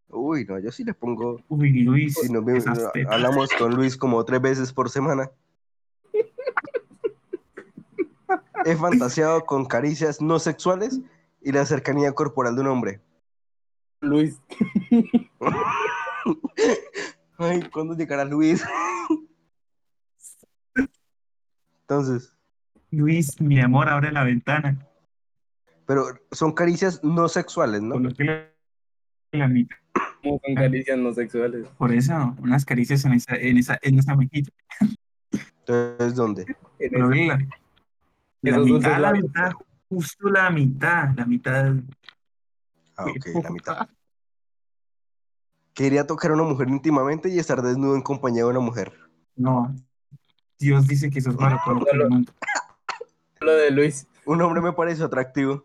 Uy, 0.08 0.46
no, 0.46 0.58
yo 0.58 0.72
sí 0.72 0.84
le 0.84 0.94
pongo. 0.94 1.38
Uy, 1.48 1.82
Luis, 1.82 2.14
Si 2.14 2.32
tetas. 2.32 2.90
hablamos 3.12 3.50
con 3.58 3.74
Luis 3.74 3.94
como 3.94 4.24
tres 4.24 4.40
veces 4.40 4.72
por 4.72 4.88
semana. 4.88 5.30
He 8.64 8.76
fantaseado 8.76 9.44
con 9.44 9.66
caricias 9.66 10.20
no 10.20 10.38
sexuales 10.38 11.00
y 11.42 11.52
la 11.52 11.66
cercanía 11.66 12.12
corporal 12.12 12.54
de 12.54 12.60
un 12.62 12.68
hombre. 12.68 13.00
Luis, 14.00 14.40
Ay, 17.38 17.62
¿cuándo 17.72 17.94
llegará 17.96 18.24
Luis? 18.24 18.64
Entonces, 21.82 22.34
Luis, 22.90 23.40
mi 23.40 23.60
amor, 23.60 23.88
abre 23.88 24.12
la 24.12 24.24
ventana. 24.24 24.86
pero 25.86 26.06
son 26.30 26.52
caricias 26.52 27.02
no 27.02 27.28
sexuales, 27.28 27.82
¿no? 27.82 27.98
La, 27.98 28.50
la 29.32 29.48
mitad. 29.48 29.76
¿cómo 30.22 30.40
son 30.44 30.54
caricias 30.54 30.98
no 30.98 31.12
sexuales? 31.12 31.66
Por 31.76 31.92
eso, 31.92 32.34
unas 32.40 32.64
caricias 32.64 33.04
en 33.04 33.12
esa, 33.12 33.36
en 33.36 33.58
esa, 33.58 33.78
en 33.82 33.98
esa 33.98 34.16
mejilla. 34.16 34.50
Entonces, 35.58 36.14
¿dónde? 36.14 36.56
En 36.78 36.92
Coloque 36.92 37.48
la, 38.50 38.56
Esos 38.56 38.66
mitad, 38.66 38.90
la 38.90 38.98
labios. 38.98 39.24
mitad, 39.24 39.52
justo 39.88 40.28
la 40.28 40.50
mitad, 40.50 41.08
la 41.16 41.26
mitad. 41.26 41.74
Ah, 42.96 43.04
ok, 43.04 43.26
la 43.42 43.50
mitad. 43.50 43.88
Quería 45.74 46.06
tocar 46.06 46.30
a 46.30 46.34
una 46.34 46.44
mujer 46.44 46.68
íntimamente 46.68 47.28
y 47.28 47.38
estar 47.38 47.60
desnudo 47.60 47.96
en 47.96 48.02
compañía 48.02 48.44
de 48.44 48.50
una 48.50 48.60
mujer. 48.60 48.92
No, 49.34 49.74
Dios 50.58 50.86
dice 50.86 51.10
que 51.10 51.18
eso 51.18 51.30
es 51.30 51.36
malo 51.36 51.58
para 51.64 51.78
todo 51.80 51.90
el 51.90 52.08
mundo. 52.08 52.32
Lo 53.40 53.52
de 53.52 53.70
Luis. 53.70 54.06
Un 54.24 54.40
hombre 54.40 54.60
me 54.60 54.72
parece 54.72 55.02
atractivo. 55.02 55.64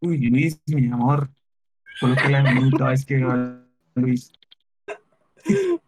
Uy, 0.00 0.18
Luis, 0.18 0.60
mi 0.66 0.86
amor, 0.88 1.30
coloque 2.00 2.28
la 2.28 2.42
mitad 2.42 2.88
vez 2.88 3.06
que 3.06 3.24
Luis. 3.94 4.32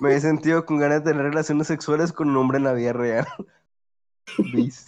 Me 0.00 0.14
he 0.14 0.20
sentido 0.20 0.64
con 0.64 0.78
ganas 0.78 1.04
de 1.04 1.10
tener 1.10 1.26
relaciones 1.26 1.66
sexuales 1.66 2.12
con 2.12 2.30
un 2.30 2.36
hombre 2.36 2.58
en 2.58 2.64
la 2.64 2.72
vida 2.72 2.92
real. 2.92 3.26
Luis. 4.52 4.86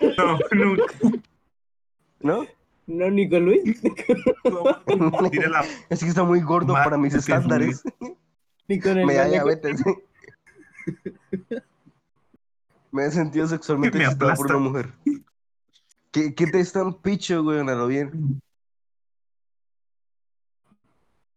No, 0.00 0.38
nunca. 0.52 0.94
¿No? 2.20 2.46
No, 2.86 3.10
ni 3.10 3.28
con 3.28 3.44
Luis. 3.44 3.82
No, 4.44 5.30
tira 5.30 5.48
la 5.48 5.64
Es 5.90 6.00
que 6.00 6.08
está 6.08 6.24
muy 6.24 6.40
gordo 6.40 6.72
para 6.72 6.96
mis 6.96 7.14
estándares. 7.14 7.82
Ni 8.68 8.80
con 8.80 8.98
el 8.98 9.06
Me 9.06 9.14
da 9.14 9.26
diabetes. 9.26 9.82
Me 12.90 13.06
he 13.06 13.10
sentido 13.10 13.46
sexualmente 13.46 13.98
Me 13.98 14.04
excitado 14.04 14.34
por 14.34 14.46
una 14.46 14.58
mujer. 14.58 14.92
¿Qué, 16.10 16.34
qué 16.34 16.46
te 16.46 16.60
están 16.60 16.94
picho, 16.94 17.42
güey? 17.42 17.60
A 17.60 17.64
lo 17.64 17.86
bien. 17.86 18.40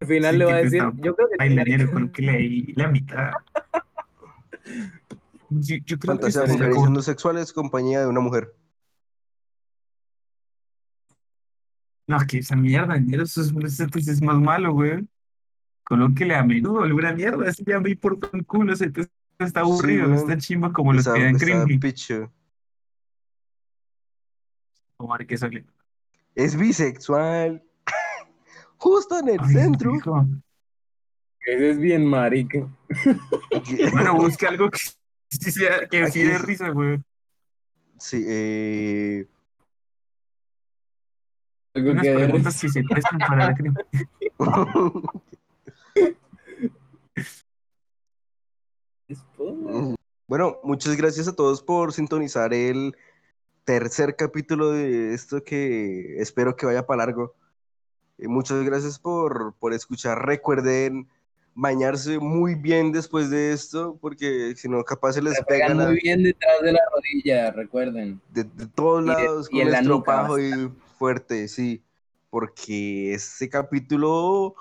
Al 0.01 0.07
final 0.07 0.33
Sí, 0.33 0.37
le 0.39 0.45
va 0.45 0.51
a 0.51 0.55
que 0.57 0.63
decir, 0.63 0.83
está 0.83 1.01
yo 1.01 1.15
creo 1.15 1.29
que 1.29 1.37
bailanero, 1.37 1.91
coloque 1.91 2.29
ahí 2.29 2.73
la 2.75 2.87
mitad. 2.87 3.31
Yo, 5.49 5.75
yo 5.85 5.99
creo 5.99 6.19
que 6.19 6.31
Fantasía 6.31 6.89
no 6.89 7.01
sexuales, 7.01 7.53
compañía 7.53 8.01
de 8.01 8.07
una 8.07 8.19
mujer. 8.19 8.55
No, 12.07 12.17
que 12.27 12.39
esa 12.39 12.55
mierda, 12.55 12.97
ñero, 12.97 13.23
eso 13.23 13.41
es, 13.41 13.53
pues 13.53 14.07
es 14.07 14.21
más 14.21 14.39
malo, 14.39 14.73
güey. 14.73 15.07
Colóquele 15.83 16.35
a 16.35 16.43
menudo 16.43 16.81
alguna 16.81 17.13
mierda, 17.13 17.47
así 17.47 17.63
ya 17.65 17.79
me 17.79 17.91
importa 17.91 18.29
un 18.33 18.43
culo, 18.43 18.73
ese 18.73 18.91
está 19.39 19.59
aburrido, 19.59 20.07
weón. 20.07 20.17
está 20.17 20.37
chimba 20.37 20.73
como 20.73 20.93
los 20.93 21.07
que 21.07 21.19
dan 21.19 21.79
picho. 21.79 22.31
Como 24.97 25.15
que 25.17 25.37
sale. 25.37 25.65
Es 26.33 26.55
bisexual. 26.55 27.63
Justo 28.81 29.19
en 29.19 29.29
el 29.29 29.39
Ay, 29.39 29.53
centro. 29.53 29.95
hijo. 29.95 30.25
ese 31.45 31.69
es 31.69 31.77
bien 31.77 32.03
marica. 32.03 32.67
Bueno, 33.93 34.15
busque 34.15 34.47
algo 34.47 34.71
que 34.71 34.79
sí 35.29 35.51
sea, 35.51 35.87
que 35.87 36.09
sí 36.09 36.23
dé 36.23 36.39
risa, 36.39 36.69
güey. 36.69 36.99
Sí, 37.99 38.25
eh. 38.27 39.27
Algo 41.75 41.91
Unas 41.91 42.03
que 42.03 42.09
dé 42.09 42.15
preguntas 42.23 42.59
que 42.59 42.69
se 42.69 42.83
prestan 42.83 43.19
para 43.19 43.45
la 43.45 43.53
risa. 43.53 43.85
Bueno, 50.27 50.59
muchas 50.63 50.95
gracias 50.95 51.27
a 51.27 51.35
todos 51.35 51.61
por 51.61 51.93
sintonizar 51.93 52.51
el 52.51 52.97
tercer 53.63 54.15
capítulo 54.15 54.71
de 54.71 55.13
esto 55.13 55.43
que 55.43 56.19
espero 56.19 56.55
que 56.55 56.65
vaya 56.65 56.87
para 56.87 57.05
largo. 57.05 57.35
Eh, 58.21 58.27
muchas 58.27 58.63
gracias 58.63 58.97
por, 58.99 59.53
por 59.59 59.73
escuchar. 59.73 60.25
Recuerden 60.25 61.07
bañarse 61.53 62.17
muy 62.19 62.55
bien 62.55 62.91
después 62.93 63.29
de 63.29 63.51
esto, 63.51 63.97
porque 63.99 64.55
si 64.55 64.69
no, 64.69 64.83
capaz 64.85 65.13
se 65.13 65.21
les 65.21 65.33
Se 65.35 65.43
pega 65.43 65.65
pegan 65.65 65.77
la- 65.79 65.85
muy 65.87 65.99
bien 66.01 66.23
detrás 66.23 66.61
de 66.61 66.71
la 66.71 66.79
rodilla, 66.93 67.51
recuerden. 67.51 68.21
de, 68.31 68.43
de 68.45 68.67
todos 68.67 69.03
Y 69.03 69.07
de- 69.09 69.13
lados 69.13 69.47
y 69.49 69.51
con 69.51 69.61
en 69.61 69.65
la 69.71 69.77
nuestro 69.81 69.95
nuca, 69.97 70.05
pajo 70.05 70.39
y 70.39 70.71
fuerte, 70.97 71.47
sí. 71.49 71.81
Porque 72.29 73.13
este 73.13 73.49
capítulo 73.49 74.55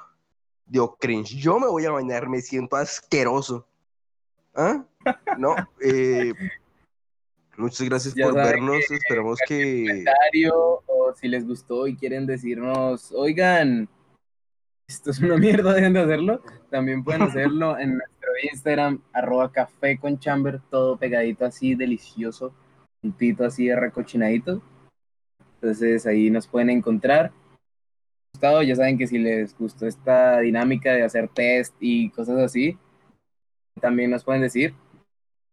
dio 0.66 0.96
cringe. 0.98 1.36
Yo 1.36 1.60
me 1.60 1.68
voy 1.68 1.84
a 1.84 1.92
bañar, 1.92 2.28
me 2.28 2.40
siento 2.40 2.74
asqueroso. 2.76 3.66
¿Ah? 4.54 4.84
No. 5.38 5.54
eh, 5.80 6.32
muchas 7.56 7.86
gracias 7.88 8.14
Ya 8.14 8.24
por 8.24 8.34
vernos. 8.34 8.90
Esperamos 8.90 9.38
que. 9.46 10.02
Si 11.14 11.28
les 11.28 11.46
gustó 11.46 11.86
y 11.86 11.96
quieren 11.96 12.26
decirnos, 12.26 13.12
oigan, 13.12 13.88
esto 14.88 15.10
es 15.10 15.20
una 15.20 15.36
mierda, 15.38 15.72
dejen 15.72 15.92
de 15.92 16.00
hacerlo, 16.00 16.42
también 16.70 17.04
pueden 17.04 17.22
hacerlo 17.30 17.78
en 17.78 17.98
nuestro 17.98 18.30
Instagram, 18.52 19.02
arroba 19.12 19.52
café 19.52 19.98
con 19.98 20.18
chamber, 20.18 20.60
todo 20.70 20.96
pegadito 20.96 21.44
así, 21.44 21.74
delicioso, 21.74 22.52
puntito 23.00 23.44
así 23.44 23.66
de 23.66 23.76
recochinadito. 23.76 24.62
Entonces 25.54 26.06
ahí 26.06 26.30
nos 26.30 26.46
pueden 26.48 26.70
encontrar. 26.70 27.32
Gustado, 28.32 28.62
ya 28.62 28.74
saben 28.76 28.96
que 28.96 29.06
si 29.06 29.18
les 29.18 29.56
gustó 29.56 29.86
esta 29.86 30.40
dinámica 30.40 30.92
de 30.92 31.02
hacer 31.02 31.28
test 31.28 31.74
y 31.80 32.10
cosas 32.10 32.38
así, 32.38 32.78
también 33.80 34.10
nos 34.10 34.24
pueden 34.24 34.42
decir. 34.42 34.74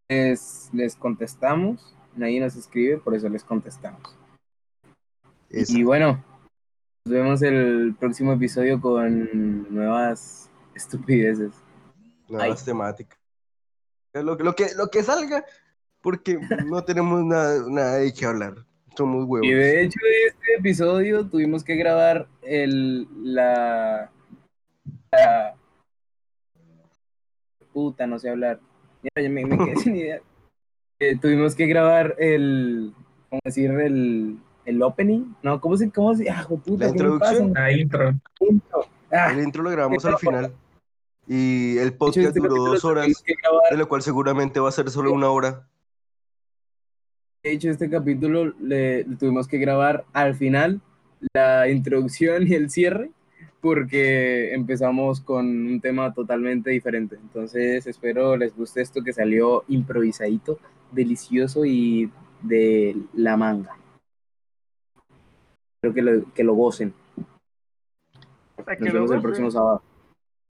Les, 0.10 0.70
les 0.74 0.96
contestamos, 0.96 1.96
nadie 2.16 2.40
nos 2.40 2.56
escribe, 2.56 2.98
por 2.98 3.14
eso 3.14 3.28
les 3.28 3.44
contestamos. 3.44 4.17
Y 5.50 5.84
bueno, 5.84 6.24
nos 7.06 7.14
vemos 7.14 7.42
el 7.42 7.96
próximo 8.00 8.34
episodio 8.34 8.80
con 8.82 9.74
nuevas 9.74 10.50
estupideces. 10.76 11.54
nuevas 12.28 12.66
temáticas. 12.66 13.18
Lo, 14.14 14.36
lo 14.36 14.54
que, 14.56 14.68
lo 14.76 14.90
que 14.90 15.04
salga, 15.04 15.46
porque 16.02 16.40
no 16.66 16.84
tenemos 16.84 17.24
nada, 17.24 17.64
nada 17.70 17.96
de 17.98 18.14
qué 18.14 18.26
hablar. 18.26 18.56
Somos 18.98 19.26
huevos. 19.26 19.48
Y 19.48 19.52
de 19.54 19.84
hecho, 19.84 20.00
este 20.28 20.56
episodio 20.58 21.28
tuvimos 21.28 21.64
que 21.64 21.76
grabar 21.76 22.28
el 22.42 23.08
la, 23.24 24.10
la- 25.12 25.56
puta, 27.72 28.08
no 28.08 28.18
sé 28.18 28.30
hablar. 28.30 28.60
Ya, 29.04 29.22
ya 29.22 29.30
me, 29.30 29.46
me 29.46 29.58
quedé 29.58 29.76
sin 29.84 29.96
idea. 29.96 30.20
Eh, 31.00 31.16
tuvimos 31.20 31.54
que 31.56 31.68
grabar 31.68 32.16
el, 32.18 32.92
¿cómo 33.30 33.40
decir? 33.46 33.70
El, 33.70 34.40
el 34.68 34.84
opening. 34.84 35.34
No, 35.42 35.60
¿cómo 35.60 35.78
se, 35.78 35.90
cómo 35.90 36.14
se, 36.14 36.30
ah, 36.30 36.46
puta, 36.48 36.86
La 36.86 36.94
¿qué 36.94 37.04
me 37.04 37.10
introducción. 37.10 37.54
La 37.54 37.72
intro. 37.72 38.14
Ah, 39.12 39.32
El 39.32 39.40
intro 39.40 39.64
lo 39.64 39.72
grabamos 39.72 40.06
al 40.06 40.18
final. 40.18 40.54
Y 41.26 41.78
el 41.78 41.88
hecho, 41.88 41.98
podcast 41.98 42.28
este 42.28 42.40
duró 42.40 42.66
dos 42.66 42.86
horas, 42.86 43.08
de 43.72 43.78
lo 43.78 43.88
cual 43.88 44.02
seguramente 44.02 44.60
va 44.60 44.70
a 44.70 44.74
ser 44.74 44.90
solo 44.90 45.12
una 45.14 45.30
hora. 45.30 45.68
De 47.44 47.52
hecho, 47.52 47.70
este 47.70 47.90
capítulo 47.90 48.54
le, 48.60 49.04
le 49.06 49.16
tuvimos 49.16 49.48
que 49.48 49.58
grabar 49.58 50.06
al 50.12 50.36
final 50.36 50.82
la 51.34 51.70
introducción 51.70 52.46
y 52.48 52.54
el 52.54 52.70
cierre 52.70 53.10
porque 53.62 54.54
empezamos 54.54 55.22
con 55.22 55.46
un 55.46 55.82
tema 55.82 56.14
totalmente 56.14 56.70
diferente. 56.72 57.18
Entonces, 57.22 57.88
espero 57.88 58.38
les 58.38 58.56
guste 58.56 58.82
esto 58.82 59.02
que 59.04 59.14
salió 59.14 59.64
improvisadito, 59.68 60.60
delicioso 60.92 61.66
y 61.66 62.12
de 62.42 62.98
la 63.14 63.36
manga. 63.38 63.77
Espero 65.78 65.94
que 65.94 66.02
lo, 66.02 66.34
que 66.34 66.44
lo 66.44 66.56
gocen. 66.56 66.92
Nos 68.58 68.94
vemos 68.94 69.12
el 69.12 69.22
próximo 69.22 69.52
sábado. 69.52 69.84